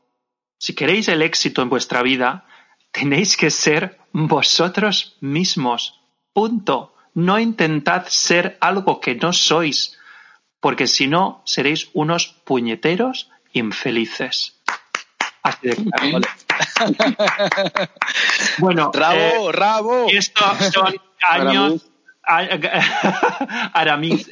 si 0.59 0.75
queréis 0.75 1.09
el 1.09 1.23
éxito 1.23 1.63
en 1.63 1.69
vuestra 1.69 2.03
vida, 2.03 2.45
tenéis 2.91 3.37
que 3.37 3.51
ser 3.51 3.99
vosotros 4.13 5.17
mismos. 5.21 6.01
Punto. 6.33 6.95
No 7.15 7.39
intentad 7.39 8.07
ser 8.09 8.59
algo 8.61 9.01
que 9.01 9.15
no 9.15 9.33
sois, 9.33 9.97
porque 10.61 10.87
si 10.87 11.07
no, 11.07 11.43
seréis 11.47 11.89
unos 11.95 12.27
puñeteros 12.45 13.31
infelices. 13.53 14.61
Así 15.43 15.69
de 15.69 15.77
claro. 15.77 16.21
Bueno, 18.59 18.91
eh, 18.93 18.99
Rabo, 18.99 19.53
rabo. 19.53 20.07
y 20.11 20.17
esto 20.17 20.45
son 20.73 20.97
años. 21.23 21.87
Aramis, 23.73 24.31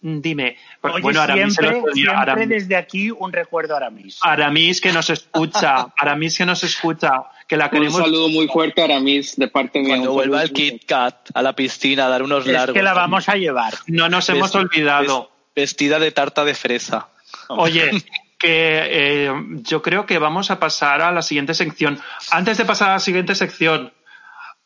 dime. 0.00 0.56
Oye, 0.82 1.00
bueno, 1.02 1.20
Aramis, 1.20 1.44
el 1.44 1.50
siempre, 1.52 1.78
otro 1.80 1.92
día, 1.92 2.04
siempre 2.04 2.32
Aramis- 2.32 2.48
desde 2.48 2.76
aquí 2.76 3.10
un 3.10 3.32
recuerdo 3.32 3.74
a 3.74 3.78
Aramis. 3.78 4.18
Aramis 4.22 4.80
que 4.80 4.92
nos 4.92 5.10
escucha, 5.10 5.86
Aramis 5.96 6.38
que 6.38 6.46
nos 6.46 6.62
escucha, 6.64 7.10
que 7.48 7.56
la 7.56 7.66
Un 7.66 7.70
queremos. 7.70 7.96
saludo 7.98 8.28
muy 8.28 8.48
fuerte 8.48 8.82
a 8.82 8.84
Aramis 8.86 9.36
de 9.36 9.48
parte 9.48 9.80
mía. 9.80 9.88
Cuando 9.96 10.10
Un 10.10 10.16
vuelva 10.16 10.42
el 10.42 10.52
Kit 10.52 10.84
Kat 10.86 11.30
a 11.34 11.42
la 11.42 11.54
piscina 11.54 12.06
a 12.06 12.08
dar 12.08 12.22
unos 12.22 12.46
es 12.46 12.52
largos. 12.52 12.74
que 12.74 12.82
la 12.82 12.94
vamos 12.94 13.28
a 13.28 13.36
llevar. 13.36 13.74
No 13.86 14.08
nos 14.08 14.28
hemos 14.28 14.54
olvidado. 14.54 15.30
Vestida 15.56 16.00
de 16.00 16.10
tarta 16.10 16.44
de 16.44 16.52
fresa. 16.54 17.08
Oye, 17.48 17.90
que 18.38 18.80
eh, 19.28 19.32
yo 19.62 19.82
creo 19.82 20.04
que 20.04 20.18
vamos 20.18 20.50
a 20.50 20.58
pasar 20.58 21.00
a 21.00 21.12
la 21.12 21.22
siguiente 21.22 21.54
sección. 21.54 22.00
Antes 22.32 22.58
de 22.58 22.64
pasar 22.64 22.90
a 22.90 22.92
la 22.94 22.98
siguiente 22.98 23.36
sección, 23.36 23.92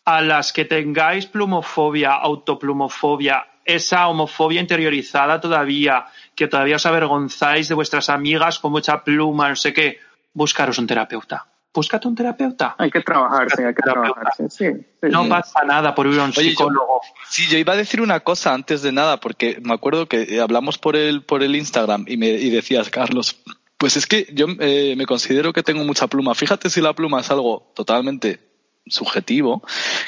a 0.09 0.23
las 0.23 0.55
que 0.55 0.65
tengáis 0.65 1.27
plumofobia, 1.27 2.13
autoplumofobia, 2.15 3.47
esa 3.63 4.09
homofobia 4.09 4.59
interiorizada 4.59 5.39
todavía, 5.39 6.07
que 6.35 6.49
todavía 6.49 6.77
os 6.77 6.87
avergonzáis 6.87 7.69
de 7.69 7.75
vuestras 7.75 8.09
amigas 8.09 8.59
con 8.59 8.73
mucha 8.73 9.05
pluma, 9.05 9.51
no 9.51 9.57
sé 9.57 9.75
qué, 9.75 9.99
buscaros 10.33 10.79
un 10.79 10.87
terapeuta. 10.87 11.47
Búscate 11.75 12.09
un 12.09 12.15
terapeuta. 12.15 12.75
Hay 12.79 12.91
que 12.91 13.03
trabajarse, 13.03 13.67
hay 13.67 13.75
que 13.75 13.83
trabajarse. 13.83 14.49
Sí, 14.49 14.65
sí. 14.99 15.09
No 15.11 15.29
pasa 15.29 15.61
nada 15.67 15.95
por 15.95 16.07
ir 16.07 16.19
a 16.19 16.25
un 16.25 16.31
Oye, 16.31 16.45
yo- 16.45 16.51
psicólogo. 16.53 17.03
Sí, 17.29 17.47
yo 17.47 17.59
iba 17.59 17.75
a 17.75 17.77
decir 17.77 18.01
una 18.01 18.21
cosa 18.21 18.55
antes 18.55 18.81
de 18.81 18.93
nada, 18.93 19.21
porque 19.21 19.59
me 19.63 19.75
acuerdo 19.75 20.07
que 20.09 20.23
eh, 20.23 20.41
hablamos 20.41 20.79
por 20.79 20.97
el, 20.97 21.23
por 21.23 21.43
el 21.43 21.55
Instagram 21.55 22.07
y, 22.09 22.17
me, 22.17 22.29
y 22.31 22.49
decías, 22.49 22.89
Carlos, 22.89 23.43
pues 23.77 23.99
es 23.99 24.07
que 24.07 24.27
yo 24.33 24.47
eh, 24.59 24.95
me 24.97 25.05
considero 25.05 25.53
que 25.53 25.63
tengo 25.63 25.85
mucha 25.85 26.07
pluma. 26.07 26.35
Fíjate 26.35 26.71
si 26.71 26.81
la 26.81 26.95
pluma 26.95 27.21
es 27.21 27.31
algo 27.31 27.71
totalmente 27.77 28.48
subjetivo, 28.91 29.63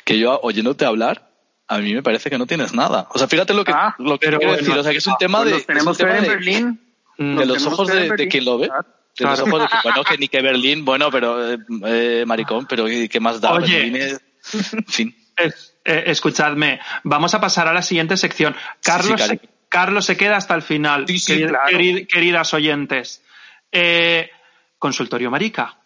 que 0.04 0.18
yo 0.18 0.38
oyéndote 0.42 0.84
hablar, 0.84 1.30
a 1.68 1.78
mí 1.78 1.94
me 1.94 2.02
parece 2.02 2.30
que 2.30 2.38
no 2.38 2.46
tienes 2.46 2.74
nada. 2.74 3.08
O 3.12 3.18
sea, 3.18 3.28
fíjate 3.28 3.54
lo 3.54 3.64
que, 3.64 3.72
Ah, 3.72 3.94
lo 3.98 4.18
que 4.18 4.26
quiero 4.28 4.38
bueno, 4.38 4.56
decir. 4.56 4.76
O 4.76 4.82
sea, 4.82 4.92
que 4.92 4.98
es 4.98 5.06
un 5.06 5.16
tema 5.18 5.38
Pues 5.38 5.50
de, 5.50 5.56
los 5.58 5.66
tenemos 5.66 5.96
que 5.98 6.04
ver 6.04 6.14
tema 6.14 6.24
en 6.24 6.30
de, 6.30 6.36
Berlín. 6.36 6.80
De 7.18 7.46
los 7.46 7.66
ojos 7.66 7.88
de, 7.88 8.08
de 8.10 8.28
quien 8.28 8.44
lo 8.44 8.58
ve. 8.58 8.66
De 8.68 9.24
los 9.26 9.40
Claro. 9.40 9.44
ojos 9.44 9.60
de 9.62 9.68
que, 9.68 9.76
bueno, 9.84 10.04
que 10.04 10.18
ni 10.18 10.28
que 10.28 10.40
Berlín, 10.42 10.84
bueno, 10.84 11.10
pero, 11.10 11.52
eh, 11.52 11.58
eh, 11.84 12.24
maricón, 12.26 12.66
pero 12.66 12.86
¿qué 12.86 13.20
más 13.20 13.40
da? 13.40 13.52
Oye. 13.52 13.74
Berlín 13.78 13.96
es- 13.96 14.20
en 14.72 14.84
fin. 14.86 15.16
Es- 15.36 15.74
eh, 15.84 16.04
escuchadme, 16.06 16.80
vamos 17.04 17.32
a 17.34 17.40
pasar 17.40 17.66
a 17.66 17.72
la 17.72 17.80
siguiente 17.82 18.16
sección. 18.18 18.54
Carlos, 18.82 19.06
sí, 19.18 19.22
se, 19.28 19.36
cariño. 19.38 19.52
Carlos 19.70 20.04
se 20.04 20.16
queda 20.16 20.36
hasta 20.36 20.54
el 20.54 20.60
final, 20.62 21.06
Sí, 21.06 21.18
sí, 21.18 21.32
queri- 21.34 21.48
claro. 21.48 21.68
queri- 21.78 22.06
queridas 22.06 22.52
oyentes. 22.54 23.22
Eh, 23.72 24.28
consultorio 24.78 25.30
Marica. 25.30 25.76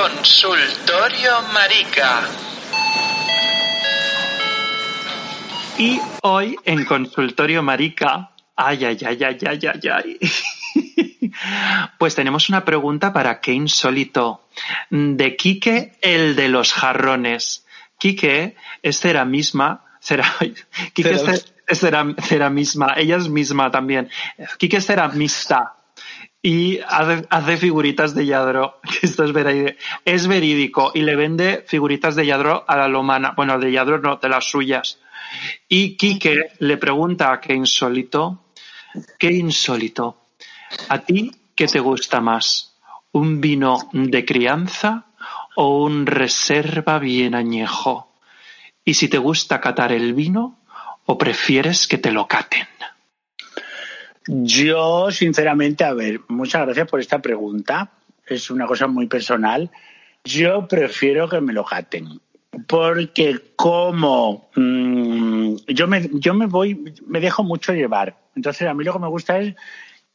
Consultorio 0.00 1.42
Marica. 1.52 2.20
Y 5.76 6.00
hoy 6.22 6.56
en 6.64 6.84
Consultorio 6.84 7.64
Marica, 7.64 8.30
ay, 8.54 8.84
ay, 8.84 8.98
ay, 9.04 9.18
ay, 9.24 9.38
ay, 9.44 9.58
ay, 9.66 9.88
ay. 9.90 10.18
Pues 11.98 12.14
tenemos 12.14 12.48
una 12.48 12.64
pregunta 12.64 13.12
para 13.12 13.40
qué 13.40 13.52
insólito. 13.52 14.46
De 14.90 15.34
Quique, 15.34 15.98
el 16.00 16.36
de 16.36 16.48
los 16.48 16.72
jarrones. 16.72 17.66
Quique 17.98 18.54
es 18.82 19.00
ceramisma. 19.00 19.84
Cera, 20.00 20.32
Quique 20.92 21.10
es, 21.10 21.22
ce- 21.24 21.44
es 21.66 21.82
ceram- 21.82 22.14
ceramisma. 22.22 22.94
Ella 22.96 23.16
es 23.16 23.28
misma 23.28 23.70
también. 23.72 24.08
Quique 24.58 24.76
es 24.76 24.86
ceramista. 24.86 25.74
Y 26.40 26.78
hace, 26.86 27.56
figuritas 27.56 28.14
de 28.14 28.26
Yadro. 28.26 28.80
que 29.00 29.06
Esto 29.06 29.24
es 29.24 29.32
verídico. 29.32 29.78
Es 30.04 30.26
verídico. 30.26 30.92
Y 30.94 31.02
le 31.02 31.16
vende 31.16 31.64
figuritas 31.66 32.14
de 32.16 32.26
Yadro 32.26 32.64
a 32.66 32.76
la 32.76 32.88
lomana. 32.88 33.32
Bueno, 33.36 33.58
de 33.58 33.72
Yadro 33.72 33.98
no, 33.98 34.16
de 34.16 34.28
las 34.28 34.44
suyas. 34.44 34.98
Y 35.68 35.96
Quique 35.96 36.52
le 36.58 36.76
pregunta 36.76 37.32
a 37.32 37.40
qué 37.40 37.54
insólito, 37.54 38.44
qué 39.18 39.32
insólito, 39.32 40.16
¿a 40.88 41.00
ti 41.00 41.30
qué 41.54 41.66
te 41.66 41.80
gusta 41.80 42.20
más? 42.20 42.76
¿Un 43.12 43.40
vino 43.40 43.88
de 43.92 44.24
crianza 44.24 45.06
o 45.56 45.84
un 45.84 46.06
reserva 46.06 46.98
bien 46.98 47.34
añejo? 47.34 48.08
Y 48.84 48.94
si 48.94 49.08
te 49.08 49.18
gusta 49.18 49.60
catar 49.60 49.92
el 49.92 50.14
vino 50.14 50.58
o 51.04 51.18
prefieres 51.18 51.86
que 51.86 51.98
te 51.98 52.10
lo 52.10 52.26
caten. 52.26 52.66
Yo, 54.28 55.10
sinceramente, 55.10 55.84
a 55.84 55.94
ver, 55.94 56.20
muchas 56.28 56.66
gracias 56.66 56.86
por 56.86 57.00
esta 57.00 57.20
pregunta. 57.20 57.92
Es 58.26 58.50
una 58.50 58.66
cosa 58.66 58.86
muy 58.86 59.06
personal. 59.06 59.70
Yo 60.22 60.68
prefiero 60.68 61.28
que 61.28 61.40
me 61.40 61.54
lo 61.54 61.64
jaten. 61.64 62.20
Porque 62.66 63.52
como 63.56 64.50
mm, 64.54 65.56
yo 65.68 65.86
me 65.86 66.10
yo 66.12 66.34
me 66.34 66.46
voy, 66.46 66.94
me 67.06 67.20
dejo 67.20 67.42
mucho 67.42 67.72
llevar. 67.72 68.18
Entonces 68.34 68.68
a 68.68 68.74
mí 68.74 68.84
lo 68.84 68.92
que 68.92 68.98
me 68.98 69.08
gusta 69.08 69.38
es 69.38 69.54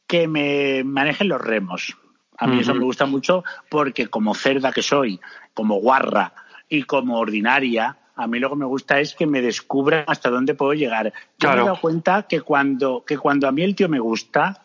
que 0.06 0.28
me 0.28 0.84
manejen 0.84 1.28
los 1.28 1.40
remos. 1.40 1.96
A 2.38 2.46
mí 2.46 2.60
eso 2.60 2.74
me 2.74 2.84
gusta 2.84 3.06
mucho 3.06 3.44
porque 3.68 4.08
como 4.08 4.34
cerda 4.34 4.72
que 4.72 4.82
soy, 4.82 5.20
como 5.54 5.76
guarra 5.76 6.34
y 6.68 6.82
como 6.82 7.18
ordinaria, 7.18 7.96
a 8.16 8.26
mí 8.26 8.38
lo 8.38 8.48
que 8.50 8.56
me 8.56 8.64
gusta 8.64 9.00
es 9.00 9.14
que 9.14 9.26
me 9.26 9.40
descubran 9.42 10.04
hasta 10.06 10.30
dónde 10.30 10.54
puedo 10.54 10.72
llegar. 10.72 11.06
Yo 11.06 11.12
Claro. 11.38 11.56
me 11.56 11.62
he 11.62 11.66
dado 11.66 11.80
cuenta 11.80 12.22
que 12.28 12.40
cuando, 12.40 13.04
que 13.04 13.18
cuando 13.18 13.48
a 13.48 13.52
mí 13.52 13.62
el 13.62 13.74
tío 13.74 13.88
me 13.88 13.98
gusta, 14.00 14.62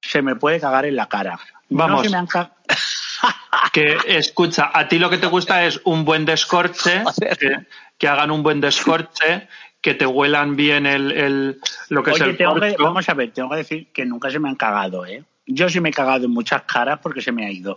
se 0.00 0.20
me 0.22 0.34
puede 0.36 0.58
cagar 0.60 0.84
en 0.86 0.96
la 0.96 1.08
cara. 1.08 1.38
No 1.68 1.78
Vamos. 1.78 2.02
se 2.02 2.10
me 2.10 2.16
han 2.16 2.26
ca- 2.26 2.54
Que 3.72 3.96
escucha, 4.06 4.70
a 4.74 4.88
ti 4.88 4.98
lo 4.98 5.08
que 5.08 5.18
te 5.18 5.26
gusta 5.26 5.64
es 5.64 5.80
un 5.84 6.04
buen 6.04 6.24
descorche, 6.24 7.02
que, 7.38 7.56
que 7.98 8.08
hagan 8.08 8.30
un 8.30 8.42
buen 8.42 8.60
descorche, 8.60 9.48
que 9.80 9.94
te 9.94 10.04
huelan 10.06 10.56
bien 10.56 10.84
el, 10.86 11.12
el- 11.12 11.60
lo 11.88 12.02
que 12.02 12.10
es 12.12 12.20
el 12.20 12.36
tengo 12.36 12.54
que, 12.54 12.70
corcho. 12.70 12.84
vamos 12.84 13.08
a 13.08 13.14
ver, 13.14 13.30
tengo 13.32 13.50
que 13.50 13.56
decir 13.56 13.92
que 13.92 14.04
nunca 14.04 14.30
se 14.30 14.38
me 14.38 14.48
han 14.48 14.56
cagado, 14.56 15.06
¿eh? 15.06 15.24
Yo 15.46 15.68
sí 15.68 15.80
me 15.80 15.88
he 15.90 15.92
cagado 15.92 16.24
en 16.26 16.30
muchas 16.32 16.62
caras 16.62 16.98
porque 17.02 17.20
se 17.20 17.32
me 17.32 17.46
ha 17.46 17.50
ido. 17.50 17.76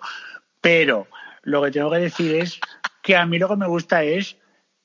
Pero 0.62 1.08
lo 1.44 1.62
que 1.64 1.72
tengo 1.72 1.92
que 1.92 1.98
decir 2.00 2.36
es 2.36 2.60
que 3.02 3.16
a 3.16 3.26
mí 3.26 3.38
lo 3.40 3.48
que 3.50 3.56
me 3.56 3.68
gusta 3.68 4.04
es 4.04 4.36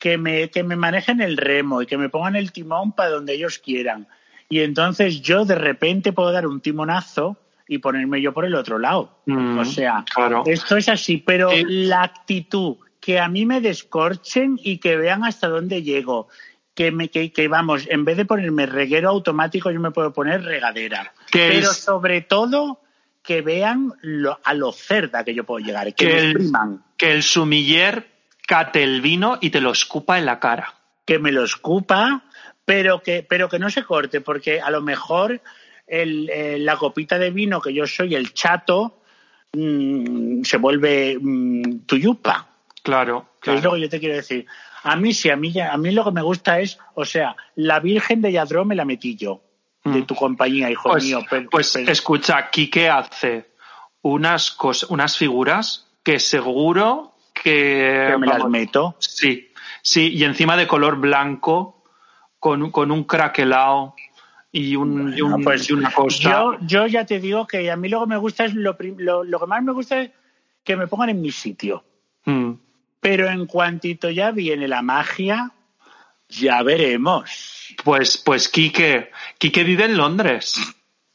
que 0.01 0.19
me, 0.19 0.51
que 0.51 0.65
me 0.65 0.75
manejen 0.75 1.21
el 1.21 1.37
remo 1.37 1.83
y 1.83 1.87
que 1.87 1.97
me 1.99 2.09
pongan 2.09 2.35
el 2.35 2.51
timón 2.51 2.91
para 2.93 3.11
donde 3.11 3.35
ellos 3.35 3.59
quieran. 3.59 4.09
Y 4.49 4.61
entonces 4.61 5.21
yo 5.21 5.45
de 5.45 5.55
repente 5.55 6.13
puedo 6.13 6.33
dar 6.33 6.49
un 6.49 6.61
timonazo 6.61 7.37
y 7.69 7.79
ponerme 7.79 8.21
yo 8.21 8.33
por 8.33 8.45
el 8.45 8.57
otro 8.57 8.81
lado. 8.81 9.21
Mm, 9.27 9.59
o 9.59 9.65
sea, 9.65 10.05
claro. 10.13 10.43
esto 10.47 10.77
es 10.77 10.89
así, 10.89 11.19
pero 11.19 11.51
Sí. 11.51 11.63
la 11.69 12.03
actitud, 12.03 12.79
que 12.99 13.21
a 13.21 13.29
mí 13.29 13.47
me 13.47 13.61
descorchen 13.61 14.59
y 14.61 14.79
que 14.79 14.97
vean 14.97 15.23
hasta 15.25 15.49
dónde 15.49 15.83
llego. 15.85 16.27
Que, 16.75 16.91
me, 16.93 17.11
que, 17.11 17.31
que, 17.31 17.47
vamos, 17.47 17.87
en 17.91 18.05
vez 18.05 18.17
de 18.17 18.25
ponerme 18.25 18.65
reguero 18.67 19.11
automático, 19.11 19.71
yo 19.71 19.81
me 19.81 19.91
puedo 19.91 20.13
poner 20.13 20.43
regadera. 20.43 21.13
Pero 21.31 21.73
sobre 21.75 22.23
todo, 22.23 22.81
que 23.23 23.43
vean 23.43 23.93
lo- 24.01 24.39
a 24.43 24.55
lo 24.55 24.73
cerda 24.73 25.25
que 25.25 25.35
yo 25.35 25.45
puedo 25.45 25.65
llegar, 25.65 25.95
que, 25.95 26.07
Que 26.07 26.13
me 26.15 26.21
el- 26.31 26.51
Que 26.97 27.13
el 27.13 27.23
sumiller 27.23 28.10
cate 28.51 28.83
el 28.83 29.01
vino 29.01 29.39
y 29.41 29.51
te 29.51 29.61
lo 29.61 29.71
escupa 29.71 30.19
en 30.19 30.27
la 30.27 30.41
cara. 30.41 30.75
que 31.07 31.21
me 31.21 31.31
lo 31.31 31.45
escupa, 31.45 32.23
pero 32.65 33.01
que, 33.01 33.25
pero 33.29 33.49
que 33.49 33.59
no 33.61 33.71
se 33.71 33.85
corte, 33.85 34.21
porque 34.21 34.61
a 34.61 34.71
lo 34.71 34.81
mejor 34.81 35.41
el, 35.87 36.29
la 36.65 36.77
copita 36.77 37.17
de 37.19 37.31
vino 37.31 37.61
que 37.61 37.73
yo 37.73 37.87
soy, 37.87 38.15
el 38.17 38.33
chato, 38.35 39.03
mm, 39.53 40.43
se 40.43 40.57
vuelve 40.57 41.17
mm, 41.21 41.81
tuyupa. 41.87 42.49
Claro, 42.83 43.27
Que 43.41 43.51
Es 43.55 43.61
claro. 43.61 43.71
lo 43.71 43.75
que 43.77 43.83
yo 43.83 43.89
te 43.89 44.01
quiero 44.01 44.15
decir. 44.17 44.47
A 44.83 44.97
mí 44.97 45.13
sí, 45.13 45.31
a 45.31 45.37
mí, 45.37 45.53
a 45.61 45.77
mí 45.77 45.91
lo 45.93 46.05
que 46.05 46.11
me 46.13 46.23
gusta 46.23 46.61
es, 46.61 46.79
o 46.95 47.05
sea, 47.05 47.37
la 47.57 47.79
Virgen 47.81 48.21
de 48.23 48.33
Yadró 48.33 48.65
me 48.65 48.75
la 48.77 48.85
metí 48.85 49.17
yo, 49.17 49.43
de 49.85 50.01
Mm. 50.01 50.07
tu 50.07 50.15
compañía, 50.15 50.71
hijo 50.71 50.91
Pues, 50.91 51.05
mío. 51.05 51.21
pero- 51.31 51.51
pues 51.51 51.73
pero- 51.75 51.91
escucha, 51.93 52.51
Quique 52.51 52.89
hace 52.89 53.51
unas 54.03 54.57
unas 54.89 55.17
figuras 55.17 55.87
que 56.03 56.19
seguro 56.19 57.10
que, 57.43 58.09
que 58.13 58.19
me 58.19 58.27
las 58.27 58.39
vamos, 58.39 58.51
meto. 58.51 58.97
Sí, 58.99 59.51
sí, 59.83 60.09
y 60.13 60.25
encima 60.25 60.57
de 60.57 60.67
color 60.67 60.97
blanco, 60.99 61.85
con, 62.39 62.63
un- 62.63 62.71
con 62.71 62.91
un 62.91 63.05
craquelao 63.05 63.95
y, 64.53 64.77
un, 64.77 65.15
y, 65.17 65.21
un- 65.23 65.31
Bueno, 65.33 65.45
pues 65.45 65.69
y 65.71 65.73
una 65.73 65.91
cosa. 65.91 66.23
Yo, 66.31 66.57
yo 66.63 66.87
ya 66.87 67.05
te 67.07 67.21
digo 67.21 67.47
que 67.47 67.71
a 67.71 67.77
mí 67.77 67.89
lo 67.89 68.01
que 68.01 68.07
me 68.07 68.17
gusta 68.17 68.45
es 68.45 68.55
lo, 68.55 68.77
lo, 68.99 69.25
lo 69.25 69.41
que 69.41 69.47
más 69.47 69.63
me 69.63 69.73
gusta 69.73 70.01
es 70.01 70.11
que 70.65 70.77
me 70.77 70.87
pongan 70.87 71.11
en 71.11 71.21
mi 71.21 71.31
sitio. 71.31 71.85
Mm. 72.25 72.53
Pero 73.01 73.31
en 73.31 73.47
cuantito 73.47 74.11
ya 74.11 74.31
viene 74.31 74.69
la 74.69 74.83
magia, 74.83 75.53
ya 76.29 76.63
veremos. 76.63 77.75
Pues, 77.83 78.19
pues 78.19 78.49
Quique, 78.49 79.11
Quique 79.39 79.65
vive 79.65 79.85
en 79.87 79.97
Londres. 79.97 80.57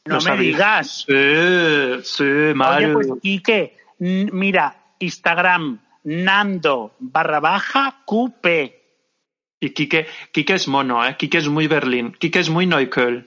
No 0.04 0.16
¿Lo 0.18 0.22
me 0.22 0.36
digas. 0.36 1.04
Sí, 1.06 2.02
sí, 2.04 2.24
Mario. 2.54 2.96
Oye, 2.98 3.08
pues 3.08 3.20
Quique, 3.22 3.76
mira, 3.98 4.76
Instagram, 4.98 5.80
Nando 6.06 6.94
barra 7.00 7.40
baja 7.40 8.02
QP. 8.06 8.46
Y 9.60 9.70
Quique, 9.70 10.06
Quique 10.32 10.54
es 10.54 10.68
mono, 10.68 11.04
¿eh? 11.04 11.16
Quique 11.18 11.38
es 11.38 11.48
muy 11.48 11.66
Berlín. 11.66 12.12
Quique 12.18 12.38
es 12.38 12.48
muy 12.48 12.66
Neukölln. 12.66 13.26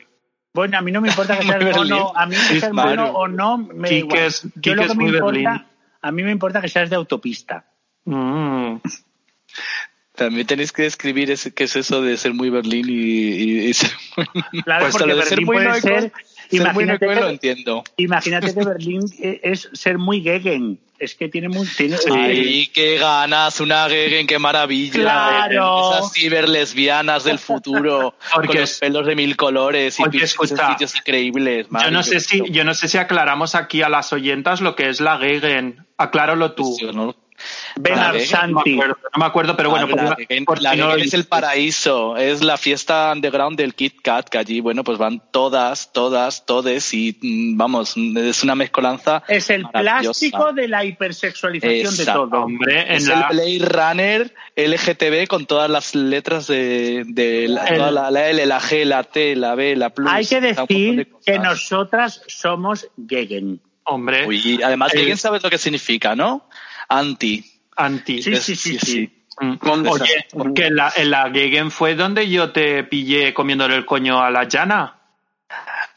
Bueno, 0.53 0.77
a 0.77 0.81
mí 0.81 0.91
no 0.91 1.01
me 1.01 1.09
importa 1.09 1.37
que 1.37 1.43
seas 1.47 1.59
Berlín. 1.63 1.93
mono, 1.93 2.13
a 2.15 2.25
mí 2.25 2.35
que 2.49 2.71
mono 2.71 3.09
o 3.11 3.27
no, 3.27 3.57
me 3.57 3.89
Quique 3.89 3.97
igual. 3.99 4.19
es- 4.19 4.47
Yo 4.55 4.75
lo 4.75 4.83
es 4.83 4.87
que 4.89 4.95
me 4.95 5.03
muy 5.03 5.13
importa, 5.13 5.31
Berlín. 5.33 5.65
a 6.01 6.11
mí 6.11 6.23
me 6.23 6.31
importa 6.31 6.61
que 6.61 6.69
seas 6.69 6.89
de 6.89 6.95
autopista. 6.95 7.65
Mm. 8.05 8.77
También 10.15 10.47
tenéis 10.47 10.71
que 10.71 10.83
describir 10.83 11.31
ese- 11.31 11.53
qué 11.53 11.63
es 11.65 11.75
eso 11.75 12.01
de 12.01 12.15
ser 12.17 12.33
muy 12.33 12.49
Berlín 12.49 12.85
y, 12.89 12.93
y- 12.93 13.59
y 13.69 13.73
ser 13.73 13.91
muy... 14.17 14.61
Claro, 14.63 14.85
Pues 14.85 14.93
porque 14.93 15.07
lo 15.07 15.15
de 15.17 15.23
ser 15.23 15.29
Berlín 15.39 15.45
muy 15.47 15.55
puede 15.57 15.81
ser, 15.81 16.11
ser 16.57 16.73
muy 16.73 16.83
imagínate 16.83 17.05
lo 17.15 17.21
que, 17.21 17.29
entiendo. 17.31 17.83
imagínate 17.97 18.53
que 18.53 18.63
Berlín 18.63 19.01
e- 19.19 19.39
es 19.43 19.69
ser 19.73 19.97
muy 19.97 20.21
gegen. 20.21 20.79
Es 20.97 21.15
que 21.15 21.29
tiene 21.29 21.47
muy, 21.47 21.65
tiene, 21.77 21.95
Ay, 22.11 22.67
qué 22.73 22.97
ganas, 22.97 23.61
una 23.61 23.87
Gegen, 23.87 24.27
qué 24.27 24.37
maravilla. 24.37 24.91
Claro. 24.99 25.93
Esas 25.97 26.11
ciberlesbianas 26.13 27.23
del 27.23 27.39
futuro, 27.39 28.15
Porque 28.33 28.47
con 28.49 28.59
los 28.59 28.79
pelos 28.79 29.05
de 29.07 29.15
mil 29.15 29.37
colores 29.37 29.97
y 29.97 30.03
sitios 30.03 30.95
increíbles. 30.97 31.67
Yo 31.69 31.91
no 31.91 32.03
sé 32.03 32.19
si, 32.19 32.41
yo 32.51 32.65
no 32.65 32.73
sé 32.73 32.89
si 32.89 32.97
aclaramos 32.97 33.55
aquí 33.55 33.81
a 33.81 33.87
las 33.87 34.11
oyentas 34.11 34.59
lo 34.59 34.75
que 34.75 34.89
es 34.89 34.99
la 34.99 35.17
Gegen. 35.17 35.85
Acláralo 35.97 36.51
tú. 36.51 36.77
Yo 36.81 36.91
no- 36.91 37.15
Benar 37.75 38.13
Gegen, 38.17 38.29
No 38.31 38.47
me 38.47 38.53
Santi. 38.55 38.73
acuerdo, 38.73 38.97
no 39.13 39.19
me 39.19 39.25
acuerdo, 39.25 39.57
pero 39.57 39.69
bueno, 39.69 39.87
Ah, 39.91 39.95
la 39.95 40.07
por, 40.15 40.17
Gegen- 40.17 40.45
por 40.45 40.61
la 40.61 40.71
si 40.71 40.77
no 40.77 40.85
lo 40.87 40.91
Gegen 40.93 41.07
es 41.07 41.13
el 41.13 41.25
paraíso, 41.25 42.17
es 42.17 42.43
la 42.43 42.57
fiesta 42.57 43.11
underground 43.13 43.57
del 43.57 43.73
Kit 43.75 44.01
Kat, 44.01 44.27
que 44.29 44.37
allí, 44.37 44.59
bueno, 44.61 44.83
pues 44.83 44.97
van 44.97 45.21
todas, 45.31 45.91
todas, 45.93 46.45
todes 46.45 46.93
y 46.93 47.17
mm, 47.21 47.57
vamos, 47.57 47.95
es 47.97 48.43
una 48.43 48.55
mezcolanza. 48.55 49.23
Es 49.27 49.49
el 49.49 49.65
plástico 49.67 50.53
de 50.53 50.67
la 50.67 50.83
hipersexualización 50.85 51.95
de 51.97 52.05
todo. 52.05 52.43
Hombre, 52.43 52.95
Es 52.95 53.07
la, 53.07 53.27
el 53.31 53.59
Blade 53.59 53.93
Runner 53.93 54.33
LGTB 54.55 55.27
con 55.27 55.45
todas 55.45 55.69
las 55.69 55.95
letras 55.95 56.47
de, 56.47 57.03
de 57.07 57.47
la, 57.47 57.65
El- 57.67 57.77
toda 57.77 57.91
la, 57.91 58.11
la 58.11 58.29
L, 58.29 58.45
la 58.45 58.59
G, 58.59 58.83
la 58.85 59.03
T, 59.03 59.35
la 59.35 59.55
B, 59.55 59.75
la 59.75 59.89
plus. 59.91 60.09
Hay 60.11 60.25
que 60.25 60.41
de 60.41 60.53
decir 60.53 61.07
que 61.25 61.39
nosotras 61.39 62.21
somos 62.27 62.87
gegen. 63.07 63.61
hombre, 63.83 64.27
Uy, 64.27 64.59
además, 64.63 64.93
el- 64.93 64.99
¿alguien 64.99 65.17
sabe 65.17 65.39
lo 65.41 65.49
que 65.49 65.57
significa, 65.57 66.15
no? 66.15 66.48
Anti. 66.89 67.45
anti. 67.75 68.21
Sí, 68.21 68.33
Es- 68.33 68.43
sí, 68.43 68.55
sí, 68.55 68.77
sí. 68.79 69.15
Mm. 69.41 69.53
¿Dónde 69.61 69.89
Oye, 69.89 70.17
está? 70.27 70.43
que 70.53 70.65
en 70.67 70.75
la, 70.75 70.91
en 70.97 71.11
la 71.11 71.29
Gegen 71.31 71.71
fue 71.71 71.95
donde 71.95 72.27
yo 72.29 72.51
te 72.51 72.83
pillé 72.83 73.33
comiéndole 73.33 73.75
el 73.77 73.85
coño 73.85 74.21
a 74.21 74.29
la 74.29 74.43
llana. 74.43 74.95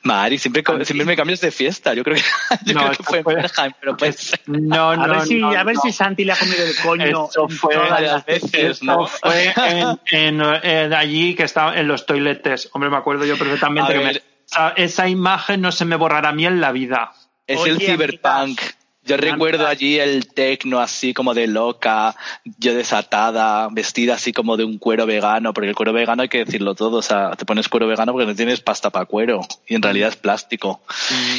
Mari, 0.05 0.39
siempre, 0.39 0.63
siempre 0.85 1.05
me 1.05 1.17
cambias 1.17 1.41
de 1.41 1.51
fiesta. 1.53 1.95
Yo 1.95 2.03
creo 2.03 2.17
que, 2.17 2.23
yo 2.67 2.75
No, 2.75 2.81
creo 2.87 2.93
que 2.97 3.03
fue 3.05 3.19
en 3.19 3.25
fue- 3.25 3.35
Bergheim, 3.37 3.73
pero 3.81 3.97
pues. 3.97 4.33
No, 4.47 4.91
A 4.91 4.97
no, 4.97 5.09
ver 5.15 5.23
si, 5.27 5.35
no, 5.37 5.51
a 5.51 5.63
ver 5.65 5.75
no. 5.77 5.81
si 5.81 5.93
Santi 5.93 6.25
le 6.25 6.33
ha 6.33 6.37
comido 6.37 6.65
el 6.65 6.77
coño. 6.77 7.29
Eso 7.29 7.49
fue 7.49 7.75
todas 7.75 8.01
las- 8.01 8.27
veces, 8.27 8.83
¿no? 8.83 9.07
Fue 9.07 9.53
en, 9.57 10.01
en- 10.11 10.43
en 10.63 10.93
allí 10.95 11.35
que 11.35 11.45
estaba 11.45 11.77
en 11.79 11.87
los 11.89 12.05
toiletes. 12.07 12.69
Hombre, 12.73 12.91
me 12.91 12.97
acuerdo 12.97 13.25
yo 13.25 13.37
perfectamente 13.39 13.93
A 13.93 13.99
que 13.99 14.05
me- 14.05 14.23
esa, 14.47 14.71
esa 14.77 15.09
imagen 15.09 15.61
no 15.61 15.71
se 15.73 15.85
me 15.85 15.97
borrará 15.97 16.31
a 16.31 16.33
mí 16.33 16.47
en 16.47 16.61
la 16.61 16.73
vida. 16.73 17.13
Es 17.47 17.59
Oye, 17.61 17.73
el 17.73 17.79
cyberpunk. 17.81 18.25
amigas. 18.61 18.77
Yo 19.05 19.17
recuerdo 19.17 19.67
allí 19.67 19.99
el 19.99 20.29
tecno 20.29 20.79
así 20.79 21.13
como 21.13 21.35
de 21.35 21.49
loca, 21.49 22.15
yo 22.59 22.73
desatada, 22.73 23.69
vestida 23.73 24.15
así 24.15 24.33
como 24.33 24.57
de 24.57 24.65
un 24.65 24.79
cuero 24.79 25.07
vegano, 25.07 25.53
porque 25.53 25.71
el 25.71 25.75
cuero 25.75 25.93
vegano 25.93 26.23
hay 26.23 26.29
que 26.29 26.45
decirlo 26.45 26.77
todo, 26.77 26.99
o 26.99 27.03
sea, 27.03 27.33
te 27.33 27.45
pones 27.45 27.69
cuero 27.69 27.89
vegano 27.89 28.13
porque 28.13 28.27
no 28.27 28.35
tienes 28.37 28.61
pasta 28.61 28.91
para 28.91 29.07
cuero 29.07 29.41
y 29.67 29.75
en 29.75 29.83
realidad 29.83 30.09
es 30.09 30.17
plástico. 30.17 30.83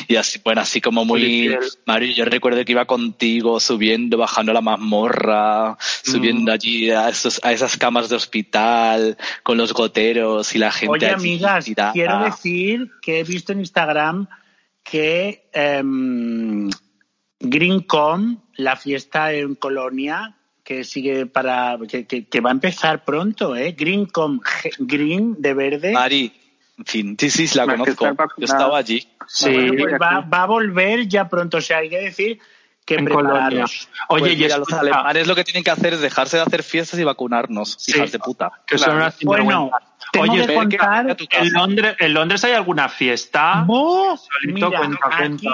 Y 0.10 0.18
así, 0.18 0.42
bueno, 0.44 0.60
así 0.60 0.82
como 0.82 1.06
muy. 1.06 1.56
Mario, 1.86 2.14
yo 2.14 2.26
recuerdo 2.26 2.66
que 2.66 2.74
iba 2.74 2.86
contigo 2.86 3.62
subiendo, 3.62 4.18
bajando 4.18 4.52
la 4.52 4.62
mazmorra, 4.62 5.78
subiendo 6.04 6.52
allí 6.52 6.92
a, 6.92 7.08
esos, 7.08 7.40
a 7.44 7.54
esas 7.54 7.78
camas 7.78 8.10
de 8.10 8.18
hospital, 8.18 9.18
con 9.42 9.58
los 9.58 9.74
goteros 9.74 10.54
y 10.54 10.58
la 10.58 10.72
gente 10.72 10.92
Oye, 10.92 11.06
allí 11.06 11.14
amigas, 11.14 11.66
tirada. 11.66 11.94
quiero 11.94 12.24
decir 12.26 12.92
que 13.02 13.22
he 13.22 13.24
visto 13.24 13.54
en 13.54 13.60
Instagram 13.60 14.28
que 14.84 15.50
em, 15.54 16.70
Greencom, 17.44 18.38
la 18.56 18.76
fiesta 18.76 19.32
en 19.34 19.56
Colonia, 19.56 20.36
que 20.64 20.84
sigue 20.84 21.26
para 21.26 21.78
que, 21.90 22.06
que- 22.08 22.26
que 22.26 22.40
va 22.42 22.50
a 22.50 22.54
empezar 22.54 23.04
pronto, 23.04 23.56
¿eh? 23.56 23.76
Greencom, 23.78 24.40
Green 24.80 25.36
de 25.40 25.54
verde. 25.54 25.92
Mari, 25.92 26.32
en 26.78 26.86
fin, 26.86 27.18
sí, 27.20 27.30
sí, 27.30 27.58
la 27.58 27.68
que 27.68 27.96
conozco. 27.96 28.06
Yo 28.38 28.46
estaba 28.46 28.78
allí. 28.78 29.06
Sí, 29.28 29.50
Bueno, 29.54 29.74
pues 29.78 29.94
va, 30.02 30.18
aquí. 30.20 30.30
va 30.34 30.44
a 30.44 30.48
volver 30.48 31.08
ya 31.08 31.28
pronto, 31.30 31.58
o 31.58 31.62
sea, 31.62 31.78
hay 31.80 31.90
que 31.90 32.00
decir 32.00 32.40
que 32.86 32.96
en 32.96 33.06
Colonia. 33.06 33.48
prepararos. 33.48 33.90
Oye, 34.10 34.22
Pues 34.22 34.34
y 34.34 34.38
mira, 34.38 34.58
los 34.58 34.72
alemanes 34.74 35.28
lo 35.28 35.36
que 35.36 35.44
tienen 35.44 35.64
que 35.64 35.72
hacer 35.72 35.94
es 35.94 36.02
dejarse 36.02 36.38
de 36.38 36.44
hacer 36.44 36.64
fiestas 36.64 37.00
y 37.00 37.04
vacunarnos, 37.04 37.76
Sí. 37.80 37.92
hijas 37.96 38.12
de 38.12 38.20
puta. 38.20 38.52
que 38.66 38.78
son 38.78 38.96
unas 38.96 39.20
Bueno, 39.22 39.70
tengo 40.12 40.32
Oye, 40.32 40.42
que 40.42 40.48
ver 40.48 40.68
que 40.70 40.78
contar... 40.78 41.18
casa. 41.18 41.42
¿en 41.44 41.54
Londres, 41.54 41.96
¿en 42.00 42.14
Londres 42.14 42.44
hay 42.44 42.54
alguna 42.54 42.88
fiesta? 42.90 43.66
¡Oh! 43.68 44.18
Solito, 44.18 44.68
Mira, 44.68 44.80
cuenta, 44.80 45.00
cuenta. 45.18 45.50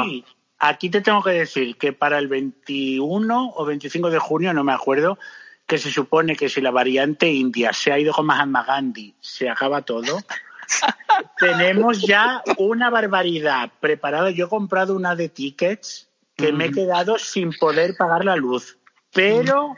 Aquí, 0.60 0.90
te 0.90 1.02
tengo 1.02 1.24
que 1.24 1.32
decir 1.32 1.78
que 1.78 1.94
para 1.94 2.18
el 2.20 2.28
21 2.28 3.54
o 3.56 3.66
25 3.66 4.10
de 4.10 4.20
junio, 4.20 4.54
no 4.54 4.64
me 4.64 4.74
acuerdo, 4.74 5.18
que 5.66 5.78
se 5.78 5.92
supone 5.92 6.36
que 6.36 6.50
si 6.50 6.62
la 6.62 6.72
variante 6.72 7.28
india 7.32 7.74
se 7.74 7.92
ha 7.92 8.00
ido 8.00 8.14
con 8.14 8.26
Mahatma 8.26 8.64
Gandhi, 8.64 9.16
se 9.20 9.50
acaba 9.50 9.82
todo. 9.84 10.20
Tenemos 11.40 12.02
ya 12.02 12.44
una 12.58 12.90
barbaridad 12.90 13.72
preparada. 13.80 14.30
Yo 14.32 14.46
he 14.46 14.50
comprado 14.50 14.96
una 14.96 15.16
de 15.16 15.30
tickets 15.30 16.10
que 16.36 16.52
me 16.54 16.66
he 16.66 16.72
quedado 16.72 17.18
sin 17.18 17.52
poder 17.52 17.96
pagar 17.98 18.24
la 18.24 18.36
luz, 18.36 18.78
pero 19.14 19.76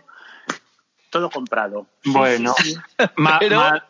todo 1.10 1.30
comprado. 1.30 1.88
Bueno, 2.06 2.53
sí, 2.58 2.74
sí. 2.74 2.80
Ma- 3.16 3.40
Pero- 3.40 3.60
Ma- 3.60 3.88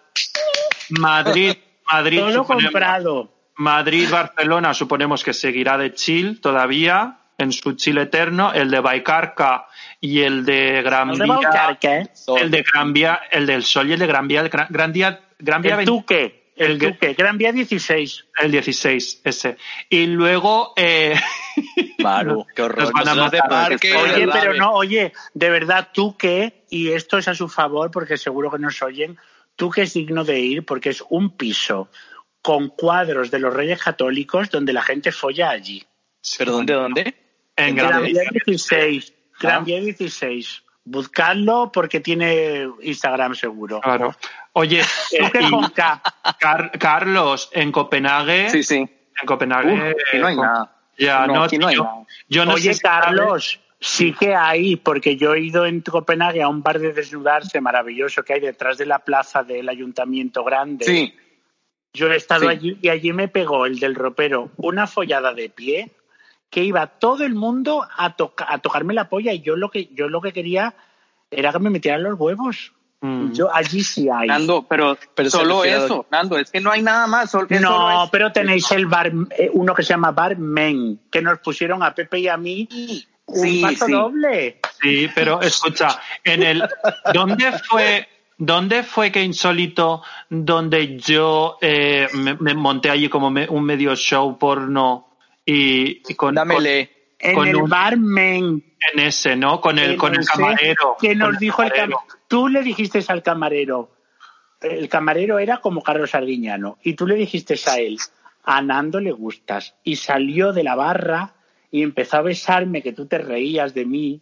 Madrid, 0.89 1.55
Madrid, 1.91 2.19
todo 2.19 2.43
suponemos- 2.43 2.71
comprado. 2.71 3.33
Madrid, 3.55 4.07
Barcelona, 4.09 4.73
suponemos 4.73 5.23
que 5.23 5.33
seguirá 5.33 5.77
de 5.77 5.93
chill 5.93 6.39
todavía 6.41 7.17
en 7.37 7.51
su 7.51 7.73
chill 7.73 7.97
eterno. 7.97 8.53
El 8.53 8.71
de 8.71 8.79
Baicarca 8.79 9.65
y 9.99 10.21
el 10.21 10.45
de 10.45 10.81
Gran 10.81 11.09
¿Dónde 11.09 11.25
Vía, 11.25 11.33
va 11.33 11.35
a 11.35 11.37
buscar, 11.39 11.79
qué? 11.79 12.09
el 12.39 12.51
de 12.51 12.63
Gran 12.63 12.93
Vía, 12.93 13.21
el 13.31 13.45
del 13.45 13.63
Sol 13.63 13.89
y 13.89 13.93
el 13.93 13.99
de 13.99 14.07
Gran 14.07 14.27
Vía, 14.27 14.41
el 14.41 14.49
Gran, 14.49 14.67
Gran 14.69 14.91
Vía, 14.93 15.19
Gran 15.39 15.61
Vía 15.61 15.71
El 15.71 15.77
20 15.77 15.91
Duque, 15.91 16.51
el 16.55 16.71
el 16.71 16.79
que- 16.79 16.87
Duque, 16.87 17.13
Gran 17.13 17.37
Vía 17.37 17.51
16. 17.51 18.25
el 18.41 18.51
16, 18.51 19.21
ese. 19.23 19.57
Y 19.89 20.05
luego, 20.07 20.73
eh, 20.75 21.15
Maru, 21.99 22.45
qué 22.55 22.61
horror. 22.63 22.79
Nos 22.83 22.91
van 22.93 23.07
a 23.09 23.13
Cosas 23.13 23.31
de 23.31 23.39
parque, 23.47 23.95
Oye, 23.95 24.27
pero 24.31 24.53
no, 24.53 24.71
oye, 24.73 25.13
de 25.33 25.49
verdad, 25.49 25.89
tú 25.93 26.15
que, 26.17 26.63
y 26.69 26.89
esto 26.91 27.17
es 27.17 27.27
a 27.27 27.35
su 27.35 27.47
favor 27.49 27.91
porque 27.91 28.17
seguro 28.17 28.49
que 28.51 28.59
nos 28.59 28.81
oyen, 28.81 29.17
tú 29.55 29.69
que 29.69 29.81
es 29.83 29.93
digno 29.93 30.23
de 30.23 30.39
ir 30.39 30.65
porque 30.65 30.89
es 30.89 31.03
un 31.09 31.35
piso 31.35 31.89
con 32.41 32.69
cuadros 32.69 33.29
de 33.31 33.39
los 33.39 33.53
reyes 33.53 33.81
católicos 33.81 34.49
donde 34.49 34.73
la 34.73 34.81
gente 34.81 35.11
folla 35.11 35.49
allí. 35.49 35.83
¿Pero 36.37 36.53
dónde, 36.53 36.73
dónde? 36.73 37.15
en 37.55 37.75
Gran 37.75 37.89
Gran 37.89 38.03
Vía 38.05 38.21
16, 38.45 39.13
Gran. 39.39 39.65
Vía 39.65 39.79
16. 39.81 40.63
Buscadlo 40.83 41.71
porque 41.71 41.99
tiene 41.99 42.67
Instagram 42.81 43.35
seguro. 43.35 43.81
Claro. 43.81 44.15
Oye, 44.53 44.81
Tú 44.81 45.15
eh, 45.25 45.31
que 45.31 45.41
y 45.41 45.49
con 45.49 45.69
K. 45.69 46.01
Car- 46.39 46.71
Carlos, 46.79 47.49
en 47.53 47.71
Copenhague, 47.71 48.49
Sí, 48.49 48.63
sí. 48.63 48.75
en 48.77 49.25
Copenhague, 49.25 49.95
no 50.19 50.27
hay 50.27 50.35
nada. 50.35 50.75
Ya, 50.97 51.25
No, 51.27 51.35
no, 51.35 51.43
aquí 51.43 51.57
no 51.57 51.67
hay 51.67 51.75
nada. 51.75 52.05
yo 52.27 52.45
no 52.45 52.53
Oye, 52.53 52.75
Carlos, 52.79 53.59
sí 53.79 54.13
que 54.13 54.33
hay, 54.35 54.75
porque 54.75 55.15
yo 55.17 55.33
he 55.35 55.41
ido 55.41 55.65
en 55.65 55.81
Copenhague 55.81 56.41
a 56.41 56.47
un 56.47 56.61
bar 56.63 56.79
de 56.79 56.93
desnudarse 56.93 57.61
maravilloso 57.61 58.23
que 58.23 58.33
hay 58.33 58.39
detrás 58.39 58.77
de 58.77 58.85
la 58.87 58.99
plaza 58.99 59.43
del 59.43 59.69
ayuntamiento 59.69 60.43
grande. 60.43 60.85
Sí, 60.85 61.13
Yo 61.93 62.11
he 62.11 62.15
estado 62.15 62.41
Sí. 62.41 62.47
allí 62.47 62.77
y 62.81 62.89
allí 62.89 63.11
me 63.13 63.27
pegó 63.27 63.65
el 63.65 63.79
del 63.79 63.95
ropero 63.95 64.51
una 64.57 64.87
follada 64.87 65.33
de 65.33 65.49
pie 65.49 65.91
que 66.49 66.63
iba 66.63 66.87
todo 66.87 67.23
el 67.23 67.35
mundo 67.35 67.85
a, 67.97 68.15
toca- 68.15 68.45
a 68.49 68.57
tocarme 68.59 68.93
la 68.93 69.09
polla 69.09 69.33
y 69.33 69.41
yo 69.41 69.55
lo 69.55 69.69
que 69.71 69.87
yo 69.93 70.07
lo 70.09 70.21
que 70.21 70.33
quería 70.33 70.73
era 71.29 71.51
que 71.51 71.59
me 71.59 71.69
metieran 71.69 72.03
los 72.03 72.19
huevos. 72.19 72.73
Mm. 73.03 73.31
Yo 73.33 73.53
allí 73.53 73.83
sí 73.83 74.07
hay. 74.13 74.27
Nando, 74.27 74.63
pero, 74.69 74.95
solo 75.27 75.63
eso, 75.65 76.05
Nando, 76.11 76.37
es 76.37 76.51
que 76.51 76.59
no 76.61 76.71
hay 76.71 76.81
nada 76.83 77.07
más. 77.07 77.31
solo- 77.31 77.47
no, 77.49 77.59
solo 77.59 78.09
pero 78.11 78.31
tenéis 78.31 78.69
el 78.71 78.85
bar, 78.85 79.11
eh, 79.37 79.49
uno 79.53 79.73
que 79.73 79.81
se 79.83 79.89
llama 79.89 80.11
Bar 80.11 80.37
Men, 80.37 80.99
que 81.11 81.21
nos 81.21 81.39
pusieron 81.39 81.81
a 81.83 81.95
Pepe 81.95 82.19
y 82.19 82.27
a 82.27 82.37
mí 82.37 82.67
un 83.25 83.35
Sí, 83.47 83.61
paso 83.61 83.85
sí. 83.87 83.91
doble. 83.91 84.59
Sí, 84.81 85.09
pero 85.15 85.41
escucha, 85.41 85.99
en 86.23 86.43
el 86.43 86.63
¿dónde 87.13 87.51
fue 87.67 88.07
dónde 88.43 88.81
fue 88.83 89.11
que 89.11 89.21
insólito 89.23 90.01
donde 90.29 90.97
yo 90.97 91.57
eh, 91.61 92.07
me, 92.15 92.33
me 92.35 92.53
monté 92.55 92.89
allí 92.89 93.07
como 93.07 93.29
me- 93.29 93.47
un 93.47 93.63
medio 93.63 93.95
show 93.95 94.37
porno 94.39 95.09
y, 95.45 96.01
y 96.11 96.15
con, 96.15 96.33
Dámele. 96.35 96.89
En 97.19 97.35
Con 97.35 97.47
el 97.47 97.55
un- 97.57 97.69
Bar 97.69 97.97
Men. 97.97 98.41
con- 98.41 98.63
en 98.93 98.99
ese, 99.07 99.35
¿no? 99.35 99.61
Con 99.61 99.77
el 99.77 99.95
con 99.95 100.15
el 100.15 100.25
camarero. 100.25 100.95
Que 100.99 101.13
nos 101.15 101.37
dijo 101.37 101.61
el 101.61 101.69
camarero. 101.69 101.97
camarero. 101.97 102.19
Tú 102.27 102.47
le 102.47 102.63
dijiste 102.63 103.03
al 103.07 103.21
camarero, 103.21 103.91
el 104.59 104.89
camarero 104.89 105.37
era 105.37 105.57
como 105.57 105.83
Carlos 105.83 106.15
Arguiñano, 106.15 106.79
y 106.83 106.95
tú 106.95 107.05
le 107.05 107.13
dijiste 107.15 107.55
a 107.67 107.77
él, 107.77 107.99
a 108.43 108.59
Nando 108.63 108.99
le 108.99 109.11
gustas, 109.11 109.75
y 109.83 109.97
salió 109.97 110.51
de 110.51 110.63
la 110.63 110.73
barra 110.73 111.35
y 111.69 111.83
empezó 111.83 112.17
a 112.17 112.21
besarme 112.23 112.81
que 112.81 112.91
tú 112.91 113.05
te 113.05 113.19
reías 113.19 113.75
de 113.75 113.85
mí, 113.85 114.21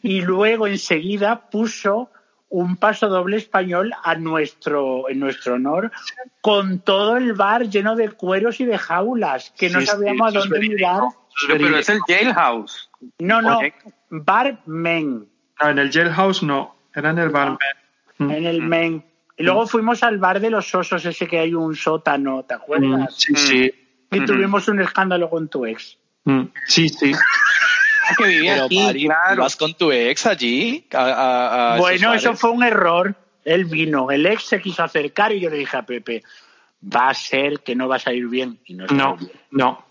y 0.00 0.20
luego 0.20 0.68
enseguida 0.68 1.50
puso 1.50 2.10
un 2.54 2.76
paso 2.76 3.08
doble 3.08 3.38
español 3.38 3.92
a 4.04 4.14
nuestro, 4.14 5.08
en 5.08 5.18
nuestro 5.20 5.54
honor, 5.54 5.90
con 6.42 6.80
todo 6.80 7.16
el 7.16 7.32
bar 7.32 7.68
lleno 7.70 7.96
de 7.96 8.10
cueros 8.10 8.60
y 8.60 8.66
de 8.66 8.76
jaulas, 8.76 9.52
que 9.56 9.70
no 9.70 9.80
Sí, 9.80 9.86
sabíamos 9.86 10.34
a 10.34 10.38
dónde 10.38 10.58
verídico. 10.58 10.76
mirar. 10.76 11.02
Eso 11.02 11.52
es 11.54 11.58
Pero 11.62 11.78
es 11.78 11.88
el 11.88 12.00
jailhouse. 12.06 12.90
No, 13.20 13.40
no, 13.40 13.58
Oye. 13.58 13.74
Bar 14.10 14.60
Men. 14.66 15.26
No, 15.62 15.68
en 15.70 15.78
el 15.78 15.90
jailhouse 15.90 16.42
no, 16.42 16.76
era 16.94 17.10
en 17.10 17.18
el 17.20 17.30
barman. 17.30 17.58
Mm. 18.18 18.30
en 18.30 18.44
el 18.46 18.62
men. 18.62 19.04
Y 19.38 19.44
luego 19.44 19.66
fuimos 19.66 20.02
al 20.02 20.18
bar 20.18 20.38
de 20.40 20.50
los 20.50 20.74
osos, 20.74 21.04
ese 21.06 21.26
que 21.26 21.38
hay 21.38 21.54
un 21.54 21.74
sótano, 21.74 22.44
¿te 22.44 22.54
Mm, 22.54 22.58
acuerdas? 22.58 23.14
Sí, 23.16 23.34
sí. 23.34 23.72
Y 24.10 24.24
tuvimos 24.26 24.68
un 24.68 24.80
escándalo 24.82 25.30
con 25.30 25.48
tu 25.48 25.64
ex. 25.64 25.96
Mm, 26.24 26.42
Sí, 26.66 26.88
sí. 26.90 27.12
Que 28.16 28.24
vivía 28.26 28.52
Pero, 28.54 28.64
aquí, 28.66 28.82
Mari, 28.82 29.04
claro. 29.06 29.42
¿vas 29.42 29.56
con 29.56 29.74
tu 29.74 29.90
ex 29.92 30.26
allí? 30.26 30.86
A, 30.92 30.98
a- 31.02 31.74
a 31.74 31.78
bueno, 31.78 32.14
eso 32.14 32.34
fue 32.34 32.50
un 32.50 32.62
error. 32.62 33.14
Él 33.44 33.64
vino, 33.64 34.10
el 34.10 34.24
ex 34.26 34.44
se 34.44 34.60
quiso 34.60 34.82
acercar 34.84 35.32
y 35.32 35.40
yo 35.40 35.50
le 35.50 35.56
dije 35.56 35.76
a 35.76 35.82
Pepe, 35.82 36.22
va 36.94 37.08
a 37.08 37.14
ser 37.14 37.60
que 37.60 37.74
no 37.74 37.88
va 37.88 37.96
a 37.96 37.98
salir 37.98 38.26
bien. 38.28 38.58
Y 38.66 38.74
no 38.74 38.86
No, 38.86 39.16
bien. 39.16 39.32
no. 39.50 39.84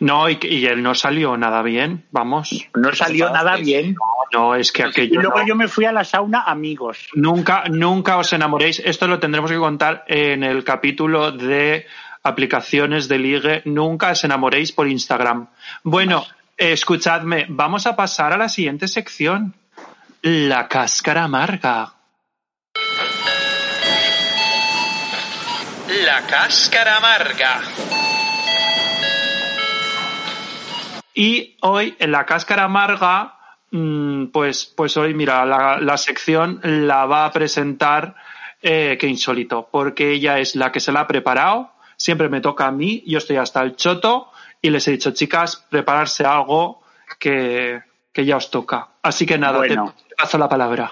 No, 0.00 0.28
y, 0.28 0.38
y 0.42 0.66
él 0.66 0.82
no 0.82 0.94
salió 0.94 1.38
nada 1.38 1.62
bien, 1.62 2.04
vamos. 2.10 2.66
No 2.74 2.92
salió 2.92 3.30
nada 3.30 3.56
bien. 3.56 3.96
No, 4.30 4.54
es 4.54 4.70
que 4.72 4.82
Y 4.82 4.84
aquello 4.86 5.22
luego 5.22 5.38
no. 5.40 5.46
yo 5.46 5.56
me 5.56 5.68
fui 5.68 5.86
a 5.86 5.92
la 5.92 6.04
sauna 6.04 6.42
amigos. 6.42 7.08
Nunca, 7.14 7.64
nunca 7.70 8.18
os 8.18 8.30
enamoréis. 8.34 8.80
Esto 8.84 9.06
lo 9.06 9.18
tendremos 9.20 9.50
que 9.50 9.56
contar 9.56 10.04
en 10.06 10.42
el 10.44 10.64
capítulo 10.64 11.32
de 11.32 11.86
aplicaciones 12.22 13.08
de 13.08 13.18
ligue. 13.18 13.62
Nunca 13.64 14.10
os 14.10 14.22
enamoréis 14.24 14.72
por 14.72 14.86
Instagram. 14.88 15.46
Bueno, 15.82 16.26
escuchadme, 16.56 17.46
vamos 17.48 17.86
a 17.86 17.96
pasar 17.96 18.32
a 18.32 18.36
la 18.36 18.48
siguiente 18.48 18.88
sección. 18.88 19.54
La 20.22 20.68
cáscara 20.68 21.24
amarga. 21.24 21.92
La 26.04 26.26
cáscara 26.26 26.96
amarga. 26.96 27.60
Y 31.14 31.56
hoy 31.60 31.94
en 31.98 32.10
la 32.10 32.26
cáscara 32.26 32.64
amarga, 32.64 33.38
mm, 33.70 34.26
pues, 34.26 34.64
pues 34.64 34.96
hoy, 34.96 35.14
mira, 35.14 35.44
la, 35.44 35.78
la 35.78 35.96
sección 35.96 36.60
la 36.62 37.06
va 37.06 37.26
a 37.26 37.30
presentar 37.30 38.16
eh, 38.62 38.96
que 38.98 39.06
insólito, 39.06 39.68
porque 39.70 40.12
ella 40.12 40.38
es 40.38 40.56
la 40.56 40.72
que 40.72 40.80
se 40.80 40.90
la 40.90 41.00
ha 41.00 41.06
preparado. 41.06 41.70
Siempre 41.96 42.28
me 42.28 42.40
toca 42.40 42.66
a 42.66 42.72
mí, 42.72 43.04
yo 43.06 43.18
estoy 43.18 43.36
hasta 43.36 43.62
el 43.62 43.76
choto 43.76 44.32
y 44.64 44.70
les 44.70 44.88
he 44.88 44.92
dicho, 44.92 45.10
chicas, 45.10 45.62
prepararse 45.68 46.24
algo 46.24 46.80
que, 47.18 47.82
que 48.12 48.24
ya 48.24 48.36
os 48.38 48.50
toca. 48.50 48.88
Así 49.02 49.26
que 49.26 49.36
nada, 49.36 49.60
te- 49.60 49.68
Bueno. 49.68 49.94
te 50.08 50.14
paso 50.14 50.38
la 50.38 50.48
palabra. 50.48 50.90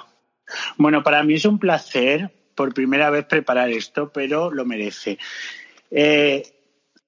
Bueno, 0.77 1.03
para 1.03 1.23
mí 1.23 1.35
es 1.35 1.47
un 1.47 1.59
placer 1.59 2.31
por 2.55 2.75
primera 2.75 3.09
vez 3.09 3.25
preparar 3.25 3.71
esto, 3.71 4.13
pero 4.13 4.51
lo 4.51 4.67
merece. 4.67 5.17
Eh, 5.91 6.43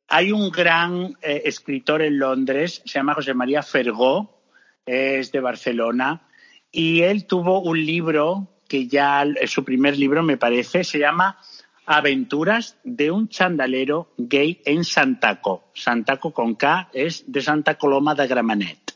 hay 0.08 0.32
un 0.32 0.50
gran 0.50 1.14
eh, 1.20 1.42
escritor 1.44 2.00
en 2.00 2.18
Londres, 2.18 2.80
se 2.86 2.98
llama 2.98 3.12
José 3.14 3.34
María 3.34 3.62
Fergó, 3.62 4.40
es 4.86 5.32
de 5.32 5.40
Barcelona, 5.40 6.28
y 6.70 7.02
él 7.02 7.26
tuvo 7.26 7.60
un 7.60 7.84
libro 7.84 8.48
que 8.66 8.86
ya 8.88 9.22
es 9.38 9.50
su 9.50 9.62
primer 9.64 9.98
libro, 9.98 10.22
me 10.22 10.38
parece, 10.38 10.82
se 10.82 10.98
llama 10.98 11.38
Aventuras 11.86 12.78
de 12.82 13.10
un 13.10 13.28
chandalero 13.28 14.08
gay 14.16 14.62
en 14.64 14.84
Santaco. 14.84 15.64
Santaco 15.74 16.32
con 16.32 16.54
K 16.54 16.88
es 16.92 17.24
de 17.26 17.42
Santa 17.42 17.76
Coloma 17.76 18.14
de 18.14 18.26
Gramenet. 18.26 18.94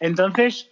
Entonces, 0.00 0.70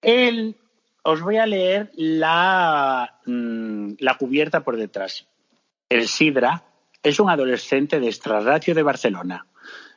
él, 0.00 0.56
os 1.02 1.20
voy 1.20 1.36
a 1.36 1.46
leer 1.46 1.90
la, 1.94 3.20
mm, 3.26 3.94
la 3.98 4.16
cubierta 4.16 4.64
por 4.64 4.76
detrás. 4.76 5.26
El 5.88 6.08
Sidra 6.08 6.64
es 7.02 7.20
un 7.20 7.28
adolescente 7.28 8.00
de 8.00 8.06
extrarratio 8.06 8.74
de 8.74 8.82
Barcelona. 8.82 9.46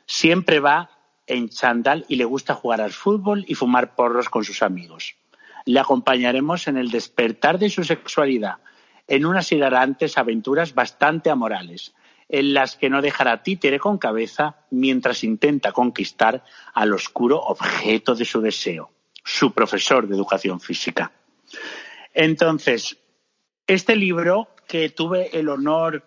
Siempre 0.04 0.60
va 0.60 0.90
en 1.26 1.48
chándal 1.48 2.04
y 2.08 2.16
le 2.16 2.24
gusta 2.24 2.54
jugar 2.54 2.80
al 2.80 2.92
fútbol 2.92 3.44
y 3.48 3.54
fumar 3.54 3.94
porros 3.94 4.28
con 4.28 4.44
sus 4.44 4.62
amigos. 4.62 5.16
Le 5.64 5.80
acompañaremos 5.80 6.68
en 6.68 6.76
el 6.76 6.90
despertar 6.90 7.58
de 7.58 7.70
su 7.70 7.82
sexualidad, 7.82 8.58
en 9.06 9.26
unas 9.26 9.50
hilarantes 9.52 10.18
aventuras 10.18 10.74
bastante 10.74 11.30
amorales, 11.30 11.94
en 12.28 12.54
las 12.54 12.76
que 12.76 12.90
no 12.90 13.02
dejará 13.02 13.42
títere 13.42 13.78
con 13.78 13.98
cabeza 13.98 14.56
mientras 14.70 15.22
intenta 15.22 15.72
conquistar 15.72 16.42
al 16.74 16.92
oscuro 16.92 17.40
objeto 17.40 18.14
de 18.14 18.24
su 18.24 18.40
deseo, 18.40 18.90
su 19.22 19.52
profesor 19.52 20.08
de 20.08 20.16
educación 20.16 20.60
física. 20.60 21.12
Entonces, 22.12 22.98
este 23.66 23.94
libro 23.94 24.48
que 24.66 24.88
tuve 24.90 25.38
el 25.38 25.48
honor 25.48 26.04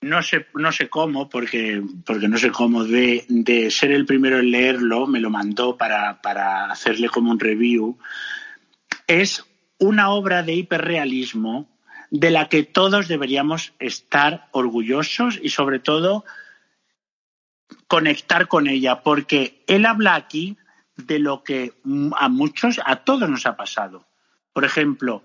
no 0.00 0.22
sé, 0.22 0.46
no 0.54 0.72
sé 0.72 0.88
cómo, 0.88 1.28
porque, 1.28 1.82
porque 2.04 2.28
no 2.28 2.38
sé 2.38 2.50
cómo, 2.50 2.84
de, 2.84 3.24
de 3.28 3.70
ser 3.70 3.92
el 3.92 4.06
primero 4.06 4.38
en 4.38 4.50
leerlo, 4.50 5.06
me 5.06 5.20
lo 5.20 5.30
mandó 5.30 5.76
para, 5.76 6.20
para 6.20 6.70
hacerle 6.70 7.08
como 7.08 7.30
un 7.30 7.40
review. 7.40 7.98
Es 9.06 9.44
una 9.78 10.10
obra 10.10 10.42
de 10.42 10.54
hiperrealismo 10.54 11.75
de 12.10 12.30
la 12.30 12.48
que 12.48 12.62
todos 12.62 13.08
deberíamos 13.08 13.72
estar 13.78 14.48
orgullosos 14.52 15.38
y 15.42 15.50
sobre 15.50 15.78
todo 15.78 16.24
conectar 17.88 18.48
con 18.48 18.68
ella, 18.68 19.02
porque 19.02 19.62
él 19.66 19.86
habla 19.86 20.14
aquí 20.14 20.56
de 20.96 21.18
lo 21.18 21.42
que 21.42 21.74
a 22.16 22.28
muchos, 22.28 22.80
a 22.84 22.96
todos 23.04 23.28
nos 23.28 23.46
ha 23.46 23.56
pasado. 23.56 24.06
Por 24.52 24.64
ejemplo, 24.64 25.24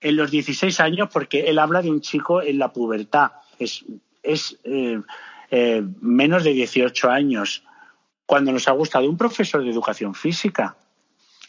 en 0.00 0.16
los 0.16 0.30
16 0.30 0.80
años, 0.80 1.08
porque 1.12 1.50
él 1.50 1.58
habla 1.58 1.82
de 1.82 1.90
un 1.90 2.00
chico 2.00 2.42
en 2.42 2.58
la 2.58 2.72
pubertad, 2.72 3.32
es, 3.58 3.84
es 4.22 4.58
eh, 4.64 5.00
eh, 5.50 5.82
menos 6.00 6.44
de 6.44 6.52
18 6.52 7.10
años, 7.10 7.64
cuando 8.24 8.52
nos 8.52 8.68
ha 8.68 8.72
gustado 8.72 9.08
un 9.08 9.16
profesor 9.16 9.64
de 9.64 9.70
educación 9.70 10.14
física. 10.14 10.76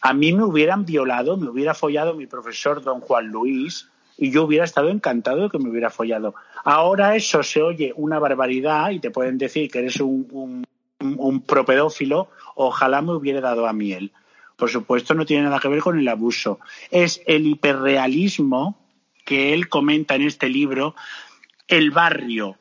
A 0.01 0.13
mí 0.13 0.33
me 0.33 0.43
hubieran 0.43 0.83
violado, 0.83 1.37
me 1.37 1.49
hubiera 1.49 1.75
follado 1.75 2.15
mi 2.15 2.25
profesor 2.25 2.81
don 2.81 3.01
Juan 3.01 3.27
Luis 3.27 3.90
y 4.21 4.29
yo 4.29 4.43
hubiera 4.43 4.65
estado 4.65 4.89
encantado 4.89 5.41
de 5.41 5.49
que 5.49 5.57
me 5.57 5.71
hubiera 5.71 5.89
follado. 5.89 6.35
Ahora 6.63 7.15
eso 7.15 7.41
se 7.41 7.63
oye 7.63 7.91
una 7.95 8.19
barbaridad 8.19 8.91
y 8.91 8.99
te 8.99 9.09
pueden 9.09 9.39
decir 9.39 9.71
que 9.71 9.79
eres 9.79 9.99
un, 9.99 10.27
un, 10.29 10.63
un 11.17 11.41
propedófilo, 11.41 12.29
ojalá 12.53 13.01
me 13.01 13.13
hubiera 13.13 13.41
dado 13.41 13.65
a 13.65 13.73
miel. 13.73 14.11
Por 14.57 14.69
supuesto, 14.69 15.15
no 15.15 15.25
tiene 15.25 15.45
nada 15.45 15.59
que 15.59 15.69
ver 15.69 15.79
con 15.79 15.97
el 15.97 16.07
abuso. 16.07 16.59
Es 16.91 17.23
el 17.25 17.47
hiperrealismo 17.47 18.77
que 19.25 19.55
él 19.55 19.67
comenta 19.69 20.13
en 20.13 20.21
este 20.21 20.49
libro, 20.49 20.93
el 21.67 21.89
barrio. 21.89 22.57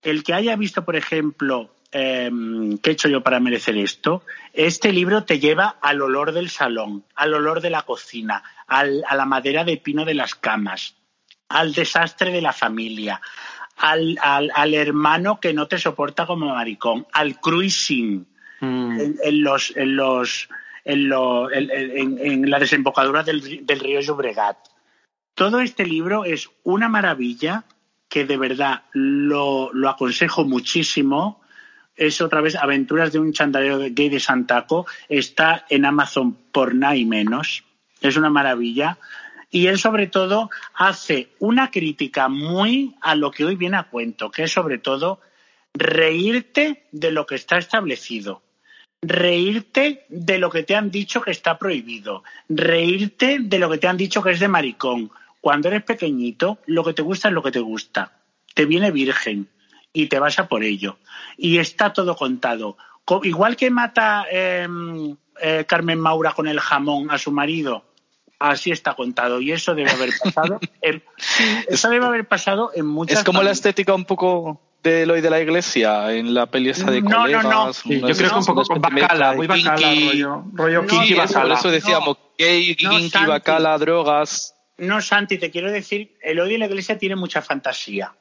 El 0.00 0.22
que 0.22 0.32
haya 0.32 0.54
visto, 0.54 0.84
por 0.84 0.94
ejemplo, 0.94 1.74
eh, 1.90 2.30
¿qué 2.80 2.90
he 2.90 2.92
hecho 2.92 3.08
yo 3.08 3.20
para 3.20 3.40
merecer 3.40 3.76
esto? 3.78 4.22
Este 4.52 4.92
libro 4.92 5.24
te 5.24 5.40
lleva 5.40 5.76
al 5.80 6.02
olor 6.02 6.30
del 6.30 6.50
salón, 6.50 7.02
al 7.16 7.34
olor 7.34 7.60
de 7.60 7.70
la 7.70 7.82
cocina, 7.82 8.44
al, 8.66 9.04
a 9.08 9.16
la 9.16 9.24
madera 9.24 9.64
de 9.64 9.76
pino 9.76 10.04
de 10.04 10.14
las 10.14 10.34
camas, 10.34 10.96
al 11.48 11.72
desastre 11.72 12.30
de 12.30 12.42
la 12.42 12.52
familia, 12.52 13.20
al, 13.76 14.18
al, 14.22 14.50
al, 14.54 14.74
hermano 14.74 15.40
que 15.40 15.52
no 15.52 15.66
te 15.66 15.78
soporta 15.78 16.26
como 16.26 16.54
maricón, 16.54 17.06
al 17.12 17.40
cruising 17.40 18.26
mm. 18.60 19.00
en, 19.00 19.16
en, 19.22 19.42
los, 19.42 19.76
en, 19.76 19.96
los, 19.96 20.48
en, 20.84 21.08
lo, 21.08 21.52
en, 21.52 22.18
en 22.18 22.50
la 22.50 22.58
desembocadura 22.58 23.22
del, 23.22 23.66
del, 23.66 23.80
río 23.80 24.00
Llobregat. 24.00 24.58
Todo 25.34 25.60
este 25.60 25.84
libro 25.84 26.24
es 26.24 26.50
una 26.62 26.88
maravilla 26.88 27.64
que 28.08 28.24
de 28.24 28.36
verdad 28.36 28.82
lo, 28.92 29.72
lo 29.72 29.88
aconsejo 29.88 30.44
muchísimo. 30.44 31.40
Es 31.96 32.20
otra 32.20 32.40
vez 32.40 32.54
Aventuras 32.54 33.12
de 33.12 33.18
un 33.18 33.32
chandalero 33.32 33.78
gay 33.90 34.08
de 34.08 34.20
Santaco. 34.20 34.86
Está 35.08 35.64
en 35.68 35.84
Amazon 35.84 36.34
por 36.52 36.74
nada 36.74 36.94
y 36.94 37.04
menos. 37.04 37.64
Es 38.04 38.18
una 38.18 38.28
maravilla 38.28 38.98
y 39.50 39.68
él 39.68 39.78
sobre 39.78 40.08
todo 40.08 40.50
hace 40.74 41.30
una 41.38 41.70
crítica 41.70 42.28
muy 42.28 42.94
a 43.00 43.14
lo 43.14 43.30
que 43.30 43.46
hoy 43.46 43.56
viene 43.56 43.78
a 43.78 43.84
cuento, 43.84 44.30
que 44.30 44.42
es 44.42 44.52
sobre 44.52 44.76
todo 44.76 45.20
reírte 45.72 46.84
de 46.92 47.10
lo 47.10 47.24
que 47.24 47.36
está 47.36 47.56
establecido, 47.56 48.42
reírte 49.00 50.04
de 50.10 50.38
lo 50.38 50.50
que 50.50 50.64
te 50.64 50.76
han 50.76 50.90
dicho 50.90 51.22
que 51.22 51.30
está 51.30 51.58
prohibido, 51.58 52.24
reírte 52.48 53.38
de 53.40 53.58
lo 53.58 53.70
que 53.70 53.78
te 53.78 53.88
han 53.88 53.96
dicho 53.96 54.22
que 54.22 54.32
es 54.32 54.40
de 54.40 54.48
maricón. 54.48 55.10
Cuando 55.40 55.68
eres 55.68 55.84
pequeñito, 55.84 56.58
lo 56.66 56.84
que 56.84 56.92
te 56.92 57.00
gusta 57.00 57.28
es 57.28 57.34
lo 57.34 57.42
que 57.42 57.52
te 57.52 57.60
gusta. 57.60 58.12
Te 58.52 58.66
viene 58.66 58.90
virgen 58.90 59.48
y 59.94 60.08
te 60.08 60.18
vas 60.18 60.38
a 60.38 60.46
por 60.46 60.62
ello. 60.62 60.98
Y 61.38 61.56
está 61.56 61.92
todo 61.94 62.16
contado. 62.16 62.76
Igual 63.22 63.56
que 63.56 63.70
mata 63.70 64.26
eh, 64.30 64.68
eh, 65.40 65.64
Carmen 65.66 66.00
Maura 66.00 66.32
con 66.32 66.46
el 66.46 66.60
jamón 66.60 67.10
a 67.10 67.18
su 67.18 67.32
marido, 67.32 67.84
así 68.50 68.70
está 68.70 68.94
contado 68.94 69.40
y 69.40 69.52
eso 69.52 69.74
debe 69.74 69.90
haber 69.90 70.10
pasado 70.22 70.60
en, 70.82 71.02
eso 71.68 71.90
debe 71.90 72.06
haber 72.06 72.26
pasado 72.26 72.70
en 72.74 72.86
muchas 72.86 73.18
es 73.18 73.24
como 73.24 73.38
familias. 73.38 73.44
la 73.56 73.68
estética 73.68 73.94
un 73.94 74.04
poco 74.04 74.60
de 74.82 75.06
lo 75.06 75.14
de 75.14 75.30
la 75.30 75.40
iglesia 75.40 76.12
en 76.12 76.34
la 76.34 76.46
peli 76.46 76.68
esa 76.70 76.90
de 76.90 77.00
no, 77.00 77.22
colegas, 77.22 77.44
no, 77.44 77.66
no. 77.66 77.72
Sí, 77.72 78.00
yo 78.00 78.14
creo 78.14 78.30
que 78.30 78.36
un 78.36 78.44
poco 78.44 78.62
bacala, 78.78 79.32
muy 79.32 79.46
bacala, 79.46 79.76
rollo, 79.88 80.44
rollo 80.52 80.82
no, 80.82 80.88
kinky 80.88 81.14
bacala. 81.14 81.42
Por 81.42 81.58
eso 81.58 81.70
decíamos 81.70 82.18
gay, 82.36 82.76
No, 82.82 82.90
kinky, 82.90 83.24
bacala, 83.26 83.78
drogas. 83.78 84.54
No, 84.76 85.00
Santi, 85.00 85.38
te 85.38 85.50
quiero 85.50 85.70
decir, 85.72 86.16
el 86.20 86.38
odio 86.40 86.54
en 86.54 86.60
la 86.60 86.66
iglesia 86.66 86.98
tiene 86.98 87.16
mucha 87.16 87.40
fantasía. 87.40 88.14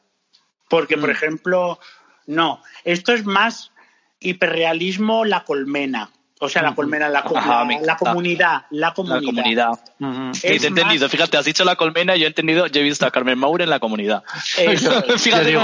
Porque, 0.70 0.98
por 0.98 1.10
Mm. 1.10 1.12
ejemplo, 1.12 1.80
no, 2.28 2.62
esto 2.86 3.12
es 3.12 3.26
más 3.26 3.72
hiperrealismo 4.20 5.26
la 5.26 5.44
colmena. 5.44 6.12
O 6.44 6.50
sea, 6.50 6.62
la 6.62 6.76
colmena, 6.76 7.08
la, 7.10 7.24
co- 7.24 7.38
Ajá, 7.38 7.64
la- 7.66 7.80
la 7.82 7.96
comunidad, 7.98 8.66
la 8.72 8.88
La 8.90 8.94
comunidad. 8.94 9.70
comunidad. 10.00 10.34
Sí, 10.34 10.42
te 10.42 10.48
he 10.54 10.56
entendido. 10.68 11.06
más- 11.06 11.12
Fíjate, 11.12 11.38
has 11.38 11.46
dicho 11.46 11.64
la 11.64 11.76
colmena 11.76 12.16
y 12.16 12.20
yo 12.20 12.26
he 12.26 12.28
entendido, 12.28 12.68
yo 12.68 12.82
he 12.82 12.84
visto 12.84 13.06
a 13.06 13.12
Carmen 13.12 13.38
Maura 13.40 13.64
en 13.64 13.70
la 13.70 13.80
comunidad. 13.80 14.24
Eso 14.58 15.06
es. 15.08 15.22
Fíjate 15.24 15.46
digo, 15.46 15.62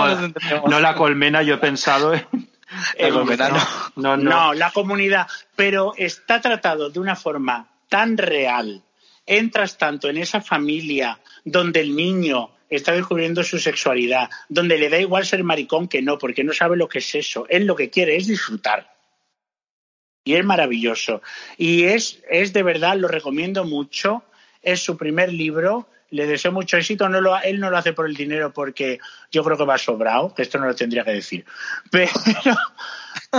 no 0.68 0.80
la 0.80 0.95
colmena, 0.95 1.41
yo 1.43 1.56
he 1.56 1.57
pensado 1.57 2.14
en... 2.14 2.26
La 2.99 3.10
colmena 3.10 3.49
no. 3.49 3.57
No, 3.95 4.18
no. 4.18 4.30
No, 4.30 4.53
la 4.53 4.72
comunidad. 4.72 5.27
Pero 5.56 5.93
está 5.97 6.39
tratado 6.39 6.89
de 6.89 6.99
una 6.99 7.15
forma 7.15 7.68
tan 7.89 8.15
real. 8.18 8.84
Entras 9.26 9.77
tanto 9.77 10.07
en 10.10 10.18
esa 10.18 10.39
familia 10.41 11.19
donde 11.43 11.81
el 11.81 11.95
niño 11.95 12.51
está 12.69 12.91
descubriendo 12.93 13.43
su 13.43 13.57
sexualidad, 13.60 14.30
donde 14.47 14.77
le 14.77 14.89
da 14.89 14.99
igual 14.99 15.26
ser 15.26 15.43
maricón 15.43 15.88
que 15.88 16.01
no, 16.03 16.18
porque 16.19 16.43
no 16.43 16.53
sabe 16.53 16.77
lo 16.77 16.88
que 16.88 16.99
es 16.99 17.15
eso. 17.15 17.45
Él 17.49 17.65
lo 17.65 17.76
que 17.76 17.89
quiere 17.89 18.15
es 18.15 18.27
disfrutar. 18.27 18.93
Y 20.30 20.35
es 20.35 20.45
maravilloso. 20.45 21.22
Y 21.57 21.85
es, 21.85 22.19
es 22.30 22.53
de 22.53 22.61
verdad, 22.64 22.95
lo 22.97 23.07
recomiendo 23.07 23.64
mucho. 23.64 24.23
Es 24.61 24.81
su 24.84 24.95
primer 24.95 25.34
libro. 25.34 25.88
Le 26.11 26.27
deseo 26.27 26.51
mucho 26.51 26.77
éxito. 26.77 27.10
No 27.10 27.19
lo, 27.22 27.35
él 27.41 27.60
no 27.60 27.69
lo 27.72 27.77
hace 27.77 27.93
por 27.93 28.06
el 28.07 28.15
dinero 28.15 28.51
porque 28.53 28.99
yo 29.31 29.43
creo 29.43 29.57
que 29.57 29.65
va 29.65 29.77
sobrado, 29.77 30.34
que 30.35 30.43
esto 30.43 30.60
no 30.60 30.68
lo 30.68 30.76
tendría 30.76 31.03
que 31.03 31.11
decir. 31.14 31.45
Pero, 31.91 32.11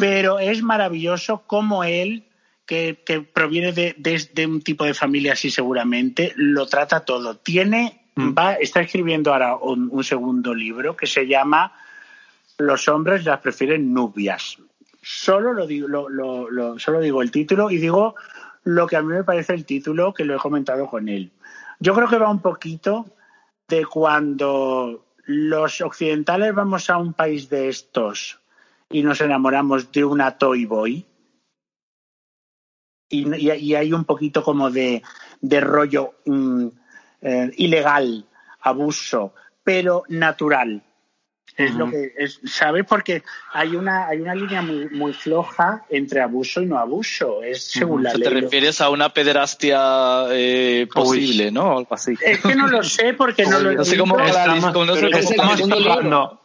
pero 0.01 0.39
es 0.39 0.63
maravilloso 0.63 1.43
cómo 1.47 1.85
él, 1.85 2.25
que, 2.67 3.03
que 3.05 3.21
proviene 3.21 3.73
de, 3.73 3.95
de- 3.99 4.29
de 4.33 4.47
un 4.47 4.63
tipo 4.63 4.85
de 4.85 4.95
familia 4.95 5.33
así 5.35 5.51
seguramente, 5.51 6.33
lo 6.37 6.67
trata 6.67 7.05
todo. 7.05 7.37
Tiene, 7.37 7.97
Mm. 8.17 8.35
va, 8.37 8.55
está 8.55 8.81
escribiendo 8.81 9.33
ahora 9.33 9.55
un, 9.55 9.89
un 9.93 10.03
segundo 10.03 10.53
libro 10.53 10.97
que 10.97 11.07
se 11.07 11.29
llama 11.29 11.73
Los 12.59 12.89
hombres 12.89 13.25
las 13.25 13.39
prefieren 13.41 13.95
nubias. 13.95 14.59
Solo 15.03 15.53
lo 15.53 15.67
digo, 15.67 15.89
lo, 15.89 16.09
lo- 16.09 16.51
lo- 16.51 16.79
solo 16.79 17.01
digo 17.01 17.23
el 17.23 17.31
título 17.31 17.71
y 17.71 17.79
digo 17.79 18.15
lo 18.65 18.87
que 18.87 18.97
a 18.97 19.03
mí 19.03 19.09
me 19.13 19.25
parece 19.25 19.55
el 19.55 19.65
título, 19.65 20.13
que 20.13 20.25
lo 20.25 20.35
he 20.37 20.39
comentado 20.39 20.87
con 20.87 21.09
él. 21.09 21.33
Yo 21.79 21.95
creo 21.95 22.09
que 22.09 22.19
va 22.19 22.31
un 22.31 22.43
poquito 22.43 23.07
de 23.69 23.87
cuando 23.87 25.07
los 25.25 25.81
occidentales 25.81 26.55
vamos 26.55 26.91
a 26.91 26.99
un 26.99 27.15
país 27.15 27.49
de 27.49 27.69
estos 27.69 28.39
y 28.91 29.03
nos 29.03 29.21
enamoramos 29.21 29.91
de 29.93 30.05
una 30.05 30.37
Toy 30.37 30.67
Boy. 30.67 31.07
Y, 33.09 33.75
hay 33.75 33.93
un 33.93 34.05
poquito 34.05 34.43
como 34.43 34.71
de, 34.71 35.03
de 35.41 35.61
rollo 35.61 36.15
mm, 36.27 36.67
eh, 37.23 37.51
ilegal, 37.57 38.25
abuso, 38.61 39.35
pero 39.65 40.05
natural. 40.09 40.83
Es 41.65 41.75
lo 41.75 41.91
que 41.91 42.13
es, 42.17 42.41
¿sabes? 42.45 42.85
Porque 42.89 43.23
hay 43.53 43.77
una, 43.77 44.07
hay 44.09 44.21
una 44.21 44.35
línea 44.35 44.63
muy, 44.63 44.89
muy 44.91 45.13
floja 45.13 45.85
entre 45.91 46.21
abuso 46.21 46.63
y 46.63 46.67
no 46.67 46.79
abuso. 46.79 47.43
Es 47.43 47.65
según 47.65 48.03
la 48.03 48.11
O 48.11 48.13
sea, 48.13 48.19
ley. 48.21 48.29
te 48.29 48.41
refieres 48.41 48.81
a 48.81 48.91
una 48.91 49.13
pederastia 49.13 50.25
eh, 50.31 50.87
posible, 50.93 51.51
¿no? 51.51 51.79
Algo 51.79 51.95
así. 51.95 52.15
Es 52.25 52.41
que 52.41 52.55
no 52.55 52.67
lo 52.67 52.83
sé 52.83 53.15
porque 53.15 53.45
no 53.47 53.59
lo 53.59 53.71
he 53.71 53.75
No 53.77 53.85
sé 53.85 53.97
cómo. 53.99 54.19
Estamos- 54.19 54.63
no 54.87 54.97
sé 54.97 55.11
cómo 55.11 55.19
Estamos 55.19 55.57
segundo 55.57 55.77
libro. 55.77 55.93
hablando... 55.93 56.41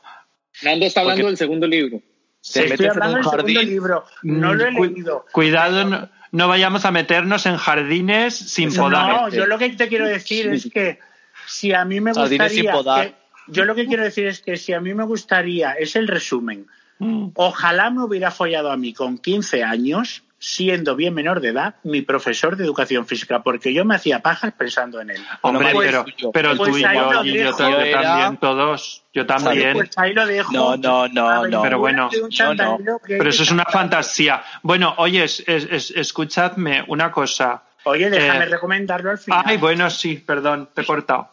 Nando 0.63 0.85
está 0.85 1.01
hablando 1.01 1.21
Porque- 1.23 1.29
del 1.31 1.37
segundo 1.37 1.67
libro. 1.67 1.99
te 1.99 2.05
Estoy 2.41 2.63
metes 2.69 2.79
en 2.85 2.89
hablando 2.91 3.17
un 3.17 3.21
del 3.21 3.31
segundo 3.31 3.53
jardín. 3.53 3.69
libro. 3.69 4.05
No 4.23 4.53
lo 4.53 4.65
he 4.65 4.73
Cu- 4.73 4.85
leído. 4.85 5.25
Cuidado, 5.33 5.83
no, 5.85 6.09
no 6.31 6.47
vayamos 6.47 6.85
a 6.85 6.91
meternos 6.91 7.45
en 7.45 7.57
jardines 7.57 8.35
sin 8.37 8.73
podar. 8.73 9.09
No, 9.23 9.29
yo 9.29 9.45
lo 9.47 9.57
que 9.57 9.69
te 9.71 9.87
quiero 9.89 10.07
decir 10.07 10.47
es 10.47 10.69
que 10.71 10.99
si 11.47 11.73
a 11.73 11.83
mí 11.85 11.99
me 11.99 12.13
Jardines 12.13 12.51
sin 12.53 12.71
gustaría. 12.71 13.15
Yo 13.47 13.65
lo 13.65 13.75
que 13.75 13.85
quiero 13.87 14.03
decir 14.03 14.27
es 14.27 14.41
que 14.41 14.57
si 14.57 14.73
a 14.73 14.79
mí 14.81 14.93
me 14.93 15.03
gustaría, 15.03 15.71
es 15.73 15.95
el 15.95 16.07
resumen. 16.07 16.67
Mm. 16.99 17.29
Ojalá 17.35 17.89
me 17.89 18.03
hubiera 18.03 18.31
follado 18.31 18.71
a 18.71 18.77
mí 18.77 18.93
con 18.93 19.17
15 19.17 19.63
años, 19.63 20.23
siendo 20.37 20.95
bien 20.95 21.13
menor 21.13 21.41
de 21.41 21.49
edad, 21.49 21.75
mi 21.83 22.01
profesor 22.01 22.55
de 22.55 22.63
educación 22.65 23.07
física, 23.07 23.41
porque 23.41 23.73
yo 23.73 23.83
me 23.83 23.95
hacía 23.95 24.19
pajas 24.19 24.53
pensando 24.53 25.01
en 25.01 25.09
él. 25.11 25.21
Hombre, 25.41 25.69
Pues- 25.73 25.87
pero, 25.91 26.31
pero 26.31 26.55
pues 26.55 26.71
tú 26.71 26.77
y 26.77 26.81
yo, 26.83 27.23
y 27.23 27.33
yo, 27.33 27.45
dejo. 27.45 27.59
yo 27.69 27.79
Era- 27.79 28.01
también, 28.01 28.37
todos. 28.37 29.03
Yo 29.13 29.25
también. 29.25 29.73
Pues 29.73 29.89
ahí 29.97 30.13
lo 30.13 30.25
dejo. 30.27 30.51
No, 30.53 30.77
no, 30.77 31.07
no, 31.07 31.47
no. 31.47 31.61
Pero 31.63 31.79
bueno, 31.79 32.09
no, 32.39 32.53
no. 32.53 32.99
Pero 33.07 33.29
eso 33.29 33.43
es 33.43 33.51
una 33.51 33.65
fantasía. 33.65 34.43
Bueno, 34.61 34.93
oye, 34.97 35.23
es- 35.23 35.43
es- 35.47 35.67
es- 35.71 35.91
escuchadme 35.91 36.83
una 36.87 37.11
cosa. 37.11 37.63
Oye, 37.85 38.09
déjame 38.09 38.45
Eh, 38.45 38.47
recomendarlo 38.49 39.11
al 39.11 39.17
final. 39.17 39.41
Ay, 39.45 39.57
bueno, 39.57 39.89
sí, 39.89 40.17
perdón, 40.17 40.69
te 40.73 40.81
he 40.81 40.85
cortado. 40.85 41.29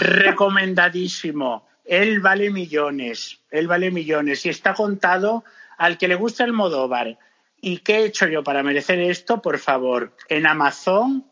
Recomendadísimo. 0.00 1.66
él 1.84 2.20
vale 2.20 2.50
millones, 2.50 3.40
él 3.50 3.68
vale 3.68 3.90
millones 3.90 4.44
y 4.46 4.48
está 4.48 4.74
contado 4.74 5.44
al 5.78 5.98
que 5.98 6.08
le 6.08 6.14
gusta 6.14 6.44
el 6.44 6.52
Modóvar. 6.52 7.18
¿Y 7.60 7.78
qué 7.78 7.98
he 7.98 8.04
hecho 8.06 8.26
yo 8.26 8.42
para 8.42 8.62
merecer 8.62 9.00
esto? 9.00 9.40
Por 9.40 9.58
favor, 9.58 10.16
en 10.28 10.46
Amazon 10.46 11.24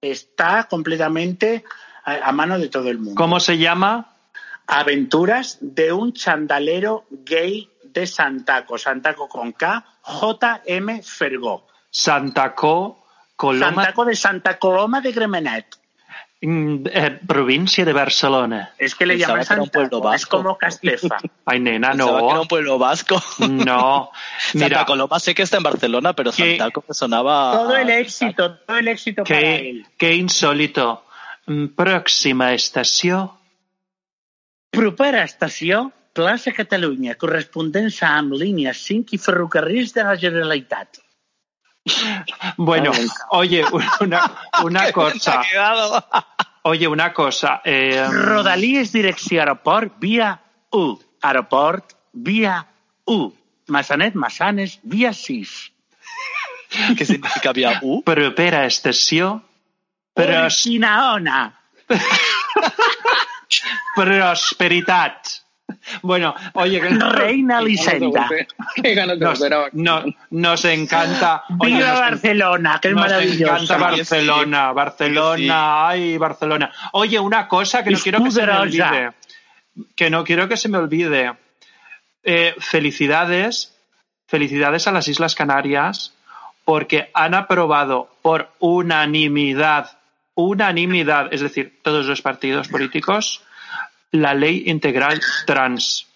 está 0.00 0.64
completamente 0.64 1.64
a, 2.04 2.28
a 2.28 2.32
mano 2.32 2.58
de 2.58 2.68
todo 2.68 2.90
el 2.90 2.98
mundo. 2.98 3.14
¿Cómo 3.16 3.40
se 3.40 3.58
llama? 3.58 4.14
Aventuras 4.66 5.58
de 5.60 5.92
un 5.92 6.12
chandalero 6.12 7.04
gay 7.10 7.70
de 7.82 8.06
Santaco, 8.06 8.76
Santaco 8.76 9.28
con 9.28 9.52
K, 9.52 9.84
J.M. 10.02 11.02
Fergó. 11.02 11.66
Santacó, 11.90 13.04
Coloma, 13.36 13.84
Santaco 13.84 14.04
de 14.04 14.16
Santa 14.16 14.58
Coloma 14.58 15.00
de 15.00 15.12
Gramenet. 15.12 15.66
Mm, 16.40 16.84
eh, 16.92 17.20
provincia 17.26 17.84
de 17.84 17.92
Barcelona. 17.92 18.72
Es 18.78 18.94
que 18.94 19.06
le 19.06 19.14
Pensaba 19.16 19.42
llaman 19.42 19.46
que 19.46 19.62
un 19.62 19.68
pueblo 19.70 19.90
Santaco, 19.98 20.14
es 20.14 20.22
vasco. 20.22 20.36
como 20.36 20.58
Castefa. 20.58 21.16
Ay, 21.46 21.60
nena, 21.60 21.90
Pensaba 21.92 22.18
que 22.20 22.24
era 22.26 22.34
no. 22.34 22.42
un 22.42 22.48
pueblo 22.48 22.78
vasco. 22.78 23.22
No. 23.40 24.10
Mira, 24.54 24.68
Santa 24.68 24.84
Coloma 24.86 25.18
sé 25.20 25.34
que 25.34 25.42
está 25.42 25.56
en 25.58 25.62
Barcelona, 25.62 26.12
pero 26.14 26.32
Que- 26.32 26.56
Santaco 26.58 26.84
me 26.88 26.94
sonaba... 26.94 27.52
todo 27.52 27.76
el 27.76 27.90
éxito, 27.90 28.56
todo 28.58 28.76
el 28.78 28.88
éxito 28.88 29.24
para 29.24 29.40
qué, 29.40 29.70
él. 29.70 29.86
qué 29.96 30.14
insólito. 30.14 31.04
Mm, 31.46 31.66
Próxima 31.74 32.52
estación. 32.54 33.30
Propera 34.70 35.22
estació, 35.22 35.92
plaça 36.14 36.50
Catalunya, 36.54 37.14
correspondença 37.14 38.08
amb 38.16 38.32
línies 38.34 38.80
5 38.88 39.14
i 39.14 39.18
ferrocarrils 39.22 39.92
de 39.94 40.02
la 40.02 40.16
Generalitat. 40.18 40.98
Bueno, 42.56 42.92
oye, 43.30 43.64
una, 44.00 44.30
una 44.62 44.92
cosa. 44.98 45.42
Oye, 46.62 46.88
una 46.88 47.12
cosa. 47.12 47.60
eh, 47.64 48.06
Rodalies 48.10 48.92
direcció 48.92 49.40
aeroport 49.40 49.92
via 49.98 50.40
1. 50.70 50.98
Aeroport 51.22 51.92
via 52.12 52.66
1. 53.04 53.32
Massanet 53.68 54.14
Massanes 54.14 54.78
via 54.82 55.12
6. 55.12 55.72
¿Qué 56.96 57.04
significa 57.04 57.52
vía 57.52 57.78
U? 57.82 58.02
propera 58.02 58.64
estació. 58.66 59.42
Pros, 60.14 60.62
Quinaona. 60.62 61.60
prosperitat. 63.94 65.43
Bueno, 66.02 66.34
oye, 66.54 66.80
que 66.80 66.88
Reina 66.90 67.60
de 68.76 69.16
nos, 69.16 69.40
no- 69.72 70.04
nos 70.30 70.64
encanta. 70.64 71.44
oye, 71.58 71.76
Viva 71.76 71.88
nos- 71.88 72.00
Barcelona, 72.00 72.78
que 72.80 72.88
es 72.88 72.94
Nos 72.94 73.02
maravilloso. 73.04 73.54
encanta 73.54 73.76
Barcelona, 73.78 74.72
Barcelona, 74.72 75.88
ay, 75.88 76.18
Barcelona. 76.18 76.70
Oye, 76.92 77.18
una 77.18 77.48
cosa 77.48 77.82
que 77.82 77.90
no 77.90 77.98
quiero 77.98 78.22
que 78.22 78.30
se 78.30 78.46
me 78.46 78.52
olvide. 78.52 79.10
Que 79.96 80.10
no 80.10 80.24
quiero 80.24 80.48
que 80.48 80.56
se 80.56 80.68
me 80.68 80.78
olvide. 80.78 81.32
Eh, 82.22 82.54
felicidades, 82.58 83.74
felicidades 84.26 84.86
a 84.86 84.92
las 84.92 85.08
Islas 85.08 85.34
Canarias, 85.34 86.14
porque 86.64 87.10
han 87.14 87.34
aprobado 87.34 88.10
por 88.22 88.50
unanimidad, 88.58 89.98
unanimidad, 90.34 91.28
es 91.32 91.40
decir, 91.42 91.80
todos 91.82 92.06
los 92.06 92.22
partidos 92.22 92.68
políticos, 92.68 93.42
la 94.14 94.32
ley 94.34 94.64
integral 94.66 95.20
trans. 95.46 96.06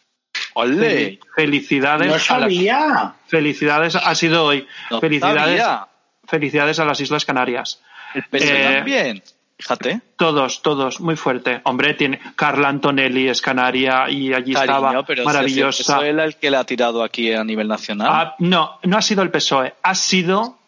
¡Ole! 0.54 1.18
Felicidades 1.34 2.06
No 2.08 2.14
a 2.14 2.18
sabía. 2.18 3.14
Felicidades, 3.26 3.96
ha 3.96 4.14
sido 4.14 4.44
hoy. 4.44 4.66
No 4.90 5.00
felicidades, 5.00 5.60
sabía. 5.60 5.86
felicidades 6.26 6.78
a 6.78 6.84
las 6.84 7.00
Islas 7.00 7.24
Canarias. 7.24 7.80
El 8.14 8.24
Eh, 8.32 8.74
también. 8.76 9.22
Fíjate. 9.60 10.00
Todos, 10.16 10.62
todos, 10.62 11.00
muy 11.00 11.16
fuerte. 11.16 11.60
Hombre, 11.64 11.94
tiene 11.94 12.20
Carla 12.36 12.68
Antonelli 12.68 13.28
es 13.28 13.42
canaria 13.42 14.08
y 14.08 14.32
allí 14.32 14.52
Cariño, 14.52 14.76
estaba 14.76 15.02
pero 15.04 15.24
maravillosa. 15.24 16.06
Es 16.06 16.16
el 16.16 16.36
que 16.36 16.50
le 16.52 16.56
ha 16.56 16.64
tirado 16.64 17.02
aquí 17.02 17.32
a 17.32 17.42
nivel 17.42 17.66
nacional. 17.66 18.08
Ah, 18.08 18.34
no, 18.38 18.78
no 18.84 18.96
ha 18.96 19.02
sido 19.02 19.22
el 19.24 19.30
PSOE, 19.32 19.74
ha 19.82 19.94
sido 19.96 20.58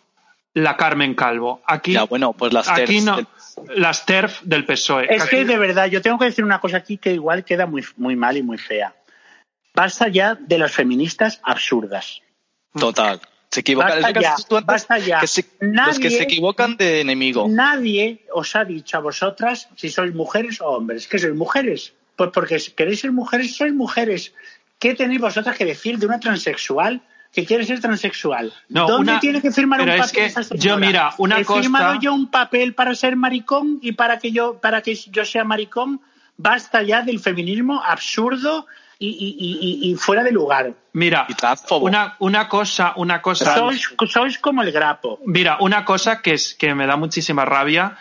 la 0.55 0.77
Carmen 0.77 1.15
Calvo. 1.15 1.63
Aquí, 1.65 1.93
ya, 1.93 2.03
bueno, 2.05 2.33
pues 2.33 2.53
las 2.53 2.69
aquí 2.69 2.81
TERFs 2.87 3.05
no, 3.05 3.17
del- 3.17 3.27
las 3.75 4.07
TERF 4.07 4.43
del 4.43 4.65
PSOE. 4.65 5.07
Es 5.15 5.25
que 5.25 5.45
de 5.45 5.59
verdad, 5.59 5.87
yo 5.87 6.03
tengo 6.03 6.19
que 6.19 6.27
decir 6.27 6.45
una 6.45 6.61
cosa 6.61 6.79
aquí 6.79 6.97
que 6.99 7.13
igual 7.13 7.45
queda 7.45 7.67
muy, 7.67 7.85
muy 7.97 8.17
mal 8.17 8.37
y 8.37 8.43
muy 8.43 8.59
fea. 8.59 8.95
Basta 9.75 10.09
ya 10.09 10.35
de 10.35 10.59
las 10.59 10.73
feministas 10.73 11.41
absurdas. 11.43 12.23
Total. 12.79 13.21
Se 13.51 13.61
equivocan. 13.61 14.01
Basta 14.03 14.09
Es 14.09 14.15
lo 14.15 14.21
que 14.21 14.25
ya, 14.25 14.61
basta 14.65 15.21
que 15.21 15.27
se- 15.27 15.47
los 15.61 15.99
que 15.99 16.11
se 16.11 16.23
equivocan 16.23 16.77
de 16.77 17.01
enemigo. 17.01 17.47
Nadie 17.49 18.25
os 18.33 18.55
ha 18.55 18.65
dicho 18.65 18.97
a 18.97 19.01
vosotras 19.01 19.69
si 19.77 19.89
sois 19.91 20.15
mujeres 20.15 20.61
o 20.61 20.67
hombres. 20.67 21.09
¿Qué 21.09 21.19
sois 21.19 21.35
mujeres? 21.35 21.93
Pues 22.17 22.31
porque 22.33 22.59
queréis 22.77 23.01
ser 23.01 23.13
mujeres, 23.13 23.57
sois 23.57 23.73
mujeres. 23.73 24.35
¿Qué 24.79 24.95
tenéis 24.95 25.21
vosotras 25.21 25.57
que 25.57 25.65
decir 25.65 25.99
de 25.99 26.07
una 26.07 26.21
transexual 26.21 27.03
que 27.33 27.47
quiere 27.47 27.65
ser 27.65 27.81
transexual? 27.81 28.53
No, 28.69 28.87
¿Dónde 28.89 29.13
una- 29.13 29.21
tiene 29.21 29.41
que 29.41 29.51
firmar 29.53 29.81
pero 29.81 29.93
un 29.93 30.01
es 30.01 30.07
papel 30.09 30.21
que 30.23 30.27
esa 30.27 30.43
señora? 30.43 30.65
yo, 30.65 30.77
mira, 30.79 31.15
una 31.19 31.39
He 31.39 31.45
firmado 31.45 31.95
yo 32.01 32.13
un 32.13 32.31
papel 32.31 32.75
para 32.75 32.95
ser 32.95 33.15
maricón 33.17 33.79
y 33.83 33.93
para 33.93 34.19
que 34.19 34.33
yo, 34.33 34.59
para 34.61 34.83
que 34.83 34.95
yo 34.95 35.25
sea 35.25 35.45
maricón. 35.45 36.01
Basta 36.37 36.83
ya 36.83 37.03
del 37.03 37.21
feminismo 37.21 37.83
absurdo 37.85 38.67
y, 38.99 39.09
y- 39.09 39.37
y- 39.87 39.91
y- 39.91 39.95
fuera 39.97 40.23
de 40.25 40.33
lugar. 40.33 40.73
Mira, 40.95 41.27
una, 41.81 42.17
una 42.19 42.49
cosa, 42.49 42.95
una 42.97 43.21
cosa. 43.23 43.55
Sois, 43.55 43.83
sois 44.09 44.39
como 44.39 44.63
el 44.63 44.73
grapo. 44.73 45.21
Mira, 45.27 45.59
una 45.61 45.85
cosa 45.85 46.23
que, 46.23 46.33
es, 46.33 46.55
que 46.55 46.75
me 46.75 46.87
da 46.87 46.97
muchísima 46.97 47.45
rabia 47.45 47.97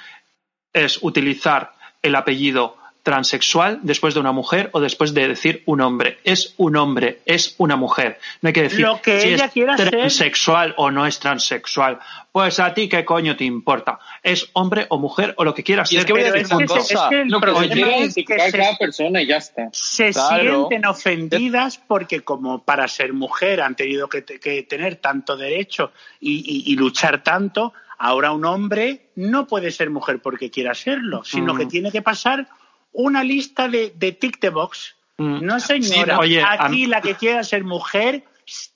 es 0.74 1.00
utilizar 1.02 1.74
el 2.02 2.16
apellido 2.16 2.78
transexual 3.04 3.80
después 3.84 4.14
de 4.14 4.20
una 4.20 4.32
mujer 4.32 4.70
o 4.74 4.80
después 4.80 5.14
de 5.14 5.28
decir 5.28 5.64
un 5.66 5.82
hombre. 5.82 6.20
Es 6.24 6.54
un 6.58 6.76
hombre, 6.76 7.20
es 7.26 7.56
una 7.58 7.76
mujer. 7.76 8.20
No 8.42 8.48
hay 8.48 8.54
que 8.54 8.64
decir 8.64 8.82
Lo 8.82 9.02
que 9.02 9.20
si 9.22 9.30
ella 9.30 9.46
es 9.46 9.52
quiera 9.52 9.78
ser. 9.78 9.90
transexual 9.90 10.74
o 10.78 10.92
no 10.92 11.06
es 11.06 11.20
transexual. 11.20 12.00
Pues 12.32 12.60
a 12.60 12.74
ti 12.74 12.88
qué 12.88 13.06
coño 13.06 13.36
te 13.36 13.46
importa. 13.46 14.00
Es 14.22 14.50
hombre 14.54 14.86
o 14.90 15.00
mujer 15.00 15.34
o 15.38 15.44
lo 15.44 15.54
que 15.56 15.64
quieras 15.64 15.92
Y 15.92 15.96
es 15.96 16.02
ser. 16.02 16.08
que 16.08 16.14
voy 16.14 16.22
a 16.24 16.32
decir 16.32 16.54
una 16.56 16.66
cosa. 16.68 16.80
es 16.80 16.88
que 16.90 17.70
quiere 17.74 18.04
es 18.04 18.16
que 18.16 18.40
se, 18.40 18.58
cada 18.58 18.78
persona 18.78 19.22
y 19.22 19.28
ya 19.28 19.38
está. 19.38 19.70
se 19.72 20.12
Claro. 20.12 20.68
sienten 20.68 20.86
ofendidas 20.86 21.78
porque 21.78 22.22
como 22.22 22.64
para 22.64 22.88
ser 22.88 23.14
mujer 23.14 23.62
han 23.62 23.76
tenido 23.76 24.08
que, 24.10 24.22
te- 24.22 24.40
que 24.40 24.64
tener 24.64 24.98
tanto 24.98 25.36
derecho 25.38 25.92
y, 26.20 26.34
y- 26.68 26.72
y 26.72 26.76
luchar 26.76 27.24
tanto, 27.24 27.74
ahora 27.98 28.32
un 28.32 28.46
hombre 28.46 29.08
no 29.16 29.48
puede 29.48 29.72
ser 29.72 29.90
mujer 29.90 30.20
porque 30.22 30.50
quiera 30.52 30.74
serlo, 30.76 31.24
sino 31.24 31.54
Mm. 31.54 31.58
que 31.58 31.66
tiene 31.66 31.92
que 31.92 32.02
pasar 32.02 32.48
una 32.92 33.24
lista 33.24 33.68
de, 33.68 33.94
de 33.96 34.12
tick 34.12 34.40
the 34.40 34.50
box. 34.50 34.96
Mm. 35.18 35.46
No 35.46 35.60
señora, 35.60 36.16
Sí, 36.16 36.22
oye, 36.22 36.44
aquí 36.44 36.88
la 36.88 37.02
que 37.02 37.16
quiera 37.16 37.44
ser 37.44 37.64
mujer, 37.64 38.24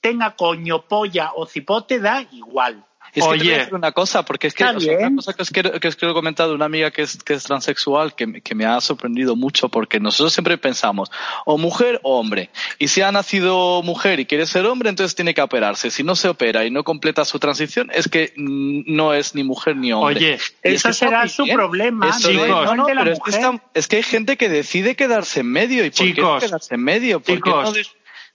tenga 0.00 0.36
coño, 0.36 0.82
polla 0.82 1.32
o 1.34 1.46
cipote, 1.46 1.98
da 1.98 2.22
igual. 2.32 2.84
Es 3.20 3.22
que 3.24 3.30
te 3.30 3.36
voy 3.38 3.40
Oye. 3.40 3.54
a 3.54 3.58
decir 3.58 3.74
una 3.74 3.92
cosa, 3.92 4.24
porque 4.24 4.48
es 4.48 4.54
que 4.54 4.64
o 4.64 4.80
sea, 4.80 4.98
una 5.06 5.16
cosa 5.16 5.32
que 5.34 5.42
os 5.42 5.50
quiero, 5.50 5.78
que 5.78 5.88
os 5.88 5.96
quiero 5.96 6.14
comentar 6.14 6.48
de 6.48 6.54
una 6.54 6.64
amiga 6.64 6.90
que 6.90 7.02
es, 7.02 7.22
que 7.22 7.34
es 7.34 7.44
transexual, 7.44 8.14
que, 8.14 8.26
me- 8.26 8.40
que 8.40 8.54
me 8.54 8.64
ha 8.66 8.80
sorprendido 8.80 9.36
mucho, 9.36 9.68
porque 9.68 10.00
nosotros 10.00 10.32
siempre 10.32 10.58
pensamos, 10.58 11.10
o 11.44 11.56
mujer 11.56 12.00
o 12.02 12.18
hombre. 12.18 12.50
Y 12.78 12.88
si 12.88 13.02
ha 13.02 13.12
nacido 13.12 13.82
mujer 13.82 14.18
y 14.20 14.26
quiere 14.26 14.46
ser 14.46 14.66
hombre, 14.66 14.88
entonces 14.90 15.14
tiene 15.14 15.32
que 15.32 15.42
operarse. 15.42 15.90
Si 15.90 16.02
no 16.02 16.16
se 16.16 16.28
opera 16.28 16.64
y 16.64 16.70
no 16.70 16.82
completa 16.82 17.24
su 17.24 17.38
transición, 17.38 17.90
es 17.94 18.08
que 18.08 18.32
no 18.36 19.14
es 19.14 19.34
ni 19.34 19.44
mujer 19.44 19.76
ni 19.76 19.92
hombre. 19.92 20.16
Oye, 20.16 20.30
Y 20.30 20.32
es 20.32 20.42
Eso 20.42 20.52
que 20.62 20.74
está 20.74 20.92
será 20.92 21.28
su 21.28 21.44
bien. 21.44 21.56
problema, 21.56 22.08
Eso 22.08 22.30
es- 22.30 22.36
no, 22.48 22.74
no 22.74 22.84
pero 22.86 23.12
es 23.12 23.20
que, 23.24 23.30
está- 23.30 23.62
es 23.74 23.88
que 23.88 23.96
hay 23.96 24.02
gente 24.02 24.36
que 24.36 24.48
decide 24.48 24.96
quedarse 24.96 25.40
en 25.40 25.46
medio. 25.52 25.84
¿Y 25.84 25.90
por 25.90 25.96
Chicos, 25.98 26.14
qué 26.16 26.22
no 26.22 26.38
quedarse 26.40 26.74
en 26.74 26.82
medio? 26.82 27.20
¿Por 27.20 27.26
qué 27.26 27.34
chicos, 27.34 27.64
no 27.64 27.72
de- 27.72 27.86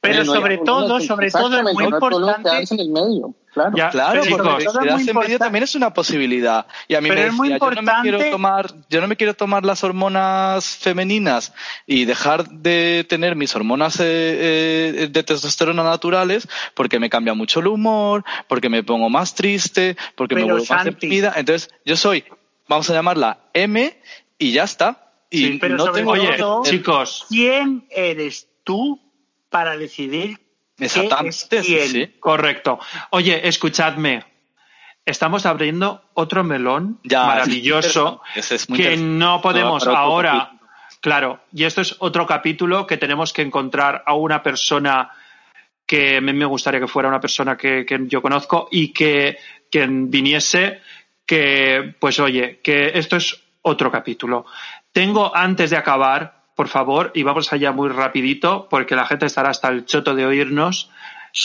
Pero 0.02 0.24
no, 0.24 0.34
sobre 0.34 0.58
todo, 0.60 1.00
sobre 1.02 1.30
todo 1.30 1.58
es 1.58 1.74
muy 1.74 1.84
importante. 1.84 2.50
quedarse 2.50 2.74
en 2.76 2.80
el 2.80 2.90
medio, 2.90 3.34
claro. 3.54 3.72
Ya, 3.76 3.90
Claro, 3.90 4.24
chicos, 4.24 4.40
porque 4.42 4.64
quedarse 4.64 4.82
en 4.82 4.88
medio 4.88 5.08
importante. 5.10 5.38
también 5.40 5.64
es 5.66 5.76
una 5.76 5.94
posibilidad. 5.94 6.66
Y 6.88 6.96
a 6.96 7.02
mí 7.02 7.10
Pero 7.10 7.22
me 7.22 7.28
es 7.28 7.34
muy 7.34 7.50
decía, 7.50 7.60
yo 7.60 7.70
no 7.76 7.82
me 7.82 7.92
quiero 8.02 8.18
importante- 8.18 8.32
tomar, 8.32 8.74
yo 8.90 9.02
no 9.02 9.08
me 9.10 9.16
quiero 9.18 9.34
tomar 9.34 9.66
las 9.66 9.84
hormonas 9.84 10.78
femeninas 10.78 11.54
y 11.86 12.06
dejar 12.06 12.48
de 12.50 13.06
tener 13.10 13.36
mis 13.36 13.54
hormonas 13.58 14.00
eh, 14.00 14.06
eh, 14.06 15.08
de 15.12 15.24
testosterona 15.24 15.84
naturales 15.84 16.48
porque 16.76 16.98
me 16.98 17.10
cambia 17.10 17.34
mucho 17.34 17.60
el 17.60 17.68
humor, 17.68 18.24
porque 18.48 18.70
me 18.70 18.84
pongo 18.84 19.10
más 19.10 19.36
triste, 19.36 19.98
porque 20.16 20.36
me 20.36 20.42
Pero, 20.44 20.54
vuelvo 20.54 20.66
más 20.70 20.84
Santi- 20.84 20.92
deprimida. 20.92 21.34
Entonces, 21.36 21.70
yo 21.84 21.98
soy, 21.98 22.24
vamos 22.70 22.90
a 22.90 22.94
llamarla 22.94 23.40
M 23.54 24.00
y 24.38 24.52
ya 24.54 24.64
está. 24.64 25.12
Y 25.30 25.38
Sí, 25.46 25.58
pero 25.60 25.76
no 25.76 25.86
sobre 25.88 26.00
tengo 26.00 26.12
Oye, 26.14 26.38
todo- 26.38 26.64
chicos, 26.64 27.26
¿Quién 27.28 27.86
eres 27.92 28.48
tú 28.64 28.98
para 29.50 29.78
decidir 29.78 30.40
qué 30.78 30.86
es 30.86 31.48
quién? 31.50 31.88
sí. 31.88 32.16
correcto. 32.20 32.80
Oye, 33.12 33.48
escuchadme. 33.48 34.24
Estamos 35.06 35.48
abriendo 35.48 36.04
otro 36.14 36.44
melón 36.44 37.00
Ya, 37.04 37.26
maravilloso 37.26 38.22
es 38.36 38.70
muy 38.70 38.78
que 38.78 38.96
no 38.96 39.42
podemos 39.42 39.88
ahora. 39.88 40.52
Claro, 41.02 41.40
y 41.54 41.64
esto 41.64 41.82
es 41.82 41.96
otro 42.00 42.28
capítulo 42.28 42.86
que 42.86 42.98
tenemos 42.98 43.34
que 43.34 43.42
encontrar 43.42 44.04
a 44.06 44.14
una 44.14 44.44
persona 44.44 45.10
que 45.86 46.18
a 46.18 46.22
mí 46.22 46.34
me 46.34 46.46
gustaría 46.46 46.80
que 46.80 46.88
fuera 46.88 47.10
una 47.10 47.22
persona 47.22 47.58
que, 47.58 47.86
que 47.86 48.00
yo 48.06 48.22
conozco 48.22 48.68
y 48.70 48.90
que, 48.94 49.40
que 49.72 49.88
viniese, 49.90 50.82
que, 51.26 51.96
pues 52.00 52.20
oye, 52.20 52.60
que 52.62 52.92
esto 52.94 53.16
es 53.16 53.42
otro 53.64 53.90
capítulo. 53.90 54.46
Tengo, 54.92 55.36
antes 55.36 55.70
de 55.72 55.78
acabar, 55.78 56.39
por 56.60 56.68
favor, 56.68 57.14
y 57.16 57.24
vamos 57.24 57.54
allá 57.54 57.72
muy 57.72 57.88
rapidito, 57.88 58.68
porque 58.70 58.94
la 58.94 59.06
gente 59.06 59.26
estará 59.26 59.50
hasta 59.50 59.70
el 59.70 59.86
choto 59.86 60.14
de 60.14 60.26
oírnos. 60.26 60.90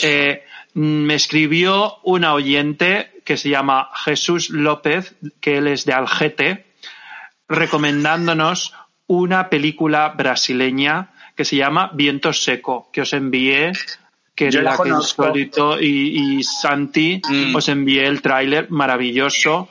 Eh, 0.03 0.43
me 0.73 1.15
escribió 1.15 1.99
una 2.03 2.35
oyente 2.35 3.13
que 3.25 3.37
se 3.37 3.49
llama 3.49 3.91
Jesús 3.95 4.51
López, 4.51 5.15
que 5.41 5.59
él 5.59 5.69
es 5.69 5.85
de 5.85 5.93
Algete, 5.93 6.67
recomendándonos 7.49 8.75
una 9.07 9.51
película 9.51 10.09
brasileña 10.09 11.13
que 11.37 11.45
se 11.45 11.55
llama 11.59 11.93
Viento 11.95 12.33
Seco, 12.33 12.91
que 12.93 13.03
os 13.03 13.13
envié, 13.13 13.71
que 14.35 14.49
es 14.49 14.55
la 14.57 14.63
la 14.63 14.77
que. 14.83 14.89
Insólito 14.89 15.81
y, 15.81 16.39
y 16.39 16.43
Santi 16.43 17.23
Mm. 17.25 17.55
os 17.55 17.69
envié 17.69 18.05
el 18.09 18.21
tráiler 18.21 18.69
maravilloso, 18.69 19.69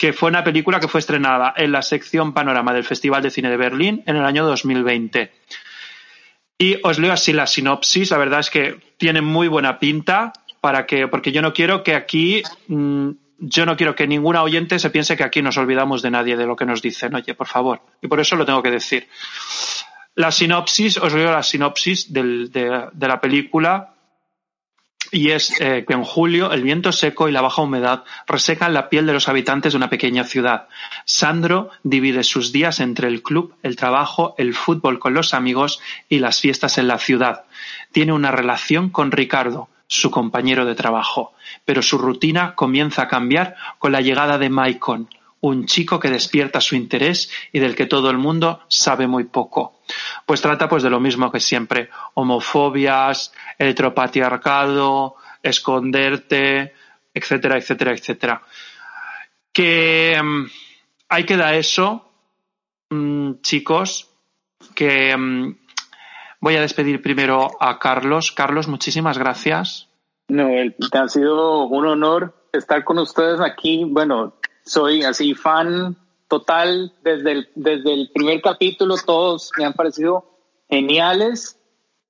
que 0.00 0.14
fue 0.14 0.30
una 0.30 0.42
película 0.42 0.80
que 0.80 0.88
fue 0.88 1.00
estrenada 1.00 1.52
en 1.54 1.72
la 1.72 1.82
sección 1.82 2.32
Panorama 2.32 2.72
del 2.72 2.84
Festival 2.84 3.22
de 3.22 3.30
Cine 3.30 3.50
de 3.50 3.58
Berlín 3.58 4.02
en 4.06 4.16
el 4.16 4.24
año 4.24 4.46
2020. 4.46 5.30
Y 6.56 6.78
os 6.82 6.98
leo 6.98 7.12
así 7.12 7.34
la 7.34 7.46
sinopsis, 7.46 8.10
la 8.10 8.16
verdad 8.16 8.40
es 8.40 8.48
que 8.48 8.80
tiene 8.96 9.20
muy 9.20 9.46
buena 9.46 9.78
pinta 9.78 10.32
para 10.62 10.86
que, 10.86 11.06
porque 11.06 11.32
yo 11.32 11.42
no 11.42 11.52
quiero 11.52 11.82
que 11.82 11.94
aquí, 11.94 12.42
mm, 12.68 13.10
yo 13.40 13.66
no 13.66 13.76
quiero 13.76 13.94
que 13.94 14.06
ninguna 14.06 14.42
oyente 14.42 14.78
se 14.78 14.88
piense 14.88 15.18
que 15.18 15.24
aquí 15.24 15.42
nos 15.42 15.58
olvidamos 15.58 16.00
de 16.00 16.10
nadie 16.10 16.38
de 16.38 16.46
lo 16.46 16.56
que 16.56 16.64
nos 16.64 16.80
dicen, 16.80 17.14
oye, 17.14 17.34
por 17.34 17.46
favor. 17.46 17.82
Y 18.00 18.08
por 18.08 18.20
eso 18.20 18.36
lo 18.36 18.46
tengo 18.46 18.62
que 18.62 18.70
decir. 18.70 19.06
La 20.14 20.32
sinopsis, 20.32 20.96
os 20.96 21.12
leo 21.12 21.30
la 21.30 21.42
sinopsis 21.42 22.10
de 22.10 22.88
la 22.98 23.20
película 23.20 23.96
y 25.10 25.30
es 25.30 25.60
eh, 25.60 25.84
que 25.86 25.94
en 25.94 26.04
julio 26.04 26.52
el 26.52 26.62
viento 26.62 26.92
seco 26.92 27.28
y 27.28 27.32
la 27.32 27.40
baja 27.40 27.62
humedad 27.62 28.04
resecan 28.26 28.72
la 28.72 28.88
piel 28.88 29.06
de 29.06 29.12
los 29.12 29.28
habitantes 29.28 29.72
de 29.72 29.76
una 29.76 29.90
pequeña 29.90 30.24
ciudad. 30.24 30.68
Sandro 31.04 31.70
divide 31.82 32.24
sus 32.24 32.52
días 32.52 32.80
entre 32.80 33.08
el 33.08 33.22
club, 33.22 33.54
el 33.62 33.76
trabajo, 33.76 34.34
el 34.38 34.54
fútbol 34.54 34.98
con 34.98 35.14
los 35.14 35.34
amigos 35.34 35.80
y 36.08 36.18
las 36.18 36.40
fiestas 36.40 36.78
en 36.78 36.88
la 36.88 36.98
ciudad. 36.98 37.44
Tiene 37.92 38.12
una 38.12 38.30
relación 38.30 38.90
con 38.90 39.10
Ricardo, 39.10 39.68
su 39.86 40.10
compañero 40.12 40.64
de 40.64 40.76
trabajo, 40.76 41.32
pero 41.64 41.82
su 41.82 41.98
rutina 41.98 42.54
comienza 42.54 43.02
a 43.02 43.08
cambiar 43.08 43.56
con 43.78 43.90
la 43.90 44.00
llegada 44.00 44.38
de 44.38 44.48
Maicon, 44.48 45.08
un 45.40 45.66
chico 45.66 45.98
que 45.98 46.10
despierta 46.10 46.60
su 46.60 46.76
interés 46.76 47.30
y 47.52 47.58
del 47.58 47.74
que 47.74 47.86
todo 47.86 48.10
el 48.10 48.18
mundo 48.18 48.60
sabe 48.68 49.06
muy 49.06 49.24
poco. 49.24 49.80
Pues 50.30 50.42
trata 50.42 50.68
pues 50.68 50.84
de 50.84 50.90
lo 50.90 51.00
mismo 51.00 51.32
que 51.32 51.40
siempre, 51.40 51.90
homofobias, 52.14 53.32
heteropatriarcado, 53.58 55.16
esconderte, 55.42 56.72
etcétera, 57.12 57.58
etcétera, 57.58 57.90
etcétera. 57.90 58.42
Que 59.52 60.16
mm, 60.22 60.44
ahí 61.08 61.24
queda 61.24 61.56
eso, 61.56 62.12
mm, 62.90 63.40
chicos, 63.40 64.08
que 64.76 65.16
mm, 65.16 65.56
voy 66.38 66.54
a 66.54 66.60
despedir 66.60 67.02
primero 67.02 67.50
a 67.58 67.80
Carlos. 67.80 68.30
Carlos, 68.30 68.68
muchísimas 68.68 69.18
gracias. 69.18 69.88
No, 70.28 70.46
el- 70.46 70.76
ha 70.92 71.08
sido 71.08 71.64
un 71.64 71.86
honor 71.88 72.46
estar 72.52 72.84
con 72.84 73.00
ustedes 73.00 73.40
aquí. 73.40 73.82
Bueno, 73.84 74.34
soy 74.64 75.02
así 75.02 75.34
fan 75.34 75.96
total 76.30 76.94
desde 77.02 77.32
el, 77.32 77.48
desde 77.56 77.92
el 77.92 78.10
primer 78.14 78.40
capítulo. 78.40 78.94
Todos 79.04 79.50
me 79.58 79.66
han 79.66 79.74
parecido 79.74 80.38
geniales. 80.70 81.58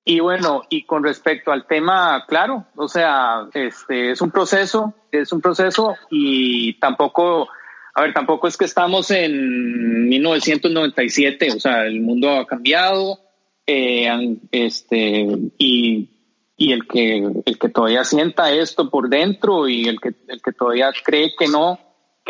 Y 0.05 0.19
bueno, 0.19 0.63
y 0.69 0.85
con 0.85 1.03
respecto 1.03 1.51
al 1.51 1.67
tema, 1.67 2.25
claro, 2.27 2.65
o 2.75 2.87
sea, 2.87 3.47
este 3.53 4.11
es 4.11 4.21
un 4.21 4.31
proceso, 4.31 4.95
es 5.11 5.31
un 5.31 5.41
proceso 5.41 5.95
y 6.09 6.79
tampoco, 6.79 7.49
a 7.93 8.01
ver, 8.01 8.13
tampoco 8.13 8.47
es 8.47 8.57
que 8.57 8.65
estamos 8.65 9.11
en 9.11 10.09
1997, 10.09 11.51
o 11.55 11.59
sea, 11.59 11.85
el 11.85 12.01
mundo 12.01 12.31
ha 12.31 12.47
cambiado, 12.47 13.19
eh, 13.67 14.37
este, 14.51 15.27
y, 15.59 16.09
y 16.57 16.71
el 16.71 16.87
que, 16.87 17.17
el 17.45 17.59
que 17.59 17.69
todavía 17.69 18.03
sienta 18.03 18.51
esto 18.51 18.89
por 18.89 19.07
dentro 19.07 19.67
y 19.67 19.87
el 19.87 20.01
que, 20.01 20.15
el 20.27 20.41
que 20.41 20.51
todavía 20.51 20.91
cree 21.05 21.33
que 21.37 21.47
no, 21.47 21.77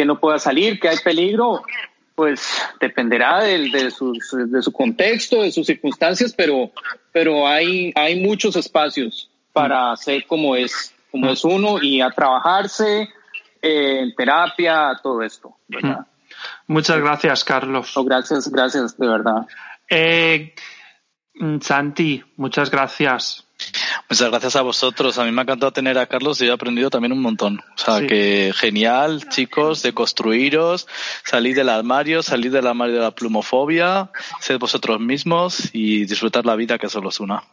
que 0.01 0.05
no 0.05 0.19
pueda 0.19 0.39
salir, 0.39 0.79
que 0.79 0.89
hay 0.89 0.97
peligro, 0.97 1.61
pues 2.15 2.41
dependerá 2.79 3.43
del, 3.43 3.71
de, 3.71 3.91
sus, 3.91 4.31
de 4.31 4.59
su 4.63 4.71
contexto, 4.71 5.43
de 5.43 5.51
sus 5.51 5.67
circunstancias, 5.67 6.33
pero, 6.35 6.71
pero 7.11 7.47
hay, 7.47 7.93
hay 7.95 8.19
muchos 8.19 8.55
espacios 8.55 9.29
para 9.53 9.95
ser 9.97 10.25
como 10.25 10.55
es, 10.55 10.91
como 11.11 11.29
es 11.29 11.45
uno 11.45 11.79
y 11.79 12.01
a 12.01 12.09
trabajarse 12.09 13.09
eh, 13.61 13.99
en 13.99 14.15
terapia, 14.15 14.99
todo 15.03 15.21
esto, 15.21 15.55
¿verdad? 15.67 16.07
Muchas 16.65 16.97
gracias, 16.97 17.43
Carlos. 17.43 17.93
Gracias, 18.03 18.49
gracias, 18.49 18.97
de 18.97 19.07
verdad. 19.07 19.45
Eh, 19.87 20.55
mm, 21.35 21.59
Santi, 21.59 22.23
muchas 22.37 22.71
gracias. 22.71 23.45
Muchas 24.09 24.29
gracias 24.29 24.55
a 24.55 24.61
vosotros. 24.61 25.17
A 25.17 25.23
mí 25.23 25.31
me 25.31 25.41
ha 25.41 25.43
encantado 25.43 25.71
tener 25.71 25.97
a 25.97 26.07
Carlos 26.07 26.41
y 26.41 26.47
he 26.47 26.51
aprendido 26.51 26.89
también 26.89 27.11
un 27.13 27.21
montón. 27.21 27.61
O 27.75 27.77
sea, 27.77 27.99
Sí. 27.99 28.07
que 28.07 28.53
genial, 28.55 29.27
chicos, 29.29 29.83
de 29.83 29.93
construiros, 29.93 30.87
salir 31.23 31.55
del 31.55 31.69
armario, 31.69 32.21
salir 32.23 32.51
del 32.51 32.67
armario 32.67 32.95
de 32.95 33.01
la 33.01 33.11
plumofobia, 33.11 34.11
ser 34.39 34.57
vosotros 34.57 34.99
mismos 34.99 35.69
y 35.73 36.05
disfrutar 36.05 36.45
la 36.45 36.55
vida 36.55 36.77
que 36.77 36.89
solo 36.89 37.09
es 37.09 37.19
una. 37.19 37.43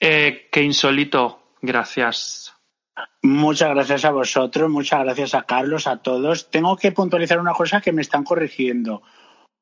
Eh, 0.00 0.48
qué 0.50 0.62
insólito, 0.62 1.52
gracias. 1.62 2.52
Muchas 3.22 3.70
gracias 3.70 4.04
a 4.04 4.10
vosotros, 4.10 4.70
muchas 4.70 5.00
gracias 5.04 5.34
a 5.34 5.42
Carlos, 5.42 5.86
a 5.86 5.98
todos. 5.98 6.50
Tengo 6.50 6.76
que 6.76 6.92
puntualizar 6.92 7.38
una 7.38 7.52
cosa 7.52 7.80
que 7.80 7.92
me 7.92 8.02
están 8.02 8.24
corrigiendo. 8.24 9.02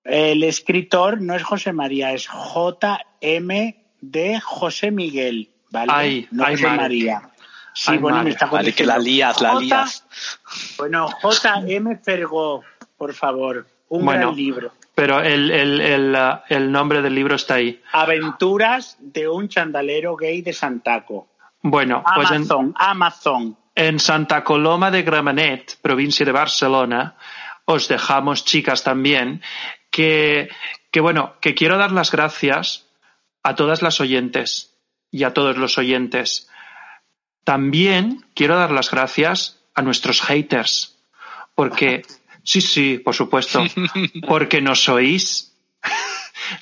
El 0.05 0.45
escritor 0.45 1.21
no 1.21 1.35
es 1.35 1.43
José 1.43 1.73
María, 1.73 2.13
es 2.13 2.29
JM 2.29 3.75
de 4.03 4.39
José 4.41 4.91
Miguel, 4.91 5.54
¿vale? 5.75 5.93
Ay, 5.95 6.29
no 6.31 6.45
ay. 6.47 6.57
María. 6.57 7.31
Sí, 7.75 7.91
Ay, 7.93 7.99
bueno, 7.99 8.23
me 8.23 8.31
está 8.31 8.47
Vale, 8.47 8.73
que 8.73 8.87
la 8.87 8.99
lías, 8.99 9.41
la 9.43 9.51
J- 9.51 9.61
lías. 9.61 10.07
Bueno, 10.79 11.09
JM 11.23 11.99
Fergó, 12.03 12.63
por 12.97 13.13
favor, 13.15 13.67
un 13.89 14.05
Bueno. 14.05 14.27
gran 14.29 14.37
libro. 14.37 14.73
Pero 14.95 15.21
el, 15.21 15.51
el, 15.51 15.81
el, 15.81 16.17
el 16.49 16.71
nombre 16.71 17.03
del 17.03 17.17
libro 17.17 17.35
está 17.35 17.55
ahí. 17.55 17.83
Aventuras 17.93 18.97
de 19.01 19.29
un 19.29 19.49
chandalero 19.49 20.15
gay 20.17 20.41
de 20.41 20.53
Santaco. 20.53 21.27
Bueno, 21.63 22.05
pues 22.15 22.31
en, 22.31 22.37
Amazon, 22.37 22.75
Amazon. 22.77 23.57
en 23.75 23.99
Santa 23.99 24.45
Coloma 24.45 24.93
de 24.93 25.03
Gramenet, 25.03 25.79
provincia 25.83 26.25
de 26.25 26.31
Barcelona, 26.31 27.17
os 27.65 27.89
dejamos, 27.89 28.45
chicas, 28.45 28.85
también, 28.85 29.43
que, 29.91 30.49
que 30.93 31.01
bueno, 31.01 31.35
que 31.41 31.55
quiero 31.57 31.77
dar 31.77 31.91
las 31.91 32.13
gracias 32.13 32.87
a 33.43 33.57
todas 33.57 33.83
las 33.83 34.01
oyentes 34.01 34.74
y 35.15 35.23
a 35.23 35.33
todos 35.33 35.57
los 35.57 35.79
oyentes. 35.79 36.49
También 37.45 38.25
quiero 38.35 38.57
dar 38.57 38.73
las 38.73 38.91
gracias 38.91 39.61
a 39.73 39.81
nuestros 39.81 40.21
haters, 40.21 40.99
porque, 41.55 42.03
sí, 42.43 42.61
sí, 42.61 42.99
por 42.99 43.15
supuesto, 43.15 43.63
porque 44.27 44.61
nos 44.61 44.89
oís, 44.89 45.57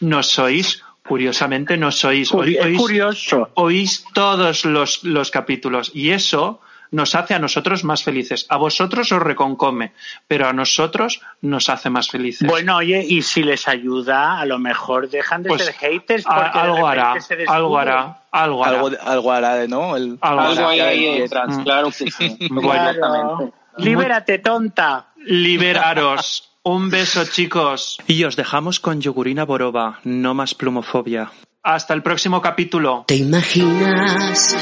nos 0.00 0.38
oís, 0.38 0.84
curiosamente 1.02 1.78
nos 1.78 2.04
oís, 2.04 2.30
oís, 2.30 2.58
curioso. 2.76 3.50
oís 3.54 4.04
todos 4.12 4.66
los, 4.66 5.02
los 5.02 5.30
capítulos 5.30 5.90
y 5.94 6.10
eso 6.10 6.60
nos 6.92 7.14
hace 7.16 7.34
a 7.34 7.38
nosotros 7.40 7.82
más 7.82 8.04
felices. 8.04 8.46
A 8.48 8.56
vosotros 8.56 9.10
os 9.10 9.20
reconcome, 9.20 9.92
pero 10.28 10.46
a 10.48 10.52
nosotros 10.52 11.20
nos 11.40 11.68
hace 11.68 11.90
más 11.90 12.08
felices. 12.08 12.46
Bueno, 12.48 12.76
oye, 12.76 13.04
y 13.06 13.22
si 13.22 13.42
les 13.42 13.66
ayuda, 13.66 14.38
a 14.38 14.46
lo 14.46 14.58
mejor 14.60 15.10
dejan 15.10 15.42
de 15.42 15.48
Pues, 15.48 15.64
ser 15.64 15.74
haters 15.74 16.24
porque 16.24 16.58
algo 16.58 16.86
hará, 16.86 17.20
se 17.20 17.34
algo 17.48 17.76
hará, 17.78 18.22
algo 18.30 18.64
hará. 18.64 18.76
Algo, 18.78 18.90
algo 19.02 19.32
hará, 19.32 19.66
¿no? 19.66 19.96
El- 19.96 20.18
Algo 20.20 20.40
Algo 20.40 20.68
hay 20.68 20.80
hará. 20.80 20.90
ahí 20.90 21.18
detrás, 21.20 21.56
Mm. 21.58 21.62
claro 21.64 21.88
que 21.88 22.10
sí. 22.10 22.38
Bueno. 22.50 23.52
Libérate, 23.78 24.38
tonta. 24.38 25.06
Liberaros. 25.16 26.50
Un 26.64 26.90
beso, 26.90 27.24
chicos. 27.24 27.98
Y 28.06 28.22
os 28.22 28.36
dejamos 28.36 28.78
con 28.78 29.00
Yogurina 29.00 29.44
Boroba, 29.44 29.98
no 30.04 30.34
más 30.34 30.54
plumofobia. 30.54 31.32
Hasta 31.64 31.94
el 31.94 32.02
próximo 32.02 32.40
capítulo. 32.40 33.04
¿Te 33.08 33.16
imaginas 33.16 34.56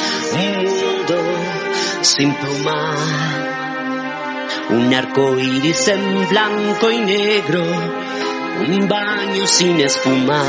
sin 2.03 2.35
pluma? 2.35 2.95
Un 4.71 4.95
arco 4.95 5.39
iris 5.39 5.89
en 5.89 6.29
blanco 6.29 6.91
y 6.91 6.99
negro, 6.99 7.63
un 8.67 8.89
baño 8.89 9.47
sin 9.47 9.81
espuma. 9.81 10.43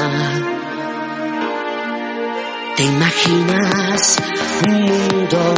¿Te 2.76 2.84
imaginas 2.84 4.18
un 4.68 4.82
mundo 4.82 5.56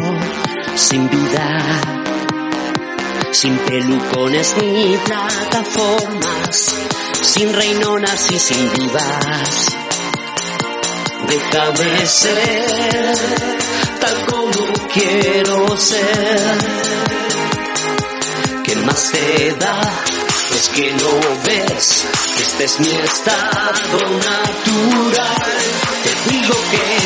sin 0.76 1.10
vida? 1.10 1.60
Sin 3.32 3.58
pelucones 3.58 4.56
ni 4.62 4.98
plataformas, 5.06 6.76
sin 7.22 7.54
reinonas 7.54 8.32
y 8.32 8.40
sin 8.40 8.74
divas. 8.74 9.83
Déjame 11.28 12.06
ser 12.08 13.16
tal 14.00 14.26
como 14.26 14.74
quiero 14.94 15.78
ser. 15.78 16.58
¿Qué 18.64 18.76
más 18.78 19.12
te 19.12 19.52
da? 19.60 19.82
Es 20.56 20.70
que 20.70 20.92
no 20.92 21.12
ves, 21.46 22.06
que 22.38 22.44
este 22.44 22.64
es 22.66 22.80
mi 22.80 22.92
estado 22.92 24.00
natural. 24.30 25.44
Te 26.04 26.32
digo 26.32 26.56
que 26.72 27.03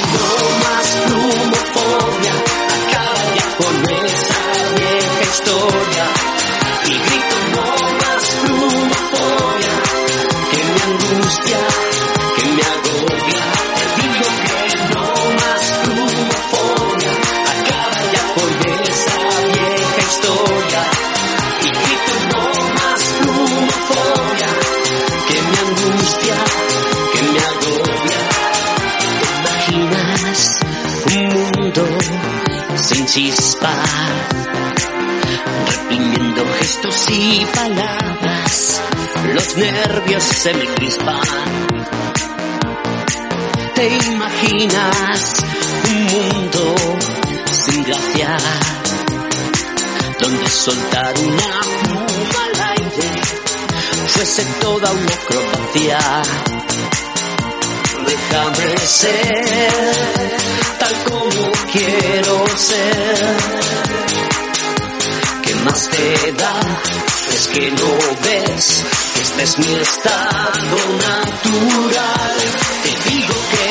nervios 39.58 40.24
se 40.24 40.54
me 40.54 40.66
crispan. 40.76 41.22
Te 43.76 43.88
imaginas 43.88 45.34
un 45.90 46.06
mundo 46.06 46.76
sin 47.52 47.84
gracia, 47.84 48.38
donde 50.20 50.50
soltar 50.50 51.14
una 51.20 51.62
pluma 51.84 52.44
al 52.46 52.70
aire 52.78 53.22
fuese 54.08 54.46
toda 54.62 54.92
una 54.92 55.14
acrobacia. 55.14 56.00
Déjame 58.06 58.78
ser 58.78 59.92
tal 60.80 60.96
como 61.10 61.52
quiero 61.72 62.48
ser. 62.58 63.38
¿Qué 65.44 65.56
más 65.56 65.90
te 65.90 66.32
da 66.34 67.07
es 67.34 67.48
que 67.48 67.72
no 67.72 67.98
ves, 68.24 68.84
este 69.22 69.44
es 69.44 69.60
mi 69.60 69.74
estado 69.76 70.78
natural. 70.98 72.38
Te 72.84 73.10
digo 73.10 73.34
que 73.52 73.67